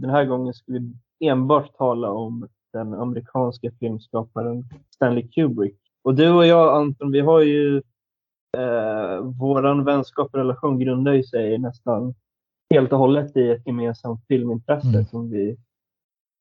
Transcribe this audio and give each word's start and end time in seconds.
den 0.00 0.10
här 0.10 0.24
gången 0.24 0.54
ska 0.54 0.72
vi 0.72 0.92
enbart 1.20 1.76
tala 1.76 2.10
om 2.10 2.48
den 2.72 2.94
amerikanska 2.94 3.70
filmskaparen 3.80 4.64
Stanley 4.94 5.28
Kubrick. 5.28 5.76
Och 6.02 6.14
du 6.14 6.30
och 6.30 6.46
jag 6.46 6.76
Anton, 6.76 7.12
vi 7.12 7.20
har 7.20 7.40
ju 7.40 7.76
eh, 8.56 9.20
våran 9.40 9.84
vänskap 9.84 10.28
och 10.32 10.38
relation 10.38 10.78
grundar 10.78 11.12
ju 11.12 11.22
sig 11.22 11.58
nästan 11.58 12.14
helt 12.74 12.92
och 12.92 12.98
hållet 12.98 13.36
i 13.36 13.50
ett 13.50 13.66
gemensamt 13.66 14.24
filmintresse 14.28 14.88
mm. 14.88 15.04
som 15.04 15.30
vi 15.30 15.56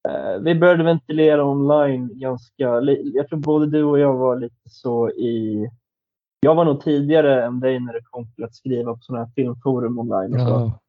eh, 0.09 0.39
vi 0.41 0.55
började 0.55 0.83
ventilera 0.83 1.45
online 1.45 2.19
ganska, 2.19 2.81
jag 3.13 3.29
tror 3.29 3.39
både 3.39 3.69
du 3.69 3.83
och 3.83 3.99
jag 3.99 4.17
var 4.17 4.39
lite 4.39 4.69
så 4.69 5.09
i 5.09 5.69
jag 6.39 6.55
var 6.55 6.65
nog 6.65 6.81
tidigare 6.81 7.45
än 7.45 7.59
dig 7.59 7.79
när 7.79 7.93
det 7.93 8.01
kom 8.03 8.31
till 8.31 8.43
att 8.43 8.55
skriva 8.55 8.93
på 8.93 9.01
sådana 9.01 9.25
här 9.25 9.31
filmforum 9.35 9.99
online. 9.99 10.33
Och 10.33 10.39
så. 10.39 10.47
Ja. 10.47 10.79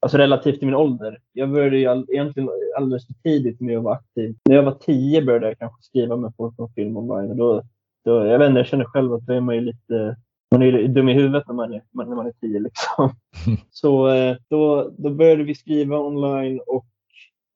Alltså 0.00 0.18
relativt 0.18 0.58
till 0.58 0.68
min 0.68 0.76
ålder. 0.76 1.18
Jag 1.32 1.50
började 1.50 1.78
ju 1.78 1.86
all, 1.86 2.06
egentligen 2.08 2.48
alldeles 2.76 3.06
för 3.06 3.14
tidigt 3.14 3.60
med 3.60 3.78
att 3.78 3.84
vara 3.84 3.94
aktiv. 3.94 4.36
När 4.48 4.56
jag 4.56 4.62
var 4.62 4.72
tio 4.72 5.22
började 5.22 5.46
jag 5.46 5.58
kanske 5.58 5.82
skriva 5.82 6.16
med 6.16 6.32
folk 6.36 6.60
om 6.60 6.72
film 6.74 6.96
online. 6.96 7.30
Och 7.30 7.36
då, 7.36 7.62
då, 8.04 8.26
jag 8.26 8.38
vet 8.38 8.48
inte, 8.48 8.58
jag 8.58 8.66
känner 8.66 8.84
själv 8.84 9.12
att 9.12 9.26
då 9.26 9.32
är 9.32 9.40
man 9.40 9.54
ju 9.54 9.60
lite 9.60 10.16
man 10.50 10.62
är 10.62 10.88
dum 10.88 11.08
i 11.08 11.12
huvudet 11.12 11.46
när 11.46 11.54
man 11.54 11.72
är, 11.72 11.82
när 11.92 12.16
man 12.16 12.26
är 12.26 12.32
tio. 12.32 12.60
Liksom. 12.60 13.10
Så 13.70 14.08
eh, 14.08 14.36
då, 14.48 14.90
då 14.98 15.10
började 15.10 15.44
vi 15.44 15.54
skriva 15.54 15.98
online 15.98 16.60
och 16.66 16.86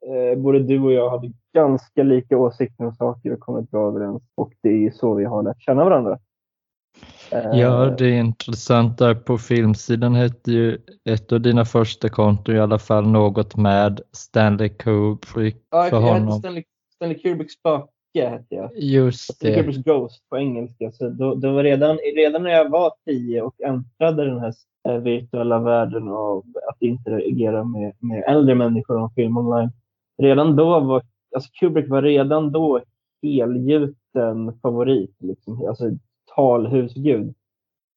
eh, 0.06 0.38
både 0.38 0.58
du 0.58 0.80
och 0.80 0.92
jag 0.92 1.10
hade 1.10 1.32
ganska 1.54 2.02
lika 2.02 2.38
åsikter 2.38 2.84
om 2.84 2.94
saker 2.94 3.32
och 3.32 3.40
kommit 3.40 3.70
bra 3.70 3.88
överens. 3.88 4.22
Och 4.34 4.52
det 4.62 4.86
är 4.86 4.90
så 4.90 5.14
vi 5.14 5.24
har 5.24 5.42
lärt 5.42 5.62
känna 5.62 5.84
varandra. 5.84 6.18
Ja, 7.32 7.86
eh, 7.86 7.96
det 7.96 8.06
är 8.06 8.20
intressant. 8.20 8.98
Där 8.98 9.14
på 9.14 9.38
filmsidan 9.38 10.14
hette 10.14 10.52
ju 10.52 10.78
ett 11.04 11.32
av 11.32 11.40
dina 11.40 11.64
första 11.64 12.08
konton 12.08 12.56
i 12.56 12.58
alla 12.58 12.78
fall 12.78 13.08
något 13.08 13.56
med 13.56 14.00
Stanley 14.12 14.68
Kubrick. 14.68 15.56
Ja, 15.70 15.86
för 15.90 16.00
honom. 16.00 16.26
hette 16.26 16.38
Stanley, 16.38 16.64
Stanley 16.94 17.18
Kubricks 17.18 17.52
spöke. 17.52 17.88
Hette 18.14 18.54
jag. 18.54 18.70
Just 18.74 19.28
det. 19.28 19.34
Stanley 19.34 19.56
Kubricks 19.56 19.84
Ghost 19.84 20.28
på 20.28 20.38
engelska. 20.38 20.92
Så 20.92 21.08
då, 21.08 21.34
då 21.34 21.52
var 21.52 21.64
redan, 21.64 21.98
redan 22.16 22.42
när 22.42 22.50
jag 22.50 22.70
var 22.70 22.92
tio 23.06 23.42
och 23.42 23.60
äntrade 23.60 24.24
den 24.24 24.40
här 24.40 24.54
eh, 24.88 24.96
virtuella 24.96 25.58
världen 25.58 26.08
av 26.08 26.44
att 26.70 26.82
interagera 26.82 27.64
med, 27.64 27.92
med 27.98 28.24
äldre 28.26 28.54
människor 28.54 28.96
om 28.96 29.10
film 29.10 29.36
online. 29.36 29.70
Redan 30.22 30.56
då 30.56 30.80
var 30.80 31.02
alltså 31.34 31.50
Kubrick 31.52 31.88
var 31.88 32.02
redan 32.02 32.52
då 32.52 32.80
helgjuten 33.22 34.58
favorit. 34.62 35.16
Liksom. 35.18 35.66
Alltså, 35.68 35.90
talhusgud 36.36 37.34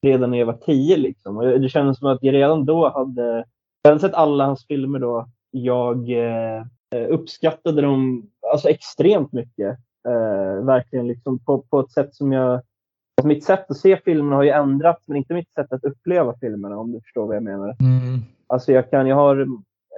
redan 0.02 0.30
när 0.30 0.38
jag 0.38 0.46
var 0.46 0.58
tio. 0.66 0.96
Liksom. 0.96 1.36
Och 1.36 1.60
det 1.60 1.68
kändes 1.68 1.98
som 1.98 2.08
att 2.08 2.22
jag 2.22 2.34
redan 2.34 2.64
då 2.64 2.88
hade, 2.88 3.44
jag 3.82 3.90
hade 3.90 4.00
sett 4.00 4.14
alla 4.14 4.44
hans 4.44 4.66
filmer 4.66 4.98
då. 4.98 5.28
Jag 5.50 6.10
eh, 6.10 6.64
uppskattade 7.08 7.82
dem 7.82 8.30
alltså 8.52 8.68
extremt 8.68 9.32
mycket. 9.32 9.78
Eh, 10.08 10.64
verkligen 10.64 11.06
liksom 11.06 11.38
på, 11.38 11.62
på 11.62 11.80
ett 11.80 11.92
sätt 11.92 12.14
som 12.14 12.32
jag... 12.32 12.60
Alltså 13.18 13.28
mitt 13.28 13.44
sätt 13.44 13.70
att 13.70 13.76
se 13.76 13.96
filmerna 14.04 14.36
har 14.36 14.42
ju 14.42 14.50
ändrats, 14.50 15.08
men 15.08 15.16
inte 15.16 15.34
mitt 15.34 15.52
sätt 15.52 15.72
att 15.72 15.84
uppleva 15.84 16.34
filmerna 16.40 16.78
om 16.78 16.92
du 16.92 17.00
förstår 17.00 17.26
vad 17.26 17.36
jag 17.36 17.42
menar. 17.42 17.68
Mm. 17.68 18.20
Alltså 18.46 18.72
jag, 18.72 18.90
kan, 18.90 19.06
jag 19.06 19.16
har 19.16 19.46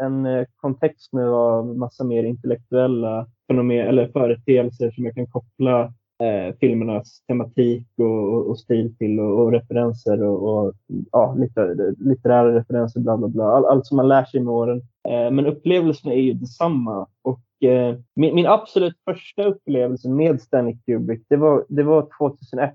en 0.02 0.26
eh, 0.26 0.46
kontext 0.56 1.12
nu 1.12 1.28
av 1.28 1.76
massa 1.78 2.04
mer 2.04 2.24
intellektuella 2.24 3.26
fenomen 3.46 3.86
eller 3.86 4.08
företeelser 4.08 4.90
som 4.90 5.04
jag 5.04 5.14
kan 5.14 5.26
koppla 5.26 5.92
eh, 6.22 6.54
filmernas 6.60 7.22
tematik 7.28 7.86
och, 7.98 8.50
och, 8.50 8.58
stil 8.58 8.96
till 8.98 9.20
och, 9.20 9.42
och 9.42 9.52
referenser 9.52 10.22
och, 10.22 10.66
och 10.66 10.74
ja, 11.12 11.34
litter, 11.38 11.94
litterära 11.98 12.54
referenser, 12.54 13.00
bla 13.00 13.16
bla 13.16 13.28
bla. 13.28 13.44
All, 13.44 13.64
allt 13.64 13.86
som 13.86 13.96
man 13.96 14.08
lär 14.08 14.24
sig 14.24 14.40
med 14.40 14.54
åren. 14.54 14.82
Eh, 15.08 15.30
men 15.30 15.46
upplevelsen 15.46 16.12
är 16.12 16.20
ju 16.20 16.32
detsamma. 16.32 17.06
Och, 17.22 17.68
eh, 17.68 17.96
min, 18.14 18.34
min, 18.34 18.46
absolut 18.46 18.94
första 19.04 19.44
upplevelse 19.44 20.08
med 20.08 20.40
Stanley 20.40 20.76
Kubrick, 20.86 21.22
det 21.28 21.36
var, 21.36 21.64
det 21.68 21.82
var 21.82 22.08
2001. 22.18 22.74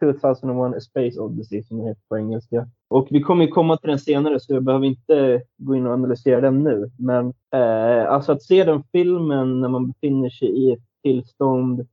2001 0.00 0.76
A 0.76 0.80
Space 0.80 1.20
Odyssey 1.20 1.62
som 1.62 1.78
det 1.78 1.84
heter 1.84 2.02
på 2.08 2.18
engelska. 2.18 2.68
Och 2.88 3.08
vi 3.10 3.20
kommer 3.20 3.44
ju 3.44 3.50
komma 3.50 3.76
till 3.76 3.90
den 3.90 3.98
senare 3.98 4.40
så 4.40 4.54
jag 4.54 4.62
behöver 4.62 4.86
inte 4.86 5.42
gå 5.56 5.76
in 5.76 5.86
och 5.86 5.92
analysera 5.92 6.40
den 6.40 6.64
nu. 6.64 6.90
Men 6.98 7.32
eh, 7.54 8.12
alltså 8.12 8.32
att 8.32 8.42
se 8.42 8.64
den 8.64 8.82
filmen 8.92 9.60
när 9.60 9.68
man 9.68 9.90
befinner 9.90 10.30
sig 10.30 10.48
i 10.48 10.72
ett 10.72 10.82
tillstånd 11.02 11.86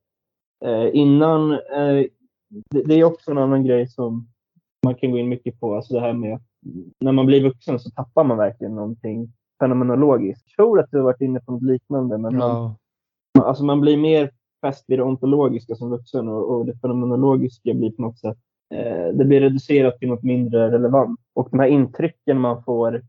innan, 0.94 1.52
eh, 1.52 2.06
det, 2.86 2.94
är 2.94 3.04
också 3.04 3.32
en 3.32 3.38
annan 3.38 3.64
grej 3.66 3.88
som 3.88 4.28
man 4.86 4.96
kan 4.96 5.12
gå 5.12 5.18
in 5.18 5.30
mycket 5.30 5.60
på, 5.60 5.76
alltså 5.76 5.94
det 5.94 6.00
här 6.00 6.14
med 6.14 6.40
när 7.00 7.12
man 7.12 7.26
blir 7.26 7.44
vuxen 7.44 7.80
så 7.80 7.90
tappar 7.90 8.24
man 8.24 8.38
verkligen 8.38 8.76
någonting 8.76 9.34
fenomenologiskt. 9.60 10.44
Jag 10.48 10.56
tror 10.56 10.80
att 10.80 10.92
du 10.92 10.98
har 10.98 11.04
varit 11.04 11.22
inne 11.22 11.40
på 11.40 11.52
något 11.52 11.64
liknande, 11.64 12.18
men 12.18 12.40
ja. 12.40 12.76
man, 13.38 13.46
alltså 13.46 13.64
man 13.64 13.82
blir 13.82 13.98
mer 13.98 14.32
fäst 14.62 14.86
vid 14.88 15.00
det 15.00 15.04
ontologiska 15.04 15.76
som 15.76 15.90
vuxen 15.90 16.28
och, 16.28 16.56
och 16.56 16.66
det 16.66 16.80
fenomenologiska 16.82 17.74
blir 17.74 17.92
på 17.92 18.02
något 18.02 18.20
sätt 18.20 18.38
eh, 18.74 19.08
det 19.14 19.26
blir 19.26 19.42
reducerat 19.42 20.00
till 20.00 20.10
något 20.10 20.24
mindre 20.24 20.72
relevant. 20.72 21.20
Och 21.34 21.48
de 21.52 21.60
här 21.60 21.68
intrycken 21.68 22.40
man 22.40 22.64
får 22.64 23.02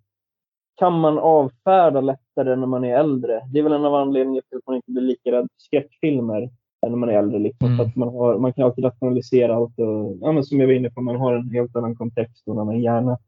kan 0.75 1.01
man 1.01 1.19
avfärda 1.19 2.01
lättare 2.01 2.57
när 2.57 2.67
man 2.67 2.85
är 2.85 2.99
äldre. 2.99 3.43
Det 3.53 3.59
är 3.59 3.63
väl 3.63 3.73
en 3.73 3.85
av 3.85 3.95
anledningarna 3.95 4.43
till 4.49 4.59
att 4.59 4.67
man 4.67 4.77
inte 4.77 4.91
blir 4.91 5.03
lika 5.03 5.33
rädd 5.33 5.43
för 5.43 5.61
skräckfilmer 5.63 6.51
när 6.91 6.97
man 6.97 7.09
är 7.09 7.19
äldre. 7.19 7.39
Liksom. 7.39 7.69
Mm. 7.69 7.81
att 7.81 7.97
man, 7.97 8.09
har, 8.09 8.39
man 8.39 8.53
kan 8.53 8.65
alltid 8.65 8.85
rationalisera 8.85 9.55
allt. 9.55 9.79
Och, 9.79 10.19
ja, 10.21 10.33
men 10.33 10.45
som 10.45 10.61
jag 10.61 10.67
var 10.67 10.75
inne 10.75 10.91
på, 10.91 11.01
man 11.01 11.17
har 11.17 11.35
en 11.35 11.51
helt 11.51 11.77
annan 11.77 11.97
kontext 11.97 12.49
och 12.49 12.55
en 12.55 12.61
annan 12.61 12.81
hjärna. 12.81 13.19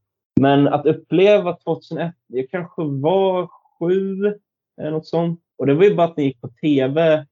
Men 0.40 0.68
att 0.68 0.86
uppleva 0.86 1.56
2001, 1.56 2.14
jag 2.26 2.50
kanske 2.50 2.82
var 2.82 3.48
sju, 3.78 4.34
eller 4.80 4.90
något 4.90 5.06
sånt. 5.06 5.40
Och 5.58 5.66
det 5.66 5.74
var 5.74 5.84
ju 5.84 5.94
bara 5.94 6.06
att 6.06 6.16
det 6.16 6.22
gick 6.22 6.40
på 6.40 6.48
tv. 6.48 7.26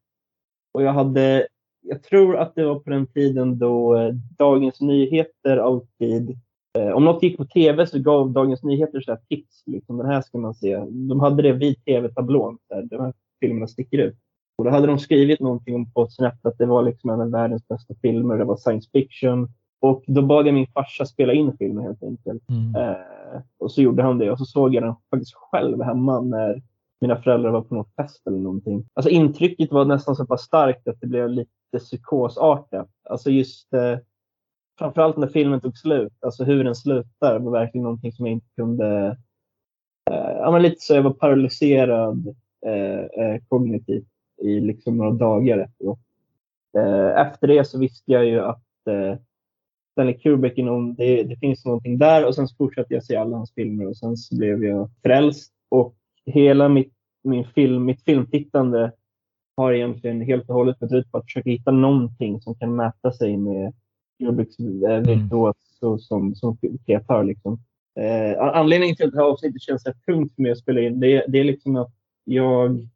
Och 0.74 0.82
jag 0.82 0.92
hade, 0.92 1.46
jag 1.80 2.02
tror 2.02 2.36
att 2.36 2.54
det 2.54 2.64
var 2.64 2.78
på 2.78 2.90
den 2.90 3.06
tiden 3.06 3.58
då 3.58 3.96
eh, 3.96 4.14
Dagens 4.38 4.80
Nyheter 4.80 5.56
alltid 5.56 6.38
eh, 6.78 6.88
om 6.88 7.04
något 7.04 7.22
gick 7.22 7.36
på 7.36 7.44
tv 7.44 7.86
så 7.86 7.98
gav 7.98 8.32
Dagens 8.32 8.62
Nyheter 8.62 9.00
så 9.00 9.16
tips. 9.28 9.62
Liksom, 9.66 9.96
den 9.96 10.06
här 10.06 10.20
ska 10.20 10.38
man 10.38 10.54
se. 10.54 10.76
De 10.90 11.20
hade 11.20 11.42
det 11.42 11.52
vid 11.52 11.84
tv-tablån. 11.84 12.58
Där 12.68 12.82
de 12.82 13.00
här 13.00 13.12
filmerna 13.40 13.66
sticker 13.66 13.98
ut. 13.98 14.16
Och 14.62 14.66
då 14.66 14.74
hade 14.74 14.86
de 14.86 14.98
skrivit 14.98 15.40
någonting 15.40 15.74
om 15.74 15.86
2001 15.90 16.46
att 16.46 16.58
det 16.58 16.66
var 16.66 16.82
liksom 16.82 17.10
en 17.10 17.20
av 17.20 17.30
världens 17.30 17.68
bästa 17.68 17.94
filmer. 18.02 18.38
Det 18.38 18.44
var 18.44 18.56
science 18.56 18.90
fiction. 18.92 19.48
Och 19.80 20.04
då 20.06 20.22
bad 20.22 20.46
jag 20.46 20.54
min 20.54 20.66
farsa 20.66 21.06
spela 21.06 21.32
in 21.32 21.56
filmen 21.58 21.84
helt 21.84 22.02
enkelt. 22.02 22.42
Mm. 22.48 22.76
Eh, 22.76 23.40
och 23.58 23.72
så 23.72 23.82
gjorde 23.82 24.02
han 24.02 24.18
det 24.18 24.30
och 24.30 24.38
så 24.38 24.44
såg 24.44 24.74
jag 24.74 24.82
den 24.82 24.94
faktiskt 25.10 25.34
själv 25.34 25.82
hemma 25.82 26.20
när 26.20 26.62
mina 27.00 27.16
föräldrar 27.16 27.50
var 27.50 27.62
på 27.62 27.74
någon 27.74 27.90
fest 27.96 28.26
eller 28.26 28.38
någonting. 28.38 28.84
Alltså 28.94 29.10
intrycket 29.10 29.72
var 29.72 29.84
nästan 29.84 30.16
så 30.16 30.26
pass 30.26 30.42
starkt 30.42 30.88
att 30.88 31.00
det 31.00 31.06
blev 31.06 31.28
lite 31.28 31.78
psykosartat. 31.78 32.88
Alltså 33.10 33.30
just 33.30 33.74
eh, 33.74 33.98
framförallt 34.78 35.16
när 35.16 35.26
filmen 35.26 35.60
tog 35.60 35.78
slut, 35.78 36.12
alltså 36.20 36.44
hur 36.44 36.64
den 36.64 36.74
slutar 36.74 37.38
var 37.38 37.52
verkligen 37.52 37.82
någonting 37.82 38.12
som 38.12 38.26
jag 38.26 38.32
inte 38.32 38.50
kunde... 38.56 39.16
Eh, 40.10 40.30
ja, 40.36 40.50
men 40.50 40.62
lite 40.62 40.80
så 40.80 40.94
jag 40.94 41.02
var 41.02 41.12
paralyserad 41.12 42.34
eh, 42.66 43.24
eh 43.24 43.40
kognitivt 43.48 44.11
i 44.42 44.60
liksom 44.60 44.96
några 44.96 45.10
dagar 45.10 45.58
efteråt. 45.58 45.98
Eh, 46.78 47.20
efter 47.26 47.46
det 47.46 47.64
så 47.64 47.78
visste 47.78 48.12
jag 48.12 48.24
ju 48.24 48.40
att 48.40 48.86
eh, 48.86 49.18
Stanley 49.92 50.18
Kubrick, 50.18 50.58
inom, 50.58 50.94
det, 50.94 51.22
det 51.22 51.36
finns 51.36 51.64
någonting 51.64 51.98
där 51.98 52.26
och 52.26 52.34
sen 52.34 52.48
så 52.48 52.56
fortsatte 52.56 52.94
jag 52.94 53.04
se 53.04 53.16
alla 53.16 53.36
hans 53.36 53.54
filmer 53.54 53.88
och 53.88 53.96
sen 53.96 54.16
så 54.16 54.36
blev 54.36 54.64
jag 54.64 54.90
frälst 55.02 55.52
och 55.68 55.94
hela 56.26 56.68
mitt, 56.68 56.92
min 57.24 57.44
film, 57.44 57.84
mitt 57.84 58.04
filmtittande 58.04 58.92
har 59.56 59.72
egentligen 59.72 60.20
helt 60.20 60.48
och 60.48 60.54
hållet 60.54 60.78
gått 60.78 60.92
ut 60.92 61.12
på 61.12 61.18
att 61.18 61.24
försöka 61.24 61.50
hitta 61.50 61.70
någonting 61.70 62.40
som 62.40 62.54
kan 62.54 62.76
mäta 62.76 63.12
sig 63.12 63.36
med 63.36 63.72
Kubricks 64.18 64.58
eh, 64.58 64.98
virtuos 64.98 65.56
mm. 65.82 65.98
som, 65.98 66.34
som 66.34 66.56
kreatör. 66.86 67.24
Liksom. 67.24 67.58
Eh, 68.00 68.42
anledningen 68.42 68.96
till 68.96 69.06
att 69.06 69.12
det 69.12 69.18
här 69.18 69.30
avsnittet 69.30 69.62
känns 69.62 69.86
rätt 69.86 70.04
tungt 70.06 70.34
för 70.34 70.42
mig 70.42 70.52
att 70.52 70.58
spela 70.58 70.80
in, 70.80 71.00
det, 71.00 71.24
det 71.28 71.38
är 71.38 71.44
liksom 71.44 71.76
att 71.76 71.92
jag 72.24 72.88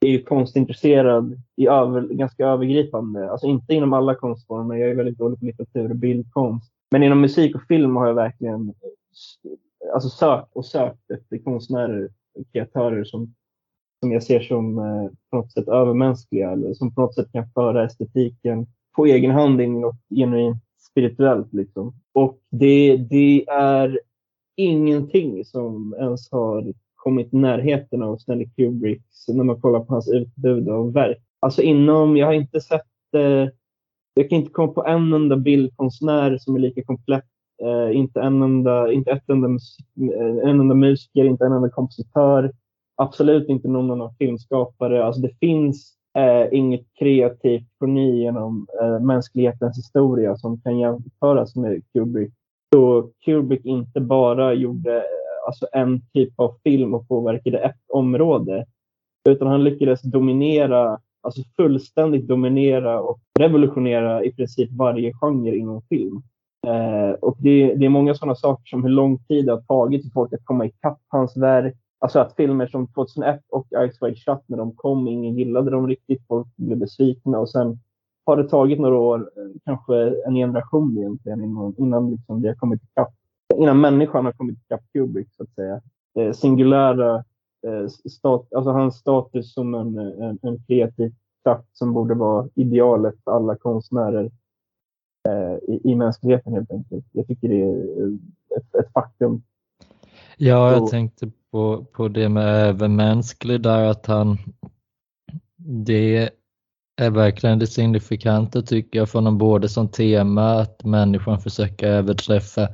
är 0.00 0.10
ju 0.10 0.22
konstintresserad 0.22 1.42
i 1.56 1.66
över, 1.68 2.00
ganska 2.02 2.46
övergripande. 2.46 3.30
Alltså 3.30 3.46
inte 3.46 3.74
inom 3.74 3.92
alla 3.92 4.14
konstformer. 4.14 4.76
Jag 4.76 4.90
är 4.90 4.94
väldigt 4.94 5.18
dålig 5.18 5.38
på 5.38 5.44
litteratur 5.44 5.90
och 5.90 5.96
bildkonst. 5.96 6.72
Men 6.90 7.02
inom 7.02 7.20
musik 7.20 7.54
och 7.54 7.62
film 7.62 7.96
har 7.96 8.06
jag 8.06 8.14
verkligen 8.14 8.74
alltså 9.94 10.08
sökt 10.08 10.48
och 10.52 10.66
sökt 10.66 11.10
efter 11.10 11.38
konstnärer 11.38 12.10
och 12.34 12.52
kreatörer 12.52 13.04
som, 13.04 13.34
som 14.00 14.12
jag 14.12 14.22
ser 14.22 14.40
som 14.40 14.78
eh, 14.78 15.10
på 15.30 15.36
något 15.36 15.52
sätt 15.52 15.68
övermänskliga 15.68 16.50
eller 16.50 16.74
som 16.74 16.94
på 16.94 17.00
något 17.00 17.14
sätt 17.14 17.32
kan 17.32 17.50
föra 17.54 17.84
estetiken 17.84 18.66
på 18.96 19.06
egen 19.06 19.30
hand 19.30 19.60
in 19.60 19.76
i 19.76 19.80
något 19.80 20.00
genuint 20.14 20.62
spirituellt. 20.90 21.52
Liksom. 21.52 21.94
Och 22.12 22.38
det, 22.50 22.96
det 22.96 23.48
är 23.48 24.00
ingenting 24.56 25.44
som 25.44 25.94
ens 25.98 26.30
har 26.30 26.74
kommit 27.00 27.34
i 27.34 27.36
närheten 27.36 28.02
av 28.02 28.16
Stanley 28.16 28.48
Kubricks 28.56 29.28
när 29.28 29.44
man 29.44 29.60
kollar 29.60 29.80
på 29.80 29.92
hans 29.92 30.08
utbud 30.08 30.68
av 30.68 30.92
verk. 30.92 31.18
Alltså 31.40 31.62
inom, 31.62 32.16
jag 32.16 32.26
har 32.26 32.32
inte 32.32 32.60
sett, 32.60 33.14
eh, 33.16 33.48
jag 34.14 34.30
kan 34.30 34.38
inte 34.38 34.50
komma 34.50 34.72
på 34.72 34.86
en 34.86 35.12
enda 35.12 35.36
bildkonstnär 35.36 36.38
som 36.38 36.56
är 36.56 36.58
lika 36.58 36.84
komplett. 36.84 37.24
Eh, 37.62 37.96
inte, 37.96 38.20
en 38.20 38.42
enda, 38.42 38.92
inte 38.92 39.10
ett 39.10 39.28
enda, 39.30 39.48
eh, 39.48 40.48
en 40.50 40.60
enda 40.60 40.74
musiker, 40.74 41.24
inte 41.24 41.44
en 41.46 41.52
enda 41.52 41.70
kompositör. 41.70 42.52
absolut 42.96 43.48
inte 43.48 43.68
någon 43.68 43.90
annan 43.90 44.14
filmskapare. 44.18 45.04
Alltså 45.04 45.20
det 45.20 45.38
finns 45.40 45.94
eh, 46.18 46.58
inget 46.58 46.86
kreativt 46.98 47.68
geni 47.80 48.22
genom 48.22 48.66
eh, 48.82 49.00
mänsklighetens 49.00 49.78
historia 49.78 50.36
som 50.36 50.60
kan 50.60 50.78
jämföras 50.78 51.56
med 51.56 51.82
Kubrick. 51.92 52.32
Så 52.74 53.10
Kubrick 53.24 53.64
inte 53.64 54.00
bara 54.00 54.54
gjorde 54.54 55.02
alltså 55.50 55.66
en 55.72 56.00
typ 56.12 56.40
av 56.40 56.54
film 56.64 56.94
och 56.94 57.08
påverkade 57.08 57.58
ett 57.58 57.80
område, 57.88 58.64
utan 59.28 59.48
han 59.48 59.64
lyckades 59.64 60.02
dominera, 60.02 60.98
alltså 61.22 61.42
fullständigt 61.56 62.28
dominera 62.28 63.00
och 63.00 63.20
revolutionera 63.38 64.24
i 64.24 64.32
princip 64.32 64.70
varje 64.72 65.12
genre 65.12 65.56
inom 65.56 65.82
film. 65.82 66.22
Eh, 66.66 67.10
och 67.10 67.36
det, 67.38 67.74
det, 67.74 67.84
är 67.84 67.88
många 67.88 68.14
sådana 68.14 68.34
saker 68.34 68.64
som 68.66 68.82
hur 68.82 68.90
lång 68.90 69.18
tid 69.18 69.46
det 69.46 69.52
har 69.52 69.60
tagit 69.60 70.02
för 70.02 70.10
folk 70.10 70.32
att 70.32 70.44
komma 70.44 70.66
ikapp 70.66 70.98
hans 71.08 71.36
verk. 71.36 71.76
Alltså 71.98 72.18
att 72.18 72.36
filmer 72.36 72.66
som 72.66 72.92
2001 72.92 73.40
och 73.48 73.66
Ice 73.66 74.02
Wide 74.02 74.16
Shut 74.16 74.42
när 74.46 74.56
de 74.58 74.76
kom, 74.76 75.08
ingen 75.08 75.36
gillade 75.36 75.70
dem 75.70 75.88
riktigt, 75.88 76.26
folk 76.28 76.48
blev 76.56 76.78
besvikna 76.78 77.38
och 77.38 77.50
sen 77.50 77.78
har 78.26 78.36
det 78.36 78.48
tagit 78.48 78.80
några 78.80 78.98
år, 78.98 79.18
eh, 79.20 79.60
kanske 79.64 79.94
en 80.26 80.34
generation 80.34 80.98
egentligen, 80.98 81.44
innan, 81.44 81.74
innan 81.78 82.10
liksom 82.10 82.42
det 82.42 82.48
har 82.48 82.54
kommit 82.54 82.82
ikapp. 82.82 83.14
Innan 83.56 83.80
människan 83.80 84.24
har 84.24 84.32
kommit 84.32 84.58
ikapp 84.58 84.82
Kubrick, 84.92 85.28
så 85.36 85.42
att 85.42 85.54
säga. 85.54 85.80
Eh, 86.18 86.32
singulära, 86.32 87.24
eh, 87.66 87.88
stat, 87.88 88.52
alltså 88.54 88.70
hans 88.70 88.96
status 88.96 89.54
som 89.54 89.74
en, 89.74 89.98
en, 89.98 90.38
en 90.42 90.62
kreativ 90.66 91.12
kraft 91.44 91.68
som 91.72 91.92
borde 91.92 92.14
vara 92.14 92.48
idealet 92.54 93.14
för 93.24 93.30
alla 93.30 93.56
konstnärer 93.56 94.30
Eh, 95.28 95.74
i, 95.74 95.80
i 95.84 95.94
mänskligheten 95.94 96.52
helt 96.52 96.72
enkelt. 96.72 97.04
Jag 97.12 97.26
tycker 97.26 97.48
det 97.48 97.62
är 97.62 98.06
ett, 98.56 98.74
ett 98.74 98.92
faktum. 98.92 99.42
Ja, 100.36 100.72
jag 100.72 100.90
tänkte 100.90 101.30
på, 101.50 101.84
på 101.92 102.08
det 102.08 102.28
med 102.28 102.44
övermänsklig 102.44 103.62
där 103.62 103.84
att 103.84 104.06
han 104.06 104.38
det 105.56 106.30
är 106.96 107.10
verkligen 107.10 107.58
det 107.58 107.66
signifikanta 107.66 108.62
tycker 108.62 108.98
jag 108.98 109.08
för 109.08 109.18
honom 109.18 109.38
både 109.38 109.68
som 109.68 109.88
tema 109.88 110.52
att 110.52 110.84
människan 110.84 111.40
försöker 111.40 111.86
överträffa 111.86 112.68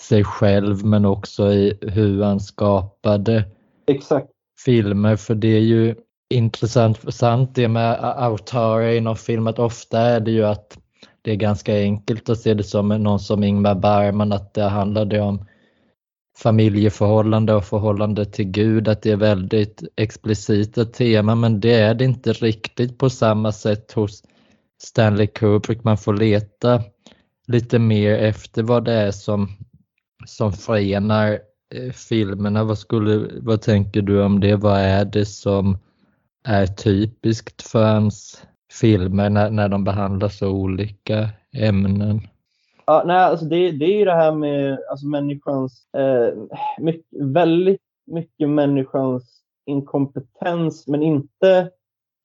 sig 0.00 0.24
själv 0.24 0.84
men 0.84 1.04
också 1.04 1.52
i 1.52 1.78
hur 1.80 2.22
han 2.22 2.40
skapade 2.40 3.44
Exakt. 3.86 4.28
filmer 4.64 5.16
för 5.16 5.34
det 5.34 5.56
är 5.56 5.60
ju 5.60 5.94
intressant 6.30 7.14
sant 7.14 7.54
det 7.54 7.68
med 7.68 7.98
autörer 8.02 8.92
inom 8.92 9.16
film 9.16 9.46
att 9.46 9.58
ofta 9.58 10.00
är 10.00 10.20
det 10.20 10.30
ju 10.30 10.44
att 10.44 10.78
det 11.22 11.30
är 11.30 11.36
ganska 11.36 11.76
enkelt 11.76 12.28
att 12.28 12.38
se 12.38 12.54
det 12.54 12.62
som 12.62 12.88
någon 12.88 13.20
som 13.20 13.44
Ingmar 13.44 13.74
Bergman, 13.74 14.32
att 14.32 14.54
det 14.54 14.62
handlade 14.62 15.20
om 15.20 15.46
familjeförhållande 16.38 17.54
och 17.54 17.64
förhållande 17.64 18.24
till 18.24 18.44
Gud, 18.44 18.88
att 18.88 19.02
det 19.02 19.10
är 19.10 19.16
väldigt 19.16 19.82
explicita 19.96 20.84
teman, 20.84 21.40
men 21.40 21.60
det 21.60 21.74
är 21.74 21.94
det 21.94 22.04
inte 22.04 22.32
riktigt 22.32 22.98
på 22.98 23.10
samma 23.10 23.52
sätt 23.52 23.92
hos 23.92 24.22
Stanley 24.82 25.26
Kubrick. 25.26 25.84
Man 25.84 25.98
får 25.98 26.14
leta 26.14 26.82
lite 27.46 27.78
mer 27.78 28.14
efter 28.14 28.62
vad 28.62 28.84
det 28.84 28.92
är 28.92 29.10
som, 29.10 29.48
som 30.26 30.52
förenar 30.52 31.38
eh, 31.74 31.92
filmerna. 31.92 32.64
Vad, 32.64 32.78
skulle, 32.78 33.28
vad 33.40 33.62
tänker 33.62 34.02
du 34.02 34.22
om 34.22 34.40
det? 34.40 34.56
Vad 34.56 34.78
är 34.78 35.04
det 35.04 35.26
som 35.26 35.78
är 36.44 36.66
typiskt 36.66 37.62
för 37.62 37.84
hans 37.84 38.46
filmer 38.72 39.30
när, 39.30 39.50
när 39.50 39.68
de 39.68 39.84
behandlar 39.84 40.28
så 40.28 40.48
olika 40.48 41.28
ämnen? 41.52 42.20
Ja, 42.86 43.02
nej, 43.06 43.16
alltså 43.16 43.46
det, 43.46 43.70
det 43.70 43.84
är 43.84 43.98
ju 43.98 44.04
det 44.04 44.14
här 44.14 44.34
med 44.34 44.78
alltså 44.90 45.06
människans, 45.06 45.86
eh, 45.96 46.38
mycket, 46.78 47.06
väldigt 47.20 47.80
mycket 48.06 48.48
människans 48.48 49.42
inkompetens, 49.66 50.86
men 50.88 51.02
inte 51.02 51.70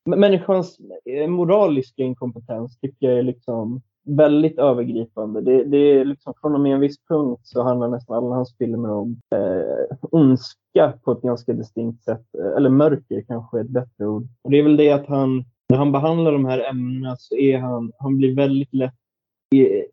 människans 0.06 0.78
eh, 1.06 1.28
moraliska 1.28 2.04
inkompetens 2.04 2.80
tycker 2.80 3.10
jag 3.10 3.20
är 3.20 3.24
liksom 3.24 3.82
väldigt 4.08 4.60
övergripande. 4.60 5.42
Det, 5.42 5.64
det 5.64 5.78
är 5.78 6.06
liksom 6.06 6.34
från 6.42 6.54
och 6.54 6.62
med 6.62 6.74
en 6.74 6.80
viss 6.80 7.06
punkt 7.10 7.42
så 7.44 7.64
handlar 7.64 7.88
nästan 7.88 8.18
alla 8.18 8.36
hans 8.36 8.58
filmer 8.58 8.92
om 8.92 9.20
eh, 9.36 9.98
ondska 10.02 10.94
på 11.04 11.12
ett 11.12 11.22
ganska 11.22 11.54
distinkt 11.54 12.04
sätt, 12.04 12.26
eh, 12.40 12.58
eller 12.58 12.70
mörker 12.70 13.22
kanske 13.22 13.58
är 13.58 13.62
ett 13.62 13.70
bättre 13.70 14.08
ord. 14.08 14.28
Och 14.44 14.52
det 14.52 14.58
är 14.58 14.64
väl 14.64 14.78
det 14.78 14.92
att 14.92 15.08
han 15.08 15.44
när 15.70 15.78
han 15.78 15.92
behandlar 15.92 16.32
de 16.32 16.46
här 16.46 16.70
ämnena 16.70 17.16
så 17.20 17.36
är 17.36 17.58
han, 17.58 17.92
han 18.00 18.18
blir 18.18 18.36
väldigt 18.36 18.74
lätt 18.74 18.94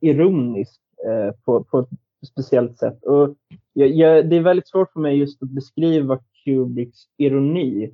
ironisk 0.00 0.80
eh, 1.06 1.34
på, 1.44 1.64
på 1.64 1.78
ett 1.78 1.88
speciellt 2.28 2.78
sätt. 2.78 3.04
Och 3.04 3.34
jag, 3.72 3.88
jag, 3.88 4.30
det 4.30 4.36
är 4.36 4.40
väldigt 4.40 4.68
svårt 4.68 4.92
för 4.92 5.00
mig 5.00 5.16
just 5.16 5.42
att 5.42 5.50
beskriva 5.50 6.18
Kubricks 6.44 6.98
ironi. 7.16 7.90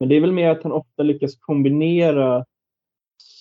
Men 0.00 0.08
det 0.08 0.16
är 0.16 0.20
väl 0.20 0.32
mer 0.32 0.50
att 0.50 0.62
han 0.62 0.72
ofta 0.72 1.02
lyckas 1.02 1.36
kombinera 1.36 2.44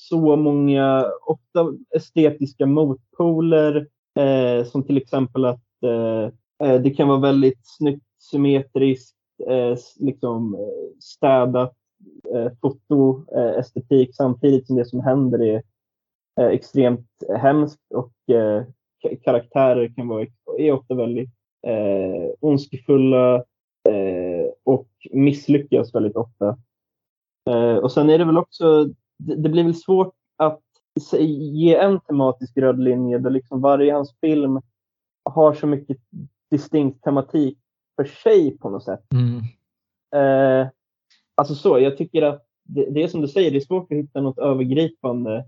så 0.09 0.35
många, 0.35 1.05
ofta 1.25 1.73
estetiska 1.95 2.65
motpoler, 2.65 3.87
eh, 4.19 4.65
som 4.65 4.83
till 4.83 4.97
exempel 4.97 5.45
att 5.45 5.83
eh, 5.83 6.25
eh 6.67 6.81
det 6.81 6.89
kan 6.89 7.07
vara 7.07 7.19
väldigt 7.19 7.59
snyggt, 7.63 8.05
symmetriskt, 8.17 9.15
eh, 9.47 9.77
liksom 9.99 10.55
eh, 10.55 10.99
städat 10.99 11.73
eh, 12.33 12.51
fotoestetik 12.61 14.09
eh, 14.09 14.13
samtidigt 14.13 14.67
som 14.67 14.75
det 14.75 14.85
som 14.85 15.01
händer 15.01 15.41
är 15.41 15.63
eh, 16.39 16.47
extremt 16.47 17.09
hemskt 17.37 17.81
och 17.93 18.35
eh, 18.35 18.63
karaktärer 19.23 19.93
kan 19.95 20.07
vara 20.07 20.27
är 20.57 20.71
ofta 20.71 20.95
väldigt 20.95 21.29
eh, 21.67 22.31
ondskefulla 22.39 23.35
eh, 23.89 24.51
och 24.63 24.87
misslyckas 25.11 25.95
väldigt 25.95 26.15
ofta. 26.15 26.57
Eh, 27.49 27.77
och 27.77 27.91
sen 27.91 28.09
är 28.09 28.17
det 28.17 28.25
väl 28.25 28.37
också, 28.37 28.89
det, 29.17 29.35
det, 29.35 29.49
blir 29.49 29.63
väl 29.63 29.75
svårt 29.75 30.13
att 30.37 30.61
ge 31.19 31.75
en 31.75 31.99
tematisk 31.99 32.57
röd 32.57 32.79
linje 32.79 33.17
där 33.17 33.29
liksom 33.29 33.61
varje 33.61 33.93
hans 33.93 34.15
film 34.21 34.61
har 35.29 35.53
så 35.53 35.67
mycket 35.67 35.97
distinkt 36.51 37.03
tematik 37.03 37.57
för 37.95 38.05
sig 38.05 38.57
på 38.57 38.69
något 38.69 38.83
sätt. 38.83 39.03
Mm. 39.13 39.41
Eh, 40.15 40.69
Alltså 41.35 41.55
så, 41.55 41.79
jag 41.79 41.97
tycker 41.97 42.21
att 42.21 42.45
det, 42.63 42.89
det 42.89 43.03
är 43.03 43.07
som 43.07 43.21
du 43.21 43.27
säger, 43.27 43.51
det 43.51 43.57
är 43.57 43.61
svårt 43.61 43.91
att 43.91 43.97
hitta 43.97 44.21
något 44.21 44.37
övergripande. 44.37 45.45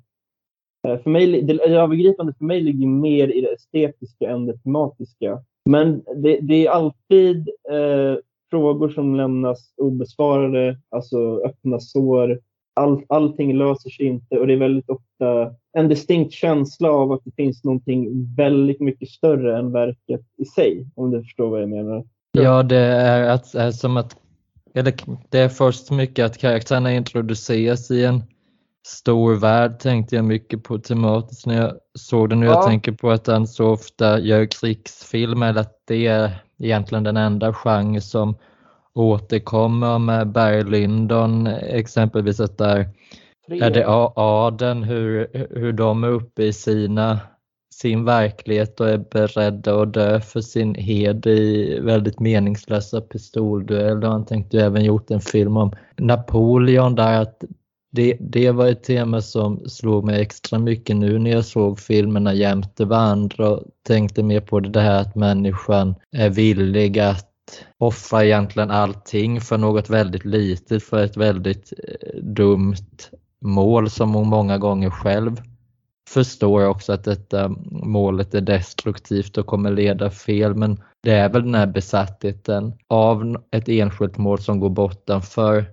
Eh, 0.88 1.00
för 1.00 1.10
mig, 1.10 1.42
det, 1.42 1.54
det 1.54 1.64
övergripande 1.64 2.34
för 2.38 2.46
mig 2.46 2.62
ligger 2.62 2.88
mer 2.88 3.28
i 3.28 3.42
det 3.42 3.54
estetiska 3.54 4.30
än 4.30 4.46
det 4.46 4.58
tematiska. 4.58 5.44
Men 5.66 6.04
det, 6.16 6.40
det 6.42 6.68
är 6.68 6.72
alltid 6.72 7.50
eh, 7.72 8.16
frågor 8.50 8.90
som 8.90 9.16
lämnas 9.16 9.74
obesvarade, 9.78 10.78
alltså 10.90 11.38
öppna 11.38 11.80
sår. 11.80 12.40
All, 12.78 13.04
allting 13.10 13.58
löser 13.58 13.90
sig 13.90 14.06
inte 14.06 14.38
och 14.38 14.48
det 14.48 14.54
är 14.54 14.58
väldigt 14.58 14.90
ofta 14.90 15.56
en 15.78 15.88
distinkt 15.88 16.34
känsla 16.34 16.92
av 16.92 17.12
att 17.12 17.22
det 17.26 17.32
finns 17.36 17.64
någonting 17.64 18.36
väldigt 18.36 18.80
mycket 18.80 19.10
större 19.10 19.60
än 19.60 19.72
verket 19.72 20.22
i 20.38 20.46
sig, 20.46 20.88
om 20.96 21.12
du 21.12 21.24
förstår 21.24 21.50
vad 21.50 21.62
jag 21.62 21.70
menar. 21.70 22.06
Ja, 22.32 22.64
det 22.64 22.78
är, 22.78 23.30
att, 23.30 23.56
är 23.56 23.72
som 23.72 23.98
att 23.98 24.16
eller 24.74 24.94
det 25.30 25.40
är 25.40 25.50
först 25.50 25.92
mycket 25.92 26.26
att 26.26 26.38
karaktärerna 26.38 26.94
introduceras 26.94 27.92
i 27.92 28.06
en 28.06 28.24
stor 28.88 29.36
värld 29.36 29.80
tänkte 29.80 30.16
jag 30.16 30.26
mycket 30.26 30.64
på 30.64 30.78
tematiskt 30.78 31.46
när 31.46 31.62
jag 31.62 31.74
såg 31.94 32.30
den. 32.30 32.42
Ja. 32.42 32.52
Jag 32.52 32.66
tänker 32.66 32.92
på 32.92 33.12
att 33.12 33.28
han 33.28 33.48
så 33.48 33.70
ofta 33.70 34.20
gör 34.20 34.46
krigsfilmer, 34.46 35.50
eller 35.50 35.62
att 35.62 35.82
det 35.88 36.08
är 36.08 36.32
egentligen 36.60 37.04
den 37.04 37.18
enda 37.18 37.54
genre 37.54 38.02
som 38.02 38.36
återkommer 38.98 40.00
med 40.00 40.28
Barry 40.28 40.64
Lyndon 40.64 41.48
exempelvis 41.48 42.40
att 42.40 42.58
där 42.58 42.90
är 43.48 43.70
det 43.70 43.86
adeln, 44.16 44.84
hur, 44.84 45.28
hur 45.60 45.74
de 45.74 46.04
är 46.04 46.08
uppe 46.08 46.44
i 46.44 46.54
sina 46.54 47.20
sin 47.82 48.06
verklighet 48.06 48.80
och 48.80 48.90
är 48.90 48.98
beredda 48.98 49.82
att 49.82 49.94
dö 49.94 50.22
för 50.22 50.42
sin 50.42 50.76
heder 50.76 51.32
i 51.32 51.80
väldigt 51.80 52.20
meningslösa 52.20 53.02
pistoldueller. 53.02 54.08
Han 54.08 54.26
tänkte 54.26 54.62
även 54.62 54.86
gjort 54.86 55.12
en 55.12 55.22
film 55.22 55.58
om 55.58 55.72
Napoleon 55.98 56.96
där 56.96 57.22
att 57.22 57.44
det, 57.92 58.18
det 58.20 58.52
var 58.52 58.68
ett 58.68 58.84
tema 58.84 59.22
som 59.22 59.70
slog 59.70 60.04
mig 60.04 60.22
extra 60.22 60.60
mycket 60.60 60.96
nu 60.96 61.20
när 61.20 61.32
jag 61.32 61.46
såg 61.46 61.80
filmerna 61.80 62.34
jämte 62.34 62.86
varandra 62.86 63.50
och 63.50 63.64
tänkte 63.88 64.24
mer 64.24 64.42
på 64.42 64.60
det 64.60 64.82
här 64.82 65.02
att 65.02 65.16
människan 65.16 65.96
är 66.12 66.30
villig 66.30 67.00
att 67.00 67.37
offra 67.78 68.26
egentligen 68.26 68.72
allting 68.72 69.42
för 69.42 69.58
något 69.58 69.90
väldigt 69.90 70.26
litet, 70.26 70.84
för 70.84 71.04
ett 71.04 71.18
väldigt 71.18 71.74
eh, 71.78 72.22
dumt 72.22 72.76
mål 73.42 73.90
som 73.90 74.14
hon 74.14 74.28
många 74.28 74.58
gånger 74.58 74.90
själv 74.90 75.42
förstår 76.10 76.68
också 76.68 76.94
att 76.94 77.04
detta 77.04 77.50
målet 77.72 78.34
är 78.34 78.42
destruktivt 78.42 79.38
och 79.38 79.46
kommer 79.46 79.72
leda 79.72 80.10
fel 80.10 80.56
men 80.56 80.82
det 81.04 81.12
är 81.12 81.30
väl 81.30 81.44
den 81.44 81.56
här 81.56 81.68
besattheten 81.68 82.74
av 82.88 83.44
ett 83.52 83.70
enskilt 83.70 84.18
mål 84.18 84.40
som 84.40 84.60
går 84.60 84.70
bortanför 84.70 85.66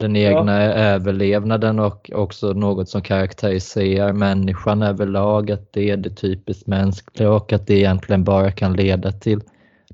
den 0.00 0.16
egna 0.16 0.62
ja. 0.62 0.72
överlevnaden 0.72 1.78
och 1.78 2.10
också 2.14 2.52
något 2.52 2.88
som 2.88 3.02
karaktäriserar 3.02 4.12
människan 4.12 4.82
överlag, 4.82 5.50
att 5.50 5.72
det 5.72 5.90
är 5.90 5.96
det 5.96 6.10
typiskt 6.10 6.66
mänskliga 6.66 7.30
och 7.30 7.52
att 7.52 7.66
det 7.66 7.74
egentligen 7.74 8.24
bara 8.24 8.50
kan 8.50 8.72
leda 8.72 9.12
till 9.12 9.40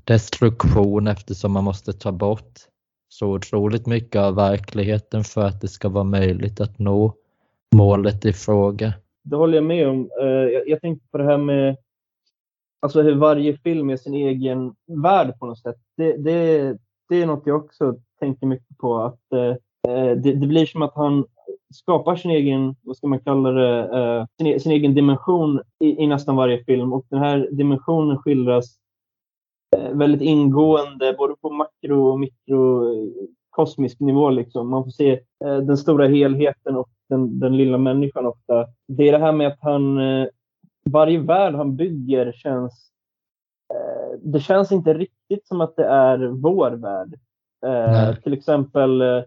destruktion 0.07 1.07
eftersom 1.07 1.51
man 1.51 1.63
måste 1.63 1.93
ta 1.93 2.11
bort 2.11 2.53
så 3.09 3.27
otroligt 3.27 3.85
mycket 3.85 4.21
av 4.21 4.35
verkligheten 4.35 5.23
för 5.23 5.41
att 5.41 5.61
det 5.61 5.67
ska 5.67 5.89
vara 5.89 6.03
möjligt 6.03 6.61
att 6.61 6.79
nå 6.79 7.13
målet 7.75 8.25
i 8.25 8.33
fråga. 8.33 8.93
Det 9.23 9.35
håller 9.35 9.55
jag 9.57 9.63
med 9.63 9.87
om. 9.87 10.09
Eh, 10.21 10.27
jag, 10.27 10.69
jag 10.69 10.81
tänkte 10.81 11.07
på 11.11 11.17
det 11.17 11.23
här 11.23 11.37
med 11.37 11.77
alltså 12.79 13.01
hur 13.01 13.15
varje 13.15 13.57
film 13.57 13.89
är 13.89 13.97
sin 13.97 14.13
egen 14.13 14.75
värld 15.03 15.39
på 15.39 15.45
något 15.45 15.59
sätt. 15.59 15.75
Det, 15.97 16.17
det, 16.17 16.77
det 17.09 17.21
är 17.21 17.25
något 17.25 17.43
jag 17.45 17.65
också 17.65 17.95
tänker 18.19 18.47
mycket 18.47 18.77
på. 18.77 18.97
Att 18.97 19.33
eh, 19.33 19.55
eh 19.91 20.17
det, 20.17 20.33
det, 20.33 20.47
blir 20.47 20.65
som 20.65 20.81
att 20.81 20.95
han 20.95 21.25
skapar 21.73 22.15
sin 22.15 22.31
egen, 22.31 22.75
vad 22.81 22.97
ska 22.97 23.07
man 23.07 23.19
kalla 23.19 23.51
det, 23.51 23.79
eh, 23.79 24.25
sin, 24.37 24.59
sin, 24.59 24.71
egen 24.71 24.95
dimension 24.95 25.61
i, 25.79 26.03
i, 26.03 26.07
nästan 26.07 26.35
varje 26.35 26.63
film. 26.63 26.93
Och 26.93 27.05
den 27.09 27.19
här 27.19 27.49
dimensionen 27.51 28.17
skildras 28.17 28.75
väldigt 29.93 30.21
ingående, 30.21 31.15
både 31.17 31.35
på 31.35 31.49
makro 31.49 32.07
och 32.07 32.19
mikrokosmisk 32.19 33.99
nivå. 33.99 34.29
Liksom. 34.29 34.69
Man 34.69 34.83
får 34.83 34.91
se 34.91 35.11
eh, 35.45 35.57
den 35.57 35.77
stora 35.77 36.07
helheten 36.07 36.75
och 36.75 36.89
den, 37.09 37.39
den 37.39 37.57
lilla 37.57 37.77
människan 37.77 38.25
ofta. 38.25 38.65
Det 38.87 39.07
är 39.07 39.11
det 39.11 39.25
här 39.25 39.31
med 39.31 39.47
att 39.47 39.59
han 39.61 39.97
eh, 39.97 40.27
varje 40.89 41.19
värld 41.19 41.55
han 41.55 41.75
bygger 41.75 42.31
känns... 42.31 42.91
Eh, 43.73 44.19
det 44.21 44.39
känns 44.39 44.71
inte 44.71 44.93
riktigt 44.93 45.47
som 45.47 45.61
att 45.61 45.75
det 45.75 45.85
är 45.85 46.17
vår 46.17 46.71
värld. 46.71 47.19
Eh, 47.65 48.15
till 48.15 48.33
exempel 48.33 49.01
eh, 49.01 49.23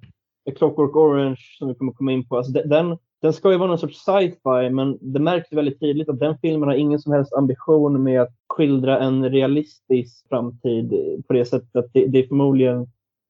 Clockwork 0.57 0.97
Orange 0.97 1.41
som 1.59 1.69
vi 1.69 1.75
kommer 1.75 1.93
komma 1.93 2.13
in 2.13 2.29
på. 2.29 2.37
Alltså, 2.37 2.53
den, 2.53 2.99
den 3.23 3.33
ska 3.33 3.53
ju 3.53 3.59
vara 3.59 3.69
någon 3.69 3.79
sorts 3.79 4.05
sci-fi, 4.05 4.71
men 4.71 4.99
det 5.01 5.21
märks 5.21 5.53
väldigt 5.53 5.81
tydligt 5.81 6.09
att 6.09 6.19
den 6.19 6.39
filmen 6.39 6.69
har 6.69 6.77
ingen 6.77 6.99
som 6.99 7.13
helst 7.13 7.35
ambition 7.35 8.03
med 8.03 8.23
att 8.23 8.35
skildra 8.49 8.99
en 8.99 9.31
realistisk 9.31 10.29
framtid 10.29 10.91
på 11.27 11.33
det 11.33 11.45
sättet 11.45 11.77
att 11.77 11.93
det, 11.93 12.07
det 12.07 12.19
är 12.19 12.29
förmodligen 12.29 12.87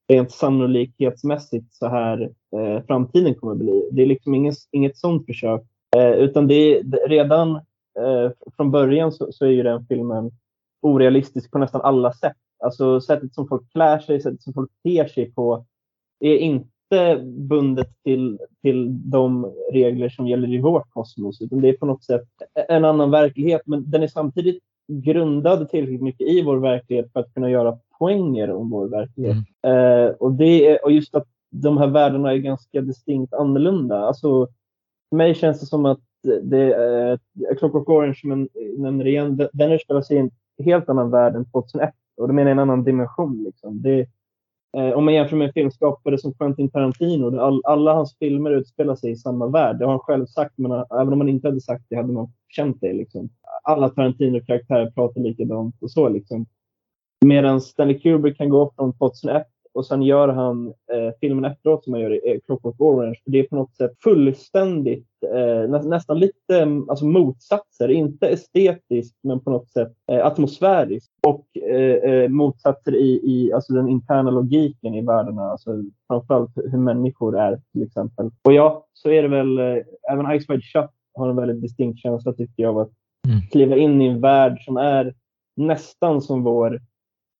rent 0.08 0.30
sannolikhetsmässigt 0.30 1.74
så 1.74 1.88
här 1.88 2.30
eh, 2.56 2.84
framtiden 2.86 3.34
kommer 3.34 3.52
att 3.52 3.58
bli. 3.58 3.88
Det 3.92 4.02
är 4.02 4.06
liksom 4.06 4.34
inget, 4.34 4.56
inget 4.70 4.96
sånt 4.96 5.26
försök, 5.26 5.62
eh, 5.96 6.10
utan 6.10 6.46
det 6.46 6.54
är 6.54 7.08
redan 7.08 7.56
eh, 7.98 8.30
från 8.56 8.70
början 8.70 9.12
så, 9.12 9.32
så, 9.32 9.44
är 9.44 9.50
ju 9.50 9.62
den 9.62 9.86
filmen 9.86 10.30
orealistisk 10.82 11.50
på 11.50 11.58
nästan 11.58 11.80
alla 11.80 12.12
sätt. 12.12 12.36
Alltså 12.64 13.00
sättet 13.00 13.34
som 13.34 13.48
folk 13.48 13.72
klär 13.72 13.98
sig, 13.98 14.20
sättet 14.20 14.42
som 14.42 14.52
folk 14.52 14.70
ter 14.84 15.06
sig 15.06 15.32
på 15.32 15.66
är 16.20 16.36
inte 16.36 16.68
bundet 17.24 17.88
till, 18.04 18.38
till 18.62 19.10
de 19.10 19.52
regler 19.72 20.08
som 20.08 20.26
gäller 20.26 20.54
i 20.54 20.58
vårt 20.58 20.90
kosmos, 20.90 21.40
utan 21.42 21.60
det 21.60 21.68
är 21.68 21.72
på 21.72 21.86
något 21.86 22.04
sätt 22.04 22.28
en 22.68 22.84
annan 22.84 23.10
verklighet. 23.10 23.62
Men 23.64 23.90
den 23.90 24.02
är 24.02 24.08
samtidigt 24.08 24.62
grundad 24.88 25.68
tillräckligt 25.68 26.02
mycket 26.02 26.28
i 26.28 26.42
vår 26.42 26.56
verklighet 26.56 27.12
för 27.12 27.20
att 27.20 27.34
kunna 27.34 27.50
göra 27.50 27.78
poänger 27.98 28.50
om 28.50 28.70
vår 28.70 28.88
verklighet. 28.88 29.36
Mm. 29.62 30.06
Eh, 30.06 30.10
och, 30.10 30.32
det 30.32 30.66
är, 30.66 30.84
och 30.84 30.92
just 30.92 31.14
att 31.14 31.26
de 31.50 31.78
här 31.78 31.86
världarna 31.86 32.32
är 32.32 32.36
ganska 32.36 32.80
distinkt 32.80 33.34
annorlunda. 33.34 33.98
Alltså, 33.98 34.48
för 35.08 35.16
mig 35.16 35.34
känns 35.34 35.60
det 35.60 35.66
som 35.66 35.86
att 35.86 36.00
det, 36.42 36.74
eh, 36.74 37.18
Clockwork 37.58 37.88
Orange, 37.88 38.14
som 38.14 38.30
jag 38.30 38.48
nämner 38.78 39.06
igen, 39.06 39.48
den 39.52 39.72
utspelar 39.72 40.02
sig 40.02 40.16
i 40.16 40.20
en 40.20 40.30
helt 40.64 40.88
annan 40.88 41.10
värld 41.10 41.36
än 41.36 41.50
2001. 41.50 41.94
Och 42.16 42.28
det 42.28 42.34
menar 42.34 42.50
en 42.50 42.58
annan 42.58 42.84
dimension. 42.84 43.42
Liksom. 43.42 43.82
Det, 43.82 44.06
eh, 44.76 44.90
om 44.90 45.04
man 45.04 45.14
jämför 45.14 45.36
med 45.36 45.52
filmskapare 45.54 46.18
som 46.18 46.34
Quentin 46.34 46.70
Tarantino, 46.70 47.40
all, 47.40 47.62
alla 47.64 47.94
hans 47.94 48.16
filmer 48.18 48.50
utspelar 48.50 48.96
sig 48.96 49.10
i 49.10 49.16
samma 49.16 49.46
värld. 49.46 49.78
Det 49.78 49.84
har 49.84 49.92
han 49.92 50.00
själv 50.00 50.26
sagt, 50.26 50.58
men 50.58 50.72
eh, 50.72 50.84
även 50.90 51.12
om 51.12 51.18
man 51.18 51.28
inte 51.28 51.48
hade 51.48 51.60
sagt 51.60 51.84
det 51.88 51.96
hade 51.96 52.12
man 52.12 52.32
känt 52.48 52.80
det. 52.80 52.92
Liksom. 52.92 53.28
Alla 53.62 53.88
Tarantino-karaktärer 53.88 54.90
pratar 54.90 55.20
likadant 55.20 55.82
och 55.82 55.90
så. 55.90 56.08
Liksom. 56.08 56.46
Medan 57.26 57.60
Stanley 57.60 57.98
Kubrick 57.98 58.36
kan 58.36 58.48
gå 58.48 58.72
från 58.76 58.92
2001 58.92 59.46
och 59.72 59.86
sen 59.86 60.02
gör 60.02 60.28
han 60.28 60.66
eh, 60.66 61.10
filmen 61.20 61.44
efteråt 61.44 61.84
som 61.84 61.92
han 61.92 62.02
gör 62.02 62.14
i 62.14 62.32
eh, 62.32 62.40
Clockwork 62.46 62.80
Orange. 62.80 63.20
Det 63.24 63.38
är 63.38 63.42
på 63.42 63.56
något 63.56 63.76
sätt 63.76 63.92
fullständigt, 64.02 65.08
eh, 65.34 65.70
nä 65.70 65.82
nästan 65.82 66.18
lite 66.18 66.66
alltså 66.88 67.06
motsatser. 67.06 67.88
Inte 67.88 68.28
estetiskt, 68.28 69.18
men 69.22 69.40
på 69.40 69.50
något 69.50 69.70
sätt 69.70 69.92
eh, 70.12 70.26
atmosfäriskt. 70.26 71.12
Och 71.26 71.46
eh, 71.56 72.12
eh, 72.12 72.28
motsatser 72.28 72.94
i, 72.94 73.20
i 73.24 73.52
alltså 73.52 73.72
den 73.72 73.88
interna 73.88 74.30
logiken 74.30 74.94
i 74.94 75.06
världarna. 75.06 75.42
Alltså, 75.42 75.82
framförallt 76.06 76.50
hur 76.56 76.78
människor 76.78 77.38
är 77.38 77.60
till 77.72 77.82
exempel. 77.82 78.30
Och 78.44 78.52
ja, 78.52 78.86
så 78.92 79.10
är 79.10 79.22
det 79.22 79.28
väl, 79.28 79.58
även 80.12 80.40
Ice 80.40 80.50
Wide 80.50 80.62
Shut 80.62 80.90
har 81.14 81.28
en 81.28 81.36
väldigt 81.36 81.62
distinkt 81.62 81.98
känsla 81.98 82.32
tycker 82.32 82.62
jag 82.62 82.70
av 82.70 82.78
att 82.78 82.92
mm. 83.28 83.40
kliva 83.50 83.76
in 83.76 84.02
i 84.02 84.06
en 84.06 84.20
värld 84.20 84.64
som 84.64 84.76
är 84.76 85.14
nästan 85.56 86.22
som 86.22 86.42
vår 86.42 86.80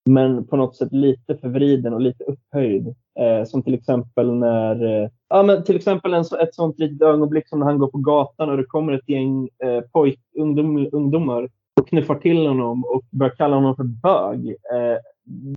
men 0.05 0.47
på 0.47 0.57
något 0.57 0.77
sätt 0.77 0.93
lite 0.93 1.37
förvriden 1.37 1.95
och 1.95 2.01
lite 2.01 2.25
upphöjd. 2.25 2.95
Eh, 3.21 3.45
som 3.45 3.63
till 3.63 3.75
exempel 3.75 4.35
när, 4.35 5.03
eh, 5.03 5.09
ja 5.29 5.43
men 5.43 5.65
till 5.65 5.77
exempel 5.77 6.15
en, 6.15 6.21
ett 6.21 6.55
sånt 6.55 6.79
litet 6.79 7.03
ögonblick 7.03 7.49
som 7.49 7.59
när 7.59 7.67
han 7.67 7.79
går 7.79 7.89
på 7.89 7.99
gatan 7.99 8.51
och 8.51 8.57
det 8.57 8.65
kommer 8.65 8.93
ett 8.93 9.09
gäng 9.09 9.49
eh, 9.65 9.81
pojk, 9.93 10.21
ungdom, 10.39 10.89
ungdomar 10.93 11.49
och 11.81 11.89
knuffar 11.89 12.15
till 12.15 12.47
honom 12.47 12.85
och 12.85 13.03
börjar 13.11 13.35
kalla 13.37 13.57
honom 13.57 13.77
för 13.77 13.85
bög. 13.85 14.49
Eh, 14.49 14.99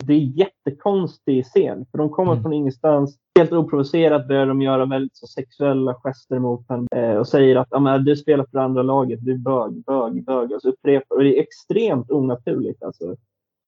det 0.05 0.13
är 0.13 0.17
jättekonstig 0.17 1.45
scen, 1.45 1.85
för 1.91 1.97
de 1.97 2.09
kommer 2.09 2.31
mm. 2.31 2.43
från 2.43 2.53
ingenstans. 2.53 3.17
Helt 3.39 3.51
oprovocerat 3.51 4.27
börjar 4.27 4.45
de 4.45 4.61
göra 4.61 4.85
väldigt 4.85 5.17
så 5.17 5.27
sexuella 5.27 5.93
gester 5.93 6.39
mot 6.39 6.67
honom 6.67 6.87
eh, 6.95 7.15
och 7.15 7.27
säger 7.27 7.55
att 7.55 7.67
ah, 7.71 7.97
du 7.97 8.15
spelar 8.15 8.45
för 8.51 8.57
andra 8.57 8.81
laget, 8.81 9.19
du 9.21 9.31
är 9.31 9.37
bög, 9.37 9.83
bög, 9.85 10.25
bög. 10.25 10.53
Alltså 10.53 10.69
upprepar. 10.69 11.15
Och 11.15 11.23
det 11.23 11.37
är 11.37 11.41
extremt 11.41 12.11
onaturligt. 12.11 12.83
Alltså. 12.83 13.15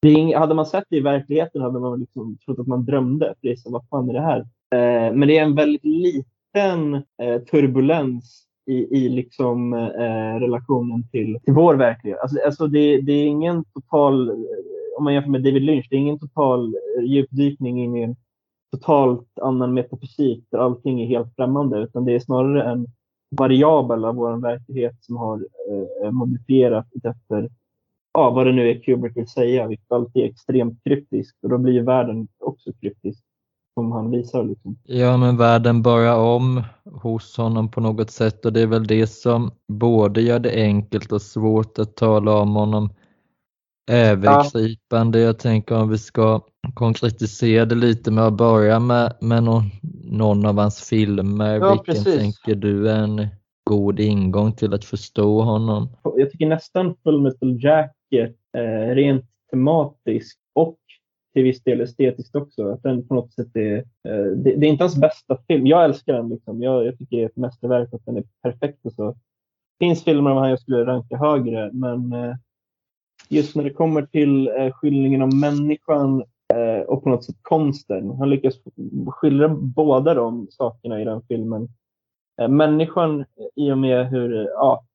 Det, 0.05 0.33
hade 0.37 0.55
man 0.55 0.65
sett 0.65 0.83
det 0.89 0.97
i 0.97 1.01
verkligheten 1.01 1.61
hade 1.61 1.79
man 1.79 1.99
liksom 1.99 2.37
trott 2.45 2.59
att 2.59 2.67
man 2.67 2.85
drömde. 2.85 3.25
För 3.25 3.47
det 3.47 3.51
är 3.51 3.55
så, 3.55 3.71
vad 3.71 3.87
fan 3.89 4.09
är 4.09 4.13
det 4.13 4.21
här? 4.21 4.39
Eh, 4.39 5.13
men 5.13 5.27
det 5.27 5.37
är 5.37 5.43
en 5.43 5.55
väldigt 5.55 5.85
liten 5.85 6.95
eh, 6.95 7.41
turbulens 7.51 8.45
i, 8.65 8.73
i 8.73 9.09
liksom, 9.09 9.73
eh, 9.73 10.39
relationen 10.39 11.09
till, 11.11 11.39
till 11.43 11.53
vår 11.53 11.75
verklighet. 11.75 12.19
Alltså, 12.19 12.39
alltså 12.45 12.67
det, 12.67 13.01
det, 13.01 13.13
är 13.13 13.25
ingen 13.25 13.63
total, 13.63 14.29
eh, 14.29 14.35
om 14.97 15.03
man 15.03 15.13
jämför 15.13 15.29
med 15.29 15.43
David 15.43 15.61
Lynch, 15.61 15.87
det 15.89 15.95
är 15.95 15.99
ingen 15.99 16.19
total 16.19 16.75
eh, 16.97 17.03
djupdykning 17.03 17.83
in 17.83 17.95
i 17.95 18.01
en 18.01 18.15
totalt 18.71 19.39
annan 19.41 19.73
metafysik 19.73 20.45
där 20.51 20.59
allting 20.59 21.01
är 21.01 21.07
helt 21.07 21.35
främmande, 21.35 21.79
utan 21.79 22.05
det 22.05 22.15
är 22.15 22.19
snarare 22.19 22.71
en 22.71 22.87
variabel 23.37 24.05
av 24.05 24.15
vår 24.15 24.37
verklighet 24.37 24.95
som 25.01 25.17
har 25.17 25.45
eh, 26.03 26.11
modifierats 26.11 26.89
efter 27.03 27.49
ja, 28.15 28.29
vad 28.29 28.45
det 28.45 28.51
nu 28.51 28.69
är 28.69 28.79
Kubrick 28.79 29.17
vill 29.17 29.27
säga, 29.27 29.67
vilket 29.67 29.91
alltid 29.91 30.23
är 30.23 30.27
extremt 30.27 30.83
kryptiskt. 30.83 31.43
Och 31.43 31.49
då 31.49 31.57
blir 31.57 31.81
världen 31.81 32.27
också 32.39 32.73
kryptisk, 32.73 33.23
som 33.73 33.91
han 33.91 34.11
visar. 34.11 34.43
Liksom. 34.43 34.77
Ja, 34.83 35.17
men 35.17 35.37
världen 35.37 35.81
börjar 35.81 36.17
om 36.17 36.63
hos 36.83 37.37
honom 37.37 37.71
på 37.71 37.81
något 37.81 38.11
sätt 38.11 38.45
och 38.45 38.53
det 38.53 38.61
är 38.61 38.67
väl 38.67 38.87
det 38.87 39.07
som 39.07 39.51
både 39.67 40.21
gör 40.21 40.39
det 40.39 40.51
enkelt 40.51 41.11
och 41.11 41.21
svårt 41.21 41.79
att 41.79 41.95
tala 41.95 42.31
om 42.31 42.55
honom 42.55 42.89
övergripande. 43.91 45.19
Ja. 45.19 45.25
Jag 45.25 45.39
tänker 45.39 45.75
om 45.75 45.89
vi 45.89 45.97
ska 45.97 46.41
konkretisera 46.73 47.65
det 47.65 47.75
lite 47.75 48.11
med 48.11 48.23
att 48.23 48.33
börja 48.33 48.79
med, 48.79 49.13
med 49.21 49.43
någon, 49.43 49.63
någon 50.03 50.45
av 50.45 50.57
hans 50.57 50.89
filmer. 50.89 51.59
Ja, 51.59 51.69
Vilken 51.69 51.85
precis. 51.95 52.17
tänker 52.17 52.55
du 52.55 52.89
är 52.89 52.99
en 52.99 53.27
god 53.63 53.99
ingång 53.99 54.53
till 54.53 54.73
att 54.73 54.85
förstå 54.85 55.41
honom? 55.41 55.89
Jag 56.03 56.31
tycker 56.31 56.45
nästan 56.45 56.95
Full 57.03 57.21
Metal 57.21 57.63
Jack 57.63 57.94
eh, 58.13 58.95
rent 58.95 59.25
tematiskt 59.51 60.39
och 60.53 60.77
till 61.33 61.43
viss 61.43 61.63
del 61.63 61.81
estetiskt 61.81 62.35
också. 62.35 62.71
Att 62.71 62.83
den 62.83 63.07
på 63.07 63.13
något 63.13 63.33
sätt 63.33 63.55
är, 63.55 63.77
eh, 63.77 64.25
det, 64.35 64.55
det, 64.55 64.65
är 64.65 64.69
inte 64.69 64.83
hans 64.83 64.97
bästa 64.97 65.37
film. 65.47 65.67
Jag 65.67 65.85
älskar 65.85 66.13
den. 66.13 66.29
Liksom. 66.29 66.63
Jag, 66.63 66.85
jag 66.85 66.97
tycker 66.97 67.17
det 67.17 67.23
är 67.23 67.27
ett 67.27 67.35
mästerverk 67.35 67.93
och 67.93 68.01
den 68.05 68.17
är 68.17 68.23
perfekt. 68.41 68.85
Och 68.85 68.93
så. 68.93 69.11
Det 69.11 69.85
finns 69.85 70.03
filmer 70.03 70.31
av 70.31 70.37
han 70.37 70.49
jag 70.49 70.59
skulle 70.59 70.85
ranka 70.85 71.17
högre, 71.17 71.71
men 71.73 72.13
eh, 72.13 72.35
just 73.29 73.55
när 73.55 73.63
det 73.63 73.69
kommer 73.69 74.01
till 74.01 74.47
eh, 74.47 74.71
skildringen 74.71 75.21
av 75.21 75.33
människan 75.33 76.23
eh, 76.53 76.81
och 76.87 77.03
på 77.03 77.09
något 77.09 77.25
sätt 77.25 77.35
konsten. 77.41 78.11
Han 78.11 78.29
lyckas 78.29 78.55
skildra 79.07 79.49
båda 79.49 80.13
de 80.13 80.47
sakerna 80.51 81.01
i 81.01 81.05
den 81.05 81.21
filmen. 81.27 81.67
Eh, 82.41 82.47
människan 82.47 83.25
i 83.55 83.71
och 83.71 83.77
med 83.77 84.09
hur, 84.09 84.35
ja, 84.35 84.85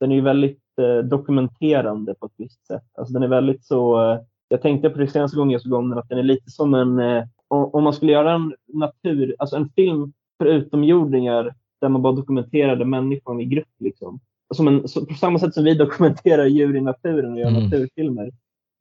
den 0.00 0.12
är 0.12 0.16
ju 0.16 0.22
väldigt 0.22 0.61
dokumenterande 1.04 2.14
på 2.14 2.26
ett 2.26 2.32
visst 2.36 2.66
sätt. 2.66 2.84
Alltså 2.98 3.14
den 3.14 3.22
är 3.22 3.28
väldigt 3.28 3.64
så, 3.64 4.10
eh, 4.12 4.20
jag 4.48 4.62
tänkte 4.62 4.90
på 4.90 4.98
det 4.98 5.08
senaste 5.08 5.36
gången 5.36 5.50
jag 5.50 5.62
såg 5.62 5.72
om 5.72 5.90
den, 5.90 5.98
att 5.98 6.08
den 6.08 6.18
är 6.18 6.22
lite 6.22 6.50
som 6.50 6.74
en, 6.74 6.98
eh, 6.98 7.24
om 7.48 7.84
man 7.84 7.92
skulle 7.92 8.12
göra 8.12 8.32
en 8.32 8.54
natur, 8.72 9.36
alltså 9.38 9.56
en 9.56 9.68
film 9.68 10.12
för 10.38 10.46
utomjordingar 10.46 11.54
där 11.80 11.88
man 11.88 12.02
bara 12.02 12.12
dokumenterade 12.12 12.84
människan 12.84 13.40
i 13.40 13.44
grupp. 13.44 13.74
Liksom. 13.78 14.20
Som 14.54 14.68
en, 14.68 14.82
på 14.82 15.14
samma 15.20 15.38
sätt 15.38 15.54
som 15.54 15.64
vi 15.64 15.74
dokumenterar 15.84 16.46
djur 16.46 16.76
i 16.76 16.80
naturen 16.80 17.32
och 17.32 17.38
gör 17.38 17.48
mm. 17.48 17.62
naturfilmer. 17.62 18.30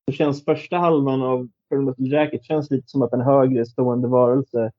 Så 0.05 0.11
känns 0.15 0.45
första 0.45 0.77
halvan 0.77 1.21
av 1.21 1.49
Fullmetal 1.69 2.11
Jacket 2.11 2.43
känns 2.43 2.71
lite 2.71 2.87
som 2.87 3.01
att 3.01 3.13
en 3.13 3.21
högre 3.21 3.65
stående 3.65 4.07
varelse 4.07 4.71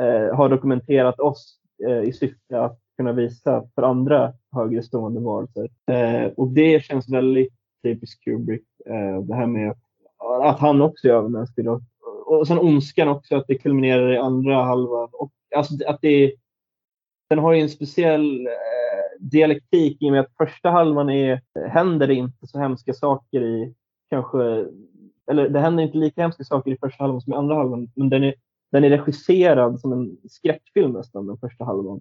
eh, 0.00 0.36
har 0.36 0.48
dokumenterat 0.48 1.20
oss 1.20 1.58
eh, 1.88 2.02
i 2.02 2.12
syfte 2.12 2.60
att 2.60 2.78
kunna 2.96 3.12
visa 3.12 3.64
för 3.74 3.82
andra 3.82 4.32
högre 4.56 4.82
stående 4.82 5.20
varelser. 5.20 5.68
Eh, 5.90 6.32
och 6.36 6.48
det 6.48 6.84
känns 6.84 7.08
väldigt 7.08 7.52
typiskt 7.82 8.24
Kubrick. 8.24 8.64
Eh, 8.86 9.20
det 9.22 9.34
här 9.34 9.46
med 9.46 9.74
att, 10.42 10.58
han 10.58 10.82
också 10.82 11.08
är 11.08 11.12
övermänsklig. 11.12 11.66
och 12.26 12.46
sen 12.46 12.58
ondskan 12.58 13.08
också, 13.08 13.36
att 13.36 13.46
det 13.48 13.58
kulminerar 13.58 14.12
i 14.12 14.16
andra 14.16 14.62
halvan. 14.62 15.08
Och, 15.12 15.32
alltså, 15.56 15.74
att 15.86 15.98
det, 16.00 16.32
den 17.30 17.38
har 17.38 17.52
ju 17.52 17.60
en 17.60 17.68
speciell 17.68 18.46
eh, 18.46 19.20
dialektik 19.20 20.02
i 20.02 20.08
och 20.08 20.12
med 20.12 20.20
att 20.20 20.36
första 20.38 20.70
halvan 20.70 21.10
är, 21.10 21.40
händer 21.68 22.06
det 22.06 22.14
inte 22.14 22.46
så 22.46 22.58
hemska 22.58 22.92
saker 22.92 23.42
i, 23.42 23.74
kanske, 24.10 24.66
eller 25.30 25.48
det 25.48 25.60
händer 25.60 25.82
inte 25.84 25.98
lika 25.98 26.22
hemska 26.22 26.44
saker 26.44 26.70
i 26.70 26.78
första 26.78 27.04
halvan 27.04 27.20
som 27.20 27.32
i 27.32 27.36
andra 27.36 27.54
halvan, 27.54 27.90
men 27.94 28.08
den 28.08 28.24
är, 28.24 28.34
den 28.72 28.84
är 28.84 28.90
regisserad 28.90 29.80
som 29.80 29.92
en 29.92 30.16
skräckfilm 30.28 30.92
nästan, 30.92 31.26
den 31.26 31.38
första 31.38 31.64
halvan. 31.64 32.00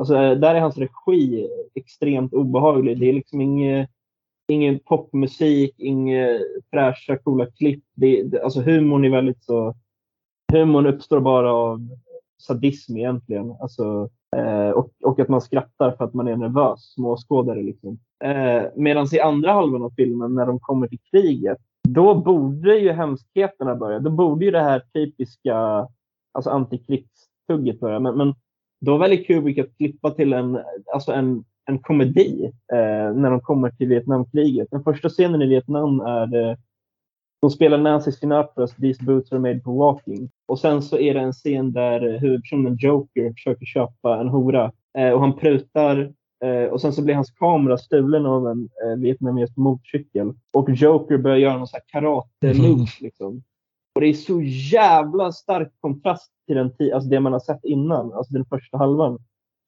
Alltså, 0.00 0.16
eh, 0.16 0.38
där 0.38 0.54
är 0.54 0.60
hans 0.60 0.78
regi 0.78 1.48
extremt 1.74 2.34
obehaglig. 2.34 3.00
Det 3.00 3.08
är 3.08 3.12
liksom 3.12 3.40
ingen, 3.40 3.80
eh, 3.80 3.86
ingen 4.48 4.78
popmusik, 4.78 5.74
inga 5.78 6.38
fräscha, 6.70 7.18
coola 7.18 7.46
klipp. 7.46 7.84
Det, 7.94 8.22
det, 8.22 8.42
alltså 8.42 8.60
humorn 8.60 9.04
är 9.04 9.10
väldigt 9.10 9.44
så... 9.44 9.74
Humorn 10.52 10.86
uppstår 10.86 11.20
bara 11.20 11.54
av 11.54 11.88
sadism 12.42 12.96
egentligen. 12.96 13.56
Alltså, 13.60 14.08
eh, 14.36 14.70
och, 14.70 14.90
och 15.04 15.20
att 15.20 15.28
man 15.28 15.40
skrattar 15.40 15.90
för 15.90 16.04
att 16.04 16.14
man 16.14 16.28
är 16.28 16.36
nervös, 16.36 16.92
småskådare. 16.94 17.62
Liksom. 17.62 17.98
Eh, 18.24 18.62
Medan 18.76 19.06
i 19.12 19.20
andra 19.20 19.52
halvan 19.52 19.82
av 19.82 19.92
filmen, 19.96 20.34
när 20.34 20.46
de 20.46 20.60
kommer 20.60 20.88
till 20.88 21.00
kriget, 21.10 21.58
då 21.88 22.14
borde 22.14 22.78
ju 22.78 22.92
hemskheterna 22.92 23.74
börja. 23.74 23.98
Då 23.98 24.10
borde 24.10 24.44
ju 24.44 24.50
det 24.50 24.62
här 24.62 24.82
typiska 24.94 25.88
alltså 26.32 26.50
antikrigstugget 26.50 27.80
börja. 27.80 28.00
Men, 28.00 28.16
men 28.16 28.34
då 28.80 28.96
väljer 28.98 29.24
Kubrick 29.24 29.58
att 29.58 29.76
klippa 29.76 30.10
till 30.10 30.32
en, 30.32 30.58
alltså 30.94 31.12
en, 31.12 31.44
en 31.64 31.78
komedi 31.78 32.52
eh, 32.72 33.14
när 33.14 33.30
de 33.30 33.40
kommer 33.40 33.70
till 33.70 33.88
Vietnamkriget. 33.88 34.68
Den 34.70 34.84
första 34.84 35.08
scenen 35.08 35.42
i 35.42 35.46
Vietnam 35.46 36.00
är 36.00 36.50
eh, 36.50 36.56
de 37.40 37.50
spelar 37.50 37.78
Nancy 37.78 38.12
Sinatras 38.12 38.76
These 38.76 39.04
boots 39.04 39.32
are 39.32 39.40
made 39.40 39.60
for 39.60 39.72
walking. 39.72 40.30
Och 40.48 40.58
sen 40.58 40.82
så 40.82 40.98
är 40.98 41.14
det 41.14 41.20
en 41.20 41.32
scen 41.32 41.72
där 41.72 42.18
huvudpersonen 42.18 42.76
Joker 42.80 43.32
försöker 43.32 43.66
köpa 43.66 44.20
en 44.20 44.28
hora 44.28 44.72
eh, 44.98 45.10
och 45.10 45.20
han 45.20 45.36
prutar 45.36 46.12
eh, 46.44 46.64
och 46.64 46.80
sen 46.80 46.92
så 46.92 47.02
blir 47.02 47.14
hans 47.14 47.30
kamera 47.30 47.78
stulen 47.78 48.26
av 48.26 48.48
en 48.48 48.68
eh, 48.84 48.96
vietnamesisk 48.96 49.56
motorcykel. 49.56 50.32
Och 50.52 50.70
Joker 50.70 51.18
börjar 51.18 51.36
göra 51.36 51.58
någon 51.58 51.66
karate-move. 51.92 52.86
Liksom. 53.00 53.42
Och 53.94 54.00
det 54.00 54.06
är 54.06 54.12
så 54.12 54.42
jävla 54.72 55.32
stark 55.32 55.72
kontrast 55.80 56.32
till 56.50 56.86
den 56.86 56.94
alltså 56.94 57.10
det 57.10 57.20
man 57.20 57.32
har 57.32 57.40
sett 57.40 57.64
innan, 57.64 58.12
alltså 58.12 58.32
den 58.32 58.44
första 58.44 58.76
halvan. 58.76 59.18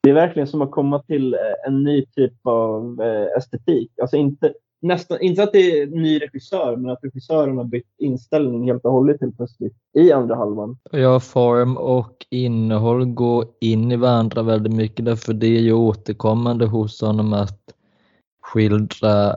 Det 0.02 0.10
är 0.10 0.14
verkligen 0.14 0.46
som 0.46 0.62
att 0.62 0.70
komma 0.70 1.02
till 1.02 1.34
eh, 1.34 1.40
en 1.66 1.82
ny 1.82 2.06
typ 2.06 2.46
av 2.46 3.02
eh, 3.02 3.38
estetik. 3.38 3.90
Alltså 4.02 4.16
inte, 4.16 4.54
nästan, 4.80 5.20
inte 5.20 5.42
att 5.42 5.52
det 5.52 5.58
är 5.58 5.82
en 5.82 6.02
ny 6.02 6.18
regissör, 6.18 6.76
men 6.76 6.90
att 6.90 6.98
regissören 7.02 7.56
har 7.56 7.64
bytt 7.64 7.94
inställning 7.98 8.64
helt 8.64 8.84
och 8.84 8.92
hållet 8.92 9.20
helt 9.20 9.36
plötsligt 9.36 9.76
i 9.98 10.12
andra 10.12 10.36
halvan. 10.36 10.78
Ja, 10.90 11.20
form 11.20 11.76
och 11.76 12.26
innehåll 12.30 13.04
går 13.04 13.44
in 13.60 13.92
i 13.92 13.96
varandra 13.96 14.42
väldigt 14.42 14.72
mycket 14.72 15.04
därför 15.04 15.32
det 15.32 15.56
är 15.56 15.60
ju 15.60 15.72
återkommande 15.72 16.66
hos 16.66 17.00
honom 17.00 17.32
att 17.32 17.60
skildra 18.42 19.36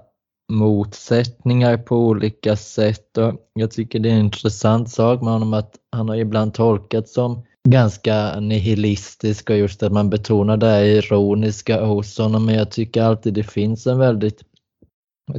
motsättningar 0.52 1.78
på 1.78 1.98
olika 1.98 2.56
sätt. 2.56 3.18
Och 3.18 3.34
jag 3.54 3.72
tycker 3.72 4.00
det 4.00 4.10
är 4.10 4.14
en 4.14 4.26
intressant 4.26 4.90
sak 4.90 5.22
med 5.22 5.34
honom 5.34 5.54
att 5.54 5.76
han 5.92 6.10
har 6.10 6.16
ibland 6.16 6.54
tolkats 6.54 7.14
som 7.14 7.44
ganska 7.70 8.40
nihilistisk 8.40 9.50
och 9.50 9.58
just 9.58 9.84
att 9.84 9.92
man 9.92 10.10
betonar 10.10 10.58
det 10.58 10.68
här 10.68 10.84
ironiska 10.84 11.86
hos 11.86 12.18
honom. 12.18 12.46
Men 12.46 12.56
jag 12.56 12.72
tycker 12.72 13.04
alltid 13.04 13.34
det 13.34 13.44
finns 13.44 13.88
en 13.88 14.00
väldigt 14.00 14.42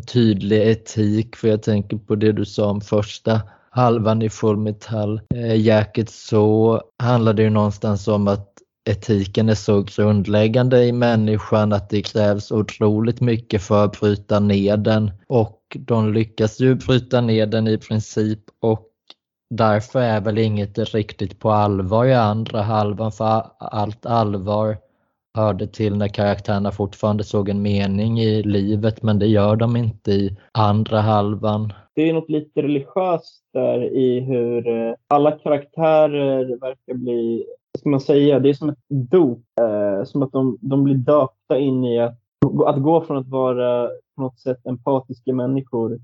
tydlig 0.06 0.70
etik 0.70 1.36
för 1.36 1.48
jag 1.48 1.62
tänker 1.62 1.96
på 1.96 2.14
det 2.14 2.32
du 2.32 2.44
sa 2.44 2.70
om 2.70 2.80
första 2.80 3.40
halvan 3.70 4.22
i 4.22 4.30
Full 4.30 4.56
Metal 4.56 5.20
eh, 5.34 5.60
Jacket 5.60 6.10
så 6.10 6.80
handlar 7.02 7.34
det 7.34 7.42
ju 7.42 7.50
någonstans 7.50 8.08
om 8.08 8.28
att 8.28 8.55
etiken 8.86 9.48
är 9.48 9.54
så 9.54 9.82
grundläggande 9.82 10.84
i 10.84 10.92
människan 10.92 11.72
att 11.72 11.90
det 11.90 12.02
krävs 12.02 12.52
otroligt 12.52 13.20
mycket 13.20 13.62
för 13.62 13.84
att 13.84 14.00
bryta 14.00 14.40
ner 14.40 14.76
den 14.76 15.10
och 15.26 15.60
de 15.78 16.12
lyckas 16.12 16.60
ju 16.60 16.74
bryta 16.74 17.20
ner 17.20 17.46
den 17.46 17.68
i 17.68 17.78
princip 17.78 18.40
och 18.60 18.88
därför 19.50 20.00
är 20.00 20.20
väl 20.20 20.38
inget 20.38 20.94
riktigt 20.94 21.38
på 21.38 21.50
allvar 21.50 22.04
i 22.04 22.14
andra 22.14 22.62
halvan 22.62 23.12
för 23.12 23.42
allt 23.58 24.06
allvar 24.06 24.76
hörde 25.36 25.66
till 25.66 25.96
när 25.96 26.08
karaktärerna 26.08 26.72
fortfarande 26.72 27.24
såg 27.24 27.48
en 27.48 27.62
mening 27.62 28.20
i 28.20 28.42
livet 28.42 29.02
men 29.02 29.18
det 29.18 29.26
gör 29.26 29.56
de 29.56 29.76
inte 29.76 30.10
i 30.12 30.36
andra 30.52 31.00
halvan. 31.00 31.72
Det 31.94 32.08
är 32.08 32.12
något 32.12 32.30
lite 32.30 32.62
religiöst 32.62 33.42
där 33.52 33.84
i 33.84 34.20
hur 34.20 34.68
eh, 34.68 34.94
alla 35.08 35.32
karaktärer 35.32 36.60
verkar 36.60 36.94
bli 36.94 37.46
ska 37.78 37.88
man 37.88 38.00
säga, 38.00 38.38
det 38.38 38.48
är 38.48 38.54
som 38.54 38.68
ett 38.68 38.84
dop. 38.88 39.42
Eh, 39.60 40.04
som 40.04 40.22
att 40.22 40.32
de, 40.32 40.58
de 40.60 40.84
blir 40.84 40.94
döpta 40.94 41.58
in 41.58 41.84
i 41.84 42.00
att, 42.00 42.18
att 42.66 42.82
gå 42.82 43.00
från 43.00 43.16
att 43.16 43.28
vara 43.28 43.88
på 44.16 44.22
något 44.22 44.40
sätt 44.40 44.66
empatiska 44.66 45.32
människor 45.32 46.00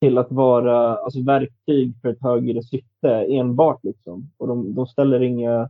till 0.00 0.18
att 0.18 0.32
vara 0.32 0.96
alltså, 0.96 1.22
verktyg 1.22 1.94
för 2.02 2.08
ett 2.08 2.22
högre 2.22 2.62
syfte 2.62 3.10
enbart. 3.28 3.84
Liksom. 3.84 4.30
Och 4.36 4.48
de, 4.48 4.74
de 4.74 4.86
ställer 4.86 5.22
inga... 5.22 5.68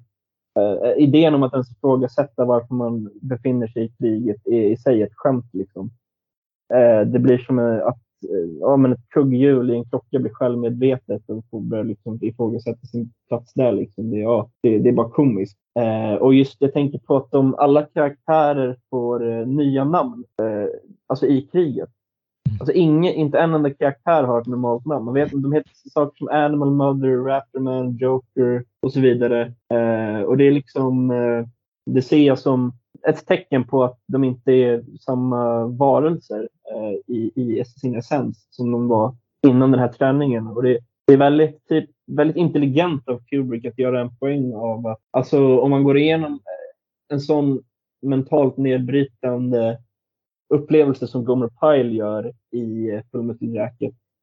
Eh, 0.58 0.92
idén 0.96 1.34
om 1.34 1.42
att 1.42 1.52
ens 1.52 1.70
ifrågasätta 1.70 2.44
varför 2.44 2.74
man 2.74 3.10
befinner 3.22 3.66
sig 3.66 3.84
i 3.84 3.88
kriget 3.88 4.46
är 4.46 4.62
i 4.62 4.76
sig 4.76 5.02
ett 5.02 5.14
skämt. 5.14 5.50
Liksom. 5.52 5.90
Eh, 6.74 7.00
det 7.06 7.18
blir 7.18 7.38
som 7.38 7.58
eh, 7.58 7.86
att 7.86 7.98
Eh, 8.30 8.50
ja, 8.60 8.76
men 8.76 8.92
ett 8.92 9.08
kugghjul 9.08 9.70
i 9.70 9.76
en 9.76 9.84
klocka 9.84 10.18
blir 10.18 10.32
självmedvetet 10.32 11.22
och 11.26 11.44
får 11.50 11.60
börja 11.60 11.82
liksom 11.82 12.18
ifrågasätta 12.22 12.86
sin 12.86 13.12
plats 13.28 13.54
där. 13.54 13.72
Liksom. 13.72 14.10
Det, 14.10 14.18
ja, 14.18 14.50
det, 14.62 14.78
det 14.78 14.88
är 14.88 14.92
bara 14.92 15.10
komiskt. 15.10 15.58
Eh, 15.78 16.14
och 16.14 16.34
just 16.34 16.56
jag 16.58 16.72
tänker 16.72 16.98
på 16.98 17.16
att 17.16 17.30
de, 17.30 17.54
alla 17.54 17.82
karaktärer 17.82 18.76
får 18.90 19.28
eh, 19.30 19.46
nya 19.46 19.84
namn 19.84 20.24
eh, 20.42 20.68
alltså 21.06 21.26
i 21.26 21.42
kriget. 21.42 21.88
Alltså 22.60 22.72
ingen, 22.72 23.14
inte 23.14 23.38
en 23.38 23.54
enda 23.54 23.70
karaktär 23.70 24.22
har 24.22 24.40
ett 24.40 24.46
normalt 24.46 24.86
namn. 24.86 25.04
Man 25.04 25.14
vet, 25.14 25.30
de 25.32 25.52
heter 25.52 25.70
saker 25.90 26.18
som 26.18 26.28
Animal 26.28 26.70
Mother, 26.70 27.16
Rapperman, 27.16 27.96
Joker 27.96 28.64
och 28.82 28.92
så 28.92 29.00
vidare. 29.00 29.40
Eh, 29.74 30.22
och 30.22 30.36
det 30.36 30.44
är 30.44 30.50
liksom, 30.50 31.10
eh, 31.10 31.46
det 31.86 32.02
ser 32.02 32.26
jag 32.26 32.38
som 32.38 32.72
ett 33.08 33.26
tecken 33.26 33.64
på 33.64 33.84
att 33.84 33.98
de 34.06 34.24
inte 34.24 34.52
är 34.52 34.84
samma 35.00 35.66
varelser 35.66 36.48
eh, 36.74 37.14
i, 37.14 37.32
i 37.34 37.64
sin 37.64 37.96
essens 37.96 38.46
som 38.50 38.72
de 38.72 38.88
var 38.88 39.16
innan 39.46 39.70
den 39.70 39.80
här 39.80 39.88
träningen. 39.88 40.46
Och 40.46 40.62
det, 40.62 40.78
det 41.06 41.12
är 41.12 41.16
väldigt, 41.16 41.68
typ, 41.68 41.90
väldigt 42.06 42.36
intelligent 42.36 43.08
av 43.08 43.18
Kubrick 43.26 43.64
att 43.64 43.78
göra 43.78 44.00
en 44.00 44.16
poäng 44.16 44.54
av 44.54 44.86
att 44.86 45.00
alltså, 45.10 45.58
om 45.58 45.70
man 45.70 45.84
går 45.84 45.98
igenom 45.98 46.32
eh, 46.32 47.14
en 47.14 47.20
sån 47.20 47.62
mentalt 48.02 48.56
nedbrytande 48.56 49.78
upplevelse 50.54 51.06
som 51.06 51.24
Gomer 51.24 51.48
Pyle 51.48 51.94
gör 51.94 52.32
i 52.50 52.90
eh, 52.90 53.00
Full 53.12 53.22
Metal 53.22 53.48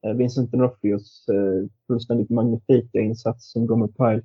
Eh, 0.03 0.13
Vincent 0.13 0.51
D'Onofrios 0.51 1.29
eh, 1.29 1.69
fullständigt 1.87 2.29
magnifika 2.29 2.99
insats 2.99 3.51
som 3.51 3.67
Gomer 3.67 3.87
Pyle 3.87 4.23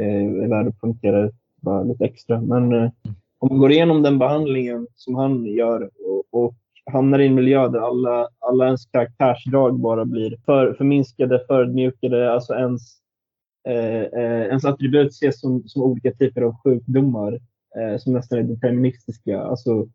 eh, 0.00 0.44
är 0.44 0.48
värd 0.48 0.68
att 0.68 0.80
poängtera 0.80 1.30
bara 1.56 1.82
lite 1.82 2.04
extra. 2.04 2.40
Men 2.40 2.72
eh, 2.72 2.78
mm 2.78 2.92
om 3.40 3.48
man 3.48 3.58
går 3.58 3.72
igenom 3.72 4.02
den 4.02 4.18
behandlingen 4.18 4.86
som 4.94 5.14
han 5.14 5.44
gör 5.44 5.90
och, 6.04 6.24
och 6.30 6.54
hamnar 6.92 7.18
i 7.18 7.26
en 7.26 7.34
miljö 7.34 7.68
där 7.68 7.78
alla, 7.78 8.28
alla 8.38 8.66
ens 8.66 8.86
karaktärsdrag 8.86 9.80
bara 9.80 10.04
blir 10.04 10.36
för, 10.44 10.74
förminskade, 10.74 11.44
förödmjukade, 11.46 12.32
alltså 12.32 12.54
ens, 12.54 12.82
eh, 13.68 14.02
eh, 14.02 14.42
ens 14.42 14.64
attribut 14.64 15.10
ses 15.10 15.40
som, 15.40 15.62
som 15.66 15.82
olika 15.82 16.12
typer 16.12 16.42
av 16.42 16.56
sjukdomar 16.64 17.40
eh, 17.76 17.98
som 17.98 18.12
nästan 18.12 18.38
är 18.38 18.42
deterministiska. 18.42 19.42
Alltså, 19.42 19.88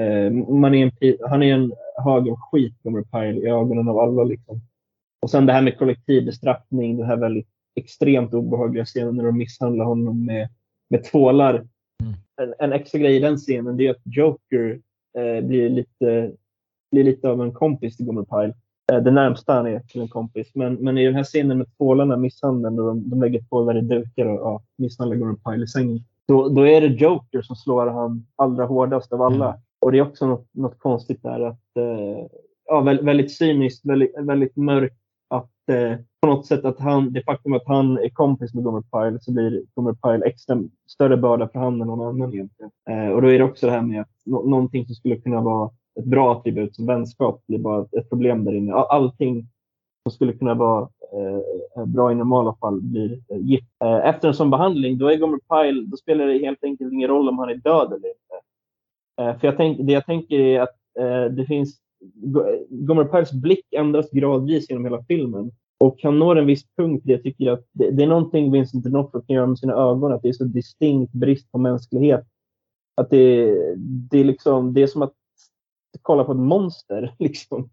eh, 0.00 0.30
man 0.32 0.74
är 0.74 0.86
en, 0.86 1.16
han 1.28 1.42
är 1.42 1.54
en 1.54 1.72
hög 2.04 2.28
av 2.28 2.36
skit, 2.36 2.74
kommer 2.82 3.02
Pyle, 3.02 3.40
i 3.40 3.50
ögonen 3.50 3.88
av 3.88 3.98
alla. 3.98 4.24
Liksom. 4.24 4.60
Och 5.22 5.30
sen 5.30 5.46
det 5.46 5.52
här 5.52 5.62
med 5.62 5.78
kollektiv 5.78 6.24
bestraffning, 6.24 6.96
det 6.96 7.06
här 7.06 7.16
väldigt 7.16 7.48
extremt 7.74 8.34
obehagliga 8.34 8.84
scenen 8.84 9.16
när 9.16 9.24
de 9.24 9.38
misshandlar 9.38 9.84
honom 9.84 10.26
med, 10.26 10.48
med 10.90 11.04
tvålar 11.04 11.66
en, 12.38 12.54
en 12.58 12.72
extra 12.72 12.98
grej 12.98 13.16
i 13.16 13.20
den 13.20 13.36
scenen 13.36 13.76
det 13.76 13.86
är 13.86 13.90
att 13.90 14.02
Joker 14.04 14.80
eh, 15.18 15.44
blir, 15.44 15.68
lite, 15.70 16.32
blir 16.90 17.04
lite 17.04 17.28
av 17.28 17.42
en 17.42 17.52
kompis 17.52 17.96
till 17.96 18.06
Gomer 18.06 18.22
Pyle. 18.22 18.54
Eh, 18.92 19.02
det 19.02 19.10
närmsta 19.10 19.52
han 19.52 19.66
är 19.66 19.80
till 19.80 20.00
en 20.00 20.08
kompis. 20.08 20.50
Men, 20.54 20.74
men 20.74 20.98
i 20.98 21.04
den 21.04 21.14
här 21.14 21.24
scenen 21.24 21.58
med 21.58 21.76
tvålarna, 21.76 22.16
misshandeln, 22.16 22.78
och 22.80 22.86
de, 22.86 23.10
de 23.10 23.20
lägger 23.20 23.40
tvålar 23.40 23.78
i 23.78 23.80
dukar 23.80 24.26
och 24.26 24.40
ja, 24.40 24.62
misshandlar 24.78 25.16
Gomer 25.16 25.34
Pyle 25.34 25.64
i 25.64 25.68
sängen. 25.68 26.00
Då, 26.28 26.48
då 26.48 26.66
är 26.66 26.80
det 26.80 26.86
Joker 26.86 27.42
som 27.42 27.56
slår 27.56 27.86
han 27.86 28.26
allra 28.36 28.64
hårdast 28.64 29.12
av 29.12 29.22
alla. 29.22 29.48
Mm. 29.48 29.60
Och 29.80 29.92
det 29.92 29.98
är 29.98 30.02
också 30.02 30.26
något, 30.26 30.46
något 30.52 30.78
konstigt 30.78 31.22
där 31.22 31.40
att 31.40 31.76
eh, 31.76 32.26
ja, 32.66 32.80
väldigt, 32.80 33.06
väldigt 33.06 33.36
cyniskt, 33.36 33.86
väldigt, 33.86 34.14
väldigt 34.18 34.56
mörkt 34.56 34.96
att 35.28 35.68
eh, 35.70 35.98
på 36.20 36.26
något 36.26 36.46
sätt 36.46 36.64
att 36.64 36.78
han, 36.78 37.12
det 37.12 37.24
faktum 37.24 37.52
att 37.52 37.66
han 37.66 37.98
är 37.98 38.08
kompis 38.08 38.54
med 38.54 38.64
Gomer 38.64 38.82
Pyle 38.82 39.20
så 39.20 39.32
blir 39.32 39.62
Gomer 39.74 39.92
Pyle 39.92 40.26
extra 40.26 40.62
större 40.86 41.16
börda 41.16 41.48
för 41.48 41.58
han 41.58 41.80
än 41.80 41.86
någon 41.86 42.08
annan 42.08 42.34
egentligen. 42.34 42.70
Eh, 42.90 43.08
och 43.08 43.22
då 43.22 43.28
är 43.28 43.38
det 43.38 43.44
också 43.44 43.66
det 43.66 43.72
här 43.72 43.82
med 43.82 44.00
att 44.00 44.10
no 44.26 44.50
någonting 44.50 44.86
som 44.86 44.94
skulle 44.94 45.16
kunna 45.16 45.40
vara 45.40 45.70
ett 45.98 46.04
bra 46.04 46.32
attribut 46.32 46.76
som 46.76 46.86
vänskap 46.86 47.46
blir 47.46 47.58
bara 47.58 47.86
ett 47.98 48.08
problem 48.08 48.44
där 48.44 48.54
inne. 48.54 48.72
Allting 48.74 49.46
som 50.02 50.12
skulle 50.12 50.32
kunna 50.32 50.54
vara 50.54 50.88
eh, 51.12 51.86
bra 51.86 52.12
i 52.12 52.14
normala 52.14 52.54
fall 52.60 52.80
blir 52.80 53.12
eh, 53.28 53.38
gift. 53.38 53.68
Eh, 53.84 54.08
efter 54.08 54.28
en 54.28 54.34
sån 54.34 54.50
behandling, 54.50 54.98
då 54.98 55.08
är 55.08 55.16
Gomer 55.16 55.38
Pyle, 55.38 55.86
då 55.86 55.96
spelar 55.96 56.26
det 56.26 56.38
helt 56.38 56.64
enkelt 56.64 56.92
ingen 56.92 57.08
roll 57.08 57.28
om 57.28 57.38
han 57.38 57.48
är 57.48 57.54
död 57.54 57.86
eller 57.86 58.08
inte. 58.08 58.34
Eh, 59.20 59.38
för 59.40 59.48
jag 59.48 59.56
tänk, 59.56 59.78
det 59.86 59.92
jag 59.92 60.06
tänker 60.06 60.40
är 60.40 60.60
att 60.60 60.76
eh, 60.98 61.24
det 61.24 61.46
finns, 61.46 61.78
Gomer 62.68 63.04
Pyles 63.04 63.32
blick 63.32 63.72
ändras 63.72 64.10
gradvis 64.10 64.70
genom 64.70 64.84
hela 64.84 65.04
filmen. 65.04 65.50
Och 65.80 65.98
han 66.02 66.18
når 66.18 66.38
en 66.38 66.46
viss 66.46 66.64
punkt 66.76 67.02
där 67.04 67.12
jag 67.12 67.22
tycker 67.22 67.50
att 67.52 67.64
det, 67.72 67.90
det 67.90 68.02
är 68.02 68.06
någonting 68.06 68.52
Vincent 68.52 68.86
D'Onofrio 68.86 69.26
kan 69.26 69.36
göra 69.36 69.46
med 69.46 69.58
sina 69.58 69.72
ögon, 69.72 70.12
att 70.12 70.22
det 70.22 70.28
är 70.28 70.32
så 70.32 70.44
distinkt 70.44 71.12
brist 71.12 71.52
på 71.52 71.58
mänsklighet. 71.58 72.26
Att 72.94 73.10
det, 73.10 73.54
det, 74.10 74.18
är, 74.18 74.24
liksom, 74.24 74.74
det 74.74 74.82
är 74.82 74.86
som 74.86 75.02
att 75.02 75.14
kolla 76.02 76.24
på 76.24 76.32
ett 76.32 76.38
monster. 76.38 77.14
Liksom. 77.18 77.70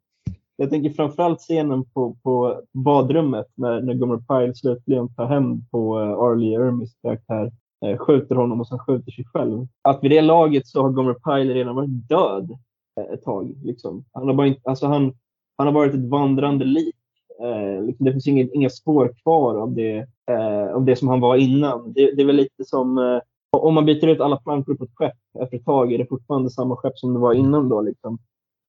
Jag 0.55 0.69
tänker 0.69 0.89
framförallt 0.89 1.39
scenen 1.39 1.85
på, 1.85 2.17
på 2.23 2.61
badrummet 2.73 3.47
när, 3.55 3.81
när 3.81 3.93
Gomer 3.93 4.17
Pyle 4.17 4.55
slutligen 4.55 5.15
tar 5.15 5.25
hem 5.25 5.65
på 5.71 5.99
eh, 5.99 6.11
Arlie 6.11 6.55
Ermis 6.55 6.95
karaktär, 7.01 7.51
eh, 7.85 7.97
skjuter 7.97 8.35
honom 8.35 8.59
och 8.59 8.67
sen 8.67 8.79
skjuter 8.79 9.11
sig 9.11 9.25
själv. 9.25 9.67
Att 9.81 10.03
vid 10.03 10.11
det 10.11 10.21
laget 10.21 10.67
så 10.67 10.81
har 10.81 10.89
Gomer 10.89 11.13
Pyle 11.13 11.53
redan 11.53 11.75
varit 11.75 12.09
död 12.09 12.51
eh, 12.99 13.13
ett 13.13 13.23
tag. 13.23 13.55
Liksom. 13.63 14.05
Han, 14.13 14.27
har 14.27 14.33
bara 14.33 14.47
inte, 14.47 14.61
alltså 14.63 14.87
han, 14.87 15.13
han 15.57 15.67
har 15.67 15.73
varit 15.73 15.93
ett 15.93 16.09
vandrande 16.09 16.65
lik. 16.65 16.95
Eh, 17.41 17.83
liksom, 17.83 18.05
det 18.05 18.11
finns 18.11 18.27
inga, 18.27 18.47
inga 18.53 18.69
spår 18.69 19.13
kvar 19.23 19.55
av 19.55 19.73
det, 19.73 19.97
eh, 20.31 20.75
av 20.75 20.85
det 20.85 20.95
som 20.95 21.07
han 21.07 21.19
var 21.19 21.35
innan. 21.35 21.93
Det, 21.93 22.15
det 22.15 22.21
är 22.21 22.25
väl 22.25 22.35
lite 22.35 22.65
som 22.65 22.97
eh, 22.97 23.19
om 23.57 23.73
man 23.73 23.85
byter 23.85 24.07
ut 24.07 24.19
alla 24.19 24.37
plankor 24.37 24.75
på 24.75 24.83
ett 24.83 24.95
skepp 24.95 25.17
efter 25.39 25.57
ett 25.57 25.65
tag 25.65 25.93
är 25.93 25.97
det 25.97 26.05
fortfarande 26.05 26.49
samma 26.49 26.75
skepp 26.75 26.97
som 26.97 27.13
det 27.13 27.19
var 27.19 27.33
innan. 27.33 27.69
Då, 27.69 27.81
liksom. 27.81 28.17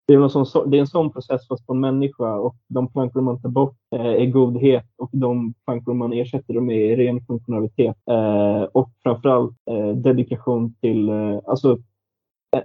det, 0.06 0.14
är 0.14 0.20
en 0.20 0.30
sån, 0.30 0.70
det 0.70 0.76
är 0.76 0.80
en 0.80 0.86
sån 0.86 1.12
process 1.12 1.48
fast 1.48 1.66
på 1.66 1.72
en 1.72 1.80
människa 1.80 2.36
och 2.36 2.56
de 2.68 2.88
plankor 2.92 3.20
man 3.20 3.42
tar 3.42 3.48
bort 3.48 3.76
eh, 3.96 4.06
är 4.06 4.26
godhet 4.26 4.86
och 4.98 5.10
de 5.12 5.54
plankor 5.64 5.94
man 5.94 6.12
ersätter 6.12 6.54
dem 6.54 6.66
med 6.66 6.76
är 6.76 6.96
ren 6.96 7.26
funktionalitet. 7.26 7.96
Eh, 8.10 8.62
och 8.62 8.90
framförallt 9.02 9.56
eh, 9.70 9.88
dedikation 9.88 10.74
till, 10.80 11.08
eh, 11.08 11.38
alltså 11.46 11.78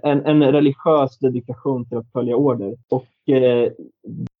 en, 0.02 0.26
en 0.26 0.52
religiös 0.52 1.18
dedikation 1.18 1.88
till 1.88 1.98
att 1.98 2.12
följa 2.12 2.36
order. 2.36 2.76
Och 2.90 3.34
eh, 3.34 3.72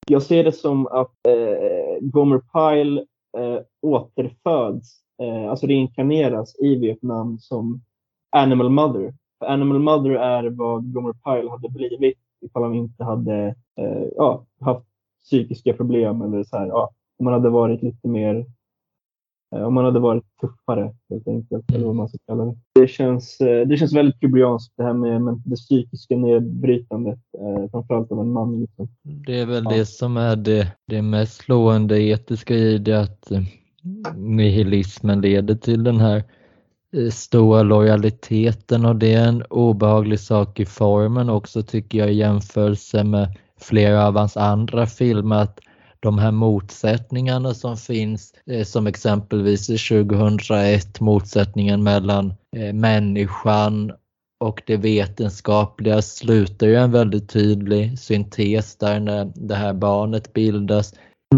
jag 0.06 0.22
ser 0.22 0.44
det 0.44 0.52
som 0.52 0.86
att 0.86 1.26
eh, 1.28 1.98
Gomer 2.00 2.38
Pyle 2.38 3.04
eh, 3.38 3.62
återföds 3.82 5.00
eh, 5.22 5.50
alltså 5.50 5.66
reinkarneras 5.66 6.56
i 6.58 6.76
Vietnam 6.76 7.38
som 7.38 7.82
Animal 8.30 8.70
Mother. 8.70 9.14
För 9.38 9.46
Animal 9.46 9.78
Mother 9.78 10.10
är 10.10 10.50
vad 10.50 10.92
Gomer 10.92 11.12
Pyle 11.12 11.50
hade 11.50 11.68
blivit 11.68 12.18
ifall 12.40 12.62
han 12.62 12.74
inte 12.74 13.04
hade 13.04 13.54
eh, 13.78 14.06
ja, 14.16 14.46
haft 14.60 14.86
psykiska 15.24 15.72
problem 15.72 16.22
eller 16.22 16.44
så 16.44 16.56
här, 16.56 16.66
ja, 16.66 16.90
om 17.18 17.26
han 17.26 17.32
hade 17.32 17.50
varit 17.50 17.82
lite 17.82 18.08
mer 18.08 18.46
om 19.52 19.74
man 19.74 19.84
hade 19.84 20.00
varit 20.00 20.24
tuffare 20.40 20.94
helt 21.10 21.28
enkelt, 21.28 21.70
eller 21.74 21.86
vad 21.86 21.94
man 21.94 22.08
ska 22.08 22.18
kalla 22.26 22.44
det. 22.44 22.56
Det 22.74 22.88
känns, 22.88 23.40
eh, 23.40 23.66
det 23.66 23.76
känns 23.76 23.94
väldigt 23.94 24.20
kubrianskt 24.20 24.74
det 24.76 24.82
här 24.82 24.92
med 24.92 25.42
det 25.44 25.56
psykiska 25.56 26.16
nedbrytandet, 26.16 27.18
eh, 27.38 27.70
framförallt 27.70 28.12
av 28.12 28.20
en 28.20 28.32
man. 28.32 28.60
Liksom. 28.60 28.88
Det 29.02 29.40
är 29.40 29.46
väl 29.46 29.64
ja. 29.64 29.70
det 29.70 29.86
som 29.86 30.16
är 30.16 30.36
det, 30.36 30.72
det 30.86 31.02
mest 31.02 31.36
slående 31.36 32.02
etiska 32.02 32.54
i 32.54 32.78
det, 32.78 33.00
att 33.00 33.30
eh, 33.30 33.42
nihilismen 34.16 35.20
leder 35.20 35.54
till 35.54 35.84
den 35.84 36.00
här 36.00 36.24
eh, 36.96 37.10
stora 37.10 37.62
lojaliteten 37.62 38.84
och 38.84 38.96
det 38.96 39.14
är 39.14 39.28
en 39.28 39.42
obehaglig 39.42 40.20
sak 40.20 40.60
i 40.60 40.66
formen 40.66 41.28
också 41.28 41.62
tycker 41.62 41.98
jag 41.98 42.12
i 42.12 42.16
jämförelse 42.16 43.04
med 43.04 43.36
flera 43.60 44.06
av 44.06 44.16
hans 44.16 44.36
andra 44.36 44.86
filmer 44.86 45.36
att 45.36 45.60
de 46.02 46.18
här 46.18 46.30
motsättningarna 46.30 47.54
som 47.54 47.76
finns 47.76 48.34
eh, 48.46 48.64
som 48.64 48.86
exempelvis 48.86 49.66
2001 49.66 51.00
motsättningen 51.00 51.82
mellan 51.82 52.34
eh, 52.56 52.72
människan 52.72 53.92
och 54.44 54.62
det 54.66 54.76
vetenskapliga 54.76 56.02
slutar 56.02 56.66
ju 56.66 56.76
en 56.76 56.92
väldigt 56.92 57.28
tydlig 57.28 57.98
syntes 57.98 58.76
där 58.76 59.00
när 59.00 59.32
det 59.34 59.54
här 59.54 59.72
barnet 59.72 60.32
bildas 60.32 60.94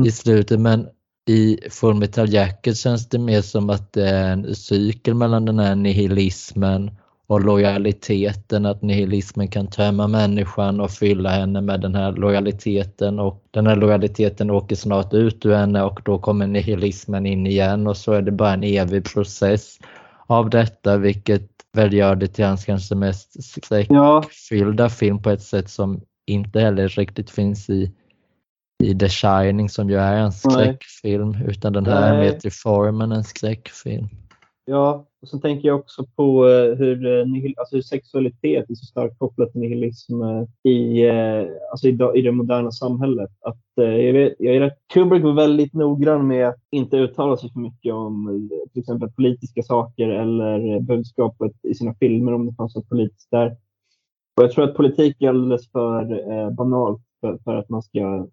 i 0.07 0.11
slutet. 0.11 0.61
Men 0.61 0.89
i 1.31 1.59
Full 1.71 1.95
Metal 1.95 2.33
Jacket 2.33 2.77
känns 2.77 3.09
det 3.09 3.19
mer 3.19 3.43
som 3.43 3.71
att 3.71 3.93
det 3.93 4.09
är 4.09 4.33
en 4.33 4.55
cykel 4.55 5.15
mellan 5.15 5.45
den 5.45 5.59
här 5.59 5.75
nihilismen 5.75 6.91
och 7.27 7.41
lojaliteten, 7.41 8.67
att 8.67 8.83
nihilismen 8.83 9.49
kan 9.49 9.67
tömma 9.67 10.09
människan 10.09 10.81
och 10.81 10.91
fylla 10.91 11.31
henne 11.31 11.61
med 11.61 11.81
den 11.81 11.95
här 11.95 12.13
lojaliteten 12.13 13.19
och 13.19 13.45
den 13.51 13.67
här 13.67 13.77
lojaliteten 13.77 14.51
åker 14.51 14.77
snart 14.77 15.15
ut 15.15 15.47
ur 15.47 15.55
henne 15.55 15.83
och 15.83 16.01
då 16.05 16.19
kommer 16.19 16.47
nihilismen 16.47 17.27
in 17.27 17.47
igen 17.47 17.87
och 17.87 17.97
så 17.97 18.13
är 18.13 18.23
det 18.23 18.33
bara 18.33 18.53
en 18.53 18.65
evig 18.65 19.05
process 19.05 19.79
av 20.27 20.51
detta 20.51 20.97
vilket 20.97 21.51
väl 21.73 21.93
gör 21.93 22.17
det 22.17 22.29
till 22.29 22.45
hans 22.45 22.65
kanske 22.65 22.95
mest 22.95 23.45
skräckfyllda 23.45 24.85
ja. 24.85 24.89
film 24.89 25.23
på 25.23 25.31
ett 25.31 25.43
sätt 25.43 25.71
som 25.71 26.01
inte 26.27 26.61
heller 26.61 26.89
riktigt 26.89 27.31
finns 27.31 27.71
i 27.71 27.93
i 28.83 28.99
The 28.99 29.09
Shining 29.09 29.69
som 29.69 29.91
ju 29.91 29.97
är 29.97 30.17
en 30.17 30.33
skräckfilm 30.33 31.35
utan 31.47 31.73
den 31.73 31.87
här 31.87 32.01
Nej. 32.01 32.11
är 32.11 32.33
mer 32.33 32.39
till 32.39 32.53
formen 32.53 33.13
en 33.13 33.25
skräckfilm. 33.25 34.09
Ja, 34.65 35.07
och 35.25 35.29
sen 35.31 35.41
tänker 35.41 35.69
jag 35.69 35.79
också 35.79 36.05
på 36.17 36.49
eh, 36.49 36.75
hur, 36.75 37.07
eh, 37.07 37.53
alltså 37.57 37.77
hur 37.77 37.83
sexualitet 37.83 38.71
är 38.71 38.75
så 38.75 38.87
starkt 38.87 39.19
kopplat 39.19 39.53
till 39.53 39.61
nihilism 39.61 40.23
eh, 40.23 40.73
i, 40.73 41.11
alltså 41.71 41.89
i, 41.89 41.99
i 42.15 42.23
det 42.23 42.33
moderna 42.33 42.71
samhället. 42.71 43.31
Att, 43.41 43.61
jag 43.75 44.13
vet, 44.13 44.35
jag 44.39 44.57
är 44.57 44.73
Kubrick 44.93 45.23
var 45.23 45.33
väldigt 45.33 45.75
noggrann 45.75 46.27
med 46.27 46.49
att 46.49 46.61
inte 46.71 46.97
uttala 46.97 47.37
sig 47.37 47.53
för 47.53 47.61
mycket 47.61 47.95
om 47.95 48.49
till 48.73 48.81
exempel 48.81 49.11
politiska 49.11 49.63
saker 49.63 50.09
eller 50.09 50.81
budskapet 50.81 51.53
i 51.63 51.75
sina 51.75 51.95
filmer 51.95 52.35
om 52.35 52.47
det 52.47 52.55
fanns 52.55 52.75
något 52.75 52.89
politiskt 52.89 53.31
där. 53.31 53.57
Och 54.37 54.43
jag 54.43 54.53
tror 54.53 54.65
att 54.65 54.77
politik 54.77 55.23
är 55.23 55.29
alldeles 55.29 55.71
för 55.71 56.33
eh, 56.33 56.51
banalt 56.51 57.03
för, 57.21 57.39
för, 57.45 57.57
att 57.57 57.69
man 57.69 57.83
ska 57.83 58.27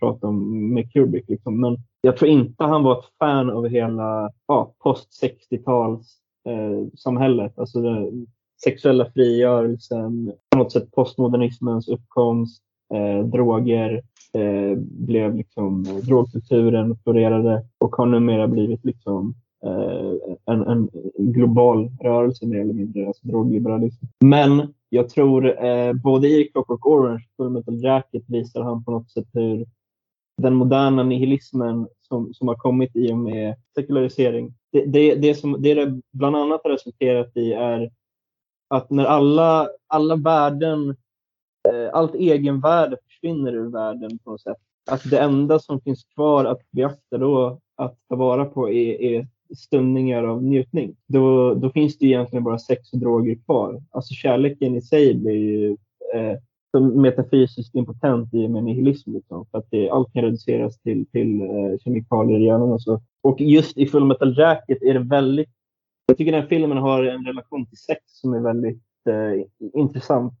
prata 0.00 0.26
om 0.26 0.74
med 0.74 0.92
Kubrick. 0.92 1.28
Liksom. 1.28 1.60
Men 1.60 1.76
jag 2.00 2.16
tror 2.16 2.30
inte 2.30 2.64
han 2.64 2.82
var 2.82 2.98
ett 2.98 3.04
fan 3.18 3.50
av 3.50 3.68
hela 3.68 4.30
ja, 4.46 4.74
post 4.78 5.22
60-tals 5.22 6.18
eh, 6.48 6.86
samhället. 6.94 7.58
Alltså 7.58 7.80
den 7.80 8.26
sexuella 8.64 9.10
frigörelsen, 9.10 10.32
på 10.50 10.58
något 10.58 10.72
sätt 10.72 10.92
postmodernismens 10.92 11.88
uppkomst, 11.88 12.62
eh, 12.94 13.26
droger, 13.26 14.02
eh, 14.34 14.78
blev 14.78 15.36
liksom, 15.36 15.84
eh, 15.86 15.96
drogkulturen 15.96 16.96
florerade 17.02 17.64
och 17.78 17.96
har 17.96 18.06
numera 18.06 18.48
blivit 18.48 18.84
liksom 18.84 19.34
eh, 19.64 20.12
en, 20.46 20.62
en, 20.62 20.88
global 21.18 21.90
rörelse 22.00 22.46
mer 22.46 22.60
eller 22.60 22.74
mindre, 22.74 23.06
alltså 23.06 23.26
drogliberalism. 23.26 24.04
Men 24.20 24.74
jag 24.88 25.08
tror 25.08 25.64
eh, 25.64 25.92
både 25.92 26.28
i 26.28 26.44
Clockwork 26.52 26.86
Orange 26.86 27.24
och 27.28 27.44
Full 27.44 27.52
Metal 27.52 27.82
Jacket 27.82 28.22
visar 28.26 28.62
han 28.62 28.84
på 28.84 28.90
något 28.90 29.10
sätt 29.10 29.26
hur 29.32 29.66
den 30.38 30.54
moderna 30.54 31.02
nihilismen 31.02 31.88
som, 32.08 32.34
som 32.34 32.48
har 32.48 32.54
kommit 32.54 32.96
i 32.96 33.12
och 33.12 33.18
med 33.18 33.54
sekularisering. 33.74 34.54
Det, 34.72 34.84
det, 34.84 35.14
det 35.14 35.34
som 35.34 35.62
det, 35.62 35.74
det 35.74 36.00
bland 36.12 36.36
annat 36.36 36.60
har 36.64 36.70
resulterat 36.70 37.36
i 37.36 37.52
är 37.52 37.90
att 38.68 38.90
när 38.90 39.04
alla, 39.04 39.68
alla 39.86 40.16
värden, 40.16 40.96
eh, 41.68 41.90
allt 41.92 42.14
egenvärde 42.14 42.96
försvinner 43.04 43.52
ur 43.52 43.70
världen 43.70 44.18
på 44.18 44.30
något 44.30 44.40
sätt. 44.40 44.56
Att 44.90 45.10
det 45.10 45.18
enda 45.18 45.58
som 45.58 45.80
finns 45.80 46.04
kvar 46.04 46.44
att 46.44 46.70
beakta 46.70 47.18
då, 47.18 47.60
att 47.76 47.98
ta 48.08 48.16
vara 48.16 48.44
på 48.44 48.70
är, 48.70 49.02
är 49.02 49.26
stundningar 49.56 50.24
av 50.24 50.42
njutning. 50.42 50.96
Då, 51.06 51.54
då 51.54 51.70
finns 51.70 51.98
det 51.98 52.06
egentligen 52.06 52.44
bara 52.44 52.58
sex 52.58 52.92
och 52.92 52.98
droger 52.98 53.34
kvar. 53.44 53.82
Alltså 53.90 54.14
kärleken 54.14 54.76
i 54.76 54.82
sig 54.82 55.14
blir 55.14 55.34
ju 55.34 55.76
eh, 56.14 56.38
som 56.70 57.02
metafysiskt 57.02 57.74
impotent 57.74 58.34
i 58.34 58.46
och 58.46 58.50
med 58.50 58.64
nihilism. 58.64 59.12
Liksom, 59.12 59.46
för 59.50 59.58
att 59.58 59.66
det, 59.70 59.90
allt 59.90 60.12
kan 60.12 60.22
reduceras 60.22 60.78
till, 60.78 61.06
till 61.06 61.40
eh, 61.40 61.78
kemikalier 61.84 62.38
i 62.38 62.44
hjärnan 62.44 62.72
och 62.72 62.82
så. 62.82 63.00
Och 63.22 63.40
just 63.40 63.78
i 63.78 63.86
Full 63.86 64.04
Metal 64.04 64.38
Jacket 64.38 64.82
är 64.82 64.94
det 64.94 65.00
väldigt... 65.00 65.48
Jag 66.06 66.16
tycker 66.16 66.32
den 66.32 66.42
här 66.42 66.48
filmen 66.48 66.78
har 66.78 67.04
en 67.04 67.26
relation 67.26 67.66
till 67.66 67.78
sex 67.78 68.00
som 68.06 68.34
är 68.34 68.40
väldigt 68.40 68.82
eh, 69.08 69.44
intressant. 69.80 70.34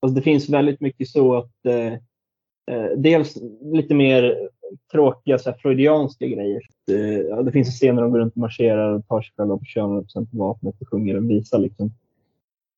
Alltså 0.00 0.14
det 0.14 0.22
finns 0.22 0.48
väldigt 0.48 0.80
mycket 0.80 1.08
så 1.08 1.34
att 1.34 1.66
eh, 1.66 1.92
eh 2.70 2.90
dels 2.96 3.36
lite 3.72 3.94
mer 3.94 4.48
tråkiga 4.92 5.38
så 5.38 5.50
här, 5.50 5.58
freudianska 5.58 6.26
grejer. 6.26 6.62
Eh, 6.90 7.36
det, 7.36 7.42
det 7.42 7.52
finns 7.52 7.68
scener 7.68 7.94
där 7.94 8.02
de 8.02 8.12
går 8.12 8.18
runt 8.18 8.34
och 8.34 8.40
marscherar 8.40 8.92
och 8.92 9.08
tar 9.08 9.22
sig 9.22 9.32
själva 9.36 9.58
på 9.58 9.64
könen 9.64 9.98
och 9.98 10.12
på 10.12 10.38
vapnet 10.38 10.74
och 10.80 10.88
sjunger 10.88 11.14
en 11.14 11.28
visa. 11.28 11.58
Liksom. 11.58 11.90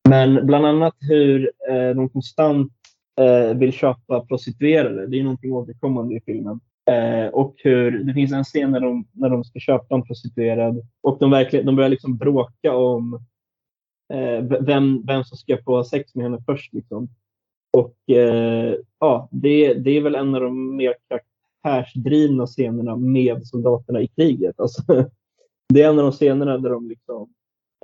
Men 0.09 0.47
bland 0.47 0.67
annat 0.67 0.95
hur 1.01 1.53
eh, 1.71 1.91
de 1.91 2.09
konstant 2.09 2.73
eh, 3.19 3.55
vill 3.55 3.73
köpa 3.73 4.21
prostituerade. 4.21 5.07
Det 5.07 5.19
är 5.19 5.23
någonting 5.23 5.53
återkommande 5.53 6.17
i 6.17 6.21
filmen. 6.21 6.61
Eh, 6.91 7.29
och 7.29 7.55
hur 7.57 8.05
det 8.05 8.15
finns 8.15 8.33
en 8.33 8.45
scen 8.45 8.71
när 8.71 8.81
de, 8.81 9.07
när 9.13 9.31
de 9.31 9.45
ska 9.45 9.59
köpa 9.59 9.95
en 9.95 10.03
prostituerad 10.03 10.83
och 11.01 11.19
de, 11.19 11.31
verkligen, 11.31 11.67
de 11.67 11.77
börjar 11.77 11.91
liksom 11.91 12.17
bråka 12.17 12.77
om 12.77 13.15
eh, 14.13 14.61
vem, 14.61 15.07
vem 15.07 15.25
som 15.25 15.37
ska 15.37 15.59
få 15.65 15.85
sex 15.85 16.15
med 16.15 16.25
henne 16.25 16.43
först. 16.47 16.73
Liksom. 16.73 17.09
Och 17.77 18.17
eh, 18.17 18.75
ja, 19.01 19.29
det, 19.31 19.75
det 19.75 19.91
är 19.91 20.01
väl 20.01 20.15
en 20.15 20.35
av 20.35 20.41
de 20.41 20.77
mer 20.77 20.95
karaktärsdrivna 21.09 22.47
scenerna 22.47 22.97
med 22.97 23.47
soldaterna 23.47 24.01
i 24.01 24.09
kriget. 24.09 24.61
Alltså, 24.61 24.83
det 25.69 25.83
är 25.83 25.89
en 25.89 25.99
av 25.99 26.05
de 26.05 26.13
scenerna 26.13 26.59
där 26.59 26.71
de 26.71 26.89
liksom, 26.89 27.33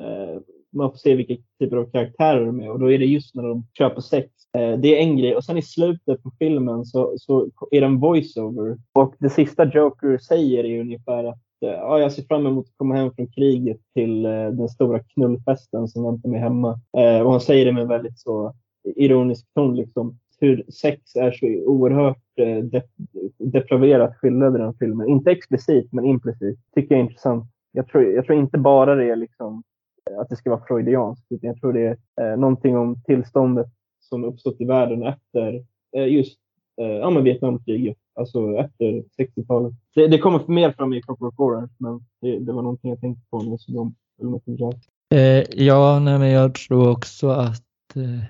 eh, 0.00 0.40
man 0.72 0.90
får 0.90 0.98
se 0.98 1.14
vilka 1.14 1.36
typer 1.58 1.76
av 1.76 1.90
karaktärer 1.90 2.46
de 2.46 2.60
är 2.60 2.70
och 2.70 2.78
då 2.78 2.92
är 2.92 2.98
det 2.98 3.04
just 3.04 3.34
när 3.34 3.42
de 3.42 3.66
köper 3.78 4.00
sex. 4.00 4.30
Eh, 4.54 4.78
det 4.78 4.98
är 4.98 5.02
en 5.02 5.16
grej 5.16 5.36
och 5.36 5.44
sen 5.44 5.58
i 5.58 5.62
slutet 5.62 6.22
på 6.22 6.30
filmen 6.38 6.84
så, 6.84 7.14
så 7.18 7.48
är 7.70 7.80
det 7.80 7.86
en 7.86 8.00
voiceover 8.00 8.78
och 8.92 9.14
det 9.18 9.30
sista 9.30 9.64
Joker 9.64 10.18
säger 10.18 10.64
är 10.64 10.80
ungefär 10.80 11.24
att 11.24 11.38
eh, 11.62 11.68
ja, 11.68 11.98
jag 11.98 12.12
ser 12.12 12.22
fram 12.22 12.46
emot 12.46 12.66
att 12.66 12.76
komma 12.76 12.94
hem 12.94 13.14
från 13.14 13.32
kriget 13.32 13.80
till 13.94 14.26
eh, 14.26 14.30
den 14.30 14.68
stora 14.68 14.98
knullfesten 14.98 15.88
som 15.88 16.04
väntar 16.04 16.28
mig 16.28 16.40
hemma. 16.40 16.80
Och 17.24 17.30
han 17.30 17.40
säger 17.40 17.64
det 17.64 17.72
med 17.72 17.88
väldigt 17.88 18.18
så 18.18 18.54
ironisk 18.96 19.46
ton 19.54 19.76
liksom 19.76 20.18
hur 20.40 20.64
sex 20.72 21.16
är 21.16 21.32
så 21.32 21.46
oerhört 21.46 22.18
dep 22.62 22.84
depraverat 23.38 24.16
skildrat 24.16 24.54
i 24.54 24.58
den 24.58 24.74
filmen. 24.74 25.08
Inte 25.08 25.30
explicit, 25.30 25.92
men 25.92 26.04
implicit. 26.04 26.58
Tycker 26.74 26.94
jag 26.94 27.00
är 27.00 27.04
intressant. 27.04 27.44
Jag 27.72 27.88
tror, 27.88 28.04
jag 28.04 28.26
tror 28.26 28.38
inte 28.38 28.58
bara 28.58 28.94
det 28.94 29.10
är 29.10 29.16
liksom 29.16 29.62
att 30.20 30.28
det 30.28 30.36
ska 30.36 30.50
vara 30.50 30.64
freudianskt, 30.68 31.26
utan 31.30 31.48
jag 31.48 31.60
tror 31.60 31.72
det 31.72 31.98
är 32.16 32.32
eh, 32.32 32.38
någonting 32.38 32.76
om 32.76 33.02
tillståndet 33.06 33.66
som 34.14 34.24
uppstått 34.24 34.60
i 34.60 34.64
världen 34.64 35.02
efter 35.02 35.64
eh, 35.96 36.06
just 36.06 36.38
eh, 36.80 36.86
ja, 36.86 37.10
men 37.10 37.24
Vietnamkriget, 37.24 37.96
alltså 38.14 38.56
efter 38.56 39.02
60-talet. 39.18 39.72
Det, 39.94 40.06
det 40.06 40.18
kommer 40.18 40.40
mer 40.46 40.72
fram 40.72 40.94
i 40.94 41.02
Clockwork 41.02 41.40
Orange, 41.40 41.72
men 41.78 42.04
det, 42.20 42.38
det 42.38 42.52
var 42.52 42.62
någonting 42.62 42.90
jag 42.90 43.00
tänkte 43.00 43.22
på 43.30 43.38
när 43.38 43.50
jag 43.50 43.60
såg 43.60 43.76
om 43.76 43.94
filmen. 44.46 44.72
Eh, 45.14 45.64
ja, 45.64 45.98
nej, 45.98 46.18
men 46.18 46.30
jag 46.30 46.54
tror 46.54 46.90
också 46.90 47.28
att 47.28 47.96
eh, 47.96 48.24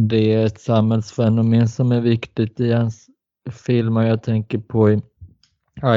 det 0.00 0.34
är 0.34 0.46
ett 0.46 0.60
samhällsfenomen 0.60 1.68
som 1.68 1.92
är 1.92 2.00
viktigt 2.00 2.60
i 2.60 2.72
hans 2.72 3.06
filmer. 3.66 4.06
Jag 4.06 4.22
tänker 4.22 4.58
på 4.58 4.90
i 4.90 5.00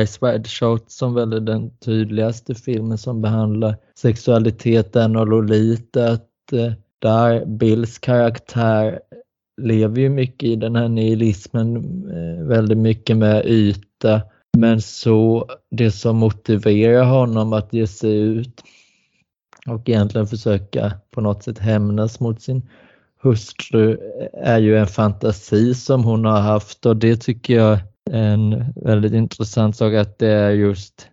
Ice 0.05 0.23
Wide 0.23 0.49
Shot 0.49 0.91
som 0.91 1.13
väl 1.13 1.33
är 1.33 1.39
den 1.39 1.77
tydligaste 1.77 2.55
filmen 2.55 2.97
som 2.97 3.21
behandlar 3.21 3.75
sexualiteten 3.95 5.15
och 5.15 5.27
Lolita. 5.27 6.11
Att, 6.11 6.53
eh, 6.53 6.73
där. 7.03 7.45
Bills 7.45 7.99
karaktär 7.99 8.99
lever 9.61 10.01
ju 10.01 10.09
mycket 10.09 10.49
i 10.49 10.55
den 10.55 10.75
här 10.75 10.87
nihilismen, 10.87 11.75
eh, 12.09 12.45
väldigt 12.47 12.77
mycket 12.77 13.17
med 13.17 13.45
yta. 13.45 14.21
Men 14.57 14.81
så 14.81 15.49
det 15.71 15.91
som 15.91 16.17
motiverar 16.17 17.05
honom 17.05 17.53
att 17.53 17.73
ge 17.73 17.87
sig 17.87 18.19
ut 18.19 18.63
och 19.67 19.89
egentligen 19.89 20.27
försöka 20.27 20.93
på 21.11 21.21
något 21.21 21.43
sätt 21.43 21.59
hämnas 21.59 22.19
mot 22.19 22.41
sin 22.41 22.69
hustru 23.23 23.97
är 24.33 24.59
ju 24.59 24.77
en 24.77 24.87
fantasi 24.87 25.73
som 25.73 26.03
hon 26.03 26.25
har 26.25 26.39
haft. 26.39 26.85
Och 26.85 26.97
det 26.97 27.15
tycker 27.15 27.55
jag 27.55 27.79
är 28.11 28.33
en 28.33 28.73
väldigt 28.75 29.13
intressant 29.13 29.75
sak 29.75 29.93
att 29.93 30.19
det 30.19 30.27
är 30.27 30.51
just 30.51 31.07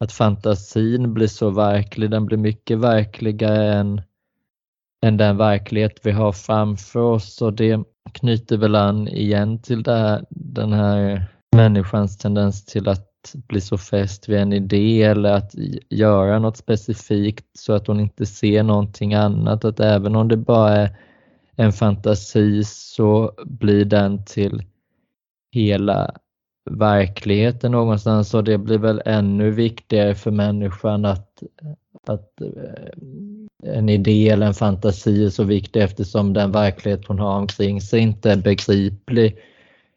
att 0.00 0.12
fantasin 0.12 1.14
blir 1.14 1.26
så 1.26 1.50
verklig, 1.50 2.10
den 2.10 2.26
blir 2.26 2.38
mycket 2.38 2.78
verkligare 2.78 3.74
än, 3.74 4.02
än 5.04 5.16
den 5.16 5.36
verklighet 5.36 6.00
vi 6.02 6.10
har 6.10 6.32
framför 6.32 7.00
oss 7.00 7.42
och 7.42 7.52
det 7.52 7.84
knyter 8.12 8.56
väl 8.56 8.74
an 8.74 9.08
igen 9.08 9.62
till 9.62 9.82
det 9.82 9.96
här, 9.96 10.24
den 10.30 10.72
här 10.72 11.26
människans 11.56 12.18
tendens 12.18 12.64
till 12.64 12.88
att 12.88 13.34
bli 13.48 13.60
så 13.60 13.78
fäst 13.78 14.28
vid 14.28 14.38
en 14.38 14.52
idé 14.52 15.02
eller 15.02 15.32
att 15.32 15.54
göra 15.90 16.38
något 16.38 16.56
specifikt 16.56 17.46
så 17.58 17.72
att 17.72 17.86
hon 17.86 18.00
inte 18.00 18.26
ser 18.26 18.62
någonting 18.62 19.14
annat. 19.14 19.64
Att 19.64 19.80
även 19.80 20.16
om 20.16 20.28
det 20.28 20.36
bara 20.36 20.70
är 20.70 20.96
en 21.56 21.72
fantasi 21.72 22.64
så 22.64 23.32
blir 23.44 23.84
den 23.84 24.24
till 24.24 24.62
hela 25.52 26.14
verkligheten 26.70 27.72
någonstans. 27.72 28.34
Och 28.34 28.44
det 28.44 28.58
blir 28.58 28.78
väl 28.78 29.02
ännu 29.04 29.50
viktigare 29.50 30.14
för 30.14 30.30
människan 30.30 31.04
att, 31.04 31.42
att 32.06 32.40
eh, 32.40 33.76
en 33.76 33.88
idé 33.88 34.28
eller 34.28 34.46
en 34.46 34.54
fantasi 34.54 35.24
är 35.24 35.30
så 35.30 35.44
viktig 35.44 35.82
eftersom 35.82 36.32
den 36.32 36.52
verklighet 36.52 37.06
hon 37.08 37.18
har 37.18 37.38
omkring 37.38 37.80
sig 37.80 38.00
inte 38.00 38.30
är 38.30 38.36
begriplig 38.36 39.38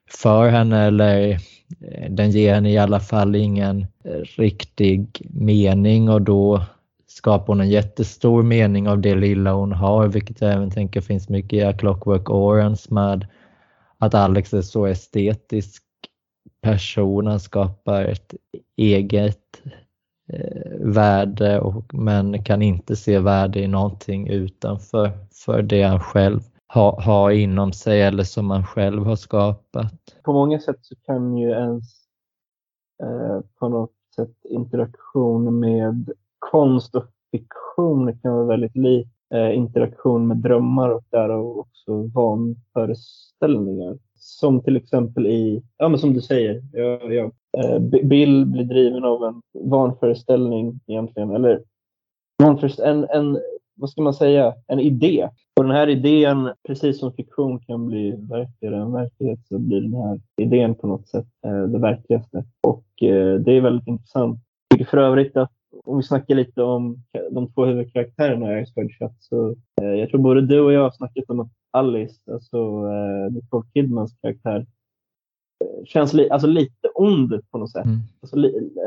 för 0.09 0.49
henne 0.49 0.85
eller 0.85 1.29
eh, 1.29 2.11
den 2.11 2.31
ger 2.31 2.53
henne 2.53 2.71
i 2.71 2.77
alla 2.77 2.99
fall 2.99 3.35
ingen 3.35 3.81
eh, 4.03 4.21
riktig 4.37 5.27
mening. 5.29 6.09
Och 6.09 6.21
då 6.21 6.65
skapar 7.07 7.47
hon 7.47 7.61
en 7.61 7.69
jättestor 7.69 8.43
mening 8.43 8.87
av 8.87 8.99
det 9.01 9.15
lilla 9.15 9.53
hon 9.53 9.71
har, 9.71 10.07
vilket 10.07 10.41
jag 10.41 10.53
även 10.53 10.71
tänker 10.71 11.01
finns 11.01 11.29
mycket 11.29 11.53
i 11.53 11.63
A 11.63 11.73
Clockwork 11.73 12.29
Orange 12.29 12.81
med 12.89 13.27
att 13.97 14.13
Alex 14.13 14.53
är 14.53 14.61
så 14.61 14.85
estetisk 14.85 15.83
person, 16.61 17.27
han 17.27 17.39
skapar 17.39 18.03
ett 18.03 18.33
eget 18.75 19.61
eh, 20.33 20.71
värde 20.79 21.59
och, 21.59 21.93
men 21.93 22.43
kan 22.43 22.61
inte 22.61 22.95
se 22.95 23.19
värde 23.19 23.59
i 23.59 23.67
någonting 23.67 24.27
utanför 24.27 25.11
för 25.45 25.61
det 25.61 25.83
han 25.83 25.99
själv 25.99 26.39
har, 26.67 27.01
ha 27.01 27.31
inom 27.31 27.73
sig 27.73 28.01
eller 28.01 28.23
som 28.23 28.49
han 28.49 28.65
själv 28.65 29.05
har 29.05 29.15
skapat. 29.15 29.93
På 30.23 30.33
många 30.33 30.59
sätt 30.59 30.79
så 30.81 30.95
kan 30.95 31.37
ju 31.37 31.49
ens 31.49 31.83
eh, 33.03 33.39
på 33.59 33.69
något 33.69 33.93
sätt 34.15 34.35
interaktion 34.43 35.59
med 35.59 36.11
konst 36.39 36.95
och 36.95 37.05
fiktion 37.31 38.19
kan 38.19 38.33
vara 38.33 38.45
väldigt 38.45 38.75
lik 38.75 39.07
eh, 39.33 39.55
interaktion 39.55 40.27
med 40.27 40.37
drömmar 40.37 40.89
och 40.89 41.03
därav 41.09 41.57
också 41.57 42.07
vanföreställningar. 42.13 43.97
Som 44.17 44.63
till 44.63 44.77
exempel 44.77 45.27
i, 45.27 45.63
ja 45.77 45.89
men 45.89 45.99
som 45.99 46.13
du 46.13 46.21
säger, 46.21 46.63
jag, 46.73 47.13
jag, 47.13 47.31
eh, 47.57 47.79
Bill 48.03 48.45
blir 48.45 48.63
driven 48.63 49.03
av 49.03 49.23
en 49.23 49.41
vanföreställning 49.69 50.79
egentligen, 50.87 51.31
eller 51.31 51.61
en, 52.83 53.07
en, 53.09 53.39
vad 53.75 53.89
ska 53.89 54.01
man 54.01 54.13
säga, 54.13 54.53
en 54.67 54.79
idé. 54.79 55.29
Och 55.55 55.63
den 55.63 55.71
här 55.71 55.89
idén, 55.89 56.51
precis 56.67 56.99
som 56.99 57.13
fiktion 57.13 57.59
kan 57.59 57.87
bli 57.87 58.11
verkligare 58.11 58.77
än 58.81 58.93
verklighet, 58.93 59.39
så 59.49 59.59
blir 59.59 59.81
den 59.81 59.93
här 59.93 60.19
idén 60.41 60.75
på 60.75 60.87
något 60.87 61.07
sätt 61.07 61.27
eh, 61.45 61.63
det 61.63 61.79
verkligaste. 61.79 62.43
Och 62.61 63.03
eh, 63.03 63.35
det 63.35 63.51
är 63.51 63.61
väldigt 63.61 63.87
intressant. 63.87 64.39
Jag 64.69 64.79
tycker 64.79 64.89
för 64.89 64.97
övrigt 64.97 65.37
att 65.37 65.51
om 65.87 65.97
vi 65.97 66.03
snackar 66.03 66.35
lite 66.35 66.63
om 66.63 67.03
de 67.31 67.51
två 67.51 67.65
huvudkaraktärerna 67.65 68.59
i 68.59 68.63
Iceberg 68.63 68.89
Chat 68.89 69.15
så 69.19 69.55
eh, 69.81 69.89
jag 69.89 70.09
tror 70.09 70.21
både 70.21 70.41
du 70.41 70.59
och 70.59 70.73
jag 70.73 70.81
har 70.81 70.91
snackat 70.91 71.25
om 71.27 71.39
att 71.39 71.51
Alice, 71.71 72.31
alltså 72.31 72.57
eh, 72.57 73.33
Nicole 73.33 73.65
Kidmans 73.73 74.15
karaktär, 74.21 74.65
eh, 75.63 75.85
känns 75.85 76.13
li 76.13 76.29
alltså 76.29 76.47
lite 76.47 76.87
ond 76.95 77.41
på 77.51 77.57
något 77.57 77.71
sätt. 77.71 77.85
Mm. 77.85 77.99
Alltså, 78.21 78.37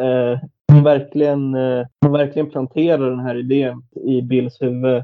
eh, 0.02 0.38
hon, 0.72 0.82
verkligen, 0.82 1.54
eh, 1.54 1.86
hon 2.00 2.12
verkligen 2.12 2.50
planterar 2.50 3.10
den 3.10 3.20
här 3.20 3.34
idén 3.34 3.82
i 4.04 4.22
Bills 4.22 4.62
huvud. 4.62 5.02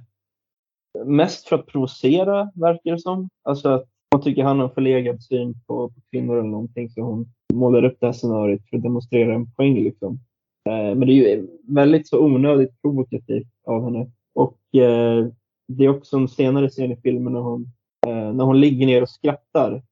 Mest 1.04 1.48
för 1.48 1.56
att 1.56 1.66
provocera, 1.66 2.50
verkar 2.54 2.92
det 2.92 2.98
som. 2.98 3.28
Alltså 3.42 3.68
att 3.68 3.84
hon 4.10 4.22
tycker 4.22 4.44
han 4.44 4.58
har 4.58 4.68
en 4.68 4.74
förlegad 4.74 5.22
syn 5.22 5.54
på, 5.66 5.88
på 5.88 6.00
kvinnor 6.10 6.38
eller 6.38 6.48
någonting 6.48 6.90
så 6.90 7.00
hon 7.00 7.26
målar 7.54 7.84
upp 7.84 7.96
det 8.00 8.06
här 8.06 8.12
scenariot 8.12 8.68
för 8.70 8.76
att 8.76 8.82
demonstrera 8.82 9.34
en 9.34 9.52
poäng. 9.52 9.74
Liksom. 9.74 10.18
Eh, 10.66 10.94
men 10.94 11.00
det 11.00 11.12
är 11.12 11.14
ju 11.14 11.48
väldigt 11.68 12.08
så 12.08 12.24
onödigt 12.24 12.82
provokativt 12.82 13.48
av 13.66 13.84
henne. 13.84 14.10
Och 14.34 14.74
eh, 14.74 15.26
det 15.68 15.84
är 15.84 15.88
också 15.88 16.16
en 16.16 16.28
senare 16.28 16.68
scen 16.68 16.92
i 16.92 16.96
filmen 16.96 17.32
när 17.32 17.40
hon, 17.40 17.68
eh, 18.06 18.32
när 18.32 18.44
hon 18.44 18.60
ligger 18.60 18.86
ner 18.86 19.02
och 19.02 19.08
skrattar. 19.08 19.82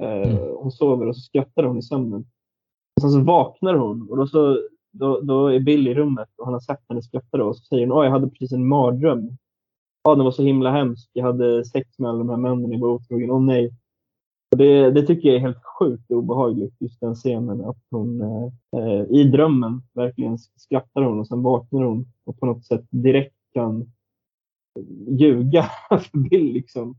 Mm. 0.00 0.36
Hon 0.56 0.72
sover 0.72 1.06
och 1.06 1.16
så 1.16 1.22
skrattar 1.22 1.62
hon 1.62 1.78
i 1.78 1.82
sömnen. 1.82 2.24
Och 2.96 3.02
sen 3.02 3.10
så 3.10 3.20
vaknar 3.20 3.74
hon 3.74 4.10
och 4.10 4.16
då, 4.16 4.26
så, 4.26 4.58
då, 4.92 5.20
då 5.20 5.46
är 5.46 5.60
Bill 5.60 5.88
i 5.88 5.94
rummet 5.94 6.28
och 6.36 6.44
han 6.44 6.54
har 6.54 6.60
sett 6.60 6.84
henne 6.88 7.02
skratta 7.02 7.38
då, 7.38 7.44
och 7.44 7.56
så 7.56 7.64
säger 7.64 7.86
hon 7.86 7.98
att 7.98 8.04
jag 8.04 8.10
hade 8.10 8.28
precis 8.28 8.52
en 8.52 8.68
mardröm. 8.68 9.36
Ja, 10.04 10.14
den 10.14 10.24
var 10.24 10.30
så 10.30 10.42
himla 10.42 10.70
hemsk. 10.70 11.10
Jag 11.12 11.24
hade 11.24 11.64
sex 11.64 11.98
med 11.98 12.10
alla 12.10 12.18
de 12.18 12.28
här 12.28 12.36
männen, 12.36 12.72
jag 12.72 12.80
var 12.80 12.88
otrogen. 12.88 13.30
Åh 13.30 13.42
nej. 13.42 13.70
Det, 14.56 14.90
det, 14.90 15.02
tycker 15.02 15.28
jag 15.28 15.36
är 15.36 15.40
helt 15.40 15.64
sjukt 15.78 16.10
obehagligt, 16.10 16.74
just 16.78 17.00
den 17.00 17.14
scenen. 17.14 17.60
Att 17.60 17.82
hon 17.90 18.20
eh, 18.76 19.02
i 19.10 19.24
drömmen 19.24 19.82
verkligen 19.94 20.38
skrattar 20.38 21.02
hon 21.02 21.20
och 21.20 21.28
sen 21.28 21.42
vaknar 21.42 21.82
hon 21.82 22.06
och 22.24 22.40
på 22.40 22.46
något 22.46 22.64
sätt 22.64 22.84
direkt 22.90 23.36
kan 23.54 23.92
ljuga 25.08 25.62
för 25.88 26.18
Bill. 26.28 26.52
Liksom. 26.52 26.96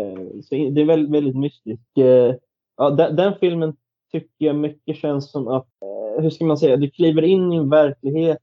Eh, 0.00 0.40
så 0.42 0.54
det 0.54 0.80
är 0.80 0.84
väldigt, 0.84 1.10
väldigt 1.10 1.36
mystiskt. 1.36 1.98
Eh, 1.98 2.34
ja, 2.76 2.90
den, 2.90 3.16
den, 3.16 3.34
filmen 3.40 3.76
tycker 4.12 4.46
jag 4.46 4.56
mycket 4.56 4.96
känns 4.96 5.30
som 5.30 5.48
att, 5.48 5.68
eh, 5.82 6.22
hur 6.22 6.30
ska 6.30 6.44
man 6.44 6.58
säga, 6.58 6.76
du 6.76 6.90
kliver 6.90 7.22
in 7.22 7.52
i 7.52 7.56
en 7.56 7.70
verklighet 7.70 8.38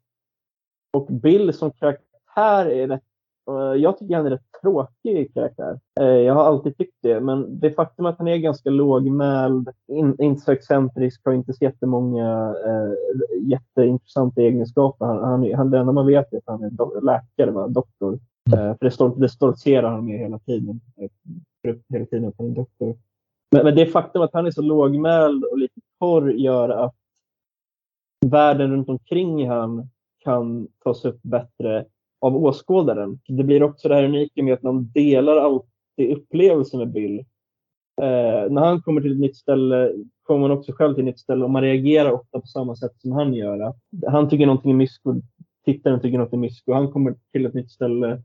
och 0.94 1.08
Bill 1.08 1.54
som 1.54 1.72
karaktär 1.72 2.66
är 2.66 2.88
rätt 2.88 3.04
jag 3.78 3.98
tycker 3.98 4.16
han 4.16 4.26
är 4.26 4.30
rätt 4.30 4.52
tråkig 4.62 5.34
karaktär. 5.34 5.80
Eh, 6.00 6.06
jag 6.06 6.34
har 6.34 6.44
alltid 6.44 6.78
tyckt 6.78 6.98
det, 7.02 7.20
men 7.20 7.60
det 7.60 7.72
faktum 7.72 8.06
att 8.06 8.18
han 8.18 8.28
är 8.28 8.38
ganska 8.38 8.70
lågmäld, 8.70 9.70
inte 10.18 10.42
så 10.42 10.52
excentrisk, 10.52 11.22
har 11.26 11.34
inte 11.34 11.54
så 11.54 11.64
jättemånga 11.64 12.56
äh, 12.66 12.94
jätteintressanta 13.42 14.42
egenskaper. 14.42 15.06
Han, 15.06 15.24
han, 15.24 15.54
han, 15.54 15.72
det 15.72 15.78
enda 15.78 15.92
man 15.92 16.08
vet 16.08 16.34
är 16.34 16.38
att 16.38 16.44
han 16.46 16.64
är 16.64 16.70
do- 16.70 17.02
läkare, 17.02 17.52
va? 17.52 17.68
doktor. 17.68 18.20
Mm. 18.54 18.60
Äh, 18.60 18.78
för 18.78 18.86
det, 18.86 18.90
stol- 18.90 19.20
det 19.20 19.30
stoltserar 19.30 19.92
han 19.92 20.06
med 20.06 20.20
hela 20.20 20.40
tiden. 20.40 20.82
Hela 21.90 22.06
tiden 22.06 22.28
att 22.28 22.36
han 22.38 22.52
är 22.52 22.56
doktor. 22.56 22.98
Men, 23.52 23.66
men 23.66 23.76
det 23.76 23.86
faktum 23.86 24.22
att 24.22 24.34
han 24.34 24.46
är 24.46 24.52
så 24.52 24.62
lågmäld 24.62 25.44
och 25.44 25.58
lite 25.58 25.82
porr 26.00 26.32
gör 26.32 26.70
att 26.70 26.96
världen 28.26 28.72
runt 28.72 28.90
omkring 28.90 29.50
han 29.50 29.90
kan 30.24 30.68
tas 30.84 31.06
upp 31.06 31.20
bättre 31.22 31.86
av 32.24 32.36
åskådaren. 32.36 33.20
Det 33.28 33.44
blir 33.44 33.64
också 33.64 33.88
det 33.88 33.96
här 33.96 34.04
unika 34.04 34.44
med 34.44 34.54
att 34.54 34.64
man 34.64 34.92
delar 34.92 35.38
alltid 35.38 36.18
upplevelsen 36.18 36.80
med 36.80 36.92
Bill. 36.92 37.20
Eh, 38.02 38.52
när 38.52 38.66
han 38.66 38.82
kommer 38.82 39.02
till 39.02 39.12
ett 39.12 39.20
nytt 39.20 39.38
ställe 39.38 39.92
kommer 40.24 40.40
man 40.40 40.58
också 40.58 40.72
själv 40.72 40.94
till 40.94 41.02
ett 41.02 41.06
nytt 41.06 41.20
ställe 41.20 41.44
och 41.44 41.50
man 41.50 41.62
reagerar 41.62 42.12
ofta 42.12 42.40
på 42.40 42.48
samma 42.48 42.76
sätt 42.76 42.92
som 42.98 43.12
han 43.12 43.34
gör. 43.34 43.74
Han 44.08 44.30
tycker 44.30 44.46
någonting 44.46 44.72
är 44.72 44.76
mysko, 44.76 45.16
tittaren 45.66 46.02
tycker 46.02 46.18
något 46.18 46.34
är 46.34 46.38
mysko. 46.38 46.74
Han 46.74 46.92
kommer 46.92 47.16
till 47.32 47.46
ett 47.46 47.54
nytt 47.54 47.72
ställe, 47.72 48.22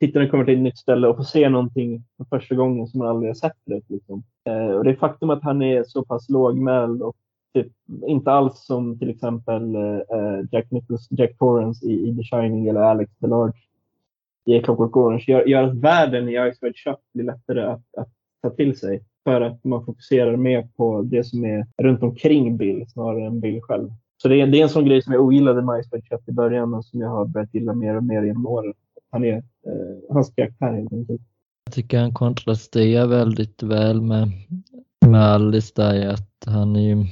tittaren 0.00 0.30
kommer 0.30 0.44
till 0.44 0.54
ett 0.54 0.60
nytt 0.60 0.78
ställe 0.78 1.08
och 1.08 1.16
får 1.16 1.24
se 1.24 1.48
någonting 1.48 2.04
för 2.16 2.24
första 2.24 2.54
gången 2.54 2.86
som 2.86 2.98
man 2.98 3.08
aldrig 3.08 3.30
har 3.30 3.34
sett 3.34 3.58
det. 3.66 3.80
Liksom. 3.88 4.22
Eh, 4.44 4.76
och 4.76 4.84
det 4.84 4.96
faktum 4.96 5.30
att 5.30 5.42
han 5.42 5.62
är 5.62 5.84
så 5.84 6.04
pass 6.04 6.28
lågmäld 6.28 7.02
och 7.02 7.16
typ, 7.54 7.72
inte 8.06 8.30
alls 8.30 8.66
som 8.66 8.98
till 8.98 9.10
exempel 9.10 9.74
eh, 9.74 9.82
eh 9.82 10.44
Jack 10.52 10.70
Nicholas, 10.70 11.08
Jack 11.10 11.38
Torrance 11.38 11.86
i, 11.86 12.08
i, 12.08 12.16
The 12.16 12.22
Shining 12.22 12.68
eller 12.68 12.80
Alex 12.80 13.12
DeLarge 13.18 13.58
i 14.44 14.60
Clockwork 14.60 14.96
Orange 14.96 15.24
gör, 15.28 15.44
gör 15.44 15.62
att 15.62 15.76
världen 15.76 16.28
i 16.28 16.32
Ice 16.32 16.62
White 16.62 16.78
Shut 16.78 16.98
blir 17.14 17.24
lättare 17.24 17.62
att, 17.62 17.82
att 17.96 18.08
ta 18.42 18.50
till 18.50 18.78
sig 18.78 19.04
för 19.24 19.40
att 19.40 19.64
man 19.64 19.84
fokuserar 19.84 20.36
mer 20.36 20.68
på 20.76 21.02
det 21.02 21.24
som 21.24 21.44
är 21.44 21.66
runt 21.82 22.02
omkring 22.02 22.56
Bill 22.56 22.84
snarare 22.88 23.26
än 23.26 23.40
Bill 23.40 23.60
själv. 23.62 23.90
Så 24.22 24.28
det 24.28 24.40
är, 24.40 24.46
det 24.46 24.58
är 24.58 24.62
en 24.62 24.68
sån 24.68 24.84
grej 24.84 25.02
som 25.02 25.12
jag 25.12 25.22
ogillade 25.22 25.62
med 25.62 25.84
Ice 25.84 25.92
White 25.92 26.06
Shut 26.10 26.28
i 26.28 26.32
början 26.32 26.74
och 26.74 26.84
som 26.84 27.00
jag 27.00 27.08
har 27.08 27.24
börjat 27.24 27.54
gilla 27.54 27.74
mer 27.74 27.96
och 27.96 28.04
mer 28.04 28.22
genom 28.22 28.46
åren. 28.46 28.74
Han 29.10 29.24
är, 29.24 29.36
eh, 29.36 30.14
hans 30.14 30.34
karaktär 30.34 30.72
helt 30.72 30.92
enkelt. 30.92 31.22
Jag 31.64 31.74
tycker 31.74 31.98
han 31.98 32.14
kontrasterar 32.14 33.06
väldigt 33.06 33.62
väl 33.62 34.02
med, 34.02 34.28
med 35.06 35.22
Alice 35.22 35.72
där 35.76 35.94
i 35.94 36.06
att 36.06 36.44
han 36.46 36.76
är 36.76 36.80
ju 36.80 37.06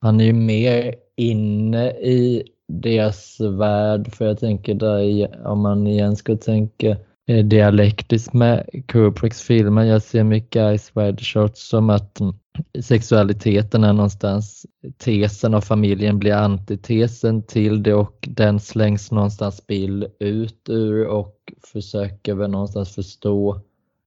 han 0.00 0.20
är 0.20 0.24
ju 0.24 0.32
mer 0.32 0.94
inne 1.16 1.90
i 1.90 2.42
deras 2.68 3.40
värld 3.40 4.14
för 4.14 4.24
jag 4.24 4.38
tänker 4.38 4.74
där 4.74 5.46
om 5.46 5.60
man 5.60 5.86
igen 5.86 6.16
ska 6.16 6.36
tänka 6.36 6.96
eh, 7.28 7.44
dialektiskt 7.44 8.32
med 8.32 8.68
Kubricks 8.86 9.42
filmer. 9.42 9.84
Jag 9.84 10.02
ser 10.02 10.24
mycket 10.24 10.80
Ice 10.80 10.92
Wide 10.94 11.22
Shots 11.22 11.68
som 11.68 11.90
att 11.90 12.20
mm, 12.20 12.34
sexualiteten 12.82 13.84
är 13.84 13.92
någonstans 13.92 14.66
tesen 14.96 15.54
av 15.54 15.60
familjen 15.60 16.18
blir 16.18 16.32
antitesen 16.32 17.42
till 17.42 17.82
det 17.82 17.94
och 17.94 18.28
den 18.28 18.60
slängs 18.60 19.10
någonstans 19.10 19.56
spill 19.56 20.06
ut 20.20 20.68
ur 20.68 21.06
och 21.06 21.52
försöker 21.72 22.34
väl 22.34 22.50
någonstans 22.50 22.94
förstå 22.94 23.60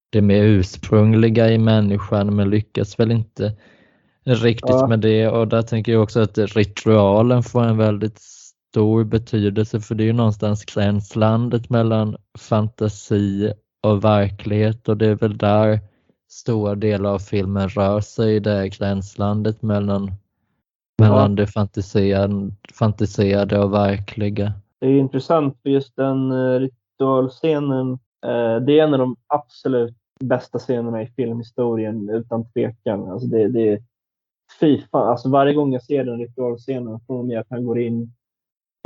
det 0.10 0.22
mer 0.22 0.44
ursprungliga 0.44 1.52
i 1.52 1.58
människan 1.58 2.36
men 2.36 2.50
lyckas 2.50 3.00
väl 3.00 3.12
inte 3.12 3.54
riktigt 4.26 4.70
ja. 4.70 4.88
med 4.88 5.00
det 5.00 5.28
och 5.28 5.48
där 5.48 5.62
tänker 5.62 5.92
jag 5.92 6.04
också 6.04 6.20
att 6.20 6.38
ritualen 6.38 7.44
får 7.44 7.64
en 7.64 7.78
väldigt 7.78 8.20
stor 8.20 9.04
betydelse 9.04 9.80
för 9.80 9.96
det 9.96 10.04
är 10.04 10.06
ju 10.06 10.14
någonstans 10.14 10.66
gränslandet 10.66 11.70
mellan 11.70 12.18
fantasi 12.40 13.54
och 13.84 14.04
verklighet 14.04 14.90
och 14.90 14.98
det 14.98 15.08
är 15.08 15.16
väl 15.16 15.38
där 15.38 15.80
stora 16.32 16.76
delar 16.76 17.10
av 17.10 17.20
filmen 17.20 17.70
rör 17.70 18.02
sig, 18.02 18.40
det 18.40 18.52
är 18.52 18.66
gränslandet 18.66 19.62
mellan, 19.62 20.12
mellan 21.02 21.36
det 21.36 21.48
fantiserade, 21.48 22.52
fantiserade 22.74 23.60
och 23.60 23.74
verkliga. 23.74 24.54
Det 24.80 24.88
är 24.88 24.98
intressant 24.98 25.58
för 25.62 25.70
just 25.70 25.96
den 25.96 26.32
eh, 26.32 26.60
ritualscenen, 26.60 27.92
eh, 28.26 28.56
det 28.66 28.80
är 28.80 28.84
en 28.84 28.94
av 28.94 29.00
de 29.00 29.16
absolut 29.28 29.96
bästa 30.20 30.60
scenerna 30.60 31.02
i 31.02 31.08
filmhistorien 31.08 32.10
utan 32.10 32.52
tvekan. 32.52 33.12
Alltså 33.12 33.28
det, 33.28 33.48
det, 33.48 33.84
fy 34.60 34.82
fan, 34.92 35.10
alltså 35.10 35.30
varje 35.30 35.54
gång 35.54 35.74
jag 35.74 35.84
ser 35.84 36.04
den 36.04 36.20
ritualscenen 36.20 37.00
från 37.08 37.20
och 37.20 37.26
med 37.26 37.40
att 37.40 37.50
han 37.50 37.66
går 37.66 37.80
in 37.80 38.14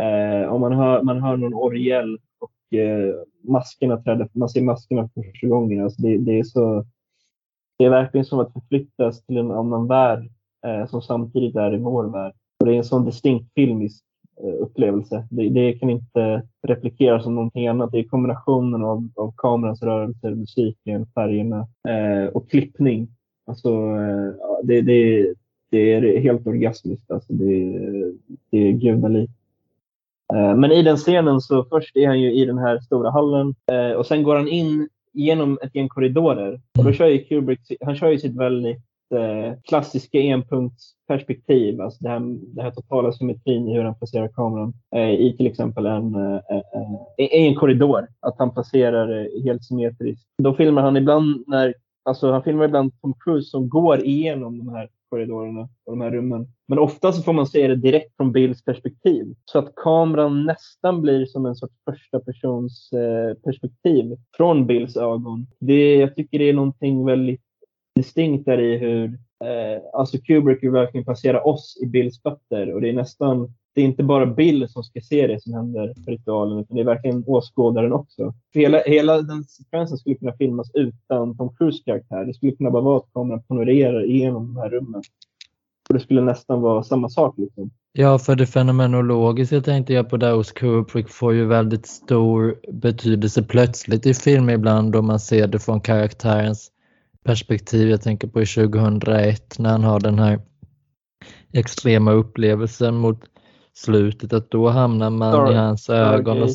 eh, 0.01 0.49
och 0.49 0.59
man 0.59 0.73
hör, 0.73 1.03
man 1.03 1.21
hör 1.21 1.37
någon 1.37 1.53
orgel 1.53 2.17
och 2.39 2.77
eh, 2.77 3.15
maskerna 3.43 3.97
träder, 3.97 4.29
man 4.33 4.49
ser 4.49 4.61
maskerna 4.61 5.09
för 5.13 5.21
första 5.21 5.47
gången. 5.47 5.83
Alltså 5.83 6.01
det, 6.01 6.17
det, 6.17 6.39
är 6.39 6.43
så, 6.43 6.85
det 7.77 7.85
är 7.85 7.89
verkligen 7.89 8.25
som 8.25 8.39
att 8.39 8.53
förflyttas 8.53 9.25
till 9.25 9.37
en 9.37 9.51
annan 9.51 9.87
värld 9.87 10.29
eh, 10.65 10.87
som 10.87 11.01
samtidigt 11.01 11.55
är 11.55 11.73
i 11.73 11.77
vår 11.77 12.03
värld. 12.03 12.33
Och 12.59 12.65
det 12.65 12.73
är 12.73 12.77
en 12.77 12.83
sån 12.83 13.05
distinkt 13.05 13.53
filmisk 13.53 14.03
eh, 14.43 14.61
upplevelse. 14.61 15.27
Det, 15.29 15.49
det, 15.49 15.73
kan 15.73 15.89
inte 15.89 16.41
replikeras 16.67 17.23
som 17.23 17.35
någonting 17.35 17.67
annat. 17.67 17.91
Det 17.91 17.99
är 17.99 18.03
kombinationen 18.03 18.83
av, 18.83 19.09
av 19.15 19.33
kamerans 19.37 19.81
rörelser, 19.83 20.35
musiken, 20.35 21.05
färgerna 21.15 21.67
eh, 21.87 22.27
och 22.27 22.49
klippning. 22.49 23.07
Alltså, 23.47 23.69
eh, 23.69 24.33
det, 24.63 24.81
det, 24.81 25.33
det 25.75 25.93
är 25.93 26.19
helt 26.19 26.47
orgasmiskt. 26.47 27.11
Alltså 27.11 27.33
det, 27.33 27.79
det 28.49 28.57
är 28.57 28.71
gudalikt. 28.71 29.33
Eh, 30.33 30.55
men 30.55 30.71
i 30.71 30.81
den 30.83 30.97
scenen 30.97 31.41
så 31.41 31.63
först 31.63 31.95
är 31.95 32.07
han 32.07 32.21
ju 32.21 32.33
i 32.33 32.45
den 32.45 32.57
här 32.57 32.79
stora 32.79 33.11
hallen 33.11 33.55
eh, 33.71 33.91
och 33.91 34.05
sen 34.05 34.23
går 34.23 34.35
han 34.35 34.47
in 34.47 34.89
genom 35.13 35.59
ett 35.61 35.75
gäng 35.75 35.89
korridorer. 35.89 36.61
Och 36.77 36.83
då 36.83 36.91
kör 36.91 37.07
ju 37.07 37.23
Kubrick, 37.23 37.59
han 37.81 37.95
kör 37.95 38.09
ju 38.09 38.19
sitt 38.19 38.35
väldigt 38.35 38.81
eh, 39.15 39.53
klassiska 39.63 40.19
enpunktsperspektiv. 40.19 41.81
Alltså 41.81 42.03
det 42.03 42.09
här, 42.09 42.21
det 42.55 42.61
här 42.61 42.71
totala 42.71 43.11
symmetrin 43.11 43.67
i 43.67 43.73
hur 43.73 43.83
han 43.83 43.95
placerar 43.95 44.27
kameran 44.27 44.73
i 45.19 45.33
till 45.37 45.47
exempel 45.47 45.85
en, 45.85 46.15
i 47.17 47.47
en 47.47 47.55
korridor. 47.55 48.07
Att 48.19 48.35
han 48.37 48.53
placerar 48.53 49.29
helt 49.45 49.63
symmetriskt. 49.63 50.27
Då 50.37 50.53
filmar 50.53 50.81
han 50.81 50.97
ibland 50.97 51.43
när 51.47 51.73
Alltså 52.05 52.31
han 52.31 52.43
filmar 52.43 52.65
ibland 52.65 53.01
Tom 53.01 53.13
Cruise 53.19 53.49
som 53.49 53.69
går 53.69 54.05
igenom 54.05 54.57
de 54.57 54.69
här 54.69 54.89
korridorerna 55.09 55.61
och 55.61 55.97
de 55.97 56.01
här 56.01 56.11
rummen. 56.11 56.47
Men 56.67 56.79
ofta 56.79 57.11
så 57.11 57.21
får 57.21 57.33
man 57.33 57.47
se 57.47 57.67
det 57.67 57.75
direkt 57.75 58.15
från 58.17 58.31
Bills 58.31 58.63
perspektiv. 58.63 59.35
Så 59.45 59.59
att 59.59 59.75
kameran 59.75 60.45
nästan 60.45 61.01
blir 61.01 61.25
som 61.25 61.45
en 61.45 61.55
sorts 61.55 61.75
första 61.85 62.19
persons 62.19 62.93
eh, 62.93 63.33
perspektiv 63.33 64.17
från 64.37 64.67
Bills 64.67 64.97
ögon. 64.97 65.47
Det, 65.59 65.95
jag 65.95 66.15
tycker 66.15 66.39
det 66.39 66.49
är 66.49 66.53
någonting 66.53 67.05
väldigt 67.05 67.41
distinkt 67.95 68.45
där 68.45 68.59
i 68.59 68.77
hur 68.77 69.05
eh, 69.43 69.81
alltså 69.93 70.17
Kubrick 70.17 70.63
vill 70.63 70.71
verkligen 70.71 71.05
placera 71.05 71.43
oss 71.43 71.79
i 71.83 71.87
Bills 71.87 72.21
fötter 72.21 72.73
och 72.73 72.81
det 72.81 72.89
är 72.89 72.93
nästan 72.93 73.53
det 73.75 73.81
är 73.81 73.85
inte 73.85 74.03
bara 74.03 74.25
Bill 74.25 74.69
som 74.69 74.83
ska 74.83 75.01
se 75.01 75.27
det 75.27 75.43
som 75.43 75.53
händer 75.53 75.93
på 76.05 76.11
ritualen, 76.11 76.59
utan 76.59 76.75
det 76.75 76.81
är 76.81 76.85
verkligen 76.85 77.23
åskådaren 77.27 77.93
också. 77.93 78.33
hela, 78.53 78.81
hela 78.85 79.21
den 79.21 79.43
sekvensen 79.43 79.97
skulle 79.97 80.15
kunna 80.15 80.33
filmas 80.33 80.71
utan 80.73 81.37
Tom 81.37 81.55
Cruise 81.55 81.83
karaktär. 81.85 82.25
Det 82.25 82.33
skulle 82.33 82.51
kunna 82.51 82.71
bara 82.71 82.83
vara 82.83 82.97
att 82.97 83.13
kameran 83.13 83.43
panorerar 83.43 84.05
igenom 84.05 84.53
de 84.53 84.61
här 84.61 84.69
rummen. 84.69 85.03
Och 85.89 85.93
det 85.93 85.99
skulle 85.99 86.21
nästan 86.21 86.61
vara 86.61 86.83
samma 86.83 87.09
sak. 87.09 87.35
Liksom. 87.37 87.71
Ja, 87.93 88.19
för 88.19 88.35
det 88.35 88.45
fenomenologiska 88.45 89.61
tänkte 89.61 89.93
jag 89.93 90.09
på 90.09 90.17
där 90.17 90.33
hos 90.33 90.51
Kubrick 90.51 91.09
får 91.09 91.33
ju 91.33 91.45
väldigt 91.45 91.85
stor 91.85 92.55
betydelse 92.71 93.43
plötsligt 93.43 94.05
i 94.05 94.13
film 94.13 94.49
ibland 94.49 94.91
då 94.91 95.01
man 95.01 95.19
ser 95.19 95.47
det 95.47 95.59
från 95.59 95.81
karaktärens 95.81 96.71
perspektiv. 97.23 97.89
Jag 97.89 98.01
tänker 98.01 98.27
på 98.27 98.39
2001 98.39 99.59
när 99.59 99.69
han 99.69 99.83
har 99.83 99.99
den 99.99 100.19
här 100.19 100.41
extrema 101.53 102.11
upplevelsen 102.11 102.95
mot 102.95 103.19
slutet 103.75 104.33
att 104.33 104.51
då 104.51 104.69
hamnar 104.69 105.09
man 105.09 105.31
Sorry. 105.31 105.53
i 105.53 105.55
hans 105.55 105.89
ögon. 105.89 106.43
Och, 106.43 106.49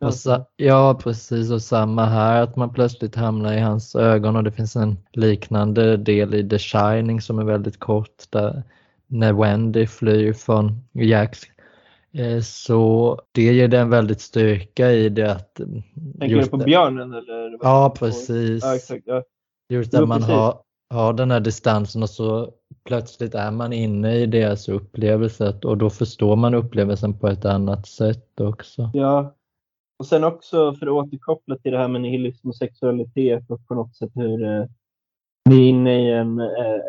och, 0.00 0.46
ja 0.56 1.00
precis 1.02 1.50
och 1.50 1.62
samma 1.62 2.04
här 2.04 2.42
att 2.42 2.56
man 2.56 2.72
plötsligt 2.72 3.14
hamnar 3.14 3.52
i 3.52 3.60
hans 3.60 3.96
ögon 3.96 4.36
och 4.36 4.44
det 4.44 4.52
finns 4.52 4.76
en 4.76 4.96
liknande 5.12 5.96
del 5.96 6.34
i 6.34 6.48
The 6.48 6.58
Shining 6.58 7.20
som 7.20 7.38
är 7.38 7.44
väldigt 7.44 7.78
kort 7.78 8.30
där 8.30 8.62
när 9.06 9.32
Wendy 9.32 9.86
flyr 9.86 10.32
från 10.32 10.84
Jacks 10.92 11.42
eh, 12.12 12.40
så 12.40 13.20
det 13.32 13.42
ger 13.42 13.68
den 13.68 13.90
väldigt 13.90 14.20
styrka 14.20 14.92
i 14.92 15.08
det 15.08 15.32
att... 15.32 15.54
Tänker 16.20 16.36
du 16.36 16.46
på 16.46 16.56
björnen? 16.56 17.12
Eller 17.12 17.58
ja, 17.62 17.94
precis. 17.98 18.64
Ja, 18.64 18.74
exakt, 18.74 19.02
ja. 19.06 19.22
Just 19.68 19.94
att 19.94 20.08
man 20.08 20.22
har, 20.22 20.58
har 20.90 21.12
den 21.12 21.30
här 21.30 21.40
distansen 21.40 22.02
och 22.02 22.10
så 22.10 22.52
plötsligt 22.88 23.34
är 23.34 23.50
man 23.50 23.72
inne 23.72 24.14
i 24.14 24.26
deras 24.26 24.68
upplevelse 24.68 25.54
och 25.64 25.78
då 25.78 25.90
förstår 25.90 26.36
man 26.36 26.54
upplevelsen 26.54 27.18
på 27.18 27.28
ett 27.28 27.44
annat 27.44 27.86
sätt 27.86 28.40
också. 28.40 28.90
Ja, 28.94 29.34
och 29.98 30.06
sen 30.06 30.24
också 30.24 30.74
för 30.74 30.86
att 30.86 30.92
återkoppla 30.92 31.56
till 31.56 31.72
det 31.72 31.78
här 31.78 31.88
med 31.88 32.00
nihilism 32.00 32.48
och 32.48 32.56
sexualitet 32.56 33.50
och 33.50 33.66
på 33.66 33.74
något 33.74 33.96
sätt 33.96 34.10
hur 34.14 34.44
eh, 34.44 34.64
vi 35.50 35.64
är 35.64 35.68
inne 35.68 36.08
i 36.08 36.12
en 36.12 36.40
eh, 36.40 36.80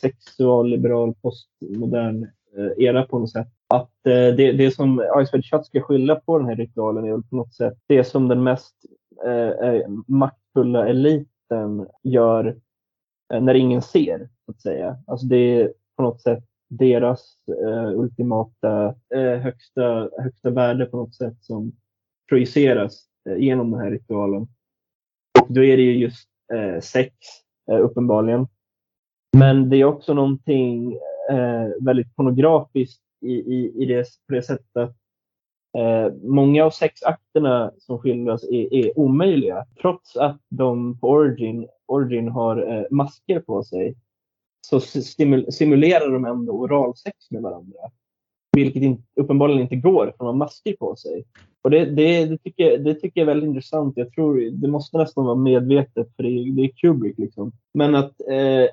sexualliberal 0.00 1.14
postmodern 1.14 2.22
eh, 2.56 2.84
era 2.84 3.02
på 3.02 3.18
något 3.18 3.32
sätt. 3.32 3.48
Att 3.68 4.06
eh, 4.06 4.34
det, 4.36 4.52
det 4.52 4.70
som 4.70 5.02
Icefeld 5.22 5.44
Chat 5.44 5.66
ska 5.66 5.80
skylla 5.80 6.14
på 6.14 6.38
den 6.38 6.48
här 6.48 6.56
ritualen 6.56 7.04
är 7.04 7.12
väl 7.12 7.22
på 7.22 7.36
något 7.36 7.54
sätt 7.54 7.74
det 7.86 8.04
som 8.04 8.28
den 8.28 8.42
mest 8.42 8.74
eh, 9.24 9.68
eh 9.68 9.88
maktfulla 10.06 10.88
eliten 10.88 11.86
gör 12.02 12.56
Eh, 13.32 13.40
när 13.40 13.54
ingen 13.54 13.82
ser, 13.82 14.28
så 14.46 14.52
att 14.52 14.60
säga. 14.60 14.98
Alltså 15.06 15.26
det 15.26 15.36
är 15.36 15.72
på 15.96 16.02
något 16.02 16.22
sätt 16.22 16.44
deras 16.68 17.36
eh, 17.66 17.98
ultimata 17.98 18.94
eh, 19.14 19.38
högsta, 19.38 20.10
högsta 20.18 20.50
värde 20.50 20.86
på 20.86 20.96
något 20.96 21.14
sätt 21.14 21.36
som 21.40 21.72
projiceras 22.28 23.04
eh, 23.28 23.36
genom 23.36 23.70
den 23.70 23.80
här 23.80 23.90
ritualen. 23.90 24.42
Och 25.42 25.46
då 25.48 25.64
är 25.64 25.76
det 25.76 25.82
ju 25.82 25.98
just 25.98 26.28
eh, 26.54 26.80
sex, 26.80 27.14
eh, 27.70 27.80
uppenbarligen. 27.80 28.46
Men 29.36 29.70
det 29.70 29.76
är 29.76 29.84
också 29.84 30.14
någonting 30.14 30.92
eh, 31.30 31.68
väldigt 31.80 32.16
pornografiskt 32.16 33.02
i, 33.20 33.32
i, 33.32 33.82
i 33.82 33.86
det, 33.86 34.06
på 34.28 34.34
det 34.34 34.42
sättet 34.42 34.76
att 34.76 34.96
eh, 35.78 36.12
många 36.22 36.64
av 36.64 36.70
sexakterna 36.70 37.72
som 37.78 37.98
skildras 37.98 38.44
är, 38.44 38.74
är, 38.74 38.98
omöjliga. 38.98 39.66
Trots 39.80 40.16
att 40.16 40.40
de 40.48 40.98
på 40.98 41.08
Origin, 41.08 41.68
Origin 41.86 42.28
har 42.28 42.72
eh, 42.72 42.84
masker 42.90 43.40
på 43.40 43.62
sig 43.62 43.96
så 44.66 44.80
simulerar 45.50 46.12
de 46.12 46.24
ändå 46.24 46.52
oralsex 46.52 47.30
med 47.30 47.42
varandra. 47.42 47.78
Vilket 48.56 48.82
in, 48.82 49.04
uppenbarligen 49.20 49.62
inte 49.62 49.76
går 49.76 50.06
för 50.06 50.18
de 50.18 50.26
har 50.26 50.34
masker 50.34 50.72
på 50.72 50.96
sig. 50.96 51.24
Och 51.62 51.70
det, 51.70 51.84
det, 51.84 52.24
det, 52.26 52.38
tycker, 52.38 52.78
det 52.78 52.94
tycker 52.94 53.20
jag 53.20 53.28
är 53.28 53.34
väldigt 53.34 53.48
intressant. 53.48 53.96
Jag 53.96 54.12
tror 54.12 54.50
det 54.50 54.68
måste 54.68 54.98
nästan 54.98 55.24
vara 55.24 55.34
medvetet 55.36 56.16
för 56.16 56.22
det, 56.22 56.50
det 56.50 56.62
är 56.62 56.68
Kubrick. 56.68 57.18
Liksom. 57.18 57.52
Men 57.74 57.94
att, 57.94 58.20
eh, 58.30 58.68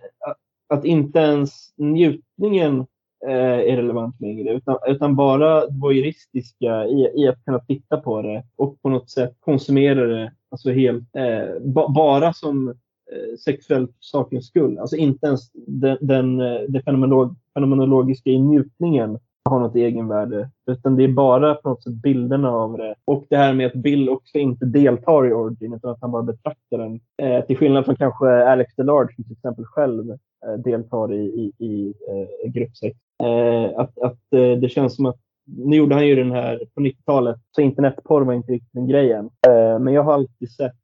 att 0.69 0.85
inte 0.85 1.19
ens 1.19 1.73
njutningen 1.77 2.79
eh, 3.27 3.59
är 3.59 3.75
relevant 3.75 4.21
längre 4.21 4.53
utan, 4.53 4.77
utan 4.87 5.15
bara 5.15 5.67
voyeuristiska 5.67 6.85
i, 6.85 7.11
i 7.15 7.27
att 7.27 7.45
kunna 7.45 7.59
titta 7.59 7.97
på 7.97 8.21
det 8.21 8.43
och 8.55 8.81
på 8.81 8.89
något 8.89 9.09
sätt 9.09 9.35
konsumera 9.39 10.05
det 10.05 10.33
alltså 10.49 10.71
helt, 10.71 11.15
eh, 11.15 11.59
ba, 11.61 11.87
bara 11.89 12.33
som 12.33 12.73
Eh, 13.13 13.37
sexuell 13.37 13.87
sakens 13.99 14.47
skull. 14.47 14.79
Alltså 14.79 14.95
inte 14.95 15.27
ens 15.27 15.51
den, 15.53 15.97
den, 16.01 16.37
den 16.37 16.71
det 16.71 16.81
fenomenolog, 16.81 17.35
fenomenologiska 17.53 18.29
i 18.29 18.39
njutningen 18.39 19.19
har 19.49 19.59
något 19.59 19.75
egenvärde. 19.75 20.49
Utan 20.71 20.95
det 20.95 21.03
är 21.03 21.07
bara 21.07 21.55
på 21.55 21.69
något 21.69 21.83
sätt 21.83 21.93
bilderna 21.93 22.51
av 22.51 22.77
det. 22.77 22.95
Och 23.05 23.25
det 23.29 23.37
här 23.37 23.53
med 23.53 23.67
att 23.67 23.73
Bill 23.73 24.09
också 24.09 24.37
inte 24.37 24.65
deltar 24.65 25.27
i 25.27 25.33
Origin 25.33 25.73
utan 25.73 25.91
att 25.91 26.01
han 26.01 26.11
bara 26.11 26.23
betraktar 26.23 26.77
den. 26.77 26.99
Eh, 27.21 27.45
till 27.45 27.57
skillnad 27.57 27.85
från 27.85 27.95
kanske 27.95 28.45
Alex 28.45 28.75
DeLarge 28.75 29.15
som 29.15 29.23
till 29.23 29.33
exempel 29.33 29.65
själv 29.65 30.11
eh, 30.11 30.53
deltar 30.63 31.13
i, 31.13 31.23
i, 31.25 31.65
i 31.65 31.93
eh, 32.09 32.51
gruppsex. 32.51 32.97
Eh, 33.23 33.79
att, 33.79 33.99
att 33.99 34.33
eh, 34.35 34.59
det 34.59 34.71
känns 34.71 34.95
som 34.95 35.05
att 35.05 35.19
nu 35.45 35.75
gjorde 35.75 35.95
han 35.95 36.07
ju 36.07 36.15
den 36.15 36.31
här 36.31 36.61
på 36.75 36.81
90-talet, 36.81 37.37
så 37.51 37.61
internetporr 37.61 38.21
var 38.21 38.33
inte 38.33 38.51
riktigt 38.51 38.73
den 38.73 38.87
grejen. 38.87 39.29
Eh, 39.47 39.79
men 39.79 39.93
jag 39.93 40.03
har 40.03 40.13
alltid 40.13 40.51
sett 40.51 40.75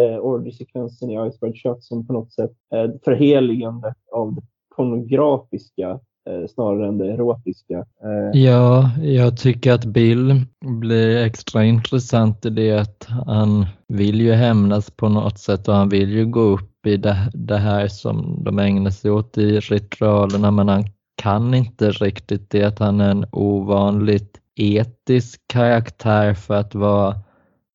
eh, 0.00 0.18
ordersekvensen 0.18 1.10
i 1.10 1.28
Iceberg 1.28 1.56
Shot 1.56 1.84
som 1.84 2.06
på 2.06 2.12
något 2.12 2.32
sätt 2.32 2.52
eh, 2.74 2.90
förheligande 3.04 3.94
av 4.12 4.34
det 4.34 4.42
pornografiska 4.76 6.00
Eh, 6.30 6.46
snarare 6.48 6.88
än 6.88 6.98
det 6.98 7.12
erotiska. 7.12 7.74
Eh, 7.78 8.40
ja, 8.40 8.90
jag 9.02 9.36
tycker 9.36 9.72
att 9.72 9.84
Bill 9.84 10.44
blir 10.60 11.16
extra 11.16 11.64
intressant 11.64 12.46
i 12.46 12.50
det 12.50 12.72
att 12.72 13.06
han 13.26 13.66
vill 13.88 14.20
ju 14.20 14.32
hämnas 14.32 14.90
på 14.90 15.08
något 15.08 15.38
sätt 15.38 15.68
och 15.68 15.74
han 15.74 15.88
vill 15.88 16.10
ju 16.10 16.26
gå 16.26 16.40
upp 16.40 16.86
i 16.86 16.96
det, 16.96 17.30
det 17.34 17.56
här 17.56 17.88
som 17.88 18.44
de 18.44 18.58
ägnar 18.58 18.90
sig 18.90 19.10
åt 19.10 19.38
i 19.38 19.60
ritualerna 19.60 20.50
men 20.50 20.68
han 20.68 20.84
kan 21.22 21.54
inte 21.54 21.90
riktigt 21.90 22.50
det 22.50 22.64
att 22.64 22.78
han 22.78 23.00
är 23.00 23.10
en 23.10 23.26
ovanligt 23.32 24.40
etisk 24.56 25.40
karaktär 25.46 26.34
för 26.34 26.54
att 26.54 26.74
vara 26.74 27.14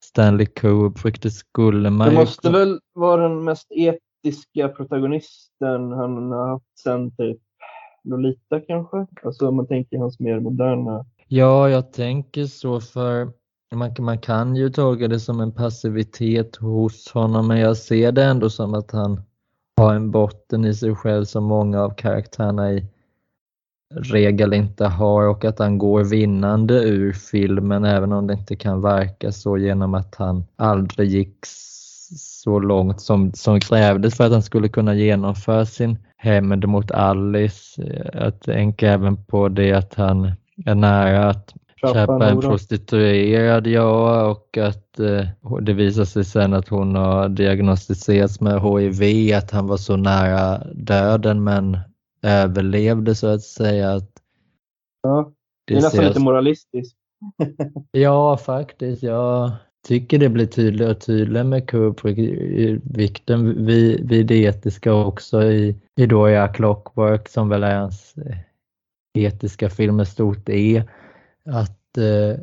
Stanley 0.08 0.46
Kubrick. 0.46 1.22
Det 1.22 1.32
skulle 1.32 1.90
man 1.90 2.10
Det 2.10 2.16
måste 2.16 2.50
väl 2.50 2.80
vara 2.94 3.22
den 3.22 3.44
mest 3.44 3.68
etiska 3.70 4.70
protagonisten 4.70 5.92
han 5.92 6.32
har 6.32 6.48
haft 6.48 6.80
sen 6.84 7.12
typ 7.12 7.38
Lolita 8.04 8.60
kanske? 8.68 9.08
Alltså 9.24 9.48
om 9.48 9.56
man 9.56 9.68
tänker 9.68 9.98
hans 9.98 10.20
mer 10.20 10.40
moderna. 10.40 11.06
Ja, 11.28 11.70
jag 11.70 11.94
tänker 11.94 12.46
så 12.46 12.82
för 12.82 13.32
man, 13.76 13.96
man 14.00 14.20
kan 14.20 14.56
ju 14.56 14.70
tolka 14.70 15.08
det 15.08 15.20
som 15.20 15.40
en 15.40 15.52
passivitet 15.52 16.56
hos 16.56 17.12
honom 17.12 17.48
men 17.48 17.60
jag 17.60 17.78
ser 17.78 18.12
det 18.12 18.24
ändå 18.24 18.50
som 18.50 18.74
att 18.74 18.92
han 18.92 19.22
har 19.78 19.96
en 19.96 20.12
botten 20.12 20.66
i 20.66 20.74
sig 20.74 20.96
själv 20.96 21.26
som 21.26 21.44
många 21.44 21.82
av 21.82 21.90
karaktärerna 21.90 22.74
i 22.74 22.86
regel 23.96 24.54
inte 24.54 24.86
har 24.86 25.24
och 25.24 25.46
att 25.46 25.60
han 25.60 25.78
går 25.78 26.04
vinnande 26.04 26.74
ur 26.74 27.14
filmen 27.14 27.86
även 27.86 28.12
om 28.12 28.28
det 28.28 28.34
inte 28.34 28.56
kan 28.56 28.82
verka 28.82 29.32
så 29.32 29.58
genom 29.58 29.94
att 29.94 30.16
han 30.16 30.46
aldrig 30.56 31.10
gick 31.10 31.38
så 32.16 32.60
långt 32.60 33.02
som, 33.02 33.32
som 33.34 33.60
krävdes 33.60 34.18
för 34.18 34.24
att 34.24 34.32
han 34.32 34.44
skulle 34.44 34.70
kunna 34.70 34.96
genomföra 34.96 35.66
sin 35.66 35.98
hämnd 36.18 36.68
mot 36.68 36.92
Alice. 36.92 37.82
Jag 38.14 38.40
tänker 38.40 38.88
även 38.88 39.26
på 39.26 39.50
det 39.50 39.74
att 39.74 39.96
han 39.96 40.32
är 40.66 40.76
nära 40.76 41.30
att 41.30 41.54
köpa 41.82 42.30
en 42.30 42.42
prostituerad, 42.42 43.68
ja, 43.68 44.26
och 44.26 44.58
att 44.58 45.00
eh, 45.00 45.28
det 45.62 45.74
visar 45.74 46.06
sig 46.06 46.26
sen 46.26 46.54
att 46.54 46.68
hon 46.68 46.96
har 46.96 47.30
diagnostiserats 47.30 48.42
med 48.42 48.62
HIV, 48.62 49.34
att 49.36 49.52
han 49.52 49.68
var 49.68 49.78
så 49.78 49.96
nära 49.96 50.64
döden 50.74 51.44
men 51.44 51.78
överlevde 52.22 53.16
så 53.16 53.28
att 53.28 53.44
säga. 53.44 53.94
Att 53.94 54.12
ja, 55.04 55.32
det 55.66 55.74
är 55.74 55.82
nästan 55.82 56.06
lite 56.06 56.20
moralistiskt. 56.20 56.98
ja, 57.92 58.38
faktiskt. 58.38 59.04
Jag 59.04 59.52
tycker 59.88 60.20
det 60.20 60.30
blir 60.30 60.46
tydligare 60.46 60.92
och 60.92 61.02
tydligare 61.02 61.48
med 61.48 61.70
Kubrick, 61.70 62.18
vikten 62.84 63.66
vid, 63.66 64.10
vid 64.10 64.28
det 64.28 64.36
etiska 64.36 64.94
också 64.94 65.44
i, 65.44 65.76
i 65.96 66.06
då 66.06 66.30
i 66.30 66.50
Clockwork 66.54 67.30
som 67.30 67.50
väl 67.50 67.64
är 67.64 67.76
hans 67.80 68.18
eh, 68.18 68.38
etiska 69.18 69.70
film 69.70 69.96
med 69.96 70.08
stort 70.08 70.50
E. 70.50 70.84
Att 71.46 71.98
eh, 71.98 72.40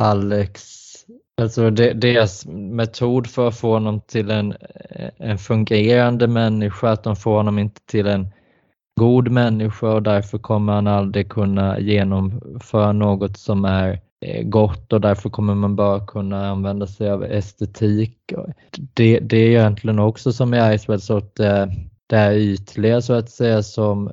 Alex, 0.00 0.62
alltså 1.40 1.70
deras 1.70 2.46
metod 2.46 3.26
för 3.26 3.48
att 3.48 3.56
få 3.56 3.72
honom 3.72 4.00
till 4.00 4.30
en, 4.30 4.54
en 5.16 5.38
fungerande 5.38 6.26
människa, 6.26 6.90
att 6.90 7.02
de 7.02 7.16
får 7.16 7.36
honom 7.36 7.58
inte 7.58 7.80
till 7.86 8.06
en 8.06 8.28
god 9.00 9.28
människa 9.28 9.92
och 9.92 10.02
därför 10.02 10.38
kommer 10.38 10.72
han 10.72 10.86
aldrig 10.86 11.28
kunna 11.28 11.80
genomföra 11.80 12.92
något 12.92 13.36
som 13.36 13.64
är 13.64 14.00
eh, 14.20 14.42
gott 14.42 14.92
och 14.92 15.00
därför 15.00 15.30
kommer 15.30 15.54
man 15.54 15.76
bara 15.76 16.06
kunna 16.06 16.46
använda 16.46 16.86
sig 16.86 17.10
av 17.10 17.24
estetik. 17.24 18.32
Det, 18.94 19.18
det 19.18 19.36
är 19.36 19.48
egentligen 19.48 19.98
också 19.98 20.32
som 20.32 20.54
i 20.54 20.78
Ice 20.78 21.06
Sort 21.06 21.40
eh, 21.40 21.66
det 22.06 22.16
här 22.16 22.32
ytliga 22.32 23.00
så 23.00 23.12
att 23.12 23.30
säga 23.30 23.62
som 23.62 24.10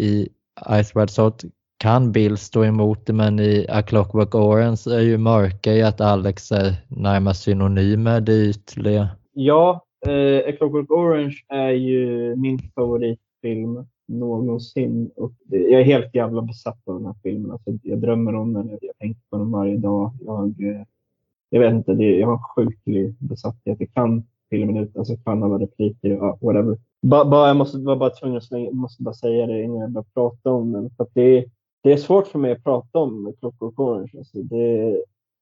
i 0.00 0.28
Iceberg 0.70 1.08
Sort 1.08 1.42
kan 1.78 2.12
Bill 2.12 2.36
stå 2.36 2.64
emot 2.64 3.06
det 3.06 3.12
men 3.12 3.40
i 3.40 3.66
A 3.68 3.82
Clockwork 3.82 4.34
Orange 4.34 4.82
är 4.90 5.00
ju 5.00 5.18
mörka 5.18 5.72
i 5.72 5.82
att 5.82 6.00
Alex 6.00 6.52
är 6.52 6.74
närmast 6.88 7.42
synonym 7.42 8.02
med 8.02 8.22
det 8.22 8.32
ytliga. 8.32 9.08
Ja, 9.32 9.84
eh, 10.06 10.48
A 10.48 10.52
Clockwork 10.58 10.90
Orange 10.90 11.36
är 11.48 11.70
ju 11.70 12.36
min 12.36 12.58
favoritfilm 12.58 13.86
någonsin. 14.08 15.10
Och 15.16 15.32
jag 15.48 15.80
är 15.80 15.84
helt 15.84 16.14
jävla 16.14 16.42
besatt 16.42 16.78
av 16.84 16.94
den 16.94 17.06
här 17.06 17.14
filmen. 17.22 17.50
Alltså, 17.50 17.70
jag 17.82 17.98
drömmer 17.98 18.34
om 18.34 18.52
den, 18.52 18.78
jag 18.80 18.98
tänker 18.98 19.20
på 19.30 19.38
den 19.38 19.50
varje 19.50 19.76
dag. 19.76 20.12
Jag, 20.20 20.62
eh, 20.62 20.82
jag 21.50 21.60
vet 21.60 21.72
inte, 21.72 21.94
det, 21.94 22.18
jag 22.18 22.26
har 22.26 22.34
en 22.34 22.42
sjuklig 22.42 23.14
besatthet. 23.18 23.80
Jag 23.80 23.92
kan 23.94 24.24
filmen 24.50 24.76
ut, 24.76 24.96
alltså 24.96 25.16
kan 25.16 25.42
alla 25.42 25.58
repliker, 25.58 26.08
ja, 26.08 26.38
whatever. 26.40 26.78
Bara, 27.02 27.24
bara, 27.24 27.48
jag 27.48 27.56
måste, 27.56 27.78
var 27.78 27.96
bara 27.96 28.10
tvungen 28.10 28.36
att 28.36 28.44
slänga, 28.44 28.70
måste 28.70 29.02
bara 29.02 29.14
säga 29.14 29.46
det 29.46 29.62
innan 29.62 29.80
jag 29.80 29.90
börjar 29.90 30.06
prata 30.14 30.50
om 30.50 30.72
den. 30.72 30.90
För 30.96 31.06
det, 31.14 31.44
det 31.82 31.92
är 31.92 31.96
svårt 31.96 32.26
för 32.26 32.38
mig 32.38 32.52
att 32.52 32.64
prata 32.64 32.98
om 32.98 33.34
Clockwork 33.40 33.80
Orange. 33.80 34.10
Alltså 34.18 34.42
det, 34.42 34.96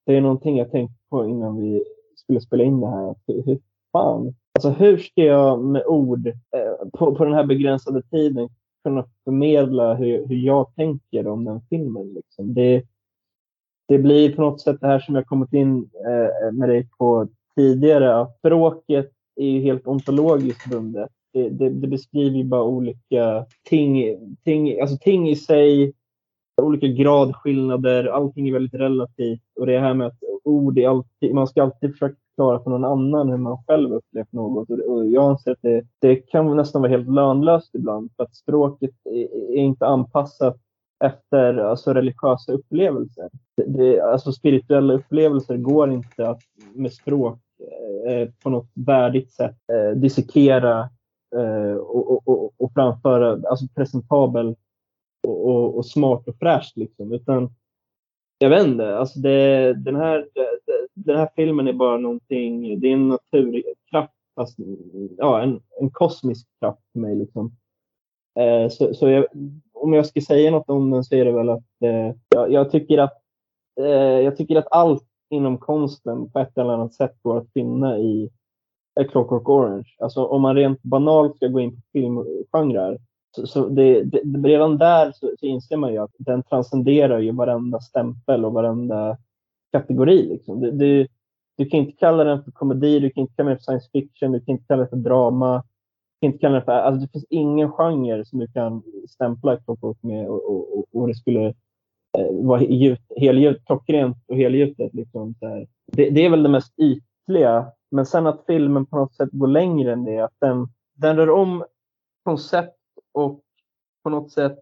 det 0.07 0.17
är 0.17 0.21
någonting 0.21 0.57
jag 0.57 0.71
tänkte 0.71 0.97
på 1.11 1.27
innan 1.27 1.61
vi 1.61 1.85
skulle 2.15 2.41
spela 2.41 2.65
in 2.65 2.81
det 2.81 2.87
här. 2.87 3.15
Hur 3.27 3.59
fan 3.93 4.35
Alltså 4.57 4.71
hur 4.71 4.99
ska 4.99 5.23
jag 5.25 5.65
med 5.65 5.87
ord 5.87 6.27
eh, 6.27 6.89
på, 6.93 7.15
på 7.15 7.25
den 7.25 7.35
här 7.35 7.45
begränsade 7.45 8.03
tiden 8.03 8.49
kunna 8.85 9.05
förmedla 9.25 9.95
hur, 9.95 10.27
hur 10.27 10.37
jag 10.37 10.75
tänker 10.75 11.27
om 11.27 11.45
den 11.45 11.61
filmen? 11.71 12.15
Liksom? 12.15 12.55
Det, 12.55 12.83
det 13.89 13.99
blir 13.99 14.37
på 14.37 14.43
något 14.43 14.61
sätt 14.61 14.81
det 14.81 14.87
här 14.87 14.99
som 14.99 15.15
jag 15.15 15.27
kommit 15.27 15.53
in 15.53 15.91
eh, 16.07 16.53
med 16.53 16.69
dig 16.69 16.89
på 16.99 17.29
tidigare, 17.57 18.21
att 18.21 18.39
språket 18.39 19.11
är 19.37 19.47
ju 19.47 19.61
helt 19.61 19.87
ontologiskt 19.87 20.71
bundet. 20.71 21.11
Det, 21.33 21.49
det, 21.49 21.71
det, 21.71 21.89
beskriver 21.89 22.37
ju 22.37 22.45
bara 22.45 22.65
olika 22.65 23.47
ting, 23.63 24.19
ting, 24.45 24.81
alltså 24.81 24.97
ting 24.97 25.29
i 25.29 25.37
sig, 25.37 25.93
olika 26.63 26.87
gradskillnader, 26.87 28.05
allting 28.05 28.49
är 28.49 28.53
väldigt 28.53 28.81
relativt. 28.81 29.43
Och 29.61 29.67
det 29.67 29.79
här 29.79 29.95
med 29.95 30.07
att 30.07 30.19
ord 30.45 30.79
är 30.79 30.89
alltid, 30.89 31.35
man 31.35 31.47
ska 31.47 31.63
alltid 31.63 31.93
försöka 31.93 32.17
förklara 32.37 32.63
för 32.63 32.71
någon 32.71 32.85
annan 32.85 33.29
hur 33.29 33.37
man 33.37 33.59
själv 33.67 33.93
upplevt 33.93 34.33
något. 34.33 34.71
Och 34.71 35.07
jag 35.07 35.25
anser 35.25 35.51
att 35.51 35.63
det, 35.63 35.87
det 35.99 36.17
kan 36.17 36.57
nästan 36.57 36.83
vara 36.83 36.91
helt 36.91 37.09
lönlöst 37.09 37.75
ibland 37.75 38.11
för 38.17 38.25
att 38.25 38.37
språket 38.37 38.91
är 39.05 39.57
inte 39.57 39.87
anpassat 39.87 40.57
efter 41.05 41.57
alltså, 41.57 41.95
religiösa 41.95 42.53
upplevelser. 42.53 43.31
Det, 43.57 43.65
det, 43.65 44.01
alltså 44.01 44.33
spirituella 44.33 44.95
upplevelser 44.95 45.57
går 45.57 45.93
inte 45.93 46.29
att 46.29 46.41
med 46.75 46.93
språk 46.93 47.39
eh, 48.07 48.29
på 48.43 48.51
något 48.51 48.71
värdigt 48.75 49.33
sätt 49.33 49.57
eh, 49.73 49.99
dissekera 49.99 50.89
eh, 51.37 51.77
och, 51.77 52.29
och, 52.29 52.53
och, 52.57 52.73
framföra 52.75 53.49
alltså 53.51 53.67
presentabel 53.75 54.55
och, 55.27 55.47
och, 55.49 55.77
och 55.77 55.87
smart 55.87 56.29
och 56.29 56.39
fräscht. 56.39 56.77
Liksom. 56.77 57.13
Utan 57.13 57.51
jag 58.39 58.51
vet 58.51 58.67
inte, 58.67 58.97
alltså 58.97 59.19
det, 59.19 59.75
den, 59.75 59.97
här, 59.97 60.27
den 61.07 61.17
här 61.17 61.29
filmen 61.37 61.69
är 61.69 61.73
bara 61.73 61.99
någonting, 61.99 62.81
det 62.81 62.89
är 62.89 62.93
en 62.93 63.09
naturkraft, 63.09 64.13
alltså, 64.35 64.63
ja, 65.17 65.43
en, 65.43 65.61
en 65.81 65.91
kosmisk 65.91 66.47
kraft 66.61 66.83
för 66.93 67.01
mig. 67.01 67.17
Liksom. 67.17 67.57
Eh, 68.39 68.69
så, 68.69 68.95
så 68.95 69.09
jag, 69.09 69.27
om 69.73 69.93
jag 69.93 70.07
ska 70.07 70.21
säga 70.21 70.51
något 70.51 70.71
om 70.71 70.91
den 70.91 71.05
så 71.05 71.15
är 71.15 71.25
det 71.25 71.33
väl 71.33 71.49
att 71.49 71.83
eh, 71.85 72.15
jag, 72.29 72.53
jag, 72.53 72.71
tycker 72.71 72.99
att 72.99 73.23
eh, 73.81 74.21
jag 74.21 74.37
tycker 74.37 74.57
att 74.57 74.73
allt 74.73 75.05
inom 75.31 75.59
konsten 75.59 76.31
på 76.31 76.39
ett 76.39 76.59
eller 76.59 76.73
annat 76.73 76.95
sätt 76.95 77.23
går 77.23 77.39
att 77.39 77.53
finna 77.53 77.99
i 77.99 78.31
A 79.01 79.05
Clockwork 79.11 79.49
Orange. 79.49 79.89
Alltså 79.99 80.25
om 80.25 80.43
man 80.43 80.57
rent 80.57 80.83
banalt 80.83 81.37
ska 81.37 81.49
gå 81.49 81.61
in 81.61 81.77
på 81.77 81.83
filmgenrer 81.93 82.99
så, 83.37 83.47
så 83.47 83.69
det, 83.69 84.03
det, 84.03 84.49
redan 84.49 84.79
där 84.79 85.13
så, 85.13 85.31
så, 85.41 85.47
inser 85.47 85.77
man 85.77 85.93
ju 85.93 85.99
att 85.99 86.15
den 86.19 86.43
transcenderar 86.43 87.19
ju 87.19 87.33
varenda 87.33 87.81
stämpel 87.81 88.45
och 88.45 88.53
varenda 88.53 89.17
kategori. 89.81 90.23
Liksom. 90.23 90.61
Du, 90.61 90.71
du, 90.71 91.07
du 91.57 91.67
kan 91.67 91.81
inte 91.81 91.93
kalla 91.93 92.25
den 92.25 92.45
för 92.45 92.51
komedi, 92.51 93.01
du 93.01 93.11
kan 93.11 93.21
inte 93.21 93.35
kalla 93.37 93.49
den 93.49 93.59
för 93.59 93.63
science 93.63 93.89
fiction, 93.93 94.33
du 94.33 94.41
kan 94.41 94.53
inte 94.53 94.65
kalla 94.67 94.81
den 94.81 94.91
för 94.91 94.97
drama. 94.97 95.57
Du 95.57 96.21
kan 96.21 96.33
inte 96.33 96.39
kalla 96.39 96.55
den 96.55 96.65
för, 96.65 96.73
alltså 96.73 97.01
det 97.07 97.13
finns 97.13 97.27
ingen 97.31 97.73
genre 97.73 98.25
som 98.25 98.39
du 98.39 98.47
kan 98.47 98.83
stämpla 99.09 99.57
Clockwork 99.57 100.03
med 100.03 100.29
och, 100.29 100.51
och, 100.51 100.79
och, 100.79 100.85
och 100.93 101.09
det 101.09 101.15
skulle 101.15 101.47
eh, 102.19 102.33
vara 102.33 102.61
helgjut, 103.17 103.65
klockrent 103.67 104.17
och 104.29 104.37
helgjutet. 104.37 104.95
Liksom, 104.95 105.35
det, 105.93 106.11
det, 106.11 106.25
är 106.25 106.31
väl 106.31 106.43
det 106.43 106.49
mest 106.49 106.75
ytliga. 106.79 107.73
Men 107.91 108.07
sen 108.07 108.27
att 108.27 108.45
filmen 108.47 108.87
på 108.87 108.97
något 108.97 109.15
sätt 109.15 109.29
går 109.33 109.47
längre 109.47 109.93
än 109.93 110.05
det. 110.05 110.19
Att 110.19 110.35
den, 110.39 110.69
den 110.95 111.17
rör 111.17 111.31
om 111.31 111.65
koncept 112.25 112.77
och 113.13 113.41
på 114.03 114.11
något 114.11 114.33
sätt 114.33 114.59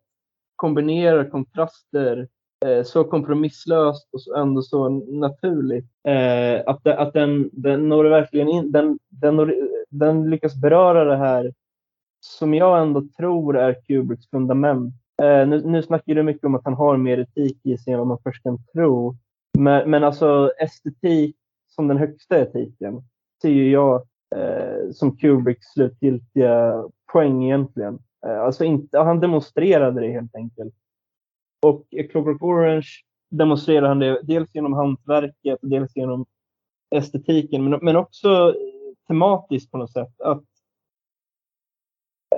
kombinerar 0.57 1.31
kontraster 1.31 2.29
Eh, 2.65 2.83
så 2.83 3.05
kompromisslöst 3.05 4.09
och 4.13 4.39
ändå 4.39 4.63
så 4.63 4.89
naturligt. 4.89 5.87
Eh, 6.09 6.63
att, 6.67 6.87
att 6.87 7.13
den, 7.13 7.51
den 7.53 7.89
når 7.89 8.05
verkligen 8.05 8.49
in, 8.49 8.73
den, 8.73 8.99
den, 9.09 9.37
når, 9.37 9.55
den 9.89 10.31
lyckas 10.31 10.61
beröra 10.61 11.05
det 11.05 11.17
här 11.17 11.53
som 12.21 12.55
jag 12.55 12.83
ändå 12.83 13.03
tror 13.17 13.57
är 13.57 13.75
Kubricks 13.87 14.31
fundament. 14.31 14.95
Eh, 15.23 15.49
nu, 15.49 15.63
nu 15.65 15.83
snackar 15.83 16.15
du 16.15 16.23
mycket 16.23 16.45
om 16.45 16.55
att 16.55 16.65
han 16.65 16.75
har 16.75 16.97
mer 16.97 17.19
etik 17.19 17.61
i 17.63 17.79
sig 17.79 17.93
än 17.93 17.99
vad 17.99 18.09
man 18.09 18.19
först 18.23 18.43
kan 18.43 18.59
tro. 18.73 19.17
Men, 19.59 19.91
men 19.91 20.05
alltså 20.05 20.53
estetik 20.59 21.37
som 21.69 21.89
den 21.89 21.97
högsta 21.97 22.41
etiken 22.41 23.03
ser 23.43 23.51
ju 23.51 23.71
jag 23.71 23.95
eh, 24.37 24.91
som 24.93 25.17
Kubricks 25.17 25.67
slutgiltiga 25.67 26.85
poäng 27.13 27.45
egentligen. 27.45 27.99
Eh, 28.27 28.41
alltså 28.41 28.65
inte, 28.65 28.99
han 28.99 29.21
demonstrerade 29.21 30.01
det 30.01 30.13
helt 30.13 30.35
enkelt. 30.35 30.75
Och 31.65 31.87
i 31.91 32.09
Clockwork 32.09 32.43
Orange 32.43 32.89
demonstrerar 33.31 33.89
han 33.89 33.99
det 33.99 34.21
dels 34.23 34.55
genom 34.55 34.73
hantverket, 34.73 35.59
dels 35.63 35.97
genom 35.97 36.27
estetiken, 36.95 37.71
men, 37.71 37.79
men 37.83 37.97
också 37.97 38.55
tematiskt 39.09 39.71
på 39.71 39.79
något 39.79 39.93
sätt. 39.93 40.21
Att, 40.21 40.45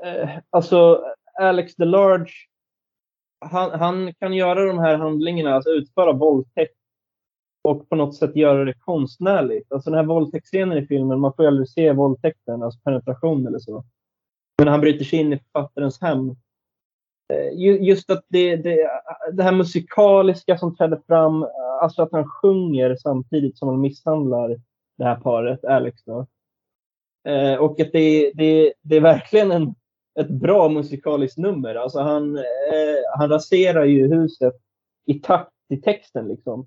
eh, 0.03 0.31
alltså 0.51 1.05
Alex 1.41 1.75
DeLarge, 1.75 2.33
han, 3.41 3.81
han 3.81 4.15
kan 4.15 4.33
göra 4.33 4.65
de 4.67 4.79
här 4.79 4.97
handlingarna, 4.97 5.55
alltså 5.55 5.71
utföra 5.71 6.13
våldtäkt 6.13 6.77
och 7.69 7.89
på 7.89 7.97
något 7.97 8.15
sätt 8.15 8.37
göra 8.37 8.65
det 8.65 8.75
konstnärligt. 8.75 9.73
Alltså 9.73 9.91
den 9.91 9.99
här 9.99 10.07
våldtäktsscenen 10.07 10.79
i 10.79 10.87
filmen, 10.87 11.21
man 11.21 11.33
får 11.37 11.45
ju 11.45 11.49
aldrig 11.49 11.69
se 11.69 11.93
våldtäkten, 11.93 12.63
alltså 12.63 12.81
penetration 12.81 13.47
eller 13.47 13.59
så. 13.59 13.85
Men 14.59 14.69
han 14.69 14.81
bryter 14.81 15.05
sig 15.05 15.19
in 15.19 15.33
i 15.33 15.39
författarens 15.39 16.01
hem. 16.01 16.37
Eh, 17.29 17.83
just 17.83 18.11
att 18.11 18.25
det, 18.29 18.57
det, 18.57 18.91
det 19.33 19.43
här 19.43 19.53
musikaliska 19.53 20.59
som 20.59 20.77
träder 20.77 21.01
fram, 21.07 21.47
alltså 21.83 22.03
att 22.03 22.13
han 22.13 22.29
sjunger 22.29 22.97
samtidigt 22.97 23.59
som 23.59 23.69
han 23.69 23.81
misshandlar 23.81 24.61
det 24.99 25.05
här 25.05 25.17
paret, 25.17 25.65
Alex. 25.65 26.05
Då. 26.05 26.27
Eh, 27.29 27.55
och 27.55 27.81
att 27.81 27.93
det, 27.93 28.33
det, 28.35 28.73
det 28.83 28.97
är 28.97 29.01
verkligen 29.01 29.51
en, 29.51 29.75
ett 30.21 30.31
bra 30.31 30.69
musikaliskt 30.69 31.39
nummer. 31.39 31.75
Alltså 31.75 32.01
han, 32.01 32.37
eh, 32.37 32.43
han 33.19 33.29
raserar 33.29 33.85
ju 33.85 34.15
huset 34.15 34.55
i 35.07 35.15
takt 35.15 35.53
till 35.69 35.83
texten. 35.83 36.29
Liksom. 36.29 36.67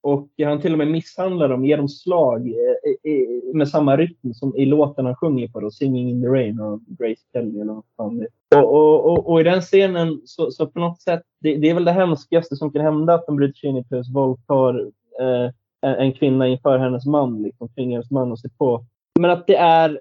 Och 0.00 0.28
han 0.44 0.60
till 0.60 0.72
och 0.72 0.78
med 0.78 0.88
misshandlar 0.88 1.48
dem, 1.48 1.64
ger 1.64 1.76
dem 1.76 1.88
slag 1.88 2.48
eh, 2.48 2.54
eh, 2.54 3.12
eh, 3.12 3.54
med 3.54 3.68
samma 3.68 3.96
rytm 3.96 4.34
som 4.34 4.56
i 4.56 4.64
låten 4.64 5.06
han 5.06 5.16
sjunger 5.16 5.48
på, 5.48 5.60
då, 5.60 5.70
Singing 5.70 6.10
in 6.10 6.22
the 6.22 6.28
Rain 6.28 6.60
av 6.60 6.80
Grace 6.86 7.22
Kelly. 7.32 7.60
Eller 7.60 7.72
vad 7.72 7.84
fan 7.96 8.18
det 8.18 8.28
och, 8.56 8.74
och, 8.74 9.04
och, 9.04 9.30
och, 9.30 9.40
i 9.40 9.44
den 9.44 9.60
scenen, 9.60 10.20
så, 10.24 10.50
så 10.50 10.66
på 10.66 10.80
något 10.80 11.00
sätt, 11.00 11.22
det, 11.40 11.56
det, 11.56 11.70
är 11.70 11.74
väl 11.74 11.84
det 11.84 11.92
hemskaste 11.92 12.56
som 12.56 12.72
kan 12.72 12.82
hända 12.82 13.14
att 13.14 13.26
de 13.26 13.36
bryter 13.36 13.58
sig 13.58 13.70
in 13.70 13.76
i 13.76 13.80
ett 13.80 13.92
hus, 13.92 14.10
våldtar 14.14 14.80
eh, 15.20 15.50
en 15.80 16.12
kvinna 16.12 16.48
inför 16.48 16.78
hennes 16.78 17.06
man, 17.06 17.42
liksom, 17.42 17.68
tvingar 17.68 17.92
hennes 17.92 18.10
man 18.10 18.32
att 18.32 18.40
se 18.40 18.48
på. 18.48 18.84
Men 19.20 19.30
att 19.30 19.46
det 19.46 19.56
är, 19.56 20.00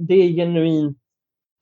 det 0.00 0.14
är 0.14 0.28
genuint 0.28 0.98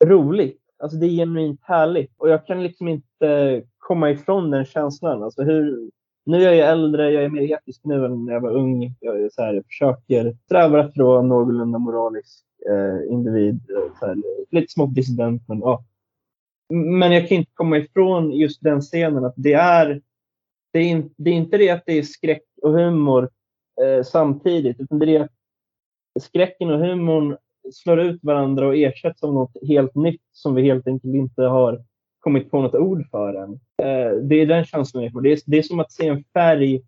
roligt. 0.05 0.59
Alltså 0.79 0.99
det 0.99 1.07
är 1.07 1.11
genuint 1.11 1.61
härligt. 1.63 2.15
Och 2.17 2.29
jag 2.29 2.47
kan 2.47 2.63
liksom 2.63 2.89
inte 2.89 3.63
komma 3.79 4.11
ifrån 4.11 4.51
den 4.51 4.65
känslan. 4.65 5.23
Alltså 5.23 5.43
hur, 5.43 5.91
nu 6.25 6.45
är 6.45 6.53
jag 6.53 6.68
äldre, 6.68 7.11
jag 7.11 7.25
är 7.25 7.29
mer 7.29 7.43
etisk 7.43 7.81
nu 7.85 8.05
än 8.05 8.25
när 8.25 8.33
jag 8.33 8.41
var 8.41 8.51
ung. 8.51 8.95
Jag, 9.01 9.23
är 9.23 9.31
så 9.33 9.43
här, 9.43 9.55
jag 9.55 9.66
försöker 9.66 10.37
sträva 10.45 10.81
efter 10.81 11.01
att 11.01 11.07
vara 11.07 11.20
en 11.20 11.29
någorlunda 11.29 11.79
moralisk 11.79 12.45
eh, 12.70 13.12
individ. 13.12 13.70
Eh, 13.70 13.99
så 13.99 14.07
här, 14.07 14.16
lite 14.51 14.73
smått 14.73 14.95
dissident, 14.95 15.43
men 15.49 15.59
ja. 15.59 15.85
Men 16.75 17.12
jag 17.12 17.29
kan 17.29 17.39
inte 17.39 17.51
komma 17.55 17.79
ifrån 17.79 18.33
just 18.33 18.62
den 18.62 18.81
scenen 18.81 19.25
att 19.25 19.35
det 19.37 19.53
är, 19.53 20.03
det 20.73 20.79
är, 20.79 20.85
in, 20.85 21.14
det 21.16 21.31
är 21.31 21.35
inte 21.35 21.59
det 21.59 21.70
att 21.70 21.83
det 21.87 21.99
är 21.99 22.03
skräck 22.03 22.45
och 22.62 22.73
humor 22.73 23.31
eh, 23.83 24.05
samtidigt, 24.05 24.81
utan 24.81 24.99
det 24.99 25.16
är 25.16 25.20
att 25.20 25.31
skräcken 26.23 26.70
och 26.70 26.79
humorn 26.79 27.37
slår 27.73 28.01
ut 28.01 28.25
varandra 28.25 28.66
och 28.66 28.77
ersätts 28.77 29.23
av 29.23 29.35
något 29.35 29.57
helt 29.68 29.95
nytt 29.95 30.23
som 30.33 30.55
vi 30.55 30.62
helt 30.62 30.87
enkelt 30.87 31.14
inte 31.14 31.43
har 31.43 31.85
kommit 32.23 32.51
på 32.51 32.62
något 32.62 32.75
ord 32.75 33.11
för 33.11 33.33
den. 33.33 33.53
Eh, 33.53 34.16
det 34.16 34.35
är 34.35 34.47
den 34.47 34.64
känslan 34.64 35.03
jag 35.03 35.12
får. 35.12 35.20
Det 35.20 35.33
är, 35.33 35.39
det 35.47 35.59
är 35.59 35.62
som 35.62 35.81
att 35.81 35.93
se 35.93 36.09
en 36.09 36.25
färg 36.33 36.83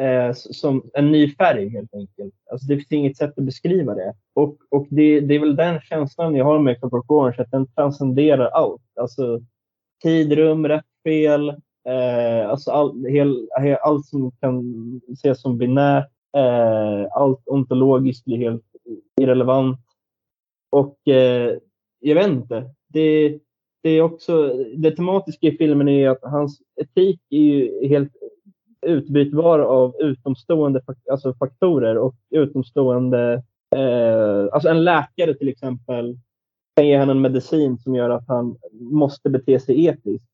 eh, 0.00 0.32
som 0.32 0.90
en 0.94 1.12
ny 1.12 1.34
färg 1.34 1.68
helt 1.68 1.94
enkelt. 1.94 2.34
Alltså, 2.50 2.66
det 2.66 2.76
finns 2.76 2.92
inget 2.92 3.16
sätt 3.16 3.38
att 3.38 3.44
beskriva 3.44 3.94
det. 3.94 4.14
Och, 4.34 4.56
och 4.70 4.86
det, 4.90 5.20
det 5.20 5.34
är 5.34 5.40
väl 5.40 5.56
den 5.56 5.80
känslan 5.80 6.34
jag 6.34 6.44
har 6.44 6.58
med 6.58 6.78
Clockwork 6.78 7.10
Orange, 7.10 7.36
att 7.38 7.50
den 7.50 7.66
transcenderar 7.66 8.46
allt. 8.46 8.82
Alltså 9.00 9.40
tid, 10.02 10.32
rum, 10.32 10.68
rätt, 10.68 10.84
fel. 11.04 11.48
Eh, 11.88 12.50
alltså 12.50 12.70
all, 12.70 13.06
hel, 13.06 13.48
allt 13.80 14.06
som 14.06 14.32
kan 14.40 14.64
ses 15.12 15.40
som 15.40 15.58
binärt. 15.58 16.10
Eh, 16.36 17.06
allt 17.10 17.48
ontologiskt 17.48 18.24
blir 18.24 18.38
helt 18.38 18.64
irrelevant. 19.20 19.80
Och 20.70 21.08
eh, 21.08 21.58
jag 22.00 22.14
vet 22.14 22.28
inte. 22.28 22.70
Det, 22.88 23.38
det 23.86 23.90
är 23.90 24.02
också, 24.02 24.52
det 24.76 24.90
tematiska 24.90 25.46
i 25.46 25.56
filmen 25.56 25.88
är 25.88 26.08
att 26.08 26.22
hans 26.22 26.60
etik 26.76 27.20
är 27.30 27.38
ju 27.38 27.88
helt 27.88 28.12
utbytbar 28.86 29.58
av 29.58 29.94
utomstående 29.98 30.80
alltså 31.10 31.34
faktorer 31.34 31.98
och 31.98 32.14
utomstående, 32.30 33.42
eh, 33.76 34.48
alltså 34.52 34.68
en 34.68 34.84
läkare 34.84 35.34
till 35.34 35.48
exempel 35.48 36.18
kan 36.76 36.86
ge 36.86 36.98
henne 36.98 37.12
en 37.12 37.20
medicin 37.20 37.78
som 37.78 37.94
gör 37.94 38.10
att 38.10 38.28
han 38.28 38.56
måste 38.72 39.30
bete 39.30 39.60
sig 39.60 39.86
etiskt. 39.86 40.30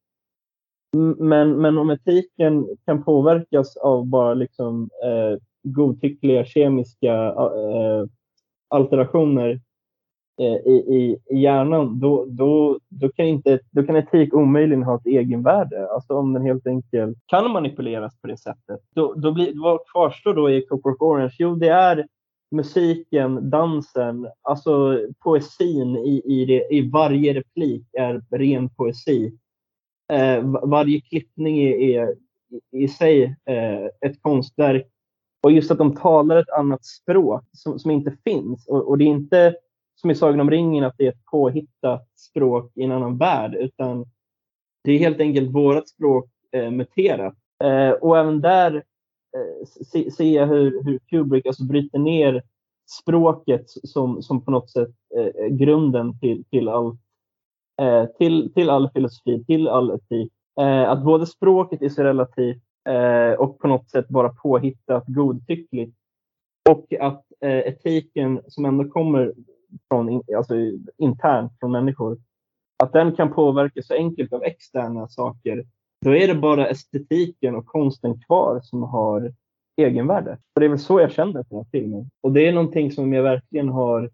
Men, 1.19 1.57
men 1.57 1.79
om 1.79 1.91
etiken 1.91 2.67
kan 2.85 3.05
påverkas 3.05 3.77
av 3.77 4.07
bara 4.07 4.35
liksom, 4.35 4.91
eh, 5.05 5.39
godtyckliga 5.63 6.45
kemiska 6.45 7.15
eh, 7.33 8.05
alterationer 8.69 9.61
Eh, 10.41 10.73
i, 10.73 10.85
i, 10.89 11.19
i 11.31 11.39
hjärnan, 11.39 12.01
då, 12.01 12.27
då, 12.29 12.79
då, 12.89 13.09
kan 13.09 13.27
inte, 13.27 13.61
då 13.71 13.83
kan 13.83 13.97
etik 13.97 14.35
omöjligen 14.35 14.83
ha 14.83 14.97
ett 14.97 15.07
egenvärde. 15.07 15.91
Alltså 15.91 16.15
om 16.15 16.33
den 16.33 16.43
helt 16.43 16.67
enkelt 16.67 17.19
kan 17.27 17.51
manipuleras 17.51 18.21
på 18.21 18.27
det 18.27 18.37
sättet. 18.37 18.81
Då, 18.95 19.15
då 19.15 19.33
blir, 19.33 19.63
vad 19.63 19.81
kvarstår 19.93 20.35
då 20.35 20.51
i 20.51 20.63
Clockwork 20.63 21.03
Orange? 21.03 21.37
Jo, 21.39 21.55
det 21.55 21.69
är 21.69 22.07
musiken, 22.51 23.51
dansen, 23.51 24.29
alltså 24.43 24.99
poesin 25.25 25.97
i, 25.97 26.23
i, 26.25 26.45
det, 26.45 26.75
i 26.75 26.91
varje 26.91 27.35
replik 27.35 27.87
är 27.93 28.23
ren 28.31 28.69
poesi. 28.69 29.39
Eh, 30.13 30.45
varje 30.63 31.01
klippning 31.01 31.59
är, 31.59 31.75
är 31.81 32.15
i 32.73 32.89
sig 32.89 33.25
eh, 33.45 33.85
ett 34.09 34.23
konstverk. 34.23 34.89
Och 35.43 35.53
just 35.53 35.71
att 35.71 35.79
de 35.79 35.97
talar 35.97 36.37
ett 36.37 36.51
annat 36.51 36.85
språk 36.85 37.45
som, 37.53 37.79
som 37.79 37.91
inte 37.91 38.17
finns. 38.25 38.69
Och, 38.69 38.89
och 38.89 38.99
det 38.99 39.05
är 39.05 39.09
inte 39.09 39.55
som 40.03 40.11
i 40.11 40.15
Sagan 40.15 40.41
om 40.41 40.51
ringen, 40.51 40.85
att 40.85 40.95
det 40.99 41.07
är 41.07 41.09
ett 41.09 41.25
påhittat 41.31 42.09
språk 42.17 42.73
i 42.75 42.83
en 42.83 42.93
annan 42.93 43.19
värld, 43.19 43.55
utan 43.55 44.05
det 44.85 44.93
är 44.93 44.99
helt 44.99 45.21
enkelt 45.21 45.51
vårt 45.51 45.89
språk 45.89 46.31
eh, 46.53 46.71
muterat. 46.71 47.35
Eh, 47.65 47.91
och 47.91 48.19
även 48.19 48.41
där 48.41 48.75
eh, 49.37 49.67
ser 49.93 50.11
se 50.11 50.33
jag 50.33 50.47
hur, 50.47 50.85
hur 50.85 50.99
Kubrick 50.99 51.47
alltså 51.47 51.65
bryter 51.65 51.99
ner 51.99 52.43
språket 53.01 53.65
som, 53.67 54.23
som 54.23 54.45
på 54.45 54.51
något 54.51 54.71
sätt 54.71 54.91
eh, 55.17 55.47
grunden 55.47 56.19
till, 56.19 56.45
till, 56.45 56.69
all, 56.69 56.97
eh, 57.81 58.07
till, 58.19 58.53
till 58.55 58.71
all 58.71 58.91
filosofi, 58.91 59.45
till 59.45 59.69
all 59.69 59.91
etik. 59.91 60.33
Eh, 60.61 60.91
att 60.91 61.05
både 61.05 61.27
språket 61.27 61.83
är 61.83 61.89
så 61.89 62.03
relativt 62.03 62.63
eh, 62.89 63.33
och 63.33 63.59
på 63.59 63.69
något 63.69 63.91
sätt 63.91 64.09
bara 64.09 64.29
påhittat 64.29 65.05
godtyckligt. 65.07 65.97
Och 66.71 66.93
att 67.01 67.25
eh, 67.41 67.59
etiken 67.59 68.41
som 68.49 68.65
ändå 68.65 68.89
kommer 68.89 69.33
från, 69.89 70.23
alltså 70.37 70.55
internt 70.99 71.53
från 71.61 71.73
människor 71.73 72.19
att 72.83 72.93
den 72.93 73.13
kan 73.13 73.33
påverkas 73.33 73.87
så 73.87 73.95
enkelt 73.95 74.33
av 74.33 74.43
externa 74.43 75.09
saker, 75.09 75.65
då 76.05 76.17
är 76.17 76.29
det 76.29 76.35
bara 76.35 76.69
estetiken 76.69 77.55
och 77.55 77.67
konsten 77.67 78.21
kvar 78.21 78.61
som 78.63 78.83
har 78.83 79.33
egenvärde. 79.77 80.39
Och 80.55 80.61
det 80.61 80.67
är 80.67 80.71
väl 80.71 80.79
så 80.79 81.01
jag 81.01 81.13
känner 81.13 81.43
för 81.43 81.49
den 81.49 81.59
här 81.59 81.67
filmen. 81.81 82.11
Och 82.21 82.33
det 82.33 82.49
är 82.49 82.53
någonting 82.53 82.93
som 82.93 83.13
jag 83.13 83.23
verkligen 83.23 83.69
har 83.69 84.11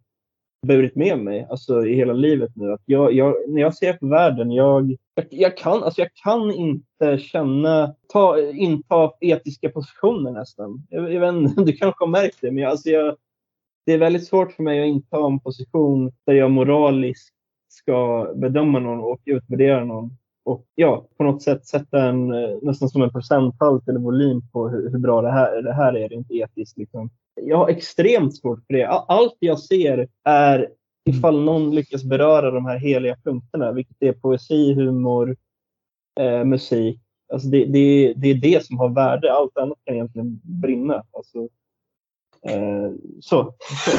burit 0.67 0.97
med 0.97 1.19
mig 1.19 1.47
alltså, 1.51 1.87
i 1.87 1.95
hela 1.95 2.13
livet 2.13 2.51
nu. 2.55 2.73
Att 2.73 2.83
jag, 2.85 3.13
jag, 3.13 3.35
när 3.49 3.63
jag 3.63 3.75
ser 3.75 3.93
på 3.93 4.07
världen, 4.07 4.51
jag, 4.53 4.97
jag, 5.15 5.27
jag, 5.31 5.57
kan, 5.57 5.83
alltså, 5.83 6.01
jag 6.01 6.11
kan 6.15 6.53
inte 6.53 7.19
känna, 7.19 7.95
ta, 8.09 8.41
inta 8.41 9.13
etiska 9.21 9.69
positioner 9.69 10.31
nästan. 10.31 10.87
Jag, 10.91 11.13
jag 11.13 11.21
vet, 11.21 11.57
du 11.67 11.73
kanske 11.73 12.05
har 12.05 12.11
märkt 12.11 12.39
det, 12.41 12.51
men 12.51 12.63
jag, 12.63 12.71
alltså, 12.71 12.89
jag, 12.89 13.17
det 13.89 13.95
är 13.95 13.99
väldigt 13.99 14.27
svårt 14.27 14.53
för 14.53 14.63
mig 14.63 14.81
att 14.81 14.87
inta 14.87 15.27
en 15.27 15.41
position 15.41 16.13
där 16.27 16.35
jag 16.35 16.51
moraliskt 16.51 17.35
ska 17.69 18.29
bedöma 18.37 18.79
någon 18.79 19.01
och 19.01 19.21
utvärdera 19.25 19.85
någon. 19.85 20.11
Och 20.45 20.67
ja, 20.75 21.09
på 21.17 21.25
något 21.25 21.43
sätt 21.43 21.67
sätta 21.67 22.05
en, 22.09 22.33
eh, 22.33 22.59
nästan 22.63 22.89
som 22.89 23.03
en 23.03 23.13
procenthalt 23.13 23.89
eller 23.89 24.01
volym 24.01 24.43
på 24.53 24.69
hur, 24.69 24.91
hur 24.91 24.99
bra 24.99 25.23
det 25.23 25.31
här, 25.31 25.63
det 25.63 25.73
här 25.73 25.97
är 25.97 26.09
rent 26.09 26.31
etiskt. 26.31 26.79
Liksom 26.79 27.11
jag 27.35 27.57
har 27.57 27.69
extremt 27.69 28.37
svårt 28.37 28.67
för 28.67 28.75
det. 28.75 28.89
Allt 28.89 29.37
jag 29.39 29.59
ser 29.59 30.09
är 30.25 30.69
ifall 31.11 31.45
någon 31.45 31.75
lyckas 31.75 32.05
beröra 32.05 32.51
de 32.51 32.67
här 32.67 32.79
heliga 32.79 33.17
punkterna, 33.25 33.73
vilket 33.73 33.97
är 34.03 34.13
poesi, 34.13 34.75
humor, 34.75 35.37
eh, 36.21 36.45
musik. 36.45 37.01
Alltså 37.33 37.49
det, 37.49 37.65
det, 37.65 38.15
det 38.17 38.29
är 38.29 38.35
det 38.35 38.67
som 38.67 38.79
har 38.79 38.89
värde. 38.89 39.33
Allt 39.33 39.57
annat 39.57 39.79
kan 39.85 39.95
egentligen 39.95 40.41
brinna. 40.43 41.05
Alltså, 41.13 41.49
så. 43.21 43.55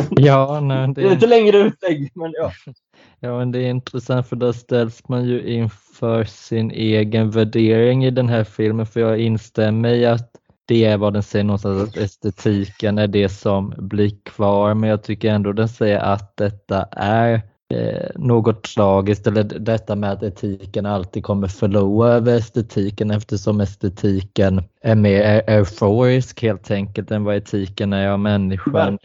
Ja, 0.09 0.59
nej, 0.59 0.93
det... 0.93 1.01
är 1.05 1.09
lite 1.09 1.27
längre 1.27 1.57
utlägg, 1.57 2.11
men 2.15 2.31
ja. 2.33 2.51
Ja, 3.19 3.37
men 3.37 3.51
det 3.51 3.59
är 3.59 3.69
intressant 3.69 4.27
för 4.27 4.35
då 4.35 4.53
ställs 4.53 5.07
man 5.07 5.25
ju 5.25 5.53
inför 5.53 6.23
sin 6.23 6.71
egen 6.71 7.31
värdering 7.31 8.05
i 8.05 8.11
den 8.11 8.29
här 8.29 8.43
filmen. 8.43 8.85
För 8.85 8.99
jag 8.99 9.19
instämmer 9.19 9.89
i 9.89 10.05
att 10.05 10.31
det 10.65 10.85
är 10.85 10.97
vad 10.97 11.13
den 11.13 11.23
säger 11.23 11.45
någonstans, 11.45 11.89
att 11.89 11.97
estetiken 11.97 12.97
är 12.97 13.07
det 13.07 13.29
som 13.29 13.73
blir 13.77 14.11
kvar. 14.23 14.73
Men 14.73 14.89
jag 14.89 15.03
tycker 15.03 15.29
ändå 15.29 15.53
den 15.53 15.69
säger 15.69 15.99
att 15.99 16.37
detta 16.37 16.87
är 16.91 17.41
eh, 17.73 18.09
något 18.15 18.63
tragiskt 18.63 19.27
eller 19.27 19.43
detta 19.43 19.95
med 19.95 20.11
att 20.11 20.23
etiken 20.23 20.85
alltid 20.85 21.23
kommer 21.23 21.47
förlora 21.47 22.09
över 22.09 22.37
estetiken 22.37 23.11
eftersom 23.11 23.61
estetiken 23.61 24.63
är 24.81 24.95
mer 24.95 25.43
euforisk 25.47 26.41
helt 26.41 26.71
enkelt 26.71 27.11
än 27.11 27.23
vad 27.23 27.35
etiken 27.35 27.93
är 27.93 28.09
av 28.09 28.19
människan. 28.19 28.97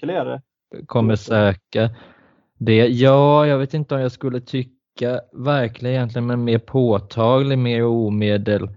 Kommer 0.86 1.16
söka 1.16 1.90
det. 2.58 2.86
Ja, 2.86 3.46
jag 3.46 3.58
vet 3.58 3.74
inte 3.74 3.94
om 3.94 4.00
jag 4.00 4.12
skulle 4.12 4.40
tycka 4.40 5.20
verkligen 5.32 5.94
egentligen 5.94 6.26
men 6.26 6.44
mer 6.44 6.58
påtaglig, 6.58 7.58
mer 7.58 7.84
omedelbar 7.84 8.74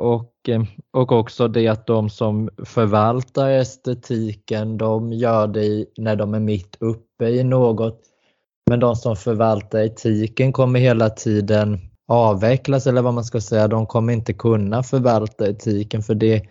och 0.00 0.30
Eh, 0.48 0.62
och 0.90 1.12
också 1.12 1.48
det 1.48 1.68
att 1.68 1.86
de 1.86 2.10
som 2.10 2.50
förvaltar 2.64 3.50
estetiken, 3.50 4.78
de 4.78 5.12
gör 5.12 5.46
det 5.46 5.86
när 5.96 6.16
de 6.16 6.34
är 6.34 6.40
mitt 6.40 6.76
uppe 6.80 7.03
i 7.22 7.44
något. 7.44 8.00
Men 8.70 8.80
de 8.80 8.96
som 8.96 9.16
förvaltar 9.16 9.78
etiken 9.78 10.52
kommer 10.52 10.80
hela 10.80 11.10
tiden 11.10 11.78
avvecklas 12.08 12.86
eller 12.86 13.02
vad 13.02 13.14
man 13.14 13.24
ska 13.24 13.40
säga. 13.40 13.68
De 13.68 13.86
kommer 13.86 14.12
inte 14.12 14.32
kunna 14.32 14.82
förvalta 14.82 15.48
etiken 15.48 16.02
för 16.02 16.14
det, 16.14 16.42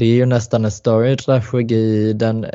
det 0.00 0.06
är 0.06 0.14
ju 0.14 0.26
nästan 0.26 0.64
en 0.64 0.70
större 0.70 1.16
tragedi 1.16 2.12
den, 2.12 2.46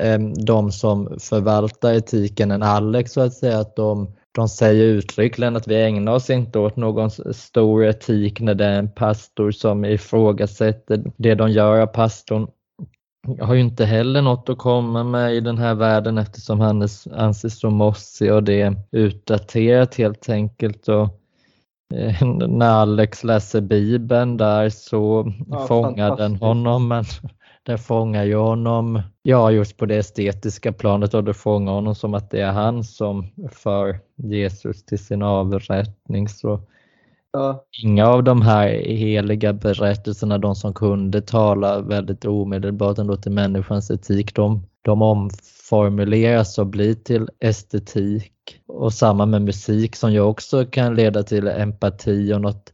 de 0.45 0.71
som 0.71 1.19
förvaltar 1.19 1.93
etiken 1.93 2.51
än 2.51 2.63
Alex 2.63 3.11
så 3.11 3.21
att 3.21 3.33
säga. 3.33 3.59
Att 3.59 3.75
de 3.75 4.07
de 4.35 4.49
säger 4.49 4.83
uttryckligen 4.83 5.55
att 5.55 5.67
vi 5.67 5.83
ägnar 5.83 6.13
oss 6.13 6.29
inte 6.29 6.59
åt 6.59 6.75
någon 6.75 7.11
stor 7.33 7.85
etik 7.85 8.39
när 8.39 8.55
det 8.55 8.65
är 8.65 8.79
en 8.79 8.91
pastor 8.91 9.51
som 9.51 9.85
ifrågasätter 9.85 11.03
det 11.17 11.35
de 11.35 11.51
gör. 11.51 11.79
av 11.79 11.87
Pastorn 11.87 12.47
har 13.39 13.53
ju 13.53 13.61
inte 13.61 13.85
heller 13.85 14.21
något 14.21 14.49
att 14.49 14.57
komma 14.57 15.03
med 15.03 15.35
i 15.35 15.39
den 15.39 15.57
här 15.57 15.75
världen 15.75 16.17
eftersom 16.17 16.59
han 16.59 16.87
anses 17.11 17.59
så 17.59 17.69
mossig 17.69 18.33
och 18.33 18.43
det 18.43 18.61
är 18.61 18.75
utdaterat 18.91 19.95
helt 19.95 20.29
enkelt. 20.29 20.87
Och, 20.87 21.09
eh, 21.93 22.27
när 22.47 22.69
Alex 22.69 23.23
läser 23.23 23.61
Bibeln 23.61 24.37
där 24.37 24.69
så 24.69 25.33
ja, 25.47 25.67
fångar 25.67 26.17
den 26.17 26.35
honom 26.35 26.87
men 26.87 27.03
den 27.63 27.77
fångar 27.77 28.23
ju 28.23 28.35
honom, 28.35 29.01
ja 29.21 29.51
just 29.51 29.77
på 29.77 29.85
det 29.85 29.97
estetiska 29.97 30.71
planet 30.71 31.13
och 31.13 31.23
det 31.23 31.33
fångar 31.33 31.71
honom 31.71 31.95
som 31.95 32.13
att 32.13 32.31
det 32.31 32.41
är 32.41 32.51
han 32.51 32.83
som 32.83 33.27
för 33.51 33.99
Jesus 34.15 34.85
till 34.85 35.05
sin 35.05 35.21
avrättning. 35.21 36.29
Så 36.29 36.61
ja. 37.33 37.65
Inga 37.83 38.07
av 38.07 38.23
de 38.23 38.41
här 38.41 38.67
heliga 38.85 39.53
berättelserna, 39.53 40.37
de 40.37 40.55
som 40.55 40.73
kunde 40.73 41.21
tala 41.21 41.81
väldigt 41.81 42.25
omedelbart 42.25 42.97
ändå 42.97 43.17
till 43.17 43.31
människans 43.31 43.91
etik, 43.91 44.35
de, 44.35 44.67
de 44.81 45.01
omformuleras 45.01 46.57
och 46.57 46.67
blir 46.67 46.93
till 46.93 47.29
estetik. 47.39 48.33
Och 48.67 48.93
samma 48.93 49.25
med 49.25 49.41
musik 49.41 49.95
som 49.95 50.13
ju 50.13 50.19
också 50.19 50.65
kan 50.65 50.95
leda 50.95 51.23
till 51.23 51.47
empati 51.47 52.33
och 52.33 52.41
något 52.41 52.73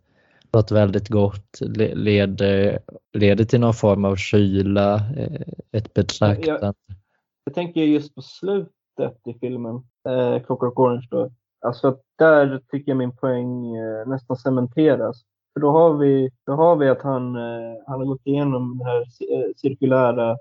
något 0.54 0.72
väldigt 0.72 1.10
gott 1.10 1.60
leder, 1.94 2.80
leder 3.14 3.46
till 3.46 3.60
någon 3.60 3.74
form 3.74 4.06
av 4.06 4.16
kyla, 4.16 4.96
eh, 4.96 5.42
ett 5.72 5.94
betraktande. 5.94 6.62
Jag, 6.62 6.98
jag 7.44 7.54
tänker 7.54 7.82
just 7.82 8.16
på 8.16 8.22
slutet 8.22 9.28
i 9.28 9.34
filmen, 9.40 9.76
eh, 10.10 10.44
Clockwork 10.44 10.80
Orange 10.80 11.08
då. 11.12 11.32
Alltså 11.62 11.98
där 12.18 12.62
tycker 12.72 12.92
jag 12.92 12.98
min 12.98 13.16
poäng 13.16 13.76
eh, 13.76 14.08
nästan 14.08 14.38
cementeras. 14.38 15.24
För 15.54 15.62
då 15.62 15.72
har 15.72 15.94
vi, 15.94 16.30
då 16.46 16.54
har 16.54 16.76
vi 16.76 16.90
att 16.90 17.02
han, 17.02 17.36
eh, 17.36 17.76
han 17.88 18.00
har 18.00 18.06
gått 18.06 18.28
igenom 18.28 18.78
den 18.78 18.88
här 18.88 19.02
eh, 19.02 19.52
cirkulära 19.58 20.38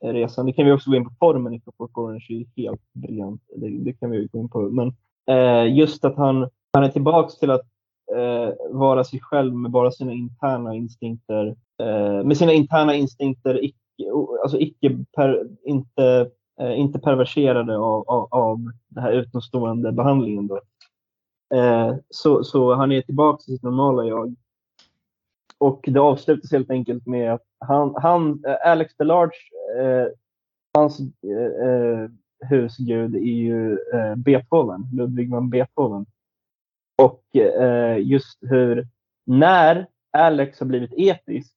resan. 0.00 0.46
Det 0.46 0.52
kan 0.52 0.66
vi 0.66 0.72
också 0.72 0.90
gå 0.90 0.96
in 0.96 1.04
på. 1.04 1.10
Formen 1.20 1.54
i 1.54 1.60
Clockwork 1.60 1.98
Orange 1.98 2.26
är 2.28 2.62
helt 2.62 2.92
briljant. 2.92 3.42
Det, 3.56 3.68
det, 3.68 3.92
kan 3.92 4.10
vi 4.10 4.26
gå 4.26 4.38
in 4.38 4.48
på. 4.48 4.60
Men 4.60 4.94
eh, 5.26 5.76
just 5.76 6.04
att 6.04 6.16
han, 6.16 6.48
han 6.72 6.84
är 6.84 6.88
tillbaks 6.88 7.38
till 7.38 7.50
att 7.50 7.66
eh, 8.16 8.54
vara 8.70 9.04
sig 9.04 9.20
själv 9.20 9.54
med 9.54 9.70
bara 9.70 9.90
sina 9.90 10.12
interna 10.12 10.74
instinkter. 10.74 11.56
Eh, 11.82 12.24
med 12.24 12.36
sina 12.36 12.52
interna 12.52 12.94
instinkter, 12.94 13.64
icke, 13.64 14.10
alltså 14.42 14.58
icke 14.58 15.04
per, 15.16 15.48
inte, 15.64 16.30
eh, 16.60 16.78
inte 16.78 16.98
perverserade 16.98 17.76
av, 17.76 18.08
av, 18.08 18.28
av 18.30 18.58
den 18.88 19.02
här 19.02 19.12
utomstående 19.12 19.92
behandlingen. 19.92 20.46
Då. 20.46 20.60
Eh, 21.54 21.96
så, 22.10 22.44
så 22.44 22.74
han 22.74 22.92
är 22.92 23.02
tillbaka 23.02 23.42
till 23.42 23.54
sitt 23.54 23.62
normala 23.62 24.04
jag. 24.04 24.34
Och 25.58 25.84
det 25.88 26.00
avslutas 26.00 26.52
helt 26.52 26.70
enkelt 26.70 27.06
med 27.06 27.32
att 27.32 27.44
han, 27.58 27.94
han 27.96 28.44
eh, 28.46 28.70
Alex 28.70 28.96
DeLarge, 28.96 29.36
eh, 29.78 30.06
hans 30.74 31.00
eh, 31.00 31.68
eh, 31.68 32.10
husgud 32.50 33.14
är 33.14 33.18
ju 33.18 33.78
Beethoven, 34.16 34.86
Ludwig 34.92 35.30
van 35.30 35.50
Beethoven. 35.50 36.06
Och 37.02 37.36
eh, 37.36 37.98
just 37.98 38.38
hur, 38.40 38.88
när 39.26 39.86
Alex 40.12 40.60
har 40.60 40.66
blivit 40.66 40.92
etisk, 40.92 41.54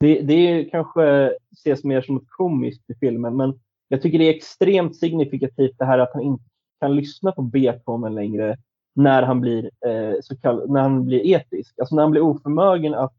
det, 0.00 0.20
det 0.20 0.34
är 0.34 0.70
kanske 0.70 1.34
ses 1.52 1.84
mer 1.84 2.02
som 2.02 2.16
ett 2.16 2.28
komiskt 2.28 2.90
i 2.90 2.94
filmen, 2.94 3.36
men 3.36 3.60
jag 3.92 4.02
tycker 4.02 4.18
det 4.18 4.24
är 4.24 4.34
extremt 4.34 4.96
signifikativt 4.96 5.78
det 5.78 5.84
här 5.84 5.98
att 5.98 6.12
han 6.12 6.22
inte 6.22 6.44
kan 6.80 6.96
lyssna 6.96 7.32
på 7.32 7.42
Beethoven 7.42 8.14
längre 8.14 8.56
när 8.94 9.22
han 9.22 9.40
blir, 9.40 9.70
eh, 9.86 10.14
så 10.22 10.36
kall, 10.36 10.70
när 10.70 10.80
han 10.80 11.06
blir 11.06 11.26
etisk. 11.26 11.78
Alltså 11.78 11.94
när 11.94 12.02
han 12.02 12.10
blir 12.10 12.22
oförmögen 12.22 12.94
att 12.94 13.14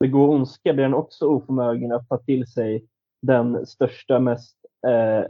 begå 0.00 0.28
ondska 0.28 0.72
blir 0.72 0.84
han 0.84 0.94
också 0.94 1.26
oförmögen 1.26 1.92
att 1.92 2.08
ta 2.08 2.18
till 2.18 2.46
sig 2.46 2.84
den 3.26 3.66
största, 3.66 4.18
mest 4.18 4.56
eh, 4.86 5.18
eh 5.18 5.24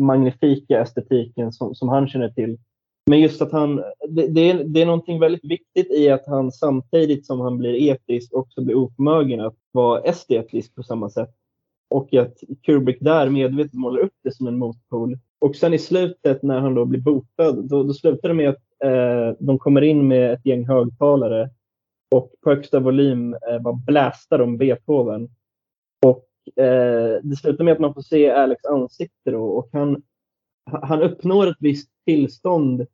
magnifika 0.00 0.80
estetiken 0.80 1.52
som, 1.52 1.74
som 1.74 1.88
han 1.88 2.08
känner 2.08 2.28
till 2.28 2.58
men 3.06 3.20
just 3.20 3.42
att 3.42 3.52
han, 3.52 3.76
det, 4.08 4.26
det, 4.26 4.50
är, 4.50 4.64
det 4.64 4.82
är 4.82 4.86
någonting 4.86 5.20
väldigt 5.20 5.44
viktigt 5.44 5.90
i 5.90 6.10
att 6.10 6.26
han 6.26 6.52
samtidigt 6.52 7.26
som 7.26 7.40
han 7.40 7.58
blir 7.58 7.74
etisk 7.74 8.34
också 8.34 8.64
blir 8.64 8.74
oförmögen 8.74 9.40
att 9.40 9.54
vara 9.72 10.00
estetisk 10.00 10.74
på 10.74 10.82
samma 10.82 11.10
sätt. 11.10 11.30
Och 11.94 12.14
att 12.14 12.38
Kubrick 12.62 12.98
där 13.00 13.30
medvetet 13.30 13.74
målar 13.74 14.00
upp 14.00 14.14
det 14.22 14.34
som 14.34 14.46
en 14.46 14.58
motpol. 14.58 15.18
Och 15.38 15.56
sen 15.56 15.74
i 15.74 15.78
slutet 15.78 16.42
när 16.42 16.60
han 16.60 16.74
då 16.74 16.84
blir 16.84 17.00
botad, 17.00 17.68
då, 17.68 17.82
då 17.82 17.94
slutar 17.94 18.28
det 18.28 18.34
med 18.34 18.48
att 18.48 18.62
eh, 18.84 19.36
de 19.38 19.58
kommer 19.58 19.82
in 19.82 20.08
med 20.08 20.32
ett 20.32 20.46
gäng 20.46 20.66
högtalare 20.66 21.50
och 22.14 22.32
på 22.42 22.50
högsta 22.50 22.80
volym 22.80 23.34
eh, 23.34 23.58
bara 23.58 23.74
blästar 23.74 24.40
om 24.40 24.58
Beethoven. 24.58 25.28
Och 26.06 26.28
eh, 26.64 27.20
det 27.22 27.36
slutar 27.36 27.64
med 27.64 27.72
att 27.72 27.80
man 27.80 27.94
får 27.94 28.02
se 28.02 28.30
Alex 28.30 28.64
ansikte 28.64 29.30
då, 29.30 29.44
och 29.44 29.68
han, 29.72 30.02
han 30.64 31.02
uppnår 31.02 31.46
ett 31.46 31.56
visst 31.60 31.90
tillstånd 32.06 32.86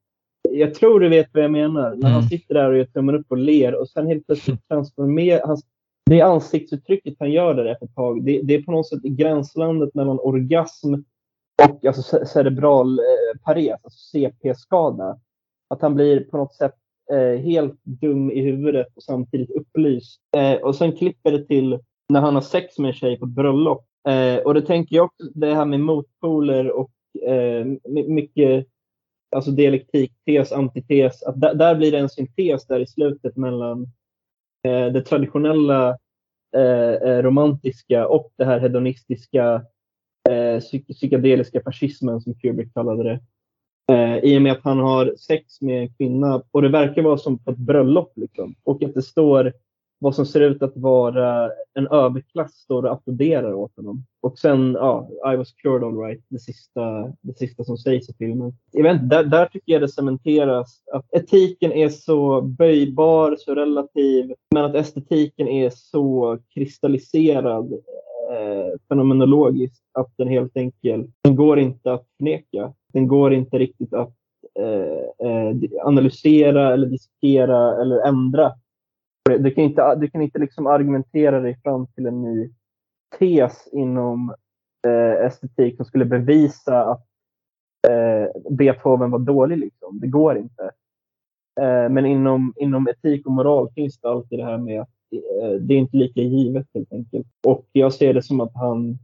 jag 0.53 0.75
tror 0.75 1.01
du 1.01 1.09
vet 1.09 1.29
vad 1.33 1.45
jag 1.45 1.51
menar. 1.51 1.91
När 1.91 1.95
mm. 1.97 2.13
han 2.13 2.23
sitter 2.23 2.55
där 2.55 2.71
och 2.71 2.77
gör 2.79 2.85
tummen 2.85 3.15
upp 3.15 3.27
och 3.29 3.39
ler 3.39 3.75
och 3.75 3.89
sen 3.89 4.07
helt 4.07 4.27
plötsligt 4.27 4.69
transformerar 4.69 5.47
han. 5.47 5.57
Det 6.11 6.21
ansiktsuttrycket 6.21 7.17
han 7.19 7.33
gör 7.33 7.55
där 7.55 7.65
efter 7.65 7.87
ett 7.87 7.95
tag, 7.95 8.25
det, 8.25 8.41
det, 8.43 8.55
är 8.55 8.63
på 8.63 8.73
något 8.73 8.89
sätt 8.89 9.03
gränslandet 9.03 9.95
mellan 9.95 10.19
orgasm 10.21 10.95
och 11.63 11.85
alltså 11.85 12.27
cerebral 12.27 12.99
eh, 12.99 13.41
pares, 13.45 13.81
alltså 13.83 13.99
CP-skada. 14.13 15.19
att 15.69 15.83
han 15.83 15.95
blir 15.95 16.21
på 16.21 16.37
något 16.37 16.55
sätt 16.55 16.75
eh, 17.13 17.41
helt 17.41 17.81
dum 17.85 18.31
i 18.31 18.41
huvudet 18.41 18.87
och 18.97 19.03
samtidigt 19.03 19.51
upplyst. 19.51 20.21
Eh, 20.37 20.55
och 20.55 20.75
sen 20.75 20.93
klipper 20.93 21.33
det 21.33 21.45
till 21.45 21.79
när 22.09 22.21
han 22.21 22.35
har 22.35 22.43
sex 22.43 22.79
med 22.79 22.89
en 22.89 22.95
tjej 22.95 23.19
på 23.19 23.25
ett 23.25 23.33
bröllop. 23.33 23.87
Eh, 24.09 24.37
och 24.37 24.55
det 24.55 24.63
tänker 24.63 24.97
jag 24.97 25.05
också, 25.05 25.25
det 25.35 25.55
här 25.55 25.65
med 25.65 25.81
motpoler 25.81 26.71
och 26.71 26.91
eh, 27.27 27.67
mycket 28.07 28.67
alltså 29.37 29.51
dialektik, 29.51 30.13
tes, 30.27 30.53
antites. 30.53 31.23
Att 31.23 31.41
där, 31.41 31.55
där 31.55 31.75
blir 31.75 31.93
det 31.93 31.99
en 31.99 32.09
syntes 32.09 32.67
där 32.67 32.81
i 32.81 32.87
slutet 32.87 33.37
mellan 33.37 33.87
Eh, 34.69 34.93
det 34.93 35.01
traditionella 35.01 35.89
eh, 36.57 37.11
eh, 37.11 37.23
romantiska 37.23 38.07
och 38.07 38.33
det 38.37 38.45
här 38.45 38.61
hedonistiska 38.61 39.63
eh, 40.31 40.61
psykedeliska 40.95 41.61
fascismen 41.61 42.21
som 42.21 42.35
Kubrick 42.35 42.75
kallade 42.75 43.03
det. 43.03 43.21
Eh, 43.95 44.19
I 44.19 44.39
och 44.39 44.43
med 44.43 44.53
att 44.53 44.65
han 44.65 44.79
har 44.79 45.15
sex 45.19 45.61
med 45.61 45.83
en 45.83 45.95
kvinna 45.95 46.43
och 46.51 46.63
det 46.63 46.69
verkar 46.69 47.03
vara 47.03 47.19
som 47.19 47.39
på 47.39 47.51
ett 47.51 47.57
bröllop. 47.57 48.13
Liksom. 48.17 48.55
Och 48.65 48.83
att 48.83 48.95
det 48.95 49.03
står 49.03 49.53
vad 50.03 50.15
som 50.15 50.27
ser 50.27 50.41
ut 50.41 50.63
att 50.63 50.77
vara 50.77 51.51
en 51.75 51.87
överklass 51.87 52.53
står 52.53 52.83
och 52.83 52.93
applåderar 52.93 53.55
åt 53.55 53.77
honom. 53.77 54.05
Och 54.21 54.39
sen, 54.39 54.73
ja, 54.73 55.09
I 55.33 55.37
was 55.37 55.53
cured 55.53 55.85
all 55.85 55.99
right, 55.99 56.25
det 56.29 56.39
sista, 56.39 57.13
det 57.21 57.39
sista 57.39 57.65
som 57.65 57.77
sägs 57.77 58.09
i 58.09 58.15
filmen. 58.19 58.53
Jag 58.73 58.83
vet 58.83 59.03
inte, 59.03 59.17
där, 59.17 59.25
där 59.25 59.47
tycker 59.47 59.73
jag 59.73 59.83
det 59.83 59.89
cementeras 59.89 60.83
att 60.93 61.07
etiken 61.13 61.73
är 61.73 61.89
så 61.89 62.41
böjbar, 62.41 63.37
så 63.39 63.55
relativ, 63.55 64.35
men 64.55 64.65
att 64.65 64.75
estetiken 64.75 65.49
är 65.49 65.71
så 65.71 66.39
kristalliserad 66.55 67.73
eh, 68.33 68.79
fenomenologiskt 68.89 69.85
att 69.93 70.13
den 70.17 70.29
helt 70.29 70.57
enkelt, 70.57 71.11
den 71.25 71.37
går 71.37 71.59
inte 71.59 71.93
att 71.93 72.07
förneka. 72.17 72.73
Den 72.93 73.09
går 73.09 73.35
inte 73.35 73.59
riktigt 73.59 73.95
att 73.95 74.15
eh, 74.59 75.29
eh 75.29 75.55
analysera 75.85 76.73
eller 76.73 76.87
diskutera 76.87 77.83
eller 77.83 78.09
ändra 78.09 78.53
du 79.39 79.51
kan 79.51 79.65
inte, 79.65 79.95
du 79.95 80.11
kan 80.11 80.23
inte 80.23 80.39
liksom 80.39 80.67
argumentera 80.67 81.41
dig 81.41 81.61
fram 81.63 81.87
till 81.87 82.07
en 82.07 82.23
ny 82.23 82.51
tes 83.19 83.69
inom 83.73 84.35
eh, 84.87 85.27
estetik 85.27 85.77
som 85.77 85.85
skulle 85.85 86.05
bevisa 86.05 86.85
att 86.85 87.07
eh, 87.89 88.51
Beethoven 88.51 89.11
var 89.11 89.19
dålig. 89.19 89.59
Liksom. 89.59 90.01
Det 90.01 90.07
går 90.07 90.39
inte. 90.39 90.71
Eh, 91.61 91.89
men 91.89 92.07
inom, 92.07 92.55
inom 92.57 92.89
etik 92.89 93.27
och 93.27 93.33
moral 93.33 93.69
finns 93.75 94.01
det 94.01 94.09
alltid 94.09 94.39
det 94.39 94.45
här 94.45 94.59
med 94.59 94.81
att 94.81 94.89
eh, 95.13 95.51
det 95.61 95.75
är 95.75 95.79
inte 95.79 95.97
lika 95.97 96.21
givet 96.21 96.67
helt 96.75 96.93
enkelt. 96.93 97.27
Och 97.47 97.67
jag 97.73 97.93
ser 97.93 98.15
det 98.15 98.23
som 98.23 98.41
att 98.41 98.55
han 98.55 98.99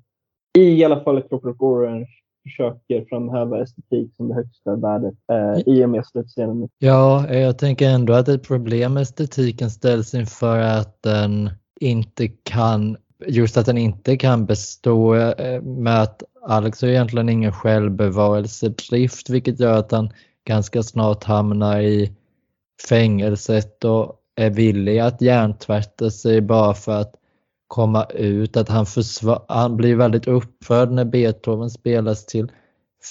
i 0.59 0.85
alla 0.85 1.01
fall 1.01 1.19
i 1.19 1.23
Clockwork 1.23 1.63
Orange 1.63 2.07
försöker 2.47 3.05
framhäva 3.09 3.63
estetik 3.63 4.15
som 4.17 4.29
det 4.29 4.35
högsta 4.35 4.77
värdet 4.77 5.15
eh, 5.33 5.75
i 5.75 5.85
och 5.85 5.91
med 5.91 6.07
slutscenen. 6.07 6.69
Ja, 6.79 7.35
jag 7.35 7.59
tänker 7.59 7.89
ändå 7.91 8.13
att 8.13 8.29
ett 8.29 8.43
problem 8.43 8.95
med 8.95 9.03
estetiken 9.03 9.71
ställs 9.71 10.15
inför 10.15 10.59
att 10.59 11.03
den 11.03 11.51
inte 11.81 12.29
kan 12.29 12.97
just 13.27 13.57
att 13.57 13.67
den 13.67 13.79
inte 13.79 14.17
kan 14.17 14.47
bestå 14.47 15.15
eh, 15.15 15.63
med 15.63 16.03
att 16.03 16.23
Alex 16.43 16.83
har 16.83 16.89
egentligen 16.89 17.29
ingen 17.29 17.53
självbevarelsedrift 17.53 19.31
vilket 19.31 19.61
gör 19.61 19.79
att 19.79 19.93
han 19.93 20.11
ganska 20.45 20.83
snart 20.83 21.25
hamnar 21.25 21.81
i 21.81 22.13
fängelset 22.89 23.85
och 23.85 24.23
är 24.37 24.51
villig 24.51 24.99
att 24.99 25.21
hjärntvätta 25.21 26.11
sig 26.11 26.41
bara 26.41 26.75
för 26.75 27.01
att 27.01 27.15
komma 27.67 28.05
ut, 28.05 28.57
att 28.57 28.69
han, 28.69 28.87
han 29.49 29.77
blir 29.77 29.97
väldigt 29.97 30.29
upprörd 30.29 30.91
när 30.91 31.05
Beethoven 31.05 31.71
spelas 31.71 32.27
till 32.27 32.53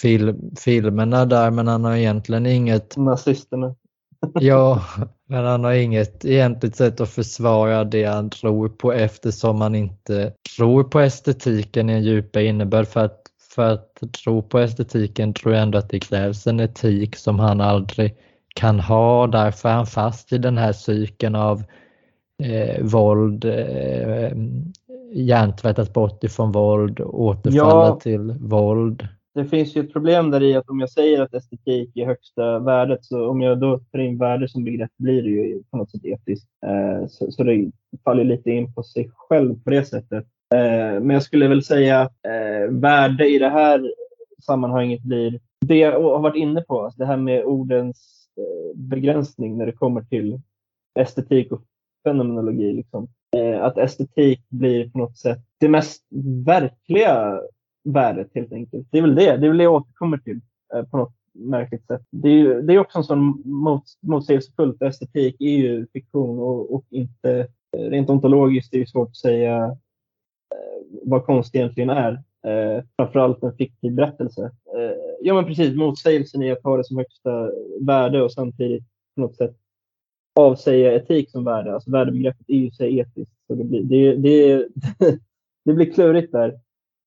film, 0.02 0.56
filmerna 0.60 1.26
där 1.26 1.52
men 1.52 1.68
han 1.68 1.84
har 1.84 1.96
egentligen 1.96 2.46
inget... 2.46 2.98
Nazisterna. 2.98 3.76
ja, 4.40 4.82
men 5.28 5.46
han 5.46 5.64
har 5.64 5.74
inget 5.74 6.26
egentligt 6.26 6.76
sätt 6.76 7.02
att 7.02 7.10
försvara 7.10 7.84
det 7.84 8.06
han 8.06 8.30
tror 8.30 8.70
på 8.70 8.94
eftersom 8.94 9.62
han 9.62 9.76
inte 9.76 10.34
tror 10.58 10.84
på 10.84 11.00
estetiken 11.00 11.90
i 11.90 11.94
en 11.94 12.04
djupa 12.04 12.42
innebörd. 12.42 12.88
För 12.88 13.06
att, 13.06 13.22
för 13.56 13.74
att 13.74 14.00
tro 14.24 14.42
på 14.42 14.60
estetiken 14.60 15.34
tror 15.34 15.54
jag 15.54 15.64
ändå 15.64 15.78
att 15.78 15.90
det 15.90 16.00
krävs 16.00 16.48
en 16.48 16.60
etik 16.60 17.16
som 17.16 17.40
han 17.40 17.62
aldrig 17.62 18.16
kan 18.56 18.80
ha. 18.80 19.28
Därför 19.28 19.70
är 19.70 19.74
han 19.74 19.86
fast 19.86 20.34
i 20.34 20.38
den 20.38 20.58
här 20.58 20.74
cykeln 20.74 21.36
av 21.36 21.64
eh, 22.44 22.84
våld, 22.84 23.46
eh, 23.46 24.32
hjärntvättat 25.12 25.94
bort 25.94 26.24
ifrån 26.24 26.52
våld, 26.52 27.02
återfalla 27.02 27.86
ja, 27.86 28.00
till 28.02 28.32
våld. 28.40 29.08
Det 29.34 29.46
finns 29.46 29.76
ju 29.76 29.82
ett 29.82 29.94
problem 29.94 30.32
där 30.32 30.44
i 30.44 30.56
att 30.56 30.70
om 30.70 30.80
jag 30.80 30.90
säger 30.90 31.22
att 31.22 31.34
estetik 31.34 31.98
är 31.98 32.06
högsta 32.06 32.60
värdet, 32.60 33.06
så 33.06 33.30
om 33.30 33.42
jag 33.42 33.60
då 33.60 33.80
tar 33.80 34.00
in 34.00 34.18
värde 34.18 34.50
som 34.50 34.64
begrepp 34.64 34.92
blir 34.98 35.24
det 35.24 35.30
ju 35.30 35.64
på 35.64 35.78
något 35.78 35.92
sätt 35.92 36.06
etiskt. 36.06 36.48
Eh, 36.66 37.08
så, 37.08 37.32
så, 37.32 37.44
det 37.44 37.72
faller 38.04 38.24
lite 38.24 38.52
in 38.52 38.74
på 38.74 38.84
sig 38.84 39.12
själv 39.16 39.64
på 39.64 39.70
det 39.70 39.86
sättet. 39.86 40.26
Eh, 40.56 41.02
men 41.02 41.10
jag 41.10 41.24
skulle 41.24 41.48
väl 41.48 41.64
säga 41.64 42.02
att 42.02 42.26
eh, 42.26 42.72
värde 42.72 43.28
i 43.28 43.40
det 43.40 43.50
här 43.50 43.92
sammanhanget 44.46 45.02
blir 45.02 45.40
det 45.66 45.78
jag 45.78 46.02
har 46.02 46.20
varit 46.20 46.36
inne 46.36 46.62
på, 46.62 46.82
alltså 46.82 47.00
det 47.00 47.06
här 47.06 47.18
med 47.18 47.44
ordens 47.44 48.28
eh, 48.38 48.78
begränsning 48.78 49.58
när 49.58 49.66
det 49.66 49.72
kommer 49.72 50.02
till 50.02 50.40
estetik 51.00 51.52
och 51.52 51.62
fenomenologi. 52.06 52.74
Liksom. 52.74 53.08
Eh, 53.38 53.64
att 53.64 53.78
estetik 53.78 54.46
blir 54.50 54.90
på 54.90 54.98
något 54.98 55.18
sätt 55.18 55.40
det 55.60 55.70
mest 55.70 56.04
verkliga 56.46 57.42
värdet 57.84 58.28
helt 58.34 58.54
enkelt. 58.54 58.88
Det 58.92 58.98
är 58.98 59.02
väl 59.02 59.16
det, 59.16 59.38
det 59.38 59.46
är 59.46 59.50
väl 59.50 59.58
det 59.58 59.64
jag 59.64 59.74
återkommer 59.74 60.18
till 60.18 60.42
eh, 60.74 60.84
på 60.84 60.98
något 60.98 61.14
märkligt 61.34 61.88
sätt. 61.88 62.02
Det 62.12 62.30
är, 62.30 62.34
ju, 62.34 62.62
det 62.62 62.74
är 62.74 62.80
också 62.80 62.98
en 62.98 63.04
sån 63.04 63.42
mot, 63.46 63.84
motsägelsefullt. 64.02 64.82
Estetik 64.82 65.36
är 65.42 65.58
ju 65.58 65.88
fiktion 65.94 66.40
och, 66.40 66.76
och 66.76 66.86
inte 66.90 67.48
eh, 67.78 67.90
rent 67.90 68.10
ontologiskt 68.10 68.74
är 68.74 68.80
det 68.80 68.90
svårt 68.90 69.10
att 69.10 69.16
säga 69.16 69.66
eh, 70.52 71.00
vad 71.04 71.26
konst 71.26 71.56
egentligen 71.56 71.90
är. 71.90 72.12
Eh, 72.48 72.84
framförallt 72.98 73.44
en 73.44 73.58
fiktiv 73.58 73.94
berättelse. 73.94 74.52
Eh, 74.78 74.98
ja 75.22 75.34
men 75.34 75.46
precis, 75.46 75.76
motsägelsen 75.76 76.44
i 76.44 76.52
att 76.52 76.64
ha 76.64 76.78
det 76.78 76.84
som 76.84 76.98
högsta 76.98 77.52
värde 77.82 78.22
och 78.22 78.32
samtidigt 78.32 78.84
på 79.16 79.22
något 79.22 79.36
sätt 79.36 79.56
avsäga 80.36 80.96
etik 80.96 81.32
som 81.32 81.44
värde. 81.44 81.74
Alltså 81.74 81.92
värdebegreppet 81.92 82.46
är 82.48 82.58
ju 82.58 82.72
sig 82.72 83.00
etiskt. 83.00 83.32
Så 83.48 83.56
det, 83.56 83.64
blir, 83.64 83.84
det, 83.84 84.16
det, 84.16 84.68
det 85.66 85.74
blir 85.74 85.94
klurigt 85.94 86.32
där. 86.32 86.60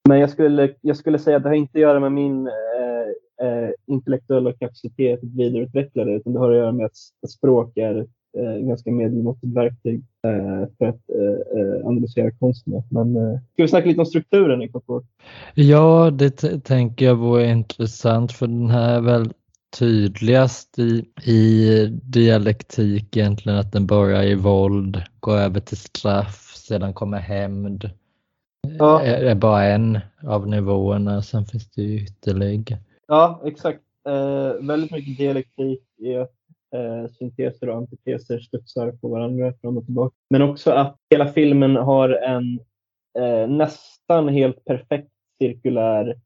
Men 0.08 0.20
jag 0.20 0.30
skulle, 0.30 0.74
jag 0.80 0.96
skulle 0.96 1.18
säga 1.18 1.36
att 1.36 1.42
det 1.42 1.48
har 1.48 1.56
inte 1.56 1.78
att 1.78 1.82
göra 1.82 2.00
med 2.00 2.12
min 2.12 2.46
eh, 2.46 3.46
eh, 3.46 3.70
intellektuella 3.86 4.52
kapacitet 4.52 5.22
att 5.22 5.36
vidareutveckla 5.36 6.04
det, 6.04 6.12
utan 6.12 6.32
det 6.32 6.38
har 6.38 6.50
att 6.50 6.56
göra 6.56 6.72
med 6.72 6.86
att, 6.86 7.30
språk 7.30 7.76
är 7.76 7.94
eh, 7.94 8.00
ett 8.00 8.08
eh, 8.38 8.66
ganska 8.66 8.90
medelmåttigt 8.90 9.56
verktyg 9.56 10.02
eh, 10.24 10.68
för 10.78 10.86
att 10.86 11.10
eh, 11.10 11.60
eh 11.60 11.86
analysera 11.86 12.30
konsten. 12.30 12.82
Men 12.90 13.16
eh, 13.16 13.38
ska 13.52 13.62
vi 13.62 13.68
snacka 13.68 13.88
lite 13.88 14.00
om 14.00 14.06
strukturen 14.06 14.62
i 14.62 14.68
Clockwork? 14.68 15.04
Ja, 15.54 16.10
det 16.10 16.30
tänker 16.64 17.04
jag 17.04 17.14
vore 17.14 17.50
intressant 17.50 18.32
för 18.32 18.46
den 18.46 18.70
här 18.70 18.96
är 18.96 19.00
väl 19.00 19.32
tydligast 19.70 20.78
i, 20.78 21.04
i 21.24 21.86
dialektik 22.02 23.16
egentligen 23.16 23.58
att 23.58 23.72
den 23.72 23.86
börjar 23.86 24.22
i 24.22 24.34
våld, 24.34 25.02
går 25.20 25.36
över 25.36 25.60
till 25.60 25.76
straff, 25.76 26.54
sedan 26.56 26.94
kommer 26.94 27.18
hämnd. 27.18 27.90
Ja. 28.78 29.02
Är, 29.02 29.24
är 29.24 29.34
bara 29.34 29.64
en 29.64 29.98
av 30.22 30.48
nivåerna, 30.48 31.22
sen 31.22 31.44
finns 31.44 31.70
det 31.70 31.82
ju 31.82 32.02
ytterligare. 32.02 32.78
Ja, 33.06 33.42
exakt. 33.44 33.82
Eh, 34.08 34.66
väldigt 34.66 34.90
mycket 34.90 35.18
dialektik 35.18 35.82
i 35.98 36.14
att 36.14 36.34
eh, 36.74 37.12
synteser 37.18 37.68
och 37.68 37.76
antiteser 37.76 38.38
studsar 38.38 38.92
på 38.92 39.08
varandra 39.08 39.52
fram 39.60 39.76
och 39.76 39.84
tillbaka. 39.84 40.14
Men 40.30 40.42
också 40.42 40.70
att 40.70 40.96
hela 41.10 41.32
filmen 41.32 41.76
har 41.76 42.08
en 42.08 42.60
eh, 43.18 43.48
nästan 43.48 44.28
helt 44.28 44.64
perfekt 44.64 45.10
cirkulär 45.38 46.20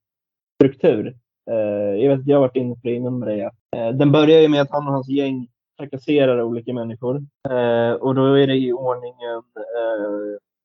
struktur. 0.54 1.16
Eh, 1.50 2.02
jag 2.02 2.10
vet 2.10 2.20
att 2.20 2.26
jag 2.26 2.36
har 2.36 2.40
varit 2.40 2.56
inne 2.56 2.74
på 2.74 2.80
det 2.82 2.94
innan 2.94 3.20
dig. 3.20 3.40
Eh, 3.76 3.88
den 3.88 4.12
börjar 4.12 4.40
ju 4.40 4.48
med 4.48 4.62
att 4.62 4.70
han 4.70 4.86
och 4.86 4.92
hans 4.92 5.08
gäng 5.08 5.48
trakasserar 5.78 6.42
olika 6.42 6.72
människor. 6.72 7.16
Eh, 7.50 7.92
och 7.92 8.14
då 8.14 8.34
är 8.34 8.46
det 8.46 8.56
i 8.56 8.72
ordningen, 8.72 9.42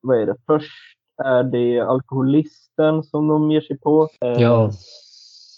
vad 0.01 0.21
är 0.21 0.25
det, 0.25 0.35
först 0.45 0.97
är 1.23 1.43
det 1.43 1.79
alkoholisten 1.79 3.03
som 3.03 3.27
de 3.27 3.51
ger 3.51 3.61
sig 3.61 3.79
på. 3.79 4.09
Ja. 4.19 4.71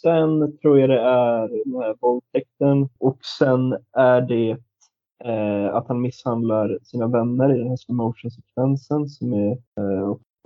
Sen 0.02 0.58
tror 0.58 0.80
jag 0.80 0.90
det 0.90 1.00
är 1.00 1.48
den 1.66 1.82
här 1.82 1.96
våldtäkten 2.02 2.90
och 2.98 3.18
sen 3.40 3.78
är 3.98 4.22
det 4.22 4.58
att 5.72 5.88
han 5.88 6.02
misshandlar 6.02 6.80
sina 6.84 7.08
vänner 7.08 7.56
i 7.56 7.58
den 7.58 7.70
här 7.70 7.78
slow 7.78 7.96
motion 7.96 8.32
sekvensen 8.32 9.10
som 9.10 9.34
är 9.34 9.58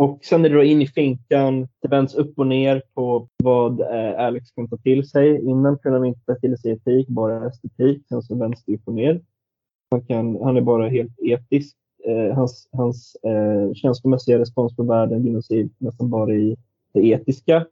och 0.04 0.20
sen 0.26 0.46
är 0.46 0.50
det 0.50 0.56
då 0.56 0.64
in 0.64 0.82
i 0.82 0.88
finkan. 0.88 1.68
Det 1.82 1.88
vänds 1.88 2.16
upp 2.16 2.40
och 2.40 2.48
ner 2.48 2.82
på 2.94 3.28
vad 3.44 3.82
eh, 3.82 4.26
Alex 4.26 4.52
kan 4.52 4.70
ta 4.70 4.78
till 4.78 5.10
sig. 5.10 5.46
Innan 5.46 5.78
kunde 5.78 5.98
han 5.98 6.08
inte 6.08 6.26
ta 6.26 6.36
till 6.36 6.58
sig 6.58 6.72
etik, 6.72 7.08
bara 7.08 7.48
estetik. 7.48 8.04
Sen 8.10 8.22
så 8.22 8.36
vänds 8.36 8.64
det 8.66 8.76
upp 8.76 8.82
och 8.86 8.94
ner. 8.94 9.22
Han, 9.92 10.02
kan, 10.02 10.42
han 10.44 10.58
är 10.58 10.62
bara 10.62 10.90
helt 10.90 11.20
etisk. 11.20 11.76
Eh, 12.06 12.36
hans 12.36 12.70
hans 12.72 13.16
eh, 13.16 13.74
känslomässiga 13.74 14.40
respons 14.40 14.76
på 14.76 14.84
världen 14.84 15.24
grundar 15.24 15.42
sig 15.42 15.70
nästan 15.78 16.10
bara 16.10 16.34
i 16.34 16.58
det 16.94 17.08
etiska. 17.08 17.66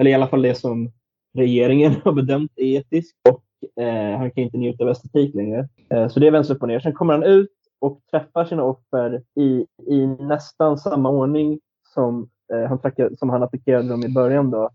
Eller 0.00 0.10
i 0.10 0.14
alla 0.14 0.28
fall 0.28 0.42
det 0.42 0.54
som 0.54 0.92
regeringen 1.34 1.94
har 2.04 2.12
bedömt 2.12 2.52
är 2.56 2.64
etiskt. 2.64 3.16
Och 3.28 3.82
eh, 3.82 4.18
han 4.18 4.30
kan 4.30 4.44
inte 4.44 4.58
njuta 4.58 4.84
av 4.84 4.90
estetik 4.90 5.34
längre. 5.34 5.68
Eh, 5.90 6.08
så 6.08 6.20
det 6.20 6.30
vänds 6.30 6.50
upp 6.50 6.62
och 6.62 6.68
ner. 6.68 6.80
Sen 6.80 6.92
kommer 6.92 7.12
han 7.12 7.24
ut 7.24 7.50
och 7.78 8.00
träffar 8.10 8.44
sina 8.44 8.62
offer 8.62 9.22
i, 9.40 9.66
i 9.86 10.06
nästan 10.06 10.78
samma 10.78 11.10
ordning 11.10 11.60
som, 11.96 12.28
eh, 12.52 12.68
han, 12.68 12.78
som 13.18 13.30
han 13.30 13.42
attackerade 13.42 13.88
dem 13.88 14.04
i 14.04 14.14
början. 14.14 14.50
Då. 14.50 14.70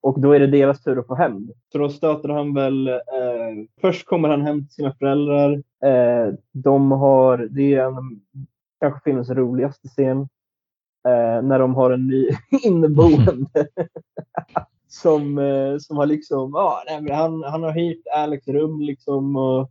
Och 0.00 0.20
då 0.20 0.32
är 0.32 0.40
det 0.40 0.46
deras 0.46 0.82
tur 0.82 0.98
att 0.98 1.06
få 1.06 1.14
hämnd. 1.14 1.50
Så 1.72 1.78
då 1.78 1.88
stöter 1.88 2.28
han 2.28 2.54
väl... 2.54 2.88
Eh, 2.88 2.94
först 3.80 4.06
kommer 4.06 4.28
han 4.28 4.42
hem 4.42 4.66
till 4.66 4.74
sina 4.74 4.94
föräldrar. 4.94 5.62
Eh, 5.84 6.34
de 6.52 6.92
har... 6.92 7.38
Det 7.50 7.74
är 7.74 7.84
en, 7.84 8.20
kanske 8.80 9.00
filmens 9.04 9.30
roligaste 9.30 9.88
scen. 9.88 10.20
Eh, 11.08 11.42
när 11.42 11.58
de 11.58 11.74
har 11.74 11.90
en 11.90 12.06
ny 12.06 12.28
inneboende. 12.64 13.48
som, 14.88 15.38
eh, 15.38 15.78
som 15.78 15.96
har 15.96 16.06
liksom... 16.06 16.54
Ah, 16.54 16.82
nej, 16.86 17.14
han, 17.14 17.42
han 17.42 17.62
har 17.62 17.72
hyrt 17.72 18.06
Alex 18.16 18.48
rum 18.48 18.80
liksom. 18.80 19.36
Och, 19.36 19.70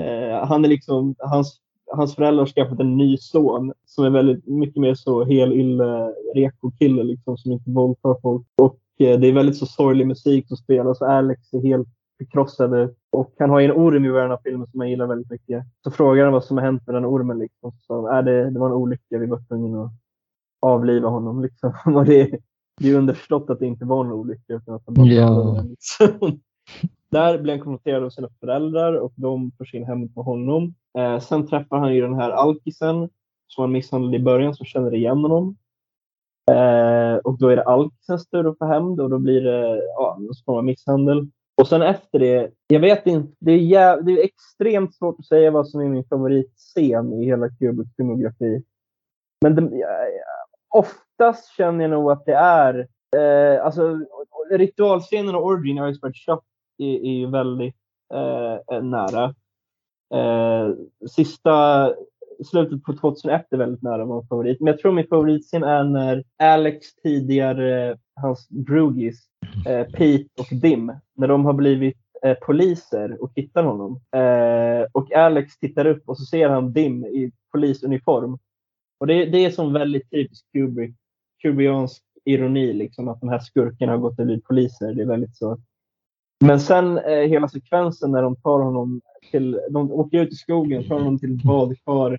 eh, 0.00 0.46
han 0.46 0.64
är 0.64 0.68
liksom... 0.68 1.14
Hans, 1.18 1.61
hans 1.92 2.14
föräldrar 2.14 2.42
har 2.42 2.46
skaffat 2.46 2.80
en 2.80 2.96
ny 2.96 3.16
son 3.16 3.72
som 3.86 4.04
är 4.04 4.10
väldigt 4.10 4.46
mycket 4.46 4.76
mer 4.76 4.94
så 4.94 5.24
hel 5.24 5.52
ille 5.52 6.12
reko 6.34 6.70
kille 6.78 7.02
liksom 7.02 7.36
som 7.36 7.52
inte 7.52 7.70
våldtar 7.70 8.16
folk. 8.22 8.46
Och 8.62 8.78
Eh, 9.02 9.20
det 9.20 9.26
är 9.26 9.32
väldigt 9.32 9.56
så 9.56 9.66
sorglig 9.66 10.06
musik 10.06 10.48
som 10.48 10.56
spelas 10.56 11.00
och 11.00 11.10
Alex 11.10 11.52
är 11.52 11.62
helt 11.62 11.88
förkrossad. 12.18 12.94
Och 13.10 13.34
han 13.38 13.50
har 13.50 13.60
en 13.60 13.72
orm 13.72 14.04
i 14.04 14.10
början 14.10 14.32
av 14.32 14.38
filmen 14.44 14.66
som 14.70 14.80
jag 14.80 14.90
gillar 14.90 15.06
väldigt 15.06 15.30
mycket. 15.30 15.64
Så 15.84 15.90
frågar 15.90 16.24
han 16.24 16.32
vad 16.32 16.44
som 16.44 16.56
har 16.56 16.64
hänt 16.64 16.86
med 16.86 16.94
den 16.94 17.06
ormen. 17.06 17.38
Liksom. 17.38 17.72
Så, 17.86 18.06
är 18.06 18.22
det, 18.22 18.50
det 18.50 18.58
var 18.58 18.66
en 18.66 18.72
olycka, 18.72 19.18
vi 19.18 19.26
var 19.26 19.40
tvungna 19.48 19.84
att 19.84 19.92
avliva 20.60 21.08
honom. 21.08 21.42
Liksom. 21.62 21.72
Och 21.96 22.04
det, 22.04 22.30
det 22.80 22.90
är 22.90 22.98
underförstått 22.98 23.50
att 23.50 23.58
det 23.58 23.66
inte 23.66 23.84
var 23.84 24.04
en 24.04 24.12
olycka. 24.12 24.54
Utan 24.54 24.74
att 24.74 24.82
han 24.86 24.94
bara 24.94 25.06
ja. 25.06 25.64
Där 27.10 27.38
blir 27.38 27.52
han 27.52 27.60
konfronterad 27.60 28.04
av 28.04 28.10
sina 28.10 28.28
föräldrar 28.40 28.94
och 28.94 29.12
de 29.16 29.50
får 29.58 29.64
sin 29.64 29.84
hämnd 29.84 30.14
på 30.14 30.22
honom. 30.22 30.74
Eh, 30.98 31.18
sen 31.18 31.46
träffar 31.46 31.78
han 31.78 31.94
ju 31.94 32.00
den 32.00 32.14
här 32.14 32.30
alkisen 32.30 33.08
som 33.46 33.62
han 33.62 33.72
misshandlade 33.72 34.16
i 34.16 34.20
början 34.20 34.54
som 34.54 34.66
känner 34.66 34.94
igen 34.94 35.18
honom. 35.18 35.56
Eh, 36.50 37.16
och 37.16 37.38
då 37.38 37.48
är 37.48 37.56
det 37.56 37.64
Alkisens 37.64 38.28
tur 38.28 38.48
att 38.50 38.58
få 38.58 38.64
hämnd 38.64 39.00
och 39.00 39.10
då 39.10 39.18
blir 39.18 39.40
det 39.40 39.82
ja, 39.96 40.16
någon 40.20 40.34
form 40.46 40.56
av 40.56 40.64
misshandel. 40.64 41.26
Och 41.60 41.68
sen 41.68 41.82
efter 41.82 42.18
det, 42.18 42.50
jag 42.66 42.80
vet 42.80 43.06
inte, 43.06 43.32
det 43.38 43.52
är, 43.52 43.58
jäv, 43.58 44.04
det 44.04 44.12
är 44.12 44.24
extremt 44.24 44.94
svårt 44.94 45.18
att 45.18 45.26
säga 45.26 45.50
vad 45.50 45.68
som 45.68 45.80
är 45.80 45.88
min 45.88 46.04
favoritscen 46.04 47.12
i 47.12 47.24
hela 47.24 47.48
Kubiks 47.48 47.96
filmografi. 47.96 48.62
Men 49.40 49.54
det, 49.54 49.84
oftast 50.74 51.56
känner 51.56 51.84
jag 51.84 51.90
nog 51.90 52.10
att 52.10 52.24
det 52.24 52.34
är, 52.34 52.88
eh, 53.16 53.64
alltså 53.64 54.00
ritualscenen 54.50 55.34
och 55.34 55.44
Origin 55.44 55.78
av 55.78 55.88
Expert 55.88 56.16
Shop 56.16 56.42
är, 56.78 56.94
är 56.94 57.12
ju 57.12 57.30
väldigt 57.30 57.76
eh, 58.14 58.76
eh 58.76 58.82
nära. 58.82 59.34
Eh, 60.14 60.74
sista 61.10 61.88
slutet 62.44 62.82
på 62.82 62.92
2001 62.92 63.46
är 63.50 63.56
väldigt 63.56 63.82
nära 63.82 64.04
vår 64.04 64.22
favorit. 64.22 64.60
Men 64.60 64.66
jag 64.66 64.78
tror 64.78 64.92
min 64.92 65.06
favoritscen 65.06 65.62
är 65.62 65.84
när 65.84 66.24
Alex 66.38 66.94
tidigare, 66.94 67.98
hans 68.20 68.48
brugis, 68.48 69.26
eh, 69.66 69.86
Pete 69.86 70.28
och 70.38 70.58
Dim, 70.60 70.92
när 71.16 71.28
de 71.28 71.44
har 71.44 71.52
blivit 71.52 71.96
eh, 72.22 72.34
poliser 72.34 73.22
och 73.22 73.32
hittar 73.34 73.64
honom. 73.64 74.00
Eh, 74.16 74.86
och 74.92 75.12
Alex 75.12 75.58
tittar 75.58 75.86
upp 75.86 76.02
och 76.08 76.18
så 76.18 76.24
ser 76.24 76.48
han 76.48 76.72
Dim 76.72 77.04
i 77.04 77.32
polisuniform. 77.52 78.38
Och 78.98 79.06
det, 79.06 79.24
det 79.24 79.44
är 79.44 79.50
som 79.50 79.72
väldigt 79.72 80.10
typisk 80.10 80.44
Kubrick, 80.52 80.94
Kubriansk 81.42 82.02
ironi, 82.24 82.72
liksom, 82.72 83.08
att 83.08 83.20
de 83.20 83.28
här 83.28 83.38
skurkarna 83.38 83.92
har 83.92 83.98
gått 83.98 84.18
och 84.18 84.24
blivit 84.24 84.44
poliser. 84.44 84.94
Det 84.94 85.02
är 85.02 85.06
väldigt 85.06 85.36
så. 85.36 85.58
Men 86.42 86.60
sen 86.60 86.98
eh, 86.98 87.28
hela 87.28 87.48
sekvensen 87.48 88.12
när 88.12 88.22
de 88.22 88.36
tar 88.36 88.60
honom 88.60 89.00
till, 89.30 89.60
de 89.70 89.92
åker 89.92 90.22
ut 90.22 90.32
i 90.32 90.36
skogen, 90.36 90.88
tar 90.88 90.94
honom 90.94 91.18
till 91.18 91.40
badkar, 91.44 92.18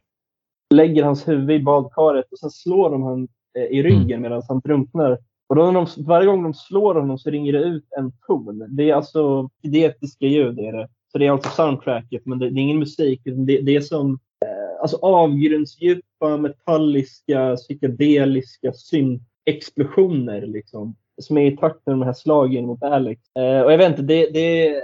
lägger 0.73 1.03
hans 1.03 1.27
huvud 1.27 1.61
i 1.61 1.63
badkaret 1.63 2.25
och 2.31 2.39
sen 2.39 2.51
slår 2.51 2.89
de 2.89 3.01
honom 3.01 3.27
eh, 3.57 3.63
i 3.63 3.83
ryggen 3.83 4.11
mm. 4.11 4.21
medan 4.21 4.41
han 4.47 4.59
drunknar. 4.59 5.17
Och 5.47 5.55
då 5.55 5.65
när 5.65 5.73
de, 5.73 5.87
varje 6.03 6.27
gång 6.27 6.43
de 6.43 6.53
slår 6.53 6.95
honom 6.95 7.17
så 7.17 7.29
ringer 7.29 7.53
det 7.53 7.63
ut 7.63 7.85
en 7.97 8.11
ton. 8.27 8.65
Det 8.69 8.89
är 8.89 8.95
alltså 8.95 9.49
idetiska 9.61 10.25
ljud. 10.25 10.59
Är 10.59 10.73
det. 10.73 10.87
Så 11.11 11.17
det 11.17 11.27
är 11.27 11.31
alltså 11.31 11.49
soundtracket, 11.49 12.25
men 12.25 12.39
det, 12.39 12.49
det 12.49 12.59
är 12.59 12.63
ingen 12.63 12.79
musik. 12.79 13.21
Det, 13.23 13.61
det 13.61 13.75
är 13.75 13.81
som 13.81 14.19
eh, 14.45 14.81
alltså 14.81 14.97
avgrundsdjupa, 15.01 16.37
metalliska, 16.37 17.55
psykedeliska 17.55 18.73
syntexplosioner 18.73 20.41
liksom, 20.41 20.95
som 21.23 21.37
är 21.37 21.51
i 21.51 21.57
takt 21.57 21.85
med 21.85 21.93
de 21.93 22.01
här 22.01 22.13
slagen 22.13 22.65
mot 22.65 22.83
Alex. 22.83 23.21
Eh, 23.35 23.61
och 23.61 23.71
jag 23.71 23.77
vet 23.77 23.89
inte, 23.89 24.01
det, 24.01 24.29
det, 24.33 24.81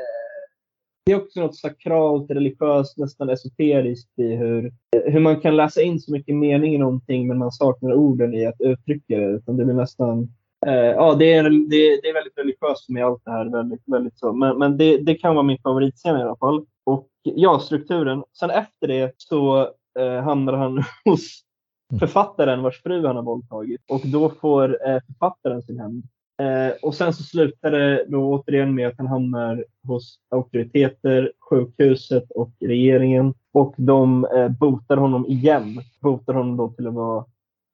det 1.05 1.13
är 1.13 1.21
också 1.21 1.39
något 1.39 1.55
sakralt, 1.55 2.31
religiöst, 2.31 2.97
nästan 2.97 3.29
esoteriskt 3.29 4.19
i 4.19 4.35
hur, 4.35 4.73
hur 5.05 5.19
man 5.19 5.41
kan 5.41 5.55
läsa 5.55 5.81
in 5.81 5.99
så 5.99 6.11
mycket 6.11 6.35
mening 6.35 6.75
i 6.75 6.77
någonting 6.77 7.27
men 7.27 7.37
man 7.37 7.51
saknar 7.51 7.93
orden 7.93 8.33
i 8.33 8.45
att 8.45 8.61
uttrycka 8.61 9.17
det. 9.17 9.25
Utan 9.25 9.57
det 9.57 9.65
blir 9.65 9.75
nästan 9.75 10.29
eh, 10.65 10.73
ja, 10.73 11.15
det 11.15 11.33
är, 11.33 11.43
det, 11.43 12.01
det, 12.01 12.09
är 12.09 12.13
väldigt 12.13 12.37
religiöst 12.37 12.85
för 12.85 12.93
mig 12.93 13.03
allt 13.03 13.25
det 13.25 13.31
här. 13.31 13.45
Väldigt, 13.45 13.83
väldigt 13.85 14.19
så. 14.19 14.33
Men, 14.33 14.57
men 14.57 14.77
det, 14.77 14.97
det 14.97 15.15
kan 15.15 15.35
vara 15.35 15.43
min 15.43 15.61
favoritscen 15.63 16.19
i 16.19 16.21
alla 16.21 16.35
fall. 16.35 16.65
Och 16.83 17.07
ja, 17.23 17.59
strukturen. 17.59 18.23
Sen 18.39 18.49
efter 18.49 18.87
det 18.87 19.13
så 19.17 19.61
eh, 19.99 20.21
hamnar 20.23 20.53
han 20.53 20.83
hos 21.05 21.43
mm. 21.91 21.99
författaren 21.99 22.63
vars 22.63 22.81
fru 22.83 23.05
han 23.05 23.15
har 23.15 23.23
våldtagit. 23.23 23.81
Och 23.89 24.01
då 24.05 24.29
får 24.29 24.89
eh, 24.89 24.99
författaren 25.07 25.61
sin 25.61 25.79
hämnd. 25.79 26.03
Eh, 26.39 26.71
och 26.81 26.95
sen 26.95 27.13
så 27.13 27.23
slutar 27.23 27.71
det 27.71 28.05
då 28.07 28.33
återigen 28.33 28.75
med 28.75 28.87
att 28.87 28.97
han 28.97 29.07
hamnar 29.07 29.65
hos 29.87 30.19
auktoriteter, 30.29 31.31
sjukhuset 31.49 32.31
och 32.31 32.51
regeringen. 32.59 33.33
Och 33.53 33.73
de 33.77 34.25
eh, 34.25 34.49
botar 34.49 34.97
honom 34.97 35.25
igen. 35.25 35.81
Botar 36.01 36.33
honom 36.33 36.57
då 36.57 36.69
till 36.69 36.87
att 36.87 36.93
vara 36.93 37.25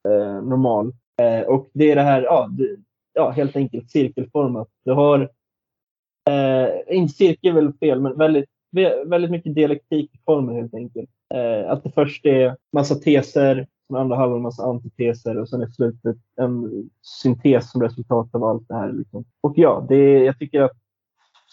eh, 0.07 0.41
normal. 0.41 0.93
Eh, 1.21 1.47
och 1.47 1.69
det 1.73 1.91
är 1.91 1.95
det 1.95 2.01
här, 2.01 2.21
ja, 2.21 2.49
det, 2.51 2.75
ja 3.13 3.29
helt 3.29 3.55
enkelt 3.55 3.91
cirkelformat. 3.91 4.67
Du 4.85 4.91
har, 4.91 5.19
eh, 6.29 6.97
inte 6.97 7.13
cirkel 7.13 7.57
är 7.57 7.61
väl 7.61 7.73
fel, 7.73 8.01
men 8.01 8.17
väldigt, 8.17 8.49
väldigt 9.05 9.31
mycket 9.31 9.55
dialektik 9.55 10.15
i 10.15 10.19
formen 10.25 10.55
helt 10.55 10.73
enkelt. 10.73 11.09
Eh, 11.33 11.71
att 11.71 11.83
det 11.83 11.91
först 11.91 12.25
är 12.25 12.57
massa 12.73 12.95
teser, 12.95 13.67
den 13.89 13.97
andra 13.97 14.15
halvan 14.15 14.37
en 14.37 14.43
massa 14.43 14.63
antiteser 14.63 15.37
och 15.37 15.49
sen 15.49 15.63
i 15.63 15.67
slutet 15.67 16.17
en 16.41 16.89
syntes 17.01 17.71
som 17.71 17.81
resultat 17.81 18.35
av 18.35 18.43
allt 18.43 18.67
det 18.67 18.75
här. 18.75 18.91
Liksom. 18.91 19.25
Och 19.41 19.53
ja, 19.55 19.85
det, 19.89 20.23
jag 20.23 20.39
tycker 20.39 20.61
att 20.61 20.77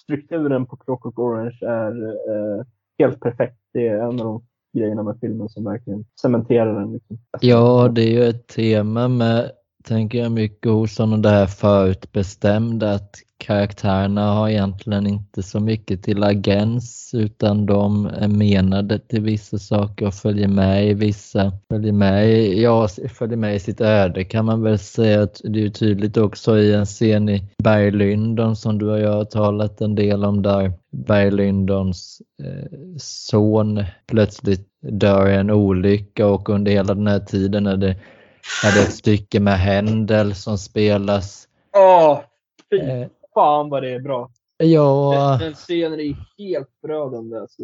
strukturen 0.03 0.67
på 0.67 0.77
Clockwork 0.77 1.19
Orange 1.19 1.59
är 1.63 2.07
eh, 2.07 2.65
helt 2.99 3.21
perfekt. 3.21 3.59
Det 3.73 3.89
är 3.89 3.99
en 3.99 4.05
av 4.05 4.17
de 4.17 4.45
grejerna 4.79 5.03
med 5.03 5.19
filmen 5.21 5.49
som 5.49 5.65
verkligen 5.65 6.05
cementerar 6.21 6.81
den. 6.81 6.93
Liksom. 6.93 7.19
Ja, 7.41 7.89
det 7.89 8.03
är 8.03 8.11
ju 8.11 8.25
ett 8.25 8.47
tema 8.47 9.09
med, 9.09 9.51
tänker 9.83 10.19
jag, 10.19 10.33
mycket 10.33 10.73
hos 10.73 10.99
honom 10.99 11.23
det 11.23 11.31
här 11.31 11.47
förutbestämda 11.47 12.93
att 12.93 13.17
karaktärerna 13.37 14.33
har 14.33 14.49
egentligen 14.49 15.07
inte 15.07 15.43
så 15.43 15.61
mycket 15.61 16.03
till 16.03 16.25
agens 16.25 17.11
utan 17.15 17.67
de 17.67 18.07
är 18.07 18.29
menade 18.29 18.99
till 18.99 19.21
vissa 19.21 19.59
saker 19.59 20.07
och 20.07 20.15
följer 20.15 20.49
med 20.49 20.89
i 20.89 20.95
vissa. 20.95 21.53
Följer 21.69 21.93
med 21.93 22.31
i, 22.31 22.63
ja, 22.63 22.89
följer 23.09 23.37
med 23.37 23.57
i 23.57 23.59
sitt 23.59 23.81
öde 23.81 24.25
kan 24.25 24.45
man 24.45 24.63
väl 24.63 24.79
säga. 24.79 25.23
att 25.23 25.41
Det 25.45 25.65
är 25.65 25.69
tydligt 25.69 26.17
också 26.17 26.59
i 26.59 26.75
en 26.75 26.87
scen 26.87 27.29
i 27.29 27.45
Berglyndon 27.63 28.57
som 28.57 28.79
du 28.79 28.91
och 28.91 29.01
jag 29.01 29.13
har 29.13 29.25
talat 29.25 29.81
en 29.81 29.95
del 29.95 30.25
om 30.25 30.43
där 30.43 30.73
Berglyndons 30.91 32.23
eh, 32.43 32.79
son 32.97 33.85
plötsligt 34.07 34.69
dör 34.81 35.29
i 35.29 35.35
en 35.35 35.51
olycka 35.51 36.27
och 36.27 36.49
under 36.49 36.73
hela 36.73 36.95
den 36.95 37.07
här 37.07 37.21
tiden 37.21 37.67
är 37.67 37.77
det, 37.77 37.97
är 38.65 38.75
det 38.75 38.83
ett 38.83 38.95
stycke 38.95 39.41
med 39.41 39.59
Händel 39.59 40.35
som 40.35 40.59
spelas. 40.59 41.49
Åh, 41.77 42.13
oh, 42.13 43.07
fan 43.35 43.69
vad 43.69 43.83
det 43.83 43.91
är 43.91 44.01
bra. 44.01 44.31
Ja. 44.57 45.37
Den, 45.41 45.49
den 45.49 45.55
scenen 45.55 46.01
är 46.01 46.17
helt 46.39 46.69
förödande. 46.81 47.39
Alltså. 47.39 47.63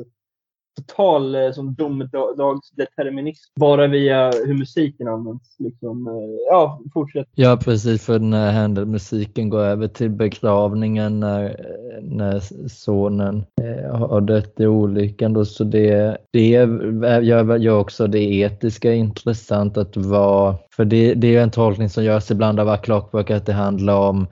Total 0.79 1.35
eh, 1.35 1.53
som 1.53 1.75
domedagsdeterminism. 1.75 3.53
Bara 3.61 3.87
via 3.87 4.31
hur 4.31 4.55
musiken 4.55 5.09
används. 5.09 5.57
Liksom, 5.59 6.07
eh, 6.07 6.13
ja, 6.51 6.81
fortsätt. 6.93 7.27
Ja, 7.35 7.59
precis. 7.65 8.07
För 8.07 8.19
när 8.19 8.53
händer 8.53 8.85
musiken 8.85 9.49
går 9.49 9.61
över 9.61 9.89
till 9.89 10.11
begravningen 10.11 11.21
när, 11.21 11.57
när 12.03 12.43
sonen 12.69 13.45
eh, 13.63 13.97
har 13.97 14.21
dött 14.21 14.61
i 14.61 14.67
olyckan. 14.67 15.33
Då, 15.33 15.45
så 15.45 15.65
det, 15.65 16.17
det 16.31 16.49
gör, 16.49 17.57
gör 17.57 17.79
också 17.79 18.07
det 18.07 18.35
etiska 18.35 18.93
intressant 18.93 19.77
att 19.77 19.97
vara... 19.97 20.57
För 20.77 20.85
det, 20.85 21.15
det 21.15 21.37
är 21.37 21.43
en 21.43 21.51
tolkning 21.51 21.89
som 21.89 22.05
görs 22.05 22.31
ibland 22.31 22.61
av 22.61 22.77
Clockwork 22.77 23.31
att 23.31 23.47
det 23.47 23.53
handlar 23.53 23.97
om 23.97 24.27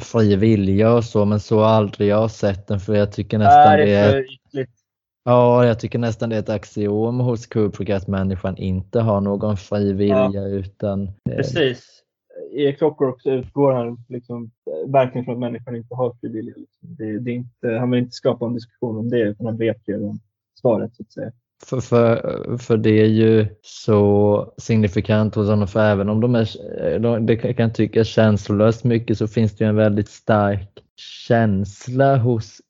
fri 0.00 0.36
vilja 0.36 0.92
och 0.92 1.04
så, 1.04 1.24
men 1.24 1.40
så 1.40 1.58
har 1.58 1.66
aldrig 1.66 2.08
jag 2.08 2.30
sett 2.30 2.66
den 2.66 2.80
för 2.80 2.94
jag 2.94 3.12
tycker 3.12 3.38
nästan 3.38 3.76
det 3.76 3.94
är... 3.94 4.24
Det 4.52 4.66
ja, 5.26 5.66
jag 5.66 5.80
tycker 5.80 5.98
nästan 5.98 6.28
det 6.28 6.36
är 6.36 6.40
ett 6.40 6.48
axiom 6.48 7.20
hos 7.20 7.46
Kubrick 7.46 7.90
att 7.90 8.06
människan 8.06 8.56
inte 8.56 9.00
har 9.00 9.20
någon 9.20 9.56
fri 9.56 9.92
vilja 9.92 10.30
ja. 10.32 10.46
utan... 10.46 11.10
Precis. 11.24 12.02
i 12.52 12.72
Clockwork 12.72 13.26
utgår 13.26 13.72
han 13.72 14.04
liksom, 14.08 14.50
verkligen 14.86 15.24
från 15.24 15.34
att 15.34 15.40
människan 15.40 15.76
inte 15.76 15.94
har 15.94 16.16
fri 16.20 16.28
vilja. 16.28 16.54
Liksom. 16.56 16.96
Det, 16.96 17.18
det 17.18 17.30
är 17.30 17.34
inte, 17.34 17.68
han 17.68 17.90
vill 17.90 18.00
inte 18.00 18.12
skapa 18.12 18.46
en 18.46 18.54
diskussion 18.54 18.98
om 18.98 19.08
det, 19.08 19.20
utan 19.20 19.46
han 19.46 19.56
vet 19.56 19.82
redan 19.86 20.20
svaret 20.60 20.94
så 20.94 21.02
att 21.02 21.12
säga. 21.12 21.32
För, 21.64 21.80
för, 21.80 22.58
för 22.58 22.76
det 22.76 23.00
är 23.00 23.06
ju 23.06 23.46
så 23.62 24.54
signifikant 24.58 25.34
hos 25.34 25.48
honom, 25.48 25.68
för 25.68 25.80
även 25.80 26.08
om 26.08 26.20
de 26.20 26.34
är, 26.34 26.98
de, 26.98 27.26
det 27.26 27.36
kan 27.36 27.72
tyckas 27.72 28.08
känslolöst 28.08 28.84
mycket 28.84 29.18
så 29.18 29.26
finns 29.28 29.56
det 29.56 29.64
ju 29.64 29.68
en 29.68 29.76
väldigt 29.76 30.08
stark 30.08 30.68
känsla 31.26 32.16
hos 32.16 32.60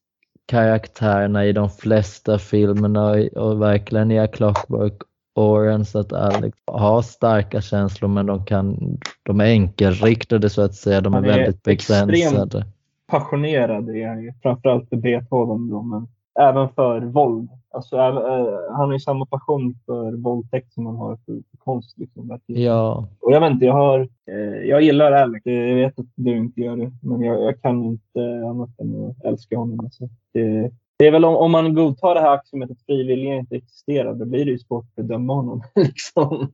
karaktärerna 0.47 1.45
i 1.45 1.53
de 1.53 1.71
flesta 1.71 2.39
filmerna 2.39 3.11
och 3.33 3.63
verkligen 3.63 4.11
i 4.11 4.19
A 4.19 4.27
Clockwork 4.27 5.03
Orange 5.35 5.91
att 5.95 6.13
Alex 6.13 6.59
har 6.67 7.03
starka 7.03 7.61
känslor 7.61 8.09
men 8.09 8.27
de, 8.27 8.45
kan, 8.45 8.99
de 9.23 9.41
är 9.41 9.45
enkelriktade 9.45 10.51
så 10.51 10.63
att 10.63 10.75
säga. 10.75 11.01
De 11.01 11.15
är, 11.15 11.19
är 11.19 11.23
väldigt 11.23 11.63
begränsade. 11.63 12.67
passionerad 13.07 13.89
är 13.89 14.09
han 14.09 14.23
ju, 14.23 14.33
framförallt 14.43 14.89
för 14.89 14.97
Beethoven 14.97 15.69
då, 15.71 15.83
men 15.83 16.09
även 16.39 16.69
för 16.69 17.01
våld. 17.01 17.49
Alltså, 17.71 17.97
han 17.97 18.87
har 18.87 18.93
ju 18.93 19.01
samma 19.01 19.27
passion 19.27 19.75
för 19.87 20.13
våldtäkt 20.13 20.73
som 20.73 20.87
han 20.87 20.97
har 20.97 21.17
för, 21.17 21.33
för 21.33 21.57
konst. 21.59 21.99
Liksom, 21.99 22.39
ja. 22.47 23.09
Och 23.21 23.33
jag 23.33 23.41
vet 23.41 23.51
inte, 23.51 23.67
jag, 23.67 23.73
har, 23.73 24.01
eh, 24.01 24.69
jag 24.69 24.83
gillar 24.83 25.13
Alex. 25.13 25.47
Jag 25.47 25.75
vet 25.75 25.99
att 25.99 26.07
du 26.15 26.37
inte 26.37 26.61
gör 26.61 26.77
det, 26.77 26.93
men 27.03 27.23
jag, 27.23 27.43
jag 27.43 27.63
kan 27.63 27.85
inte 27.85 28.49
annat 28.51 28.81
än 28.81 29.11
att 29.11 29.25
älska 29.25 29.59
honom. 29.59 29.81
Alltså. 29.81 30.09
Det, 30.33 30.71
det 30.99 31.07
är 31.07 31.11
väl 31.11 31.25
om, 31.25 31.37
om 31.37 31.51
man 31.51 31.75
godtar 31.75 32.15
det 32.15 32.21
här 32.21 32.35
axiomet 32.35 32.71
att 32.71 32.83
frivilliga 32.87 33.35
inte 33.35 33.57
existerar, 33.57 34.15
då 34.15 34.25
blir 34.25 34.45
det 34.45 34.51
ju 34.51 34.59
svårt 34.59 34.99
att 34.99 35.09
döma 35.09 35.35
honom 35.35 35.63
liksom, 35.75 36.53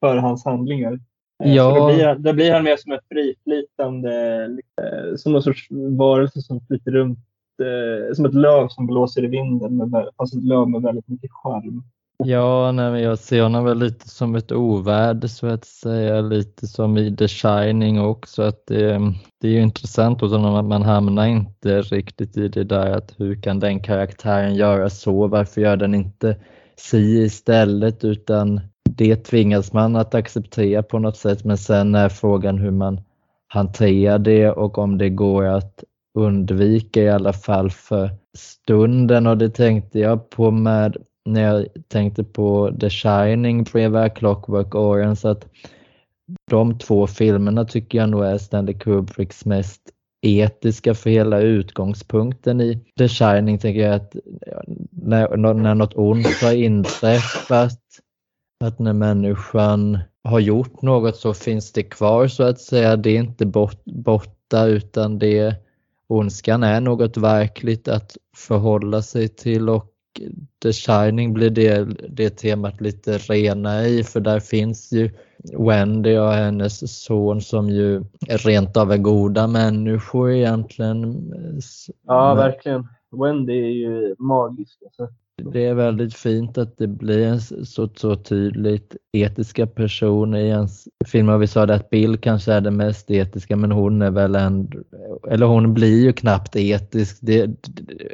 för 0.00 0.16
hans 0.16 0.44
handlingar. 0.44 1.00
Eh, 1.44 1.54
ja. 1.54 1.74
Så 1.74 1.80
då, 1.80 1.86
blir, 1.86 2.14
då 2.14 2.32
blir 2.32 2.52
han 2.52 2.64
mer 2.64 2.76
som 2.76 2.92
ett 2.92 3.08
friflytande, 3.08 4.44
eh, 4.82 5.16
som 5.16 5.32
någon 5.32 5.42
sorts 5.42 5.68
varelse 5.98 6.42
som 6.42 6.60
flyter 6.60 6.90
runt 6.90 7.18
eh, 7.60 8.14
som 8.14 8.24
ett 8.24 8.34
löv 8.34 8.68
som 8.68 8.86
blåser 8.86 9.24
i 9.24 9.26
vinden, 9.26 9.76
med, 9.76 10.08
fast 10.16 10.34
ett 10.34 10.44
löv 10.44 10.68
med 10.68 10.82
väldigt 10.82 11.08
mycket 11.08 11.30
charm. 11.32 11.82
Ja, 12.24 12.72
nej, 12.72 12.90
men 12.90 13.02
jag 13.02 13.18
ser 13.18 13.42
honom 13.42 13.64
väl 13.64 13.78
lite 13.78 14.08
som 14.08 14.34
ett 14.34 14.52
ovärde 14.52 15.28
så 15.28 15.46
att 15.46 15.64
säga, 15.64 16.20
lite 16.20 16.66
som 16.66 16.98
i 16.98 17.16
The 17.16 17.28
Shining 17.28 18.00
också. 18.00 18.42
Att 18.42 18.66
det, 18.66 19.00
det 19.40 19.48
är 19.48 19.52
ju 19.52 19.62
intressant 19.62 20.20
hos 20.20 20.32
honom 20.32 20.54
att 20.54 20.64
man 20.64 20.82
hamnar 20.82 21.26
inte 21.26 21.82
riktigt 21.82 22.36
i 22.36 22.48
det 22.48 22.64
där 22.64 22.92
att 22.92 23.14
hur 23.18 23.42
kan 23.42 23.60
den 23.60 23.80
karaktären 23.80 24.54
göra 24.54 24.90
så? 24.90 25.26
Varför 25.26 25.60
gör 25.60 25.76
den 25.76 25.94
inte 25.94 26.36
si 26.76 27.22
istället? 27.22 28.04
Utan 28.04 28.60
det 28.90 29.16
tvingas 29.16 29.72
man 29.72 29.96
att 29.96 30.14
acceptera 30.14 30.82
på 30.82 30.98
något 30.98 31.16
sätt. 31.16 31.44
Men 31.44 31.58
sen 31.58 31.94
är 31.94 32.08
frågan 32.08 32.58
hur 32.58 32.70
man 32.70 33.00
hanterar 33.48 34.18
det 34.18 34.50
och 34.50 34.78
om 34.78 34.98
det 34.98 35.10
går 35.10 35.44
att 35.44 35.84
undvika 36.20 37.02
i 37.02 37.08
alla 37.08 37.32
fall 37.32 37.70
för 37.70 38.10
stunden 38.36 39.26
och 39.26 39.38
det 39.38 39.50
tänkte 39.50 39.98
jag 39.98 40.30
på 40.30 40.50
med 40.50 40.96
när 41.24 41.42
jag 41.42 41.66
tänkte 41.88 42.24
på 42.24 42.76
The 42.80 42.90
Shining 42.90 43.62
bredvid 43.62 44.14
Clockwork 44.14 44.74
Orange 44.74 45.20
att 45.24 45.46
de 46.50 46.78
två 46.78 47.06
filmerna 47.06 47.64
tycker 47.64 47.98
jag 47.98 48.08
nog 48.08 48.24
är 48.24 48.38
Stanley 48.38 48.74
Kubricks 48.74 49.44
mest 49.44 49.80
etiska 50.22 50.94
för 50.94 51.10
hela 51.10 51.40
utgångspunkten 51.40 52.60
i 52.60 52.84
The 52.98 53.08
Shining 53.08 53.58
tänker 53.58 53.80
jag 53.80 53.94
att 53.94 54.16
när, 54.90 55.36
när 55.54 55.74
något 55.74 55.96
ont 55.96 56.42
har 56.42 56.54
inträffat, 56.54 57.80
att 58.64 58.78
när 58.78 58.92
människan 58.92 59.98
har 60.24 60.40
gjort 60.40 60.82
något 60.82 61.16
så 61.16 61.34
finns 61.34 61.72
det 61.72 61.82
kvar 61.82 62.28
så 62.28 62.42
att 62.42 62.60
säga. 62.60 62.96
Det 62.96 63.10
är 63.10 63.18
inte 63.18 63.46
bort, 63.46 63.84
borta 63.84 64.64
utan 64.66 65.18
det 65.18 65.54
ondskan 66.10 66.62
är 66.62 66.80
något 66.80 67.16
verkligt 67.16 67.88
att 67.88 68.16
förhålla 68.36 69.02
sig 69.02 69.28
till 69.28 69.68
och 69.68 69.86
The 70.62 70.72
Shining 70.72 71.32
blir 71.32 71.50
det, 71.50 71.84
det 72.08 72.30
temat 72.30 72.80
lite 72.80 73.18
rena 73.18 73.86
i 73.86 74.04
för 74.04 74.20
där 74.20 74.40
finns 74.40 74.92
ju 74.92 75.10
Wendy 75.58 76.16
och 76.16 76.32
hennes 76.32 77.02
son 77.04 77.40
som 77.40 77.70
ju 77.70 78.04
rent 78.28 78.76
av 78.76 78.92
är 78.92 78.96
goda 78.96 79.46
människor 79.46 80.30
egentligen. 80.30 81.32
Ja, 82.06 82.34
verkligen. 82.34 82.88
Wendy 83.10 83.52
är 83.52 83.70
ju 83.70 84.14
magisk. 84.18 84.82
Alltså 84.84 85.08
det 85.44 85.66
är 85.66 85.74
väldigt 85.74 86.14
fint 86.14 86.58
att 86.58 86.78
det 86.78 86.86
blir 86.86 87.26
en 87.26 87.40
så, 87.40 87.88
så 87.94 88.16
tydligt 88.16 88.96
etiska 89.12 89.66
personer 89.66 90.38
i 90.38 90.48
ens 90.48 90.88
filmer. 91.06 91.38
Vi 91.38 91.46
sa 91.46 91.66
det 91.66 91.74
att 91.74 91.90
Bill 91.90 92.18
kanske 92.18 92.52
är 92.52 92.60
den 92.60 92.76
mest 92.76 93.10
etiska 93.10 93.56
men 93.56 93.72
hon 93.72 94.02
är 94.02 94.10
väl 94.10 94.34
en, 94.34 94.70
eller 95.30 95.46
hon 95.46 95.74
blir 95.74 96.02
ju 96.02 96.12
knappt 96.12 96.56
etisk. 96.56 97.18
Det, 97.20 97.50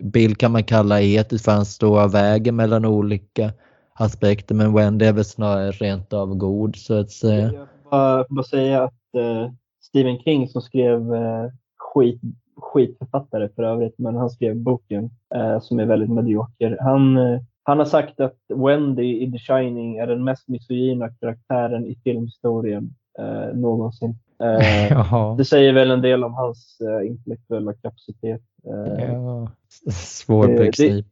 Bill 0.03 0.37
kan 0.37 0.53
man 0.53 0.65
kalla 0.65 1.01
etisk 1.01 1.45
för 1.45 1.53
han 1.53 1.67
står 1.67 2.01
av 2.01 2.13
vägen 2.13 2.57
mellan 2.57 2.85
olika 2.85 3.53
aspekter 3.95 4.55
men 4.55 4.75
Wendy 4.75 5.05
är 5.05 5.13
väl 5.13 5.25
snarare 5.25 5.71
rent 5.71 6.13
av 6.13 6.35
god 6.35 6.77
så 6.77 7.01
att 7.01 7.11
säga. 7.11 7.53
Jag 7.53 7.53
får 7.53 7.91
bara, 7.91 8.25
bara 8.29 8.45
säga 8.45 8.85
att 8.85 9.15
eh, 9.17 9.53
Stephen 9.83 10.19
King 10.19 10.49
som 10.49 10.63
skrev 10.63 11.15
eh, 11.15 11.51
skit 11.77 12.21
skitförfattare 12.57 13.49
för 13.57 13.63
övrigt, 13.63 13.99
men 13.99 14.17
han 14.17 14.31
skrev 14.31 14.57
boken 14.57 15.11
eh, 15.35 15.61
som 15.61 15.81
är 15.81 15.87
väldigt 15.87 16.11
medioker. 16.11 16.79
Han, 16.81 17.17
eh, 17.17 17.41
han 17.63 17.79
har 17.79 17.87
sagt 17.87 18.21
att 18.21 18.37
Wendy 18.49 19.23
i 19.23 19.33
The 19.33 19.39
Shining 19.39 19.97
är 19.97 20.07
den 20.07 20.25
mest 20.25 20.49
misogyna 20.49 21.09
karaktären 21.09 21.87
i 21.87 21.99
filmhistorien 22.05 22.95
eh, 23.19 23.57
någonsin. 23.57 24.19
Eh, 24.43 25.37
det 25.39 25.45
säger 25.45 25.73
väl 25.73 25.91
en 25.91 26.03
del 26.03 26.25
om 26.25 26.35
hans 26.35 26.79
eh, 26.81 27.07
intellektuella 27.07 27.75
kapacitet. 27.75 28.43
Eh, 28.67 29.05
ja, 29.05 29.49
svårbegript. 29.93 31.09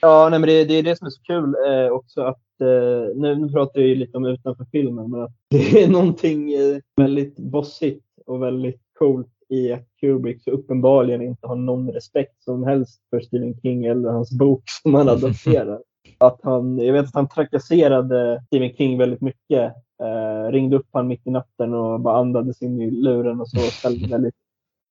Ja, 0.00 0.28
nej, 0.30 0.38
men 0.38 0.48
det, 0.48 0.64
det, 0.64 0.74
är 0.74 0.82
det 0.82 0.96
som 0.96 1.06
är 1.06 1.10
så 1.10 1.22
kul 1.22 1.54
eh, 1.68 1.88
också 1.92 2.20
att 2.20 2.60
eh, 2.60 3.16
nu, 3.16 3.34
nu 3.34 3.48
pratar 3.48 3.80
jag 3.80 3.88
ju 3.88 3.94
lite 3.94 4.16
om 4.16 4.24
utanför 4.24 4.66
filmen, 4.72 5.10
men 5.10 5.22
att 5.22 5.32
det 5.50 5.82
är 5.82 5.88
någonting 5.88 6.52
eh, 6.52 6.78
väldigt 6.96 7.36
bossigt 7.36 8.04
och 8.26 8.42
väldigt 8.42 8.80
coolt 8.98 9.35
i 9.48 9.72
att 9.72 9.86
Kubrick 10.00 10.42
så 10.42 10.50
uppenbarligen 10.50 11.22
inte 11.22 11.46
har 11.46 11.56
någon 11.56 11.90
respekt 11.90 12.42
som 12.42 12.64
helst 12.64 13.00
för 13.10 13.20
Stephen 13.20 13.60
King 13.60 13.84
eller 13.84 14.08
hans 14.08 14.38
bok 14.38 14.62
som 14.82 14.94
han 14.94 15.08
adopterar. 15.08 15.80
att 16.18 16.40
han, 16.42 16.78
jag 16.78 16.92
vet 16.92 17.04
att 17.04 17.14
han 17.14 17.28
trakasserade 17.28 18.42
Stephen 18.46 18.72
King 18.76 18.98
väldigt 18.98 19.20
mycket. 19.20 19.72
Eh, 20.02 20.50
ringde 20.52 20.76
upp 20.76 20.86
honom 20.92 21.08
mitt 21.08 21.26
i 21.26 21.30
natten 21.30 21.74
och 21.74 22.00
bara 22.00 22.18
andades 22.18 22.62
in 22.62 22.80
i 22.80 22.90
luren 22.90 23.40
och 23.40 23.48
så 23.48 23.58
ställde 23.58 24.08
väldigt, 24.08 24.34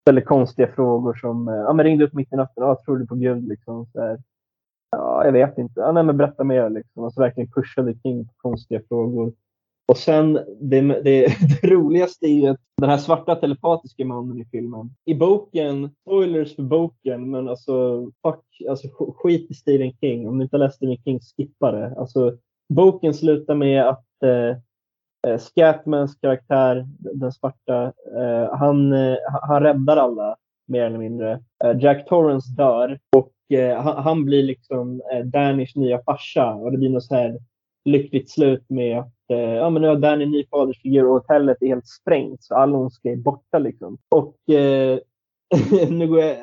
ställde 0.01 0.21
konstiga 0.21 0.67
frågor 0.67 1.13
som, 1.13 1.47
eh, 1.47 1.55
ja 1.55 1.73
men 1.73 1.85
ringde 1.85 2.05
upp 2.05 2.13
mitt 2.13 2.33
i 2.33 2.35
natten, 2.35 2.63
ja 2.63 2.81
tror 2.85 2.97
du 2.97 3.07
på 3.07 3.15
Gud 3.15 3.47
liksom? 3.47 3.85
Så 3.85 4.01
här, 4.01 4.19
ja, 4.91 5.25
jag 5.25 5.31
vet 5.31 5.57
inte, 5.57 5.79
ja, 5.79 5.91
nej, 5.91 6.03
men 6.03 6.17
berätta 6.17 6.43
mer 6.43 6.69
liksom. 6.69 7.03
Alltså 7.03 7.21
verkligen 7.21 7.51
pushade 7.51 7.93
King 8.03 8.25
på 8.27 8.33
konstiga 8.37 8.81
frågor. 8.89 9.33
Och 9.87 9.97
sen 9.97 10.33
det, 10.59 10.81
det, 10.81 11.01
det, 11.61 11.67
roligaste 11.67 12.25
är 12.25 12.33
ju 12.33 12.47
att 12.47 12.59
den 12.77 12.89
här 12.89 12.97
svarta 12.97 13.35
telepatiska 13.35 14.05
mannen 14.05 14.41
i 14.41 14.45
filmen. 14.45 14.89
I 15.05 15.13
boken, 15.13 15.89
spoilers 16.01 16.55
för 16.55 16.63
boken, 16.63 17.31
men 17.31 17.49
alltså, 17.49 18.05
fuck, 18.05 18.69
alltså 18.69 18.87
skit 19.17 19.51
i 19.51 19.53
Stephen 19.53 19.93
King. 20.01 20.27
Om 20.27 20.37
du 20.37 20.43
inte 20.43 20.55
har 20.55 20.63
läst 20.63 20.75
Stephen 20.75 20.97
King, 20.97 21.19
skippa 21.19 21.71
det. 21.71 21.95
Alltså, 21.97 22.37
boken 22.73 23.13
slutar 23.13 23.55
med 23.55 23.87
att 23.87 24.23
eh, 24.23 24.57
eh 25.31 25.37
Scatmans 25.39 26.15
karaktär, 26.15 26.85
den 26.97 27.31
svarta, 27.31 27.83
eh, 28.17 28.57
han, 28.57 28.93
eh, 28.93 29.17
han 29.41 29.63
räddar 29.63 29.97
alla 29.97 30.35
mer 30.67 30.83
eller 30.83 30.97
mindre. 30.97 31.39
Eh, 31.63 31.79
Jack 31.79 32.07
Torrance 32.07 32.51
dör 32.51 32.99
och 33.15 33.57
eh, 33.57 33.81
han, 33.81 34.03
han, 34.03 34.25
blir 34.25 34.43
liksom 34.43 35.01
eh, 35.13 35.25
Dannys 35.25 35.75
nya 35.75 36.01
farsa 36.03 36.53
och 36.53 36.71
det 36.71 36.77
blir 36.77 36.89
något 36.89 37.03
så 37.03 37.15
här 37.15 37.39
lyckligt 37.85 38.29
slut 38.29 38.65
med 38.69 38.99
att 38.99 39.14
eh, 39.29 39.37
ja, 39.37 39.69
men 39.69 39.81
nu 39.81 39.87
har 39.87 39.95
Danny 39.95 40.23
en 40.23 40.31
ny 40.31 40.45
fadersfigur 40.47 41.05
och 41.05 41.13
hotellet 41.13 41.57
är 41.61 41.67
helt 41.67 41.87
sprängt 41.87 42.43
så 42.43 42.55
all 42.55 42.75
ondska 42.75 43.11
är 43.11 43.15
borta. 43.15 43.59
Liksom. 43.59 43.97
Och 44.09 44.49
eh, 44.49 44.99
nu 45.89 46.07
går 46.07 46.19
jag 46.19 46.37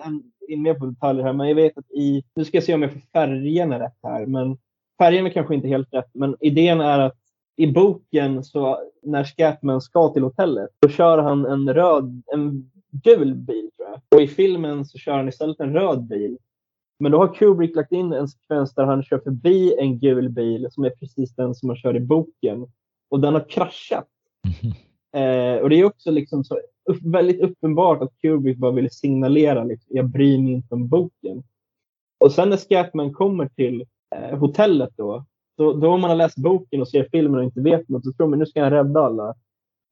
in 0.49 0.63
mer 0.63 0.75
på 0.75 0.87
detaljer 0.87 1.25
här, 1.25 1.33
men 1.33 1.49
jag 1.49 1.55
vet 1.55 1.79
att 1.79 1.91
i, 1.91 2.25
nu 2.35 2.45
ska 2.45 2.57
jag 2.57 2.65
se 2.65 2.75
om 2.75 2.83
jag 2.83 2.93
får 2.93 3.01
färgerna 3.13 3.81
rätt 3.81 3.99
här, 4.03 4.27
men 4.27 4.59
färgerna 4.99 5.31
kanske 5.31 5.55
inte 5.55 5.69
helt 5.69 5.95
rätt, 5.95 6.11
men 6.15 6.37
idén 6.41 6.81
är 6.81 6.99
att 6.99 7.17
i 7.57 7.67
boken 7.67 8.45
så 8.45 8.79
när 9.03 9.25
Scatman 9.25 9.81
ska 9.81 10.09
till 10.09 10.23
hotellet, 10.23 10.71
då 10.81 10.89
kör 10.89 11.19
han 11.19 11.47
en 11.47 11.75
röd, 11.75 12.23
en 12.33 12.71
gul 12.91 13.35
bil 13.35 13.71
tror 13.77 13.89
jag. 13.89 14.01
Och 14.15 14.23
i 14.23 14.29
filmen 14.29 14.85
så 14.85 14.99
kör 14.99 15.17
han 15.17 15.29
istället 15.29 15.61
en 15.61 15.73
röd 15.73 16.03
bil. 16.03 16.39
Men 17.03 17.13
då 17.13 17.19
har 17.19 17.35
Kubrick 17.35 17.77
lagt 17.77 17.93
in 17.93 18.13
en 18.13 18.29
sekvens 18.29 18.75
där 18.75 18.85
han 18.85 19.03
kör 19.03 19.19
förbi 19.19 19.75
en 19.79 19.99
gul 19.99 20.29
bil 20.29 20.69
som 20.71 20.85
är 20.85 20.91
precis 20.91 21.35
den 21.35 21.55
som 21.55 21.69
han 21.69 21.77
kör 21.77 21.97
i 21.97 22.01
boken. 22.01 22.67
Och 23.09 23.21
den 23.21 23.35
har 23.35 23.49
kraschat. 23.49 24.09
Eh, 25.15 25.57
och 25.63 25.71
det 25.71 25.77
är 25.77 25.85
också 25.85 26.11
liksom 26.11 26.45
så 26.45 26.55
upp, 26.91 27.03
väldigt 27.03 27.41
uppenbart 27.41 28.03
att 28.03 28.19
Kubrick 28.21 28.59
bara 28.59 28.73
ville 28.73 28.91
signalera 28.91 29.65
liksom, 29.65 29.97
jag 29.97 30.09
bryr 30.09 30.39
mig 30.39 30.53
inte 30.53 30.75
om 30.75 30.89
boken. 30.89 31.43
Och 32.21 32.33
sen 32.33 32.51
när 32.51 32.57
Scatman 32.57 33.13
kommer 33.13 33.49
till 33.49 33.85
eh, 34.17 34.39
hotellet 34.39 34.91
då, 34.97 35.25
då, 35.57 35.73
då 35.73 35.89
om 35.89 36.01
man 36.01 36.11
har 36.11 36.17
läst 36.17 36.37
boken 36.37 36.81
och 36.81 36.89
ser 36.89 37.09
filmen 37.13 37.39
och 37.39 37.45
inte 37.45 37.61
vet 37.61 37.89
något 37.89 38.05
så 38.05 38.13
tror 38.13 38.29
man 38.29 38.39
nu 38.39 38.47
ska 38.47 38.63
han 38.63 38.71
rädda 38.71 39.01
alla. 39.01 39.35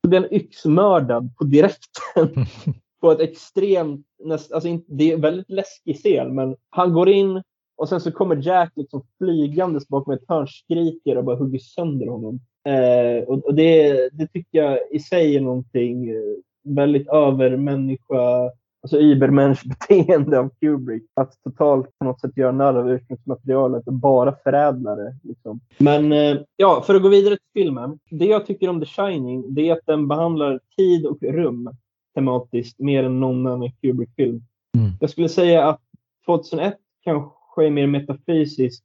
så 0.04 0.08
blir 0.08 0.20
han 0.20 0.32
yxmördad 0.34 1.36
på 1.36 1.44
direkten. 1.44 2.46
på 3.00 3.10
ett 3.10 3.20
extremt, 3.20 4.06
näst, 4.24 4.52
alltså 4.52 4.78
det 4.86 5.10
är 5.10 5.14
en 5.14 5.20
väldigt 5.20 5.50
läskig 5.50 5.96
scen, 5.96 6.34
men 6.34 6.56
han 6.70 6.92
går 6.92 7.08
in 7.08 7.42
och 7.80 7.88
sen 7.88 8.00
så 8.00 8.12
kommer 8.12 8.36
Jack 8.36 8.72
liksom 8.76 9.02
flygandes 9.18 9.88
bakom 9.88 10.14
ett 10.14 10.24
hörn, 10.28 10.46
skriker 10.46 11.18
och 11.18 11.24
bara 11.24 11.36
hugger 11.36 11.58
sönder 11.58 12.06
honom. 12.06 12.40
Eh, 12.68 13.28
och, 13.28 13.44
och 13.44 13.54
det, 13.54 14.08
det, 14.12 14.26
tycker 14.26 14.58
jag 14.58 14.78
i 14.90 14.98
sig 14.98 15.36
är 15.36 15.40
någonting 15.40 16.10
eh, 16.10 16.16
väldigt 16.64 17.08
övermänniska, 17.08 18.50
alltså 18.82 18.98
übermensch 18.98 19.62
beteende 19.68 20.38
av 20.38 20.50
Kubrick. 20.60 21.02
Att 21.14 21.42
totalt 21.42 21.98
på 21.98 22.04
något 22.04 22.20
sätt 22.20 22.36
göra 22.36 22.52
narr 22.52 22.74
av 22.74 22.90
ursprungsmaterialet 22.90 23.86
och 23.86 23.92
bara 23.92 24.36
förädla 24.44 24.94
det. 24.94 25.16
Liksom. 25.22 25.60
Men 25.78 26.12
eh, 26.12 26.36
ja, 26.56 26.82
för 26.86 26.94
att 26.94 27.02
gå 27.02 27.08
vidare 27.08 27.36
till 27.36 27.62
filmen. 27.62 27.98
Det 28.10 28.26
jag 28.26 28.46
tycker 28.46 28.68
om 28.68 28.80
The 28.80 28.86
Shining, 28.86 29.54
det 29.54 29.68
är 29.68 29.72
att 29.72 29.86
den 29.86 30.08
behandlar 30.08 30.60
tid 30.76 31.06
och 31.06 31.22
rum 31.22 31.70
tematiskt 32.14 32.78
mer 32.78 33.04
än 33.04 33.20
någon 33.20 33.46
annan 33.46 33.72
Kubrick-film. 33.72 34.42
Mm. 34.76 34.90
Jag 35.00 35.10
skulle 35.10 35.28
säga 35.28 35.68
att 35.68 35.80
2001 36.26 36.74
kanske 37.04 37.66
är 37.66 37.70
mer 37.70 37.86
metafysiskt 37.86 38.84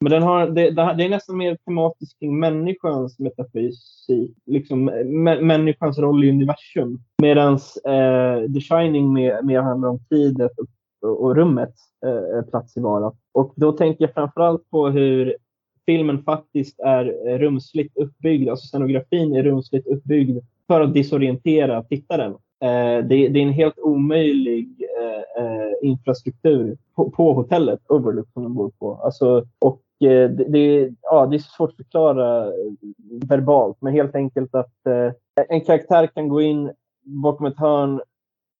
men 0.00 0.10
den 0.10 0.22
har, 0.22 0.46
det, 0.46 0.70
det 0.70 1.04
är 1.04 1.08
nästan 1.08 1.36
mer 1.36 1.56
tematiskt 1.64 2.18
kring 2.18 2.38
människans 2.38 3.18
metafysik, 3.18 4.36
liksom 4.46 4.84
människans 5.40 5.98
roll 5.98 6.24
i 6.24 6.30
universum. 6.30 6.98
Medan 7.22 7.52
eh, 7.84 8.52
The 8.52 8.60
Shining 8.60 9.12
mer, 9.12 9.42
mer 9.42 9.60
handlar 9.60 9.88
om 9.88 9.98
tiden 10.10 10.48
och, 11.02 11.22
och 11.22 11.36
rummets 11.36 11.82
eh, 12.06 12.50
plats 12.50 12.76
i 12.76 12.80
vara. 12.80 13.12
Och 13.32 13.52
då 13.56 13.72
tänker 13.72 14.04
jag 14.04 14.14
framförallt 14.14 14.70
på 14.70 14.88
hur 14.88 15.36
filmen 15.86 16.22
faktiskt 16.22 16.80
är 16.80 17.04
rumsligt 17.38 17.96
uppbyggd, 17.96 18.48
alltså 18.48 18.66
scenografin 18.66 19.36
är 19.36 19.42
rumsligt 19.42 19.86
uppbyggd 19.86 20.38
för 20.66 20.80
att 20.80 20.94
disorientera 20.94 21.82
tittaren. 21.82 22.34
Eh, 22.60 23.04
det, 23.04 23.28
det, 23.28 23.38
är 23.38 23.42
en 23.42 23.52
helt 23.52 23.78
omöjlig 23.78 24.86
eh, 25.00 25.44
eh, 25.44 25.72
infrastruktur 25.82 26.76
på, 26.94 27.10
på, 27.10 27.32
hotellet 27.32 27.80
Overlook 27.88 28.28
som 28.32 28.42
de 28.42 28.54
bor 28.54 28.70
på. 28.78 28.94
Alltså, 28.94 29.44
och 29.58 29.80
Eh, 30.00 30.30
det, 30.30 30.44
det, 30.48 30.94
ja, 31.02 31.26
det 31.26 31.36
är 31.36 31.38
svårt 31.38 31.70
att 31.70 31.76
förklara 31.76 32.46
eh, 32.46 32.52
verbalt, 33.28 33.76
men 33.80 33.92
helt 33.92 34.14
enkelt 34.14 34.54
att 34.54 34.86
eh, 34.86 35.12
en 35.48 35.60
karaktär 35.60 36.06
kan 36.06 36.28
gå 36.28 36.42
in 36.42 36.72
bakom 37.02 37.46
ett 37.46 37.58
hörn. 37.58 38.00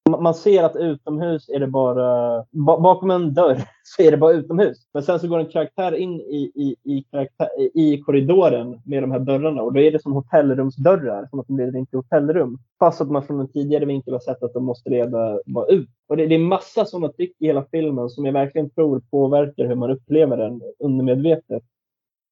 Man 0.09 0.33
ser 0.33 0.63
att 0.63 0.75
utomhus 0.75 1.49
är 1.49 1.59
det 1.59 1.67
bara, 1.67 2.43
bakom 2.79 3.11
en 3.11 3.33
dörr 3.33 3.57
så 3.83 4.01
är 4.01 4.11
det 4.11 4.17
bara 4.17 4.33
utomhus. 4.33 4.77
Men 4.93 5.03
sen 5.03 5.19
så 5.19 5.27
går 5.27 5.39
en 5.39 5.45
karaktär 5.45 5.95
in 5.95 6.21
i, 6.21 6.51
i, 6.55 6.75
i, 6.83 7.03
karaktär, 7.11 7.47
i 7.73 8.01
korridoren 8.01 8.81
med 8.85 9.03
de 9.03 9.11
här 9.11 9.19
dörrarna 9.19 9.61
och 9.61 9.73
då 9.73 9.79
är 9.79 9.91
det 9.91 10.01
som 10.01 10.13
hotellrumsdörrar, 10.13 11.27
som 11.29 11.39
att 11.39 11.47
de 11.47 11.57
leder 11.57 11.79
in 11.79 11.85
till 11.85 11.97
hotellrum. 11.97 12.57
Fast 12.79 13.01
att 13.01 13.11
man 13.11 13.23
från 13.23 13.39
en 13.39 13.51
tidigare 13.51 13.85
vinkel 13.85 14.13
har 14.13 14.19
sett 14.19 14.43
att 14.43 14.53
de 14.53 14.63
måste 14.63 14.89
leda 14.89 15.39
bara 15.45 15.65
ut. 15.65 15.89
Och 16.07 16.17
det, 16.17 16.27
det 16.27 16.35
är 16.35 16.39
massa 16.39 16.85
sådana 16.85 17.13
tryck 17.13 17.35
i 17.39 17.45
hela 17.45 17.65
filmen 17.71 18.09
som 18.09 18.25
jag 18.25 18.33
verkligen 18.33 18.69
tror 18.69 19.01
påverkar 19.11 19.65
hur 19.65 19.75
man 19.75 19.91
upplever 19.91 20.37
den 20.37 20.61
undermedvetet. 20.79 21.63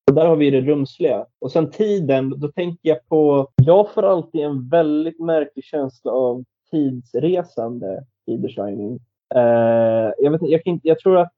Och 0.08 0.16
där 0.16 0.26
har 0.26 0.36
vi 0.36 0.50
det 0.50 0.62
rumsliga. 0.62 1.26
Och 1.40 1.52
sen 1.52 1.72
tiden, 1.72 2.40
då 2.40 2.48
tänker 2.48 2.90
jag 2.90 3.08
på... 3.08 3.48
Jag 3.56 3.94
får 3.94 4.04
alltid 4.04 4.42
en 4.42 4.70
väldigt 4.70 5.20
märklig 5.20 5.66
känsla 5.66 6.12
av 6.12 6.44
tidsresande 6.76 8.04
i 8.26 8.42
The 8.42 8.50
Shining. 8.50 9.00
Uh, 9.36 10.12
jag, 10.18 10.32
vet, 10.32 10.42
jag, 10.42 10.64
kan, 10.64 10.80
jag 10.84 11.00
tror 11.00 11.18
att 11.18 11.32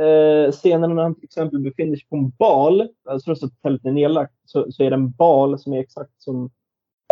uh, 0.00 0.52
scenen 0.52 0.94
när 0.94 1.02
han 1.02 1.14
till 1.14 1.24
exempel 1.24 1.60
befinner 1.60 1.96
sig 1.96 2.06
på 2.08 2.16
en 2.16 2.30
bal, 2.30 2.88
alltså 3.08 3.24
trots 3.24 3.42
att 3.42 3.50
hotellet 3.50 3.84
är 3.84 3.92
nedlagt, 3.92 4.34
så, 4.44 4.72
så 4.72 4.82
är 4.82 4.90
det 4.90 4.96
en 4.96 5.10
bal 5.10 5.58
som 5.58 5.72
är 5.72 5.80
exakt 5.80 6.12
som 6.18 6.50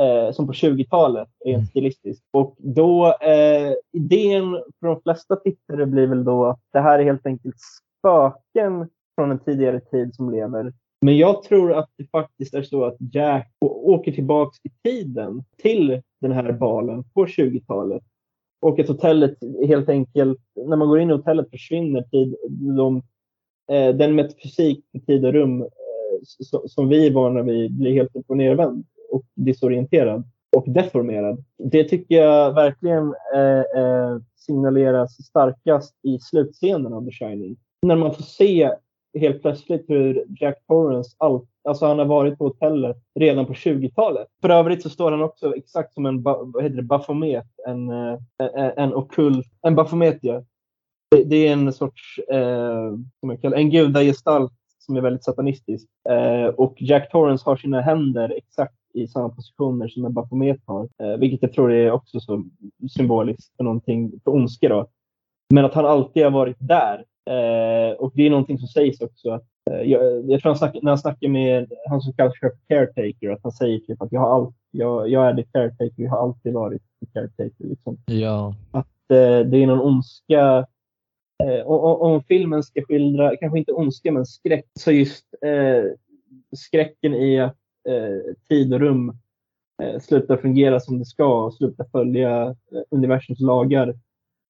eh, 0.01 0.33
som 0.33 0.47
på 0.47 0.53
20-talet, 0.53 1.29
rent 1.45 1.57
mm. 1.57 1.67
stilistiskt. 1.67 2.25
Och 2.31 2.57
då, 2.59 3.07
eh, 3.07 3.73
idén 3.93 4.51
för 4.81 4.87
de 4.87 5.01
flesta 5.03 5.37
tittare 5.37 5.87
blir 5.87 6.07
väl 6.07 6.25
då 6.25 6.47
att 6.47 6.61
det 6.73 6.81
här 6.81 6.99
är 6.99 7.05
helt 7.05 7.27
enkelt 7.27 7.57
spöken 7.99 8.89
från 9.15 9.31
en 9.31 9.39
tidigare 9.39 9.81
tid 9.81 10.15
som 10.15 10.31
lever. 10.31 10.73
Men 11.01 11.17
jag 11.17 11.43
tror 11.43 11.73
att 11.73 11.91
det 11.97 12.11
faktiskt 12.11 12.55
är 12.55 12.63
så 12.63 12.85
att 12.85 12.97
Jack 13.13 13.53
åker 13.61 14.13
tillbaks 14.13 14.59
i 14.63 14.89
tiden 14.89 15.45
till 15.63 16.03
den 16.21 16.33
här 16.33 16.53
balen 16.53 17.05
på 17.15 17.27
20-talet. 17.27 18.03
Och 18.61 18.79
att 18.79 18.89
hotellet 18.89 19.39
helt 19.67 19.89
enkelt, 19.89 20.39
när 20.67 20.77
man 20.77 20.89
går 20.89 21.01
in 21.01 21.11
i 21.11 21.13
hotellet 21.13 21.51
försvinner 21.51 22.03
tid, 22.03 22.37
de, 22.77 23.03
eh, 23.73 23.97
den 23.97 24.15
metafysik 24.15 24.85
i 24.93 25.01
tid 25.01 25.25
och 25.25 25.33
rum 25.33 25.63
eh, 25.63 25.69
som 26.67 26.89
vi 26.89 27.07
är 27.07 27.11
vana 27.11 27.43
vid 27.43 27.73
blir 27.73 27.93
helt 27.93 28.17
upp 28.17 28.31
och 28.31 28.37
nervänd 28.37 28.85
och 29.11 29.23
disorienterad 29.35 30.25
och 30.57 30.65
deformerad. 30.71 31.45
Det 31.59 31.85
tycker 31.85 32.15
jag 32.15 32.55
verkligen 32.55 33.15
eh, 33.35 33.83
eh, 33.83 34.19
signaleras 34.37 35.27
starkast 35.27 35.95
i 36.03 36.19
slutscenen 36.19 36.93
av 36.93 37.05
The 37.05 37.11
Shining. 37.11 37.57
När 37.83 37.97
man 37.97 38.15
får 38.15 38.23
se 38.23 38.71
helt 39.19 39.43
plötsligt 39.43 39.85
hur 39.89 40.25
Jack 40.41 40.67
Torrance, 40.67 41.17
all, 41.19 41.47
alltså 41.65 41.87
han 41.87 41.99
har 41.99 42.07
varit 42.07 42.39
på 42.39 42.45
hotellet 42.45 42.97
redan 43.15 43.47
på 43.47 43.53
20-talet. 43.53 44.29
För 44.41 44.49
övrigt 44.49 44.83
så 44.83 44.91
står 44.91 45.11
han 45.11 45.23
också 45.23 45.57
exakt 45.57 45.95
som 45.95 46.07
en 46.07 46.23
vad 46.23 46.63
heter 46.63 46.77
det, 46.77 46.83
bafomet, 46.83 47.47
en, 47.67 47.91
en, 47.91 48.19
en 48.77 48.95
okult, 48.95 49.47
en 49.63 49.75
bafomet 49.75 50.19
ja. 50.23 50.45
Det, 51.11 51.25
det 51.25 51.49
är 51.49 51.53
en 51.53 51.73
sorts, 51.73 52.19
eh, 52.19 52.93
som 53.21 53.31
jag 53.31 53.41
kallar, 53.43 53.57
en 53.57 53.71
gudagestalt 53.71 54.53
som 54.79 54.97
är 54.97 55.01
väldigt 55.01 55.25
satanistisk. 55.25 55.89
Eh, 56.09 56.47
och 56.47 56.75
Jack 56.79 57.11
Torrance 57.11 57.45
har 57.51 57.57
sina 57.57 57.81
händer 57.81 58.33
exakt 58.37 58.75
i 58.95 59.07
samma 59.07 59.29
positioner 59.29 59.89
som 59.89 60.05
en 60.05 60.13
Baphomet 60.13 60.61
har. 60.67 60.89
Eh, 61.03 61.17
vilket 61.19 61.43
jag 61.43 61.53
tror 61.53 61.73
är 61.73 61.91
också 61.91 62.21
så 62.21 62.45
symboliskt 62.97 63.57
för 63.57 63.65
någonting, 63.65 64.21
för 64.25 64.31
ondska 64.31 64.69
då. 64.69 64.87
Men 65.55 65.65
att 65.65 65.75
han 65.75 65.87
alltid 65.87 66.25
har 66.25 66.31
varit 66.31 66.57
där. 66.59 67.05
Eh, 67.31 67.93
och 67.93 68.13
det 68.15 68.27
är 68.27 68.31
någonting 68.31 68.59
som 68.59 68.69
sägs 68.69 69.01
också. 69.01 69.31
Att, 69.31 69.47
eh, 69.71 69.81
jag, 69.83 70.31
jag, 70.31 70.41
tror 70.41 70.51
han 70.51 70.59
snackar, 70.59 70.81
när 70.83 70.91
han 70.91 70.99
snackar 70.99 71.29
med 71.29 71.73
han 71.89 72.01
som 72.01 72.13
kallas 72.13 72.39
för 72.41 72.53
caretaker, 72.69 73.31
att 73.31 73.41
han 73.43 73.53
säger 73.53 73.79
typ 73.79 74.03
att 74.03 74.13
jag, 74.13 74.21
har 74.21 74.35
all, 74.35 74.53
jag, 74.71 75.09
jag 75.09 75.27
är 75.29 75.35
the 75.35 75.43
caretaker, 75.43 76.03
jag 76.03 76.11
har 76.11 76.23
alltid 76.23 76.53
varit 76.53 76.83
the 77.01 77.07
caretaker. 77.07 77.65
Liksom. 77.65 77.99
Ja. 78.07 78.55
Att 78.71 79.11
eh, 79.11 79.41
det 79.41 79.63
är 79.63 79.67
någon 79.67 79.81
ondska 79.81 80.67
Eh, 81.41 81.67
om 81.67 82.23
filmen 82.23 82.63
ska 82.63 82.83
skildra, 82.83 83.37
kanske 83.37 83.59
inte 83.59 83.73
ondska, 83.73 84.13
men 84.13 84.27
skräck, 84.27 84.67
så 84.81 84.93
just 84.93 85.25
eh, 85.43 85.85
skräcken 86.57 87.15
i 87.15 87.41
att 87.41 87.57
eh, 87.89 88.35
tid 88.49 88.75
och 88.75 88.81
rum 88.81 89.17
slutar 90.01 90.37
fungera 90.37 90.81
som 90.81 90.99
det 90.99 91.05
ska 91.05 91.45
och 91.45 91.55
slutar 91.55 91.85
följa 91.93 92.57
universums 92.91 93.41
lagar 93.41 93.95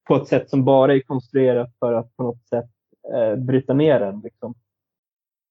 på 0.08 0.16
ett 0.16 0.28
sätt 0.28 0.50
som 0.50 0.64
bara 0.64 0.94
är 0.94 1.00
konstruerat 1.00 1.72
för 1.78 1.92
att 1.92 2.16
på 2.16 2.22
något 2.22 2.48
sätt 2.48 2.70
eh, 3.14 3.36
bryta 3.36 3.74
ner 3.74 4.00
den. 4.00 4.20
Liksom. 4.20 4.54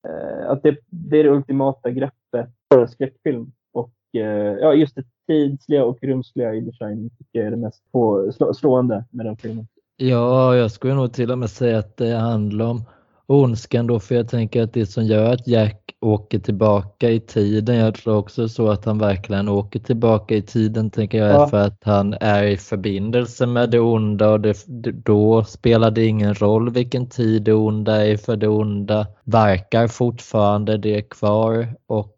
Eh, 0.07 0.49
att 0.49 0.63
det, 0.63 0.77
det, 0.85 1.19
är 1.19 1.23
det 1.23 1.29
ultimata 1.29 1.91
greppet 1.91 2.49
för 2.73 2.81
en 2.81 2.87
skräckfilm. 2.87 3.51
Och 3.73 3.93
eh, 4.13 4.57
ja, 4.61 4.73
just 4.73 4.95
det 4.95 5.03
tidsliga 5.27 5.85
och 5.85 5.97
rumsliga 6.01 6.53
i 6.53 6.61
design 6.61 7.09
tycker 7.17 7.39
jag 7.39 7.47
är 7.47 7.51
det 7.51 7.57
mest 7.57 7.91
på, 7.91 8.31
slå, 8.31 8.53
slående 8.53 9.05
med 9.11 9.25
den 9.25 9.37
filmen. 9.37 9.67
Ja, 9.97 10.55
jag 10.55 10.71
skulle 10.71 10.93
nog 10.93 11.13
till 11.13 11.31
och 11.31 11.37
med 11.37 11.49
säga 11.49 11.79
att 11.79 11.97
det 11.97 12.15
handlar 12.15 12.65
om 12.65 12.83
ondskan 13.29 13.87
då, 13.87 13.99
för 13.99 14.15
jag 14.15 14.29
tänker 14.29 14.63
att 14.63 14.73
det 14.73 14.85
som 14.85 15.03
gör 15.03 15.33
att 15.33 15.47
Jack 15.47 15.89
åker 16.01 16.39
tillbaka 16.39 17.09
i 17.09 17.19
tiden, 17.19 17.75
jag 17.75 17.95
tror 17.95 18.15
också 18.15 18.49
så 18.49 18.69
att 18.69 18.85
han 18.85 18.97
verkligen 18.97 19.49
åker 19.49 19.79
tillbaka 19.79 20.35
i 20.35 20.41
tiden, 20.41 20.89
tänker 20.89 21.17
jag, 21.17 21.29
ja. 21.29 21.43
är 21.43 21.47
för 21.47 21.57
att 21.57 21.81
han 21.83 22.15
är 22.21 22.43
i 22.43 22.57
förbindelse 22.57 23.45
med 23.45 23.69
det 23.69 23.79
onda 23.79 24.29
och 24.29 24.39
det, 24.39 24.65
då 25.05 25.43
spelar 25.43 25.91
det 25.91 26.05
ingen 26.05 26.33
roll 26.33 26.69
vilken 26.69 27.09
tid 27.09 27.43
det 27.43 27.53
onda 27.53 28.05
är, 28.05 28.17
för 28.17 28.35
det 28.35 28.47
onda 28.47 29.07
verkar 29.23 29.87
fortfarande, 29.87 30.77
det 30.77 30.95
är 30.95 31.09
kvar 31.09 31.75
och 31.87 32.15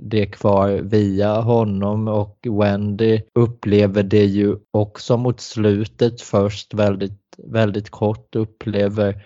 det 0.00 0.22
är 0.22 0.26
kvar 0.26 0.68
via 0.70 1.40
honom 1.40 2.08
och 2.08 2.46
Wendy 2.60 3.20
upplever 3.34 4.02
det 4.02 4.24
ju 4.24 4.56
också 4.70 5.16
mot 5.16 5.40
slutet 5.40 6.20
först 6.20 6.74
väldigt, 6.74 7.20
väldigt 7.38 7.90
kort 7.90 8.36
upplever 8.36 9.24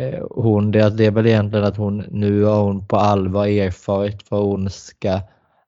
eh, 0.00 0.26
hon 0.30 0.70
det. 0.70 0.90
Det 0.90 1.06
är 1.06 1.10
väl 1.10 1.26
egentligen 1.26 1.64
att 1.64 1.76
hon 1.76 2.04
nu 2.10 2.44
har 2.44 2.62
hon 2.62 2.86
på 2.86 2.96
allvar 2.96 3.46
erfarit 3.46 4.30
vad 4.30 4.42
ondska 4.42 5.22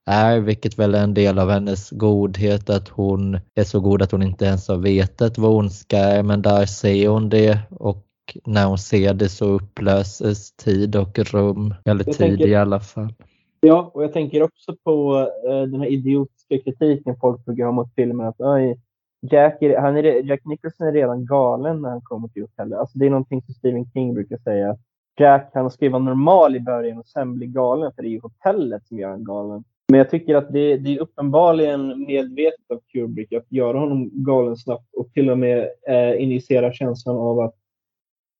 är, 0.06 0.40
vilket 0.40 0.78
väl 0.78 0.94
är 0.94 1.02
en 1.02 1.14
del 1.14 1.38
av 1.38 1.50
hennes 1.50 1.90
godhet, 1.90 2.70
att 2.70 2.88
hon 2.88 3.38
är 3.54 3.64
så 3.64 3.80
god 3.80 4.02
att 4.02 4.12
hon 4.12 4.22
inte 4.22 4.44
ens 4.44 4.68
har 4.68 4.76
vetat 4.76 5.38
vad 5.38 5.50
ondska 5.50 5.98
är, 5.98 6.22
men 6.22 6.42
där 6.42 6.66
ser 6.66 7.08
hon 7.08 7.28
det 7.28 7.58
och 7.70 8.06
när 8.44 8.66
hon 8.66 8.78
ser 8.78 9.14
det 9.14 9.28
så 9.28 9.44
upplöses 9.44 10.52
tid 10.52 10.96
och 10.96 11.18
rum, 11.18 11.74
eller 11.84 12.04
tid 12.04 12.16
tänker, 12.16 12.48
i 12.48 12.54
alla 12.54 12.80
fall. 12.80 13.14
Ja, 13.60 13.90
och 13.94 14.02
jag 14.02 14.12
tänker 14.12 14.42
också 14.42 14.76
på 14.84 15.18
uh, 15.48 15.62
den 15.70 15.80
här 15.80 15.88
idiotiska 15.88 16.58
kritiken 16.58 17.16
folk 17.20 17.44
brukar 17.44 17.64
ha 17.64 17.72
mot 17.72 17.94
filmen. 17.94 18.26
Att, 18.26 18.36
Oj, 18.38 18.80
Jack, 19.30 19.62
är, 19.62 19.78
han 19.78 19.96
är, 19.96 20.02
Jack 20.04 20.44
Nicholson 20.44 20.86
är 20.86 20.92
redan 20.92 21.26
galen 21.26 21.82
när 21.82 21.90
han 21.90 22.02
kommer 22.02 22.28
till 22.28 22.42
hotellet. 22.42 22.78
Alltså, 22.78 22.98
det 22.98 23.06
är 23.06 23.10
någonting 23.10 23.42
som 23.42 23.54
Stephen 23.54 23.90
King 23.90 24.14
brukar 24.14 24.36
säga. 24.36 24.76
Jack 25.18 25.50
han 25.54 25.70
vara 25.80 25.98
normal 25.98 26.56
i 26.56 26.60
början 26.60 26.98
och 26.98 27.06
sen 27.06 27.34
bli 27.34 27.46
galen, 27.46 27.92
för 27.94 28.02
det 28.02 28.08
är 28.08 28.10
ju 28.10 28.20
hotellet 28.20 28.86
som 28.86 28.98
gör 28.98 29.10
honom 29.10 29.24
galen. 29.24 29.64
Men 29.88 29.98
jag 29.98 30.10
tycker 30.10 30.34
att 30.34 30.52
det, 30.52 30.76
det 30.76 30.94
är 30.94 31.00
uppenbarligen 31.00 32.04
medvetet 32.06 32.70
av 32.70 32.80
Kubrick 32.92 33.32
att 33.32 33.52
göra 33.52 33.78
honom 33.78 34.10
galen 34.12 34.56
snabbt 34.56 34.94
och 34.94 35.12
till 35.12 35.30
och 35.30 35.38
med 35.38 35.70
eh, 35.88 36.22
injicera 36.22 36.72
känslan 36.72 37.16
av 37.16 37.40
att, 37.40 37.54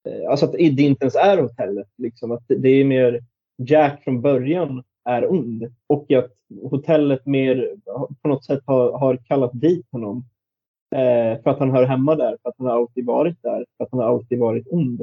eh, 0.09 0.29
alltså 0.29 0.45
att 0.45 0.51
det 0.51 0.59
inte 0.59 1.03
ens 1.03 1.15
är 1.15 1.41
hotellet. 1.41 1.87
Liksom. 1.97 2.31
Att 2.31 2.43
det 2.47 2.69
är 2.69 2.85
mer 2.85 3.19
Jack 3.57 4.03
från 4.03 4.21
början 4.21 4.83
är 5.05 5.31
ond 5.31 5.73
och 5.87 6.11
att 6.11 6.31
hotellet 6.61 7.25
mer 7.25 7.75
på 8.21 8.27
något 8.27 8.45
sätt 8.45 8.61
har, 8.65 8.97
har 8.97 9.17
kallat 9.17 9.51
dit 9.53 9.87
honom 9.91 10.23
eh, 10.95 11.41
för 11.43 11.49
att 11.49 11.59
han 11.59 11.71
hör 11.71 11.85
hemma 11.85 12.15
där, 12.15 12.37
för 12.41 12.49
att 12.49 12.55
han 12.57 12.67
har 12.67 12.77
alltid 12.77 13.05
varit 13.05 13.43
där, 13.43 13.65
för 13.77 13.83
att 13.83 13.91
han 13.91 13.99
har 13.99 14.07
alltid 14.07 14.39
varit 14.39 14.67
ond. 14.71 15.01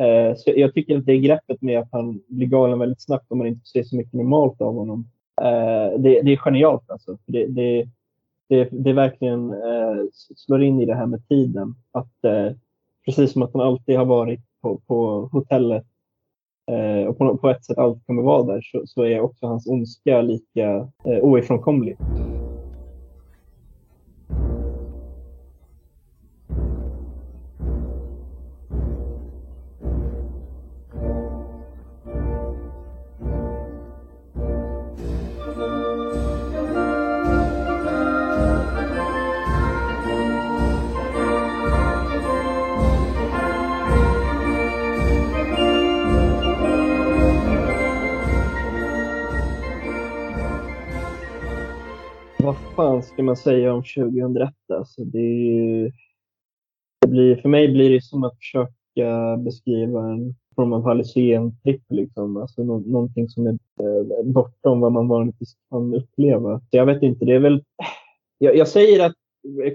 Eh, 0.00 0.36
så 0.36 0.52
jag 0.56 0.74
tycker 0.74 0.98
att 0.98 1.06
det 1.06 1.18
greppet 1.18 1.62
med 1.62 1.78
att 1.78 1.88
han 1.92 2.20
blir 2.28 2.46
galen 2.46 2.78
väldigt 2.78 3.02
snabbt 3.02 3.32
om 3.32 3.38
man 3.38 3.46
inte 3.46 3.66
ser 3.66 3.82
så 3.82 3.96
mycket 3.96 4.12
normalt 4.12 4.60
av 4.60 4.74
honom. 4.74 5.08
Eh, 5.40 5.98
det, 5.98 6.22
det, 6.22 6.32
är 6.32 6.36
genialt 6.36 6.90
alltså. 6.90 7.18
Det, 7.26 7.46
det, 7.46 7.88
det, 8.48 8.68
det 8.72 8.92
verkligen 8.92 9.50
eh, 9.50 10.04
slår 10.36 10.62
in 10.62 10.80
i 10.80 10.86
det 10.86 10.94
här 10.94 11.06
med 11.06 11.28
tiden. 11.28 11.74
Att, 11.92 12.24
eh, 12.24 12.52
precis 13.04 13.32
som 13.32 13.42
att 13.42 13.52
han 13.52 13.62
alltid 13.62 13.96
har 13.96 14.04
varit 14.04 14.40
på, 14.62 14.80
på 14.86 15.28
hotellet 15.32 15.86
eh, 16.70 17.08
och 17.08 17.18
på, 17.18 17.36
på, 17.36 17.50
ett 17.50 17.64
sätt 17.64 17.78
alltid 17.78 18.06
kommer 18.06 18.22
vara 18.22 18.42
där 18.42 18.60
så, 18.60 18.82
så 18.86 19.02
är 19.02 19.20
också 19.20 19.46
hans 19.46 19.66
ondska 19.66 20.22
lika 20.22 20.88
eh, 21.04 21.18
oifrånkomlig. 21.20 21.96
Fan 52.76 53.02
ska 53.02 53.22
man 53.22 53.36
säga 53.36 53.74
om 53.74 53.82
2001? 53.82 54.50
Alltså 54.72 55.04
det, 55.04 55.18
är, 55.18 55.92
det 57.00 57.08
blir, 57.08 57.36
för 57.36 57.48
mig 57.48 57.68
blir 57.68 57.90
det 57.90 58.04
som 58.04 58.24
att 58.24 58.38
försöka 58.38 59.36
beskriva 59.36 60.04
en 60.04 60.34
form 60.56 60.72
av 60.72 60.84
hallucintripp. 60.84 61.82
Liksom. 61.88 62.36
Alltså 62.36 62.64
no 62.64 62.78
någonting 62.78 63.28
som 63.28 63.46
är 63.46 63.52
eh, 63.52 64.24
bortom 64.24 64.80
vad 64.80 64.92
man 64.92 65.08
vanligtvis 65.08 65.56
kan 65.70 65.94
uppleva. 65.94 66.60
Så 66.60 66.76
jag 66.76 66.86
vet 66.86 67.02
inte, 67.02 67.24
det 67.24 67.34
är 67.34 67.40
väl... 67.40 67.64
Jag, 68.38 68.56
jag 68.56 68.68
säger 68.68 69.06
att 69.06 69.14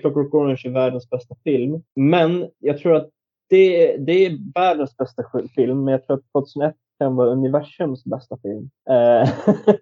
Clockwork 0.02 0.34
Orange 0.34 0.62
är 0.66 0.70
världens 0.70 1.10
bästa 1.10 1.36
film, 1.44 1.84
men 1.96 2.50
jag 2.60 2.78
tror 2.78 2.96
att 2.96 3.10
det, 3.50 3.98
det 3.98 4.26
är 4.26 4.54
världens 4.56 4.98
bästa 4.98 5.24
film, 5.56 5.84
men 5.84 5.92
jag 5.92 6.06
tror 6.06 6.18
att 6.18 6.32
2001 6.34 6.76
kan 7.02 7.16
vara 7.16 7.30
universums 7.30 8.04
bästa 8.04 8.38
film. 8.38 8.70
Eh, 8.90 9.30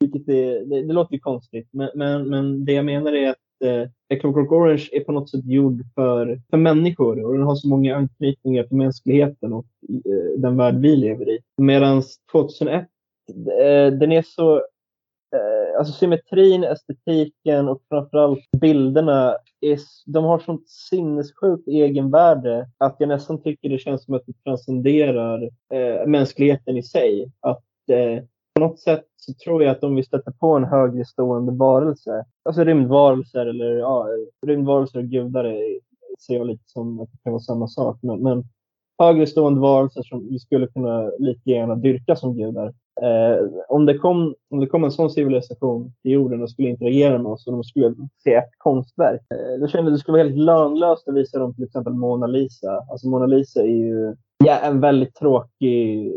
Vilket 0.00 0.28
är, 0.28 0.64
det, 0.64 0.82
det 0.82 0.92
låter 0.92 1.14
ju 1.14 1.20
konstigt, 1.20 1.68
men, 1.70 1.90
men, 1.94 2.28
men 2.28 2.64
det 2.64 2.72
jag 2.72 2.84
menar 2.84 3.12
är 3.12 3.30
att 3.30 3.36
eh, 4.10 4.18
Clockwork 4.18 4.52
Orange 4.52 4.88
är 4.92 5.00
på 5.00 5.12
något 5.12 5.30
sätt 5.30 5.44
gjord 5.44 5.82
för, 5.94 6.40
för 6.50 6.56
människor 6.56 7.24
och 7.24 7.32
den 7.32 7.42
har 7.42 7.54
så 7.54 7.68
många 7.68 7.96
anknytningar 7.96 8.64
till 8.64 8.76
mänskligheten 8.76 9.52
och 9.52 9.66
eh, 9.88 10.40
den 10.40 10.56
värld 10.56 10.76
vi 10.76 10.96
lever 10.96 11.28
i. 11.28 11.38
Medan 11.56 12.02
2001, 12.32 12.72
eh, 12.72 13.98
den 13.98 14.12
är 14.12 14.22
så 14.22 14.62
alltså 15.80 15.94
symmetrin, 15.94 16.64
estetiken 16.64 17.68
och 17.68 17.82
framförallt 17.88 18.50
bilderna, 18.60 19.36
är, 19.60 19.78
de 20.06 20.24
har 20.24 20.38
sånt 20.38 20.68
sinnessjukt 20.68 21.68
egenvärde 21.68 22.68
att 22.78 22.96
jag 22.98 23.08
nästan 23.08 23.42
tycker 23.42 23.68
det 23.68 23.78
känns 23.78 24.04
som 24.04 24.14
att 24.14 24.26
det 24.26 24.44
transcenderar 24.44 25.42
eh, 25.74 26.06
mänskligheten 26.06 26.76
i 26.76 26.82
sig. 26.82 27.32
Att 27.40 27.64
eh, 27.90 28.24
på 28.54 28.60
något 28.60 28.80
sätt 28.80 29.04
så 29.16 29.32
tror 29.34 29.62
jag 29.62 29.70
att 29.70 29.84
om 29.84 29.94
vi 29.94 30.02
stöter 30.02 30.32
på 30.32 30.56
en 30.56 30.64
högre 30.64 31.04
stående 31.04 31.52
varelse, 31.52 32.24
alltså 32.42 32.64
rymdvarelser 32.64 33.46
eller 33.46 33.76
ja, 33.76 34.06
rymdvarelser 34.46 34.98
och 34.98 35.04
gudar 35.04 35.44
ser 36.26 36.34
jag 36.34 36.46
lite 36.46 36.64
som 36.66 37.00
att 37.00 37.12
det 37.12 37.18
kan 37.22 37.32
vara 37.32 37.42
samma 37.42 37.68
sak. 37.68 37.98
Men, 38.02 38.22
men 38.22 38.44
högre 38.98 39.26
stående 39.26 39.60
varelser 39.60 40.02
som 40.02 40.28
vi 40.28 40.38
skulle 40.38 40.66
kunna 40.66 41.10
lika 41.18 41.50
gärna 41.50 41.74
dyrka 41.74 42.16
som 42.16 42.36
gudar. 42.36 42.74
Eh, 43.02 43.46
om, 43.68 43.86
det 43.86 43.98
kom, 43.98 44.34
om 44.50 44.60
det 44.60 44.66
kom 44.66 44.84
en 44.84 44.90
sån 44.90 45.10
civilisation 45.10 45.92
till 46.02 46.12
jorden 46.12 46.42
och 46.42 46.50
skulle 46.50 46.68
interagera 46.68 47.18
med 47.18 47.32
oss 47.32 47.46
och 47.46 47.52
de 47.52 47.64
skulle 47.64 47.94
se 48.24 48.34
ett 48.34 48.50
konstverk, 48.58 49.20
eh, 49.34 49.60
då 49.60 49.68
kände 49.68 49.90
jag 49.90 49.92
att 49.92 49.98
det 49.98 50.00
skulle 50.00 50.18
vara 50.18 50.28
helt 50.28 50.38
lönlöst 50.38 51.08
att 51.08 51.14
visa 51.14 51.38
dem 51.38 51.54
till 51.54 51.64
exempel 51.64 51.92
Mona 51.92 52.26
Lisa. 52.26 52.84
Alltså 52.90 53.08
Mona 53.08 53.26
Lisa 53.26 53.60
är 53.60 53.66
ju 53.66 54.16
ja, 54.44 54.58
en 54.58 54.80
väldigt 54.80 55.14
tråkig 55.14 56.12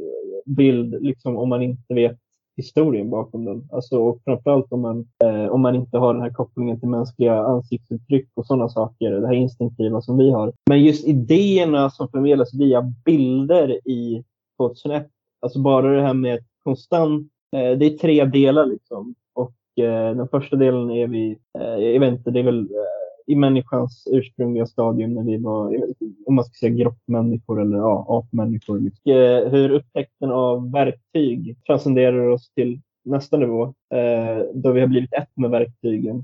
bild 0.46 1.02
liksom, 1.02 1.38
om 1.38 1.50
man 1.50 1.62
inte 1.62 1.94
vet 1.94 2.18
historien 2.58 3.10
bakom 3.10 3.46
den. 3.46 3.68
Alltså, 3.72 3.98
och 3.98 4.22
framförallt 4.24 4.72
om 4.72 4.82
man, 4.82 5.08
eh, 5.24 5.46
om 5.46 5.62
man 5.62 5.76
inte 5.76 5.98
har 5.98 6.14
den 6.14 6.24
här 6.24 6.34
kopplingen 6.34 6.80
till 6.80 6.90
mänskliga 6.90 7.44
ansiktsuttryck 7.44 8.30
och 8.36 8.46
sådana 8.46 8.70
saker, 8.70 9.12
det 9.12 9.28
här 9.28 9.34
instinktiva 9.34 10.02
som 10.02 10.18
vi 10.18 10.32
har. 10.32 10.54
Men 10.70 10.84
just 10.84 11.08
idéerna 11.08 11.90
som 11.90 12.10
förmedlas 12.10 12.54
via 12.54 12.82
bilder 13.06 13.88
i 13.88 14.24
2001, 14.58 15.08
alltså 15.42 15.60
bara 15.60 15.96
det 15.96 16.02
här 16.02 16.14
med 16.14 16.40
konstant, 16.64 17.32
eh, 17.56 17.78
det 17.78 17.86
är 17.86 17.98
tre 17.98 18.26
delar 18.26 18.66
liksom. 18.66 19.16
Och 19.34 19.84
eh, 19.84 20.16
den 20.16 20.28
första 20.28 20.56
delen 20.56 20.92
är 20.92 21.08
vi, 21.08 21.38
eh, 21.60 21.86
jag 21.86 22.00
vet 22.00 22.14
inte, 22.14 22.32
det 22.32 22.40
är 22.40 22.44
väl 22.44 22.62
eh, 22.62 23.04
i 23.28 23.36
människans 23.36 24.08
ursprungliga 24.12 24.66
stadium 24.66 25.14
när 25.14 25.24
vi 25.24 25.38
var, 25.38 25.78
om 26.26 26.36
man 26.36 26.46
ska 26.46 26.54
säga 26.54 26.76
grottmänniskor 26.76 27.62
eller 27.62 27.78
ja, 27.78 28.06
apmänniskor. 28.10 28.78
Eh, 29.06 29.52
hur 29.52 29.70
upptäckten 29.70 30.32
av 30.32 30.72
verktyg 30.72 31.56
transcenderar 31.68 32.30
oss 32.30 32.50
till 32.50 32.82
nästa 33.06 33.38
nivå, 33.38 33.64
eh, 33.94 34.46
då 34.54 34.72
vi 34.72 34.80
har 34.80 34.88
blivit 34.88 35.14
ett 35.14 35.38
med 35.38 35.50
verktygen. 35.50 36.24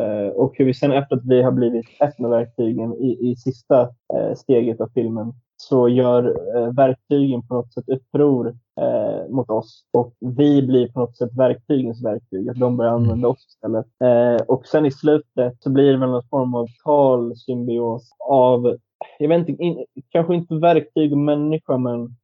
Eh, 0.00 0.28
och 0.28 0.58
hur 0.58 0.64
vi 0.64 0.74
sen 0.74 0.92
efter 0.92 1.16
att 1.16 1.24
vi 1.24 1.42
har 1.42 1.52
blivit 1.52 1.86
ett 2.00 2.18
med 2.18 2.30
verktygen 2.30 2.94
i, 2.94 3.30
i 3.30 3.36
sista 3.36 3.80
eh, 4.14 4.34
steget 4.36 4.80
av 4.80 4.90
filmen 4.94 5.32
så 5.56 5.88
gör 5.88 6.56
eh, 6.56 6.72
verktygen 6.72 7.46
på 7.46 7.54
något 7.54 7.72
sätt 7.72 7.88
uppror 7.88 8.56
eh, 8.80 9.30
mot 9.30 9.50
oss 9.50 9.84
och 9.92 10.14
vi 10.20 10.62
blir 10.62 10.88
på 10.88 11.00
något 11.00 11.16
sätt 11.16 11.30
verktygens 11.36 12.04
verktyg, 12.04 12.48
att 12.48 12.60
de 12.60 12.76
börjar 12.76 12.92
mm. 12.92 13.02
använda 13.02 13.28
oss 13.28 13.46
istället. 13.46 13.86
Eh, 14.04 14.46
och 14.46 14.66
sen 14.66 14.86
i 14.86 14.90
slutet 14.90 15.62
så 15.62 15.70
blir 15.70 15.92
det 15.92 15.98
väl 15.98 16.10
någon 16.10 16.28
form 16.30 16.54
av 16.54 16.66
talsymbios 16.84 18.10
av, 18.28 18.76
jag 19.18 19.28
vet 19.28 19.48
inte, 19.48 19.62
in, 19.62 19.84
kanske 20.08 20.34
inte 20.34 20.54
verktyg 20.54 21.12
och 21.12 21.18
människa, 21.18 21.78
men 21.78 22.16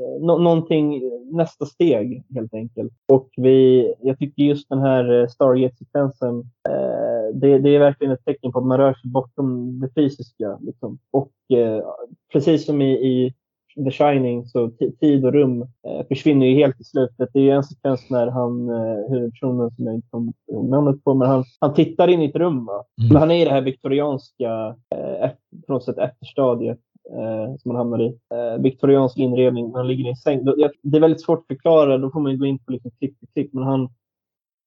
eh, 0.00 0.26
no 0.26 0.38
någonting, 0.38 1.02
nästa 1.32 1.66
steg 1.66 2.24
helt 2.34 2.54
enkelt. 2.54 2.92
Och 3.08 3.30
vi, 3.36 3.94
jag 4.00 4.18
tycker 4.18 4.42
just 4.42 4.68
den 4.68 4.80
här 4.80 5.20
eh, 5.20 5.28
Stargate-sekvensen, 5.28 6.38
eh, 6.68 7.34
det, 7.34 7.58
det, 7.58 7.76
är 7.76 7.78
verkligen 7.78 8.12
ett 8.12 8.24
tecken 8.24 8.52
på 8.52 8.58
att 8.58 8.66
man 8.66 8.78
rör 8.78 8.94
sig 8.94 9.10
bortom 9.10 9.80
det 9.80 9.88
fysiska. 9.94 10.58
Liksom. 10.62 10.98
Och 11.10 11.32
eh, 11.58 11.84
precis 12.32 12.66
som 12.66 12.82
i, 12.82 12.92
i 12.92 13.34
The 13.84 13.90
Shining 13.90 14.46
så 14.46 14.70
tid 15.00 15.24
och 15.24 15.32
rum 15.32 15.62
eh, 15.62 16.06
försvinner 16.08 16.46
ju 16.46 16.54
helt 16.54 16.80
i 16.80 16.84
slutet. 16.84 17.30
Det 17.32 17.50
är 17.50 17.54
en 17.54 17.64
sekvens 17.64 18.10
när 18.10 18.26
han, 18.26 18.68
eh, 18.68 19.10
huvudpersonen 19.10 19.70
som 19.70 19.86
jag 19.86 19.94
inte 19.94 20.08
kommer 20.10 20.32
namnet 20.70 21.04
på, 21.04 21.14
men 21.14 21.28
han, 21.28 21.44
han 21.60 21.74
tittar 21.74 22.08
in 22.08 22.22
i 22.22 22.24
ett 22.24 22.36
rum. 22.36 22.68
Mm. 22.68 23.08
Men 23.08 23.16
han 23.16 23.30
är 23.30 23.42
i 23.42 23.44
det 23.44 23.50
här 23.50 23.60
viktorianska, 23.60 24.76
eh, 24.94 25.30
på 25.66 25.72
något 25.72 25.84
sätt 25.84 25.98
efterstadiet 25.98 26.78
eh, 27.10 27.56
som 27.56 27.70
han 27.70 27.76
hamnar 27.76 28.02
i. 28.02 28.06
Eh, 28.06 28.62
viktoriansk 28.62 29.18
inredning, 29.18 29.74
han 29.74 29.86
ligger 29.86 30.04
i 30.04 30.08
en 30.08 30.16
säng. 30.16 30.44
Det 30.82 30.96
är 30.96 31.00
väldigt 31.00 31.22
svårt 31.22 31.38
att 31.38 31.46
förklara, 31.46 31.98
då 31.98 32.10
får 32.10 32.20
man 32.20 32.38
gå 32.38 32.46
in 32.46 32.58
på 32.58 32.72
liksom 32.72 32.90
klipp 32.98 33.18
för 33.18 33.26
klipp. 33.26 33.52
Men 33.52 33.64
han, 33.64 33.88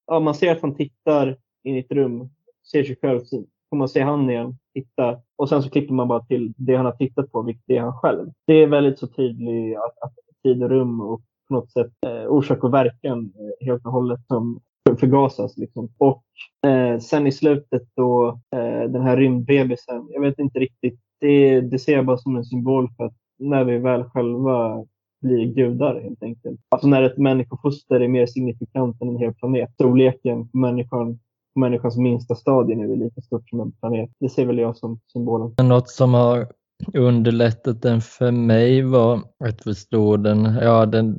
ja, 0.07 0.19
man 0.19 0.35
ser 0.35 0.51
att 0.51 0.61
han 0.61 0.75
tittar 0.75 1.37
in 1.63 1.75
i 1.75 1.79
ett 1.79 1.91
rum, 1.91 2.29
ser 2.71 2.83
sig 2.83 2.97
själv, 3.01 3.19
så 3.23 3.43
får 3.69 3.77
man 3.77 3.89
se 3.89 4.01
han 4.01 4.29
igen, 4.29 4.57
titta 4.73 5.21
och 5.35 5.49
sen 5.49 5.63
så 5.63 5.69
klipper 5.69 5.93
man 5.93 6.07
bara 6.07 6.25
till 6.25 6.53
det 6.57 6.75
han 6.75 6.85
har 6.85 6.93
tittat 6.93 7.31
på, 7.31 7.41
vilket 7.41 7.69
är 7.69 7.79
han 7.79 7.93
själv. 7.93 8.31
Det 8.47 8.53
är 8.53 8.67
väldigt 8.67 8.99
så 8.99 9.07
tydligt 9.07 9.77
att, 9.77 9.97
att 10.01 10.13
tid 10.43 10.63
och 10.63 10.69
rum 10.69 11.01
och 11.01 11.21
på 11.47 11.53
något 11.53 11.71
sätt 11.71 11.91
eh, 12.05 12.27
orsak 12.27 12.63
och 12.63 12.73
verkan 12.73 13.33
eh, 13.39 13.67
helt 13.67 13.85
och 13.85 13.91
hållet 13.91 14.19
som 14.27 14.59
förgasas. 14.99 15.57
Liksom. 15.57 15.89
Och 15.97 16.23
eh, 16.69 16.99
sen 16.99 17.27
i 17.27 17.31
slutet 17.31 17.83
då 17.95 18.27
eh, 18.55 18.89
den 18.89 19.01
här 19.01 19.17
rymdbebisen, 19.17 20.07
jag 20.09 20.21
vet 20.21 20.39
inte 20.39 20.59
riktigt, 20.59 20.99
det, 21.19 21.61
det 21.61 21.79
ser 21.79 21.93
jag 21.93 22.05
bara 22.05 22.17
som 22.17 22.35
en 22.35 22.45
symbol 22.45 22.89
för 22.97 23.05
att 23.05 23.13
när 23.39 23.63
vi 23.63 23.77
väl 23.77 24.03
själva 24.03 24.85
blir 25.21 25.45
gudar 25.45 26.01
helt 26.01 26.23
enkelt. 26.23 26.59
Alltså 26.69 26.87
när 26.87 27.03
ett 27.03 27.17
människofoster 27.17 27.99
är 27.99 28.07
mer 28.07 28.25
signifikant 28.25 29.01
än 29.01 29.09
en 29.09 29.17
hel 29.17 29.33
planet. 29.33 29.73
Storleken 29.73 30.49
på 30.49 30.57
människan 30.57 31.19
människans 31.57 31.97
minsta 31.97 32.35
stadie 32.35 32.75
nu 32.75 32.91
är 32.91 32.95
lika 32.95 33.21
stort 33.21 33.49
som 33.49 33.59
en 33.59 33.71
planet. 33.71 34.09
Det 34.19 34.29
ser 34.29 34.45
väl 34.45 34.57
jag 34.57 34.77
som 34.77 34.99
symbolen. 35.13 35.53
Något 35.63 35.89
som 35.89 36.13
har 36.13 36.47
underlättat 36.93 37.81
den 37.81 38.01
för 38.01 38.31
mig 38.31 38.81
var 38.81 39.21
att 39.39 39.63
förstå 39.63 40.17
den. 40.17 40.57
Ja, 40.61 40.85
den, 40.85 41.17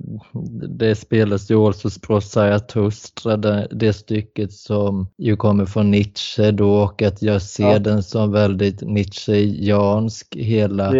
det 0.68 0.94
spelas 0.94 1.50
ju 1.50 1.54
också 1.54 1.90
Zarathustra, 2.20 3.36
det, 3.36 3.68
det 3.70 3.92
stycket 3.92 4.52
som 4.52 5.08
ju 5.18 5.36
kommer 5.36 5.66
från 5.66 5.90
Nietzsche 5.90 6.50
då 6.50 6.74
och 6.74 7.02
att 7.02 7.22
jag 7.22 7.42
ser 7.42 7.72
ja. 7.72 7.78
den 7.78 8.02
som 8.02 8.32
väldigt 8.32 8.82
Nietzscheansk 8.82 10.36
hela 10.36 10.92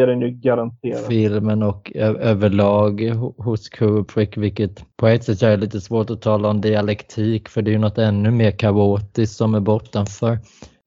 filmen 1.09 1.63
och 1.63 1.93
överlag 1.97 3.01
hos 3.37 3.69
Kubrick, 3.69 4.37
vilket 4.37 4.97
på 4.97 5.07
ett 5.07 5.25
sätt 5.25 5.43
är 5.43 5.57
lite 5.57 5.81
svårt 5.81 6.11
att 6.11 6.23
tala 6.23 6.49
om 6.49 6.61
dialektik 6.61 7.49
för 7.49 7.63
det 7.63 7.71
är 7.71 7.73
ju 7.73 7.79
något 7.79 7.99
ännu 7.99 8.31
mer 8.31 8.51
kaotiskt 8.51 9.37
som 9.37 9.55
är 9.55 9.61
bortanför 9.61 10.39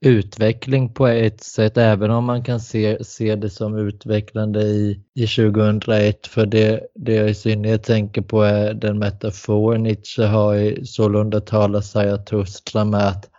utveckling 0.01 0.93
på 0.93 1.07
ett 1.07 1.43
sätt, 1.43 1.77
även 1.77 2.11
om 2.11 2.25
man 2.25 2.43
kan 2.43 2.59
se, 2.59 3.03
se 3.03 3.35
det 3.35 3.49
som 3.49 3.77
utvecklande 3.77 4.61
i, 4.61 4.99
i 5.15 5.27
2001. 5.27 6.27
För 6.27 6.45
det, 6.45 6.87
det 6.95 7.13
jag 7.13 7.29
i 7.29 7.33
synnerhet 7.33 7.83
tänker 7.83 8.21
på 8.21 8.43
är 8.43 8.73
den 8.73 8.99
metafor 8.99 9.77
Nietzsche 9.77 10.25
har 10.25 10.55
i 10.55 10.85
Sålunda 10.85 11.41
talar 11.41 11.81
Zarathustra 11.81 12.85
med 12.85 13.07
att 13.07 13.29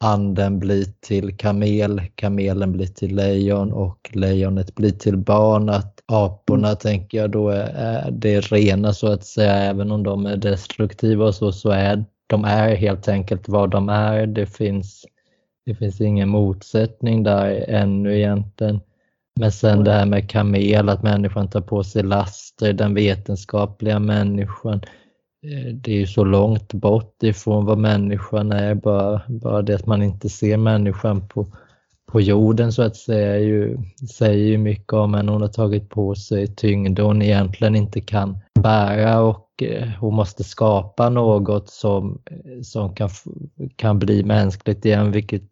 anden 0.00 0.58
blir 0.58 0.86
till 1.00 1.36
kamel, 1.36 2.02
kamelen 2.14 2.72
blir 2.72 2.86
till 2.86 3.16
lejon 3.16 3.72
och 3.72 4.10
lejonet 4.12 4.74
blir 4.74 4.90
till 4.90 5.16
barn. 5.16 5.68
Att 5.68 6.00
aporna 6.06 6.68
mm. 6.68 6.78
tänker 6.78 7.18
jag 7.18 7.30
då 7.30 7.48
är, 7.48 7.66
är 7.74 8.10
det 8.10 8.40
rena 8.40 8.92
så 8.92 9.12
att 9.12 9.24
säga, 9.24 9.54
även 9.54 9.90
om 9.90 10.02
de 10.02 10.26
är 10.26 10.36
destruktiva 10.36 11.24
och 11.24 11.34
så, 11.34 11.52
så 11.52 11.70
är 11.70 12.04
de 12.26 12.44
är 12.44 12.74
helt 12.74 13.08
enkelt 13.08 13.48
vad 13.48 13.70
de 13.70 13.88
är. 13.88 14.26
Det 14.26 14.46
finns 14.46 15.06
det 15.66 15.74
finns 15.74 16.00
ingen 16.00 16.28
motsättning 16.28 17.22
där 17.22 17.64
ännu 17.68 18.18
egentligen. 18.18 18.80
Men 19.40 19.52
sen 19.52 19.84
det 19.84 19.92
här 19.92 20.06
med 20.06 20.30
kamel, 20.30 20.88
att 20.88 21.02
människan 21.02 21.50
tar 21.50 21.60
på 21.60 21.84
sig 21.84 22.02
laster, 22.02 22.72
den 22.72 22.94
vetenskapliga 22.94 23.98
människan. 23.98 24.80
Eh, 25.44 25.74
det 25.74 25.92
är 25.92 25.96
ju 25.96 26.06
så 26.06 26.24
långt 26.24 26.72
bort 26.72 27.22
ifrån 27.22 27.64
vad 27.64 27.78
människan 27.78 28.52
är, 28.52 28.74
bara, 28.74 29.22
bara 29.28 29.62
det 29.62 29.74
att 29.74 29.86
man 29.86 30.02
inte 30.02 30.28
ser 30.28 30.56
människan 30.56 31.28
på, 31.28 31.46
på 32.12 32.20
jorden 32.20 32.72
så 32.72 32.82
att 32.82 32.96
säga 32.96 33.38
ju, 33.38 33.78
säger 34.10 34.44
ju 34.44 34.58
mycket 34.58 34.92
om 34.92 35.14
henne. 35.14 35.32
Hon 35.32 35.42
har 35.42 35.48
tagit 35.48 35.88
på 35.88 36.14
sig 36.14 36.54
tyngder 36.54 37.02
hon 37.02 37.22
egentligen 37.22 37.76
inte 37.76 38.00
kan 38.00 38.38
bära 38.60 39.20
och 39.20 39.48
eh, 39.62 39.88
hon 40.00 40.14
måste 40.14 40.44
skapa 40.44 41.08
något 41.08 41.68
som, 41.68 42.22
eh, 42.30 42.62
som 42.62 42.94
kan, 42.94 43.08
kan 43.76 43.98
bli 43.98 44.24
mänskligt 44.24 44.84
igen, 44.84 45.10
vilket 45.10 45.50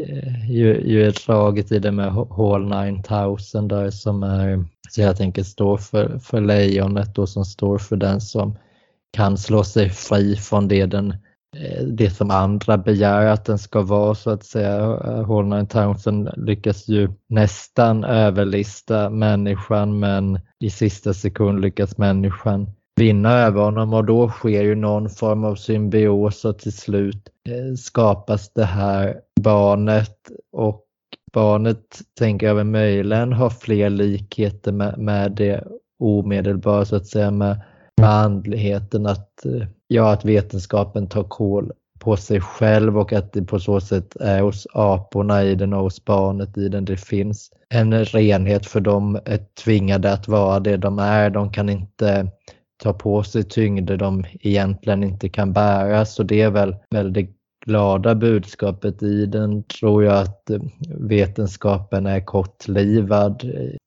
eh, 0.00 0.50
ju, 0.50 0.80
ju 0.80 1.06
är 1.06 1.26
draget 1.26 1.72
i 1.72 1.78
det 1.78 1.92
med 1.92 2.12
Hall 2.12 2.92
9000 2.92 3.68
där 3.68 3.90
som 3.90 4.22
är, 4.22 4.64
så 4.90 5.00
jag 5.00 5.16
tänker 5.16 5.42
står 5.42 5.76
för, 5.76 6.18
för 6.18 6.40
lejonet 6.40 7.18
och 7.18 7.28
som 7.28 7.44
står 7.44 7.78
för 7.78 7.96
den 7.96 8.20
som 8.20 8.56
kan 9.10 9.38
slå 9.38 9.64
sig 9.64 9.90
fri 9.90 10.36
från 10.36 10.68
det 10.68 10.86
den 10.86 11.10
Eh, 11.10 11.27
Eh, 11.56 11.84
det 11.84 12.10
som 12.10 12.30
andra 12.30 12.78
begär 12.78 13.26
att 13.26 13.44
den 13.44 13.58
ska 13.58 13.82
vara 13.82 14.14
så 14.14 14.30
att 14.30 14.44
säga. 14.44 14.76
Eh, 15.04 15.22
Holland 15.22 15.70
Townsend 15.70 16.30
lyckas 16.36 16.88
ju 16.88 17.08
nästan 17.28 18.04
överlista 18.04 19.10
människan 19.10 19.98
men 19.98 20.40
i 20.60 20.70
sista 20.70 21.14
sekund 21.14 21.60
lyckas 21.60 21.98
människan 21.98 22.70
vinna 22.96 23.32
över 23.32 23.62
honom 23.62 23.94
och 23.94 24.04
då 24.04 24.28
sker 24.28 24.62
ju 24.62 24.74
någon 24.74 25.10
form 25.10 25.44
av 25.44 25.54
symbios 25.54 26.44
och 26.44 26.58
till 26.58 26.76
slut 26.76 27.28
eh, 27.48 27.74
skapas 27.76 28.52
det 28.52 28.64
här 28.64 29.20
barnet 29.40 30.18
och 30.52 30.84
barnet 31.32 31.98
tänker 32.18 32.46
jag 32.46 32.54
väl 32.54 32.66
möjligen 32.66 33.32
har 33.32 33.50
fler 33.50 33.90
likheter 33.90 34.72
med, 34.72 34.98
med 34.98 35.32
det 35.32 35.64
omedelbara 35.98 36.84
så 36.84 36.96
att 36.96 37.06
säga 37.06 37.30
med 37.30 37.60
med 37.98 38.10
andligheten 38.10 39.06
att, 39.06 39.46
eh, 39.46 39.66
ja, 39.88 40.12
att 40.12 40.24
vetenskapen 40.24 41.06
tar 41.06 41.24
koll 41.24 41.72
på 41.98 42.16
sig 42.16 42.40
själv 42.40 42.98
och 42.98 43.12
att 43.12 43.32
det 43.32 43.42
på 43.42 43.60
så 43.60 43.80
sätt 43.80 44.16
är 44.16 44.40
hos 44.40 44.66
aporna 44.72 45.44
i 45.44 45.54
den 45.54 45.72
och 45.72 45.82
hos 45.82 46.04
barnet 46.04 46.58
i 46.58 46.68
den. 46.68 46.84
Det 46.84 46.96
finns 46.96 47.50
en 47.68 48.04
renhet 48.04 48.66
för 48.66 48.80
de 48.80 49.18
är 49.24 49.62
tvingade 49.64 50.12
att 50.12 50.28
vara 50.28 50.60
det 50.60 50.76
de 50.76 50.98
är. 50.98 51.30
De 51.30 51.52
kan 51.52 51.68
inte 51.68 52.30
ta 52.82 52.92
på 52.92 53.22
sig 53.22 53.44
tyngder 53.44 53.96
de 53.96 54.24
egentligen 54.40 55.04
inte 55.04 55.28
kan 55.28 55.52
bära. 55.52 56.04
Så 56.04 56.22
det 56.22 56.40
är 56.40 56.50
väl 56.50 56.76
väldigt 56.90 57.30
glada 57.66 58.14
budskapet 58.14 59.02
i 59.02 59.26
den 59.26 59.62
tror 59.62 60.04
jag 60.04 60.18
att 60.18 60.50
vetenskapen 60.98 62.06
är 62.06 62.20
kortlivad. 62.20 63.40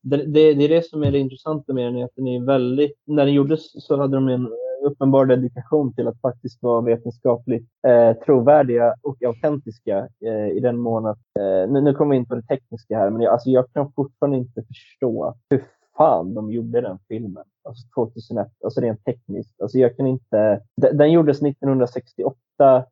Det, 0.03 0.17
det, 0.17 0.53
det 0.53 0.63
är 0.63 0.69
det 0.69 0.85
som 0.85 1.03
är 1.03 1.11
det 1.11 1.19
intressanta 1.19 1.73
med 1.73 1.93
den, 1.93 2.03
att 2.03 2.15
den 2.15 2.27
är 2.27 2.45
väldigt, 2.45 2.97
när 3.07 3.25
den 3.25 3.33
gjordes 3.33 3.85
så 3.87 3.97
hade 3.97 4.17
de 4.17 4.27
en 4.27 4.47
uppenbar 4.81 5.25
dedikation 5.25 5.93
till 5.93 6.07
att 6.07 6.21
faktiskt 6.21 6.63
vara 6.63 6.81
vetenskapligt 6.81 7.69
eh, 7.87 8.13
trovärdiga 8.13 8.95
och 9.01 9.23
autentiska 9.23 10.07
eh, 10.25 10.47
i 10.47 10.59
den 10.59 10.77
mån 10.77 11.05
att, 11.05 11.19
eh, 11.39 11.71
nu, 11.71 11.81
nu 11.81 11.93
kommer 11.93 12.11
vi 12.11 12.17
in 12.17 12.25
på 12.25 12.35
det 12.35 12.41
tekniska 12.41 12.97
här, 12.97 13.09
men 13.09 13.21
jag, 13.21 13.33
alltså 13.33 13.49
jag 13.49 13.65
kan 13.73 13.91
fortfarande 13.91 14.37
inte 14.37 14.63
förstå 14.63 15.35
hur 15.49 15.63
fan 15.97 16.33
de 16.33 16.51
gjorde 16.51 16.81
den 16.81 16.99
filmen. 17.07 17.43
Alltså 17.63 17.87
2001, 17.95 18.47
alltså 18.63 18.81
rent 18.81 19.05
tekniskt. 19.05 19.61
Alltså 19.61 19.77
jag 19.77 19.97
kan 19.97 20.07
inte... 20.07 20.61
Den, 20.93 21.11
gjordes 21.11 21.41
1968 21.41 22.35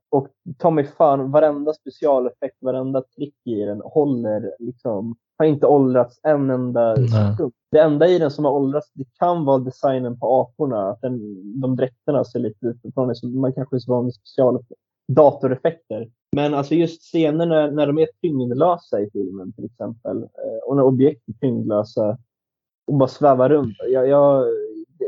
och 0.09 0.27
ta 0.57 0.71
mig 0.71 0.83
fan, 0.85 1.31
varenda 1.31 1.73
specialeffekt, 1.73 2.57
varenda 2.61 3.01
trick 3.01 3.35
i 3.45 3.55
den 3.55 3.81
håller 3.81 4.51
liksom, 4.59 5.15
har 5.37 5.45
inte 5.45 5.67
åldrats 5.67 6.19
en 6.23 6.49
enda 6.49 6.95
sekund. 6.95 7.53
Det 7.71 7.79
enda 7.79 8.07
i 8.07 8.19
den 8.19 8.31
som 8.31 8.45
har 8.45 8.51
åldrats, 8.51 8.91
det 8.93 9.05
kan 9.19 9.45
vara 9.45 9.57
designen 9.57 10.19
på 10.19 10.41
aporna. 10.41 10.89
Att 10.89 11.01
den, 11.01 11.19
de 11.61 11.75
dräkterna 11.75 12.23
ser 12.25 12.39
lite 12.39 12.65
utifrån, 12.65 13.13
man 13.23 13.53
kanske 13.53 13.75
är 13.75 13.79
så 13.79 13.91
van 13.91 14.05
vid 14.05 14.13
specialeffekter 14.13 14.77
datoreffekter. 15.09 16.09
Men 16.35 16.53
alltså 16.53 16.75
just 16.75 17.01
scener 17.01 17.45
när, 17.45 17.71
när 17.71 17.87
de 17.87 17.97
är 17.97 18.07
tyngdlösa 18.21 19.01
i 19.01 19.09
filmen 19.13 19.53
till 19.53 19.65
exempel 19.65 20.17
eh, 20.17 20.67
och 20.67 20.75
när 20.75 20.83
objekt 20.83 21.29
är 21.29 21.33
tyngdlösa 21.33 22.17
och 22.89 22.97
bara 22.97 23.09
sväva 23.09 23.49
runt. 23.49 23.77
Jag, 23.91 24.07
jag, 24.07 24.45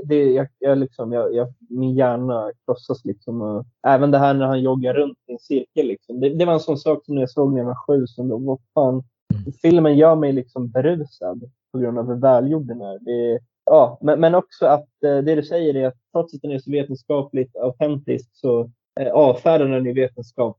det, 0.04 0.32
jag, 0.32 0.48
jag 0.60 0.78
liksom, 0.78 1.12
jag, 1.12 1.36
jag, 1.36 1.54
min 1.70 1.94
hjärna 1.96 2.52
krossas. 2.66 3.06
Liksom. 3.06 3.64
Även 3.88 4.12
det 4.12 4.18
här 4.18 4.34
när 4.34 4.46
han 4.46 4.62
joggar 4.62 4.94
runt 4.94 5.18
i 5.28 5.32
en 5.32 5.40
cirkel. 5.40 5.88
Liksom. 5.88 6.20
Det, 6.20 6.30
det, 6.30 6.46
var 6.46 6.54
en 6.54 6.60
sån 6.60 6.78
sak 6.78 7.06
som 7.06 7.18
jag 7.18 7.30
såg 7.30 7.54
när 7.54 7.60
jag 7.60 7.66
var 7.66 7.88
sju. 7.88 8.08
Som 8.08 8.30
då, 8.30 8.38
vad 8.38 8.60
fan, 8.74 9.04
filmen 9.62 9.98
gör 9.98 10.16
mig 10.16 10.34
liksom 10.34 10.70
berusad 10.70 11.52
på 11.72 11.80
grund 11.80 12.00
av 12.00 12.08
hur 12.08 12.22
välgjord 12.22 12.68
den 12.68 12.82
är. 12.82 13.00
Det, 13.00 13.40
ja, 13.66 14.00
men, 14.02 14.20
men 14.20 14.36
också 14.36 14.66
att 14.66 15.04
eh, 15.06 15.18
det 15.18 15.36
du 15.36 15.44
säger 15.44 15.76
är 15.76 15.88
att 15.88 15.98
trots 16.12 16.34
att 16.34 16.42
den 16.42 16.52
är 16.52 16.60
så 16.60 16.72
vetenskapligt 16.72 17.56
autentisk 17.56 18.30
så 18.34 18.72
eh, 19.00 19.12
avfärdar 19.12 19.68
den 19.68 19.86
ju 19.86 19.94
vetenskap 19.94 20.58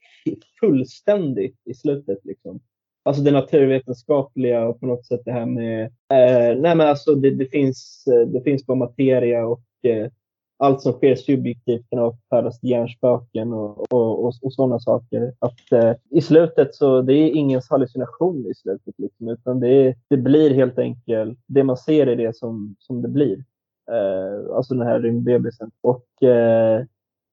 fullständigt 0.61 1.57
i 1.65 1.74
slutet. 1.74 2.19
Liksom 2.24 2.61
alltså 3.03 3.23
det 3.23 3.31
naturvetenskapliga 3.31 4.69
och 4.69 4.81
på 4.81 4.87
något 4.87 5.07
sätt 5.07 5.20
det 5.24 5.33
här 5.33 5.47
med, 5.47 5.85
eh, 5.85 6.61
nej 6.61 6.77
men 6.77 6.81
alltså 6.81 7.15
det, 7.15 7.31
det, 7.31 7.47
finns, 7.47 8.05
eh, 8.07 8.29
det 8.29 8.41
finns 8.41 8.66
bara 8.66 8.79
materia 8.79 9.47
och 9.47 9.62
eh, 9.83 10.11
allt 10.59 10.83
som 10.83 10.93
sker 10.93 11.15
subjektivt 11.15 11.91
kan 11.91 11.99
avfärdas 11.99 12.61
till 12.61 12.70
hjärnspöken 12.70 13.53
och, 13.53 13.93
och, 13.93 14.24
och, 14.24 14.35
och 14.43 14.53
sådana 14.53 14.81
saker. 14.81 15.35
Att 15.39 15.73
eh, 15.73 15.95
i 16.11 16.20
slutet 16.20 16.74
så 16.74 17.03
det 17.03 17.15
är 17.15 17.31
ingens 17.31 17.70
hallucination 17.70 18.47
i 18.47 18.55
slutet 18.55 18.95
liksom, 18.99 19.29
utan 19.29 19.61
det, 19.61 19.95
det 20.09 20.16
blir 20.16 20.55
helt 20.55 20.79
enkelt, 20.79 21.39
det 21.47 21.65
man 21.65 21.77
ser 21.77 22.07
är 22.07 22.16
det 22.16 22.37
som, 22.37 22.77
som 22.79 23.03
det 23.03 23.09
blir. 23.09 23.45
Eh, 23.91 24.57
alltså 24.57 24.74
den 24.74 24.87
här 24.87 25.01
rymdbebisen. 25.01 25.70
Och, 25.81 26.23
eh, 26.23 26.85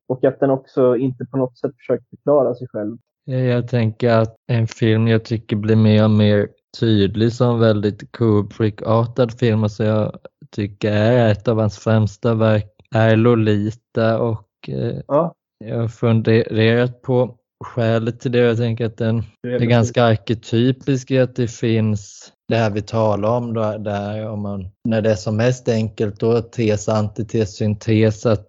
och 0.08 0.24
att 0.24 0.40
den 0.40 0.50
också 0.50 0.98
inte 0.98 1.26
på 1.26 1.38
något 1.38 1.58
sätt 1.58 1.76
försöker 1.78 2.06
förklara 2.10 2.56
sig 2.56 2.68
själv 2.68 2.98
jag 3.26 3.68
tänker 3.68 4.10
att 4.10 4.36
en 4.48 4.68
film 4.68 5.08
jag 5.08 5.26
tycker 5.26 5.56
blir 5.56 5.76
mer 5.76 6.04
och 6.04 6.12
mer 6.12 6.48
tydlig 6.80 7.34
som 7.34 7.60
väldigt 7.60 8.12
Kubrick-artad 8.12 9.40
film, 9.40 9.64
alltså 9.64 9.84
jag 9.84 10.20
tycker 10.52 10.91
är 10.91 11.32
ett 11.32 11.48
av 11.48 11.60
hans 11.60 11.80
främsta 11.80 12.34
verk, 12.34 12.66
är 12.96 13.16
Lolita 13.16 14.20
och 14.20 14.48
eh, 14.68 15.02
ja. 15.08 15.34
jag 15.66 15.78
har 15.78 15.88
funderat 15.88 17.02
på 17.02 17.36
skälet 17.66 18.20
till 18.20 18.32
det. 18.32 18.40
Jag 18.40 18.58
tänker 18.58 18.86
att 18.86 18.98
den 18.98 19.24
är 19.48 19.60
ganska 19.60 20.04
arketypisk 20.04 21.12
i 21.12 21.20
att 21.20 21.36
det 21.36 21.48
finns 21.48 22.34
det 22.48 22.56
här 22.56 22.70
vi 22.70 22.82
talar 22.82 23.38
om 23.38 23.54
då, 23.54 23.78
där 23.78 24.30
om 24.30 24.41
man, 24.41 24.70
när 24.84 25.02
det 25.02 25.12
är 25.12 25.16
som 25.16 25.38
mest 25.38 25.70
enkelt 25.70 26.20
då 26.20 26.41
tes, 26.41 26.90
antites, 26.90 27.56
syntes, 27.58 28.26
att 28.26 28.48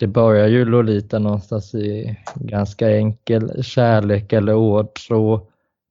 det 0.00 0.06
börjar 0.06 0.48
ju 0.48 0.64
Lolita 0.64 1.18
någonstans 1.18 1.74
i 1.74 2.16
ganska 2.34 2.96
enkel 2.96 3.62
kärlek 3.62 4.32
eller 4.32 4.54
åtrå. 4.54 5.46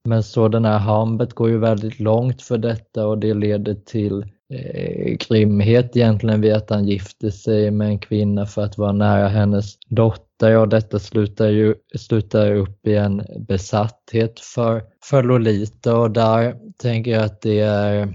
Men 0.07 0.23
så 0.23 0.47
den 0.47 0.65
här 0.65 0.77
Hambet 0.77 1.33
går 1.33 1.49
ju 1.49 1.57
väldigt 1.57 1.99
långt 1.99 2.41
för 2.41 2.57
detta 2.57 3.07
och 3.07 3.17
det 3.17 3.33
leder 3.33 3.73
till 3.73 4.25
eh, 4.53 5.17
grymhet 5.29 5.95
egentligen 5.95 6.41
vid 6.41 6.53
att 6.53 6.69
han 6.69 6.87
gifter 6.87 7.29
sig 7.29 7.71
med 7.71 7.87
en 7.87 7.99
kvinna 7.99 8.45
för 8.45 8.61
att 8.61 8.77
vara 8.77 8.91
nära 8.91 9.27
hennes 9.27 9.77
dotter 9.89 10.57
och 10.57 10.69
detta 10.69 10.99
slutar 10.99 11.47
ju 11.47 11.75
slutar 11.95 12.51
upp 12.51 12.87
i 12.87 12.95
en 12.95 13.21
besatthet 13.39 14.39
för, 14.39 14.83
för 15.03 15.23
Lolita 15.23 15.97
och 15.97 16.11
där 16.11 16.55
tänker 16.77 17.11
jag 17.11 17.23
att 17.23 17.41
det 17.41 17.59
är 17.59 18.07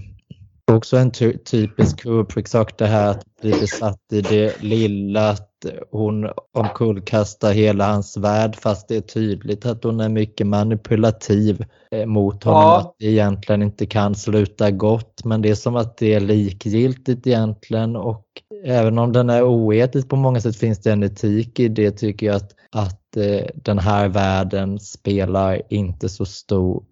Också 0.73 0.97
en 0.97 1.11
ty 1.11 1.39
typisk 1.39 2.03
Kubrick-sak 2.03 2.79
det 2.79 2.87
här 2.87 3.11
att 3.11 3.25
bli 3.41 3.51
besatt 3.51 4.01
i 4.13 4.21
det 4.21 4.63
lilla, 4.63 5.31
att 5.31 5.51
hon 5.91 6.29
omkullkastar 6.53 7.53
hela 7.53 7.93
hans 7.93 8.17
värld 8.17 8.57
fast 8.57 8.89
det 8.89 8.97
är 8.97 9.01
tydligt 9.01 9.67
att 9.67 9.85
hon 9.85 10.01
är 10.01 10.09
mycket 10.09 10.47
manipulativ 10.47 11.65
eh, 11.91 12.07
mot 12.07 12.45
honom. 12.45 12.63
Ja. 12.63 12.79
Att 12.79 12.95
det 12.99 13.07
egentligen 13.07 13.63
inte 13.63 13.87
kan 13.87 14.15
sluta 14.15 14.71
gott 14.71 15.25
men 15.25 15.43
det 15.43 15.51
är 15.51 15.55
som 15.55 15.77
att 15.77 15.97
det 15.97 16.15
är 16.15 16.21
likgiltigt 16.21 17.27
egentligen 17.27 17.97
och 17.97 18.27
även 18.65 18.99
om 18.99 19.13
den 19.13 19.31
är 19.31 19.43
oetisk 19.43 20.09
på 20.09 20.17
många 20.17 20.41
sätt 20.41 20.57
finns 20.57 20.79
det 20.83 20.93
en 20.93 21.03
etik 21.03 21.61
i 21.61 21.69
det 21.69 21.91
tycker 21.91 22.27
jag 22.27 22.37
att, 22.37 22.51
att 22.71 23.17
eh, 23.17 23.47
den 23.55 23.79
här 23.79 24.09
världen 24.09 24.81
spelar 24.81 25.63
inte 25.69 26.09
så 26.09 26.25
stor 26.25 26.85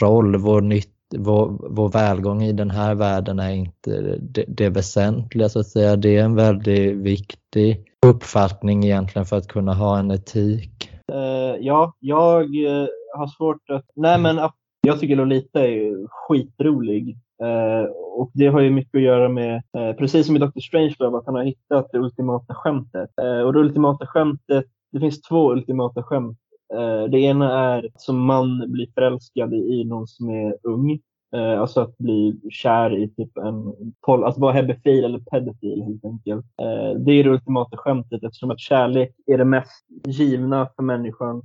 roll. 0.00 0.36
Vår 0.36 0.60
nytta 0.60 0.93
vår, 1.16 1.58
vår 1.70 1.88
välgång 1.88 2.42
i 2.42 2.52
den 2.52 2.70
här 2.70 2.94
världen 2.94 3.38
är 3.38 3.50
inte 3.50 4.18
det, 4.20 4.44
det 4.48 4.68
väsentliga 4.68 5.48
så 5.48 5.60
att 5.60 5.66
säga. 5.66 5.96
Det 5.96 6.16
är 6.16 6.24
en 6.24 6.34
väldigt 6.34 6.96
viktig 6.96 7.84
uppfattning 8.06 8.84
egentligen 8.84 9.26
för 9.26 9.36
att 9.36 9.48
kunna 9.48 9.74
ha 9.74 9.98
en 9.98 10.10
etik. 10.10 10.90
Uh, 11.12 11.56
ja, 11.60 11.94
jag 12.00 12.56
uh, 12.56 12.86
har 13.16 13.26
svårt 13.26 13.70
att... 13.70 13.84
Nej 13.94 14.18
men 14.18 14.50
jag 14.80 15.00
tycker 15.00 15.16
Lolita 15.16 15.66
är 15.66 16.06
skitrolig. 16.08 17.18
Uh, 17.42 17.90
och 18.16 18.30
det 18.34 18.46
har 18.46 18.60
ju 18.60 18.70
mycket 18.70 18.94
att 18.94 19.02
göra 19.02 19.28
med, 19.28 19.62
precis 19.98 20.26
som 20.26 20.36
i 20.36 20.38
Dr. 20.38 20.60
Strangelove, 20.60 21.18
att 21.18 21.26
han 21.26 21.34
har 21.34 21.44
hittat 21.44 21.88
det 21.92 21.98
ultimata 21.98 22.54
skämtet. 22.54 23.10
och 23.44 23.52
det 23.52 23.58
ultimata 23.58 24.06
skämtet, 24.06 24.64
det 24.92 25.00
finns 25.00 25.22
två 25.22 25.52
ultimata 25.52 26.02
skämt 26.02 26.38
Eh, 26.72 27.04
det 27.10 27.18
ena 27.18 27.74
är 27.74 27.90
som 27.96 28.18
man 28.18 28.72
blir 28.72 28.86
förälskad 28.94 29.54
i 29.54 29.84
någon 29.84 30.06
som 30.06 30.30
är 30.30 30.56
ung. 30.62 31.00
Eh, 31.36 31.60
alltså 31.60 31.80
att 31.80 31.98
bli 31.98 32.40
kär 32.50 32.96
i 32.96 33.08
typ 33.08 33.36
en, 33.36 33.74
alltså 34.06 34.40
vara 34.40 34.52
hebefil 34.52 35.04
eller 35.04 35.18
pedofil 35.18 35.82
helt 35.82 36.04
enkelt. 36.04 36.46
Eh, 36.62 36.98
det 36.98 37.12
är 37.12 37.24
det 37.24 37.30
ultimata 37.30 37.76
skämtet 37.76 38.24
eftersom 38.24 38.50
att 38.50 38.60
kärlek 38.60 39.14
är 39.26 39.38
det 39.38 39.44
mest 39.44 39.86
givna 40.04 40.68
för 40.76 40.82
människan 40.82 41.42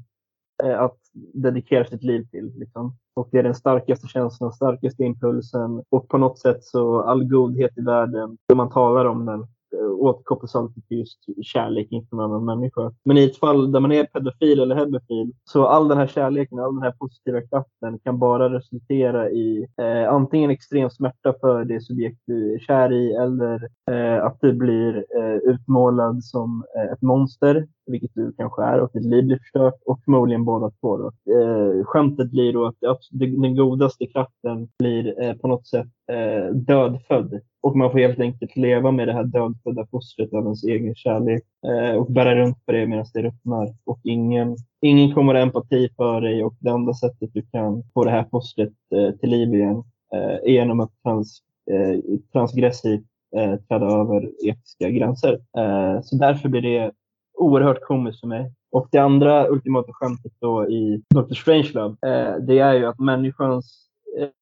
att 0.78 0.98
dedikera 1.34 1.86
sitt 1.86 2.04
liv 2.04 2.28
till. 2.32 2.54
Liksom. 2.58 2.96
Och 3.14 3.30
det 3.32 3.40
är 3.40 3.44
den 3.44 3.56
starkaste 3.56 4.08
känslan, 4.08 4.54
starkaste 4.54 5.04
impulsen 5.04 5.84
och 5.90 6.08
på 6.08 6.18
något 6.18 6.40
sätt 6.40 6.64
så 6.64 7.02
all 7.02 7.24
godhet 7.24 7.78
i 7.78 7.82
världen, 7.82 8.38
när 8.50 8.56
man 8.56 8.70
talar 8.70 9.06
om 9.06 9.26
den, 9.26 9.48
Eh, 9.74 9.92
återkopplas 9.92 10.56
alltid 10.56 10.88
till 10.88 10.98
just 10.98 11.20
kärlek 11.42 11.88
inför 11.92 12.18
en 12.18 12.24
annan 12.24 12.46
människa. 12.46 12.94
Men 13.06 13.18
i 13.18 13.24
ett 13.24 13.38
fall 13.38 13.72
där 13.72 13.80
man 13.80 13.92
är 13.92 14.04
pedofil 14.04 14.60
eller 14.60 14.76
hebefil, 14.76 15.34
så 15.44 15.66
all 15.66 15.88
den 15.88 15.98
här 15.98 16.08
kärleken, 16.08 16.60
all 16.60 16.76
den 16.76 16.84
här 16.84 16.92
positiva 16.92 17.42
kraften 17.42 18.00
kan 18.00 18.20
bara 18.20 18.54
resultera 18.54 19.30
i 19.30 19.68
eh, 19.82 20.14
antingen 20.14 20.52
extrem 20.52 20.90
smärta 20.90 21.34
för 21.42 21.66
det 21.66 21.82
subjekt 21.82 22.22
du 22.26 22.54
är 22.54 22.60
kär 22.60 22.92
i 22.92 23.14
eller 23.14 23.70
eh, 23.92 24.26
att 24.26 24.38
du 24.42 24.54
blir 24.54 25.06
eh, 25.18 25.36
utmålad 25.36 26.24
som 26.24 26.66
eh, 26.78 26.94
ett 26.94 27.02
monster, 27.02 27.68
vilket 27.90 28.12
du 28.14 28.34
kanske 28.38 28.64
är, 28.64 28.80
och 28.80 28.90
ditt 28.94 29.06
liv 29.06 29.26
blir 29.26 29.38
förstört 29.38 29.82
och 29.86 30.00
förmodligen 30.06 30.46
båda 30.46 30.72
två. 30.82 30.98
Då. 30.98 31.08
Eh, 31.08 31.86
skämtet 31.86 32.32
blir 32.32 32.54
då 32.54 32.66
att 32.66 33.00
den 33.12 33.56
godaste 33.56 34.06
kraften 34.06 34.68
blir 34.80 35.22
eh, 35.22 35.34
på 35.34 35.48
något 35.48 35.68
sätt 35.68 35.88
eh, 36.12 36.54
dödfödd 36.54 37.42
och 37.62 37.76
man 37.76 37.92
får 37.92 38.00
helt 38.00 38.20
enkelt 38.20 38.56
leva 38.56 38.92
med 38.92 39.08
det 39.08 39.14
här 39.14 39.24
dödfödda 39.24 39.88
fostret 39.92 40.34
av 40.34 40.44
ens 40.44 40.64
egen 40.64 40.96
kärlek 40.96 41.44
eh, 41.68 41.96
och 41.96 42.12
bära 42.12 42.36
runt 42.36 42.66
på 42.66 42.72
det 42.72 42.88
medan 42.88 43.06
det 43.14 43.22
ruttnar. 43.22 43.76
Och 43.86 44.00
ingen, 44.04 44.56
ingen 44.82 45.14
kommer 45.14 45.34
ha 45.34 45.42
empati 45.42 45.90
för 45.98 46.22
dig 46.22 46.44
och 46.44 46.56
det 46.60 46.70
enda 46.70 46.94
sättet 46.94 47.30
du 47.34 47.42
kan 47.42 47.84
få 47.94 48.04
det 48.04 48.12
här 48.12 48.26
fostret 48.32 48.74
eh, 48.96 49.12
till 49.12 49.30
liv 49.30 49.54
igen 49.54 49.84
eh, 50.14 50.36
är 50.44 50.50
genom 50.50 50.80
att 50.80 50.92
trans, 51.04 51.42
eh, 51.72 52.20
transgressivt 52.34 53.06
eh, 53.36 53.56
träda 53.56 53.86
över 53.86 54.30
etiska 54.46 54.90
gränser. 54.90 55.34
Eh, 55.34 56.02
så 56.02 56.16
därför 56.16 56.50
blir 56.50 56.62
det 56.62 56.92
oerhört 57.40 57.82
komiskt 57.82 58.20
för 58.20 58.28
mig. 58.28 58.54
Och 58.72 58.88
det 58.92 58.98
andra 58.98 59.48
ultimata 59.50 59.94
skämtet 59.94 60.32
då 60.40 60.70
i 60.70 61.04
Dr. 61.16 61.34
Strangelove, 61.34 61.96
eh, 62.08 62.36
det 62.36 62.60
är 62.60 62.74
ju 62.74 62.86
att 62.86 63.00
människans 63.00 63.90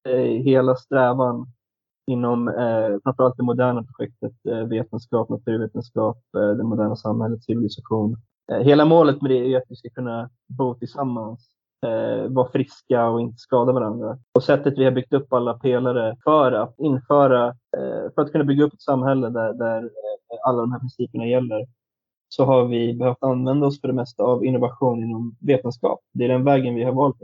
eh, 0.07 0.21
hela 0.21 0.75
strävan 0.75 1.47
inom 2.11 2.47
eh, 2.47 2.97
framförallt 3.03 3.37
det 3.37 3.43
moderna 3.43 3.83
projektet 3.83 4.33
eh, 4.49 4.67
vetenskap, 4.67 5.29
naturvetenskap, 5.29 6.17
eh, 6.37 6.49
det 6.49 6.63
moderna 6.63 6.95
samhället, 6.95 7.43
civilisation. 7.43 8.15
Eh, 8.51 8.59
hela 8.59 8.85
målet 8.85 9.21
med 9.21 9.31
det 9.31 9.53
är 9.53 9.57
att 9.57 9.63
vi 9.69 9.75
ska 9.75 9.89
kunna 9.89 10.29
bo 10.47 10.75
tillsammans, 10.75 11.47
eh, 11.85 12.31
vara 12.31 12.51
friska 12.51 13.07
och 13.07 13.21
inte 13.21 13.37
skada 13.37 13.71
varandra. 13.71 14.17
Och 14.33 14.43
sättet 14.43 14.77
vi 14.77 14.83
har 14.83 14.91
byggt 14.91 15.13
upp 15.13 15.33
alla 15.33 15.53
pelare 15.53 16.15
för 16.23 16.51
att 16.51 16.79
införa, 16.79 17.47
eh, 17.47 18.11
för 18.15 18.21
att 18.21 18.31
kunna 18.31 18.43
bygga 18.43 18.63
upp 18.63 18.73
ett 18.73 18.81
samhälle 18.81 19.29
där, 19.29 19.53
där 19.53 19.83
eh, 19.83 20.47
alla 20.47 20.61
de 20.61 20.71
här 20.71 20.79
principerna 20.79 21.25
gäller, 21.25 21.67
så 22.29 22.45
har 22.45 22.65
vi 22.65 22.93
behövt 22.93 23.23
använda 23.23 23.67
oss 23.67 23.81
för 23.81 23.87
det 23.87 23.93
mesta 23.93 24.23
av 24.23 24.45
innovation 24.45 25.03
inom 25.03 25.35
vetenskap. 25.39 25.99
Det 26.13 26.23
är 26.23 26.29
den 26.29 26.43
vägen 26.43 26.75
vi 26.75 26.83
har 26.83 26.91
valt. 26.91 27.17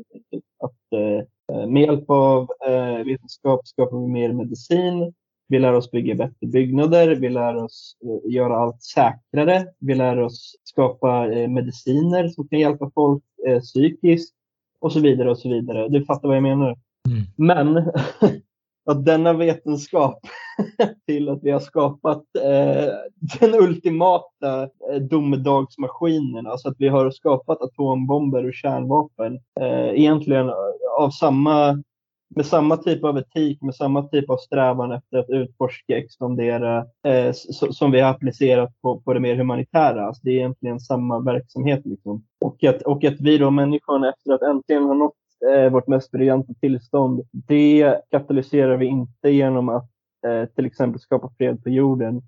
Att 0.60 1.00
eh, 1.00 1.28
Eh, 1.52 1.68
med 1.68 1.82
hjälp 1.82 2.10
av 2.10 2.48
eh, 2.68 3.06
vetenskap 3.06 3.68
skapar 3.68 3.98
vi 3.98 4.08
mer 4.08 4.34
medicin. 4.34 5.14
Vi 5.48 5.60
lär 5.60 5.74
oss 5.74 5.92
bygga 5.92 6.16
bättre 6.16 6.48
byggnader. 6.48 7.16
Vi 7.16 7.30
lär 7.30 7.56
oss 7.56 7.98
eh, 8.04 8.32
göra 8.32 8.58
allt 8.58 8.84
säkrare. 8.84 9.66
Vi 9.80 9.96
lär 9.96 10.20
oss 10.20 10.56
skapa 10.64 11.28
mediciner 11.28 12.28
som 12.28 12.48
kan 12.48 12.60
hjälpa 12.60 12.92
folk 12.96 13.24
psykiskt 13.62 14.34
och 14.80 14.92
så 14.92 15.00
vidare 15.00 15.32
och 15.32 15.38
så 15.38 15.50
vidare. 15.50 15.90
Du 15.90 16.06
fattar 16.06 16.28
vad 16.28 16.38
jag 16.38 16.44
menar. 16.44 16.78
Mm. 17.08 17.24
Men 17.36 17.76
och 18.86 19.04
denna 19.04 19.34
vetenskap 19.34 20.20
till 21.08 21.30
att 21.30 21.40
vi 21.44 21.52
har 21.52 21.60
skapat 21.60 22.24
eh, 22.44 22.94
den 23.40 23.54
ultimata 23.54 24.64
eh, 24.64 25.00
domedagsmaskinen, 25.02 26.48
alltså 26.48 26.70
att 26.70 26.76
vi 26.80 26.88
har 26.88 27.12
skapat 27.12 27.62
atombomber 27.62 28.48
och 28.48 28.54
kärnvapen, 28.54 29.40
eh, 29.60 30.00
egentligen 30.00 30.50
eh, 30.50 30.56
av 31.00 31.10
samma, 31.10 31.84
med 32.36 32.46
samma 32.46 32.78
typ 32.78 33.04
av 33.04 33.18
etik, 33.18 33.62
med 33.62 33.76
samma 33.76 34.04
typ 34.08 34.30
av 34.30 34.38
strävan 34.38 34.92
efter 34.92 35.18
att 35.18 35.30
utforska, 35.30 35.98
expandera, 35.98 36.86
eh, 37.08 37.32
som 37.72 37.92
vi 37.92 38.00
har 38.00 38.12
applicerat 38.12 38.82
på, 38.82 39.02
på 39.02 39.14
det 39.14 39.20
mer 39.20 39.36
humanitära. 39.36 40.06
Alltså 40.06 40.22
det 40.24 40.32
är 40.32 40.36
egentligen 40.36 40.80
samma 40.80 41.20
verksamhet. 41.20 41.82
Liksom. 41.86 42.24
Och, 42.42 42.64
att, 42.64 42.82
och 42.82 43.04
att 43.04 43.22
vi 43.22 43.38
då, 43.38 43.52
människan, 43.52 44.04
efter 44.04 44.34
att 44.34 44.42
äntligen 44.42 44.84
ha 44.84 44.94
nått 44.94 45.16
eh, 45.52 45.72
vårt 45.72 45.88
mest 45.88 46.12
briljanta 46.12 46.54
tillstånd, 46.54 47.22
det 47.32 48.02
katalyserar 48.12 48.78
vi 48.78 48.86
inte 48.86 49.30
genom 49.30 49.70
att 49.70 49.90
eh, 50.28 50.46
till 50.46 50.66
exempel 50.66 51.00
skapa 51.00 51.30
fred 51.38 51.64
på 51.64 51.70
jorden, 51.70 52.22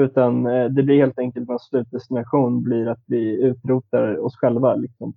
utan 0.00 0.46
eh, 0.46 0.64
det 0.64 0.82
blir 0.82 0.98
helt 0.98 1.18
enkelt 1.18 1.50
att 1.50 1.62
slutdestination 1.62 2.62
blir 2.62 2.88
att 2.88 3.04
vi 3.06 3.42
utrotar 3.42 4.18
oss 4.18 4.36
själva. 4.36 4.74
Liksom. 4.74 5.14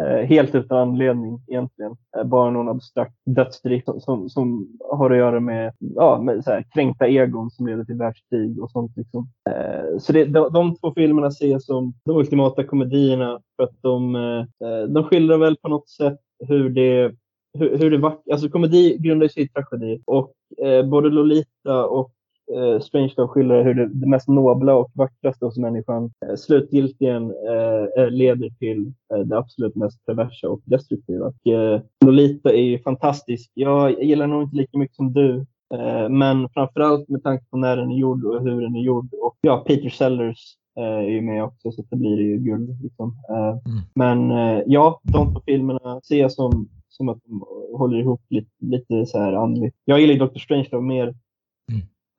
Eh, 0.00 0.26
helt 0.26 0.54
utan 0.54 0.78
anledning 0.78 1.40
egentligen. 1.46 1.96
Eh, 2.16 2.24
bara 2.24 2.50
någon 2.50 2.68
abstrakt 2.68 3.14
dödsdrift 3.26 3.86
som, 3.86 4.00
som, 4.00 4.28
som, 4.28 4.68
har 4.90 5.10
att 5.10 5.16
göra 5.16 5.40
med, 5.40 5.72
ja, 5.78 6.20
med 6.22 6.44
så 6.44 6.50
här, 6.50 6.64
kränkta 6.74 7.06
egon 7.06 7.50
som 7.50 7.66
leder 7.66 7.84
till 7.84 7.98
världskrig 7.98 8.62
och 8.62 8.70
sånt. 8.70 8.96
Liksom. 8.96 9.28
Eh, 9.50 9.98
så 9.98 10.12
det, 10.12 10.24
de, 10.24 10.52
de 10.52 10.76
två 10.76 10.92
filmerna 10.94 11.26
ses 11.26 11.66
som 11.66 11.94
de 12.04 12.16
ultimata 12.16 12.64
komedierna 12.64 13.40
för 13.56 13.64
att 13.64 13.82
de, 13.82 14.16
eh, 14.16 14.68
eh, 14.68 14.84
de 14.88 15.04
skildrar 15.04 15.38
väl 15.38 15.56
på 15.56 15.68
något 15.68 15.88
sätt 15.88 16.18
hur 16.48 16.70
det 16.70 17.14
hur, 17.58 17.78
hur 17.78 17.90
det 17.90 17.98
var, 17.98 18.18
alltså 18.32 18.48
komedi 18.48 18.96
grundar 19.00 19.28
sig 19.28 19.42
i 19.42 19.48
tragedi 19.48 20.02
och 20.04 20.32
eh, 20.62 20.86
både 20.86 21.10
Lolita 21.10 21.86
och 21.86 22.12
eh, 22.54 22.80
Strangelove 22.80 23.28
skildrar 23.28 23.64
hur 23.64 23.74
det, 23.74 23.88
det, 23.88 24.06
mest 24.06 24.28
nobla 24.28 24.74
och 24.74 24.90
vackraste 24.94 25.44
hos 25.44 25.58
människan 25.58 26.12
eh, 26.26 26.36
slutgiltigen 26.36 27.30
eh, 27.30 28.02
eh, 28.02 28.10
leder 28.10 28.50
till 28.50 28.92
eh, 29.14 29.20
det 29.20 29.38
absolut 29.38 29.74
mest 29.74 30.06
perversa 30.06 30.48
och 30.48 30.60
destruktiva. 30.64 31.26
Och, 31.26 31.52
eh, 31.52 31.80
Lolita 32.04 32.52
är 32.52 32.62
ju 32.62 32.78
fantastisk. 32.78 33.50
Jag 33.54 34.02
gillar 34.02 34.26
nog 34.26 34.42
inte 34.42 34.56
lika 34.56 34.78
mycket 34.78 34.96
som 34.96 35.12
du, 35.12 35.46
eh, 35.74 36.08
men 36.08 36.48
framförallt 36.48 37.08
med 37.08 37.22
tanke 37.22 37.44
på 37.50 37.56
när 37.56 37.76
den 37.76 37.90
är 37.90 37.96
gjord 37.96 38.24
och 38.24 38.42
hur 38.42 38.60
den 38.60 38.76
är 38.76 38.82
gjord. 38.82 39.08
Och 39.22 39.36
ja, 39.40 39.64
Peter 39.66 39.90
Sellers 39.90 40.56
är 40.76 41.02
ju 41.02 41.20
med 41.20 41.44
också, 41.44 41.72
så 41.72 41.82
det 41.90 41.96
blir 41.96 42.20
ju 42.20 42.38
guld. 42.38 42.82
Liksom. 42.82 43.14
Mm. 43.28 43.82
Men 43.94 44.30
ja, 44.66 45.00
de 45.02 45.34
två 45.34 45.40
filmerna 45.46 46.00
ser 46.00 46.16
jag 46.16 46.32
som 46.32 46.68
som 46.88 47.08
att 47.08 47.18
de 47.24 47.44
håller 47.76 47.98
ihop 47.98 48.20
lite, 48.28 48.50
lite 48.60 49.06
så 49.06 49.18
här 49.18 49.32
andligt. 49.32 49.76
Jag 49.84 50.00
gillar 50.00 50.26
Dr. 50.26 50.38
Strangelove 50.38 50.86
mer 50.86 51.14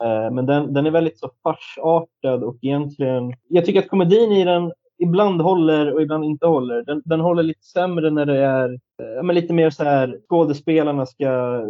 Eh, 0.03 0.31
men 0.31 0.45
den, 0.45 0.73
den 0.73 0.85
är 0.85 0.91
väldigt 0.91 1.19
så 1.19 1.31
farsartad 1.43 2.43
och 2.43 2.57
egentligen... 2.61 3.33
Jag 3.47 3.65
tycker 3.65 3.79
att 3.79 3.89
komedin 3.89 4.31
i 4.31 4.43
den 4.43 4.71
ibland 4.97 5.41
håller 5.41 5.93
och 5.93 6.01
ibland 6.01 6.25
inte 6.25 6.47
håller. 6.47 6.83
Den, 6.83 7.01
den 7.05 7.19
håller 7.19 7.43
lite 7.43 7.63
sämre 7.63 8.09
när 8.09 8.25
det 8.25 8.37
är 8.37 8.69
eh, 8.73 9.23
men 9.23 9.35
lite 9.35 9.53
mer 9.53 9.69
så 9.69 9.83
här 9.83 10.19
skådespelarna 10.29 11.05
ska 11.05 11.61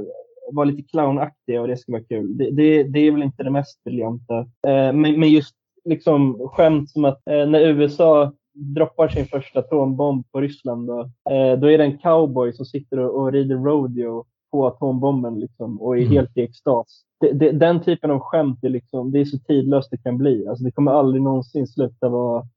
vara 0.52 0.66
lite 0.66 0.90
clownaktiga 0.90 1.62
och 1.62 1.68
det 1.68 1.78
ska 1.78 1.92
vara 1.92 2.04
kul. 2.04 2.38
Det, 2.38 2.52
det, 2.52 2.84
det 2.84 3.00
är 3.00 3.12
väl 3.12 3.24
inte 3.24 3.44
det 3.44 3.52
mest 3.52 3.84
briljanta. 3.84 4.40
Eh, 4.40 4.94
men, 4.94 5.20
men 5.20 5.30
just 5.30 5.56
liksom 5.86 6.50
skämt 6.50 6.90
som 6.90 7.06
att 7.06 7.22
när 7.26 7.60
USA 7.60 8.34
droppar 8.54 9.08
sin 9.08 9.26
första 9.26 9.60
atombomb 9.60 10.32
på 10.32 10.42
Ryssland 10.42 10.88
då, 10.88 11.10
då 11.58 11.72
är 11.72 11.78
det 11.78 11.84
en 11.84 11.98
cowboy 11.98 12.54
som 12.54 12.66
sitter 12.66 13.00
och, 13.00 13.22
och 13.22 13.32
rider 13.32 13.56
rodeo 13.56 14.26
på 14.52 14.68
atombomben 14.68 15.40
liksom, 15.40 15.82
och 15.82 15.98
är 15.98 16.02
mm. 16.02 16.14
helt 16.14 16.38
i 16.38 16.42
extas 16.42 17.06
det, 17.20 17.32
det, 17.32 17.52
den 17.52 17.84
typen 17.84 18.12
av 18.12 18.20
skämt 18.20 18.64
är, 18.64 18.70
liksom, 18.70 19.12
det 19.12 19.20
är 19.20 19.26
så 19.26 19.40
tidlöst 19.40 19.92
det 19.92 19.98
kan 19.98 20.18
bli. 20.18 20.48
Alltså, 20.48 20.64
det 20.64 20.72
kommer 20.72 20.92
aldrig 20.92 21.24
någonsin 21.24 21.68
sluta 21.68 22.10
vara 22.10 22.48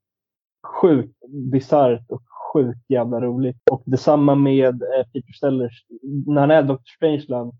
sjukt 0.81 1.15
bisarrt 1.51 2.11
och 2.11 2.21
sjukt 2.53 2.89
jävla 2.89 3.21
roligt. 3.21 3.69
Och 3.71 3.83
detsamma 3.85 4.35
med 4.35 4.83
eh, 4.83 5.05
Peter 5.13 5.33
Sellers 5.33 5.85
när 6.27 6.41
han 6.41 6.51
är 6.51 6.63
Dr. 6.63 6.81
Strangeland. 6.95 7.53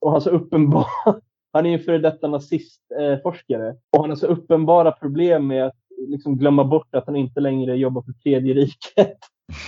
Och 0.00 0.12
han 0.12 0.20
så 0.20 0.30
uppenbar, 0.30 0.86
han 1.56 1.66
är 1.66 1.70
ju 1.70 1.78
före 1.78 1.98
detta 1.98 2.28
nazistforskare. 2.28 3.68
Eh, 3.68 3.74
och 3.92 4.00
han 4.00 4.10
har 4.10 4.16
så 4.16 4.26
uppenbara 4.26 4.92
problem 4.92 5.46
med 5.46 5.66
att 5.66 5.76
liksom 6.08 6.38
glömma 6.38 6.64
bort 6.64 6.94
att 6.94 7.06
han 7.06 7.16
inte 7.16 7.40
längre 7.40 7.76
jobbar 7.76 8.02
för 8.02 8.12
tredje 8.12 8.54
riket. 8.54 9.18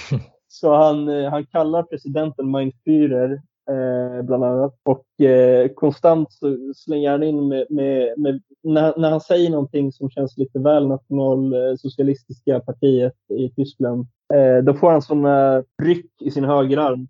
Så 0.49 0.75
han, 0.75 1.09
eh, 1.09 1.31
han 1.31 1.47
kallar 1.47 1.83
presidenten 1.83 2.51
Mein 2.51 2.73
Führer 2.85 3.41
eh, 3.71 4.23
bland 4.23 4.45
annat. 4.45 4.75
Och 4.83 5.27
eh, 5.27 5.69
konstant 5.69 6.33
så 6.33 6.73
slänger 6.77 7.11
han 7.11 7.23
in 7.23 7.49
med, 7.49 7.67
med, 7.71 8.19
med 8.19 8.43
när, 8.63 8.99
när, 8.99 9.11
han 9.11 9.21
säger 9.21 9.51
någonting 9.51 9.93
som 9.93 10.11
känns 10.11 10.37
lite 10.37 10.59
väl 10.59 10.89
nationalsocialistiska 10.89 12.61
partiet 12.61 13.15
i 13.29 13.51
Tyskland. 13.51 14.07
Eh, 14.35 14.65
då 14.65 14.75
får 14.75 14.91
han 14.91 15.03
sådana 15.03 15.65
ryck 15.83 16.23
i 16.23 16.31
sin 16.31 16.45
högerarm 16.45 17.09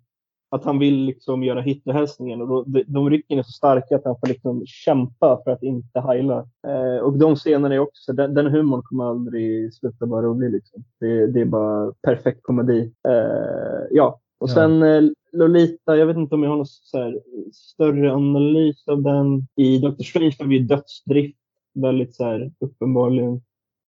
att 0.51 0.65
han 0.65 0.79
vill 0.79 1.05
liksom 1.05 1.43
göra 1.43 1.61
Hitlerhälsningen 1.61 2.41
och 2.41 2.47
då, 2.47 2.63
de, 2.67 2.83
de 2.87 3.09
rycken 3.09 3.39
är 3.39 3.43
så 3.43 3.51
starka 3.51 3.95
att 3.95 4.05
han 4.05 4.19
får 4.19 4.27
liksom 4.27 4.63
kämpa 4.65 5.41
för 5.43 5.51
att 5.51 5.63
inte 5.63 5.99
heila. 5.99 6.47
Eh, 6.67 7.03
och 7.03 7.17
de 7.17 7.35
scenerna 7.35 7.75
är 7.75 7.79
också, 7.79 8.13
den, 8.13 8.33
den 8.33 8.47
humorn 8.47 8.81
kommer 8.83 9.03
aldrig 9.03 9.73
sluta 9.73 10.05
vara 10.05 10.25
rolig. 10.25 10.51
Liksom. 10.51 10.83
Det, 10.99 11.27
det 11.27 11.41
är 11.41 11.45
bara 11.45 11.93
perfekt 12.01 12.43
komedi. 12.43 12.91
Eh, 13.07 13.87
ja, 13.91 14.19
och 14.39 14.49
sen 14.49 14.83
eh, 14.83 15.01
Lolita, 15.31 15.97
jag 15.97 16.05
vet 16.05 16.17
inte 16.17 16.35
om 16.35 16.43
jag 16.43 16.49
har 16.49 16.57
någon 16.57 16.65
så 16.65 17.13
större 17.53 18.13
analys 18.13 18.87
av 18.87 19.01
den. 19.01 19.47
I 19.55 19.77
Dr. 19.77 20.03
Strange 20.03 20.35
har 20.39 20.45
vi 20.45 20.59
dödsdrift, 20.59 21.37
väldigt 21.73 22.15
så 22.15 22.23
här, 22.23 22.51
uppenbarligen 22.59 23.41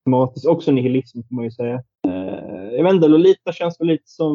tematiskt. 0.04 0.46
Också 0.46 0.72
nihilism 0.72 1.18
får 1.28 1.34
man 1.34 1.44
ju 1.44 1.50
säga. 1.50 1.74
Eh, 2.08 2.55
jag 2.76 2.84
vet 2.84 2.94
inte, 2.94 3.08
Lolita 3.08 3.52
känns 3.52 3.80
väl 3.80 3.88
lite 3.88 4.04
som, 4.06 4.34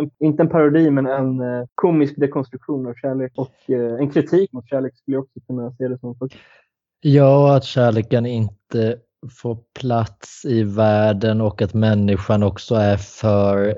en, 0.00 0.26
inte 0.26 0.42
en 0.42 0.48
parodi, 0.48 0.90
men 0.90 1.06
en 1.06 1.40
eh, 1.40 1.66
komisk 1.74 2.14
dekonstruktion 2.16 2.86
av 2.86 2.94
kärlek. 2.94 3.32
Och 3.36 3.70
eh, 3.70 3.94
en 3.94 4.10
kritik 4.10 4.52
mot 4.52 4.68
kärlek 4.68 4.96
skulle 4.96 5.16
jag 5.16 5.24
också 5.24 5.40
kunna 5.46 5.72
se 5.72 5.88
det 5.88 5.98
som. 5.98 6.16
Ja, 7.00 7.56
att 7.56 7.64
kärleken 7.64 8.26
inte 8.26 8.98
får 9.40 9.58
plats 9.80 10.44
i 10.44 10.62
världen 10.62 11.40
och 11.40 11.62
att 11.62 11.74
människan 11.74 12.42
också 12.42 12.74
är 12.74 12.96
för 12.96 13.76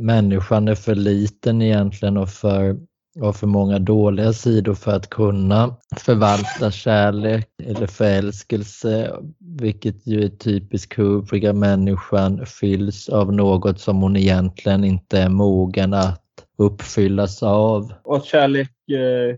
människan 0.00 0.68
är 0.68 0.74
för 0.74 0.94
liten 0.94 1.62
egentligen 1.62 2.16
och 2.16 2.28
för, 2.28 2.76
har 3.18 3.32
för 3.32 3.46
många 3.46 3.78
dåliga 3.78 4.32
sidor 4.32 4.74
för 4.74 4.92
att 4.92 5.10
kunna 5.10 5.76
förvalta 5.96 6.70
kärlek 6.70 7.48
eller 7.62 7.86
förälskelse, 7.86 9.16
vilket 9.38 10.06
ju 10.06 10.24
är 10.24 10.28
typiskt 10.28 10.92
Kubrick, 10.92 11.54
människan 11.54 12.46
fylls 12.46 13.08
av 13.08 13.32
något 13.32 13.80
som 13.80 14.02
hon 14.02 14.16
egentligen 14.16 14.84
inte 14.84 15.18
är 15.18 15.28
mogen 15.28 15.94
att 15.94 16.24
uppfyllas 16.58 17.42
av. 17.42 17.92
Och 18.04 18.16
att 18.16 18.24
kärlek 18.24 18.70
eh, 18.92 19.36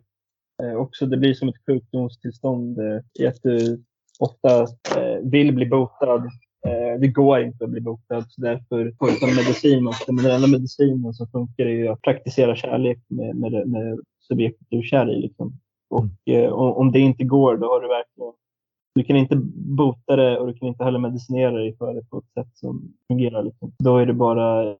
eh 0.66 0.76
också, 0.76 1.06
det 1.06 1.16
blir 1.16 1.34
som 1.34 1.48
ett 1.48 1.66
sjukdomstillstånd. 1.66 2.78
Eh, 2.78 3.28
att 3.28 3.42
du 3.42 3.82
ofta 4.18 4.60
eh, 4.96 5.18
vill 5.22 5.54
bli 5.54 5.66
botad 5.66 6.30
det 7.00 7.08
går 7.08 7.40
inte 7.40 7.64
att 7.64 7.70
bli 7.70 7.80
botad, 7.80 8.24
så 8.28 8.40
därför 8.40 8.92
jag 8.98 9.36
medicin. 9.36 9.86
Och 9.86 9.94
den 10.06 10.30
enda 10.30 10.48
medicinen 10.48 11.14
som 11.14 11.26
funkar 11.26 11.66
är 11.66 11.70
ju 11.70 11.88
att 11.88 12.02
praktisera 12.02 12.56
kärlek 12.56 12.98
med, 13.08 13.36
med, 13.36 13.68
med 13.68 14.00
subjektet 14.20 14.66
du 14.70 14.78
är 14.78 14.82
kär 14.82 15.10
i. 15.10 15.20
Liksom. 15.20 15.52
Och 15.90 16.04
mm. 16.26 16.44
eh, 16.44 16.52
om 16.52 16.92
det 16.92 17.00
inte 17.00 17.24
går, 17.24 17.56
då 17.56 17.66
har 17.66 17.80
du 17.80 17.88
verkligen 17.88 18.32
du 18.94 19.04
kan 19.04 19.16
inte 19.16 19.36
bota 19.54 20.16
det 20.16 20.38
och 20.38 20.46
du 20.46 20.54
kan 20.54 20.68
inte 20.68 20.84
heller 20.84 20.98
medicinera 20.98 21.50
dig 21.50 21.76
för 21.76 21.94
det 21.94 22.10
på 22.10 22.18
ett 22.18 22.32
sätt 22.34 22.56
som 22.56 22.94
fungerar. 23.08 23.42
Liksom. 23.42 23.72
Då 23.78 23.96
är 23.96 24.06
det 24.06 24.14
bara 24.14 24.72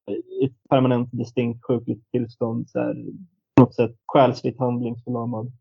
ett 0.44 0.68
permanent 0.70 1.08
distinkt 1.12 1.64
sjukligt 1.64 2.10
tillstånd. 2.10 2.70
Så 2.70 2.78
här, 2.78 3.06
på 3.54 3.62
något 3.62 3.74
sätt 3.74 3.96
själsligt 4.06 4.58
handlingsförlamad. 4.58 5.52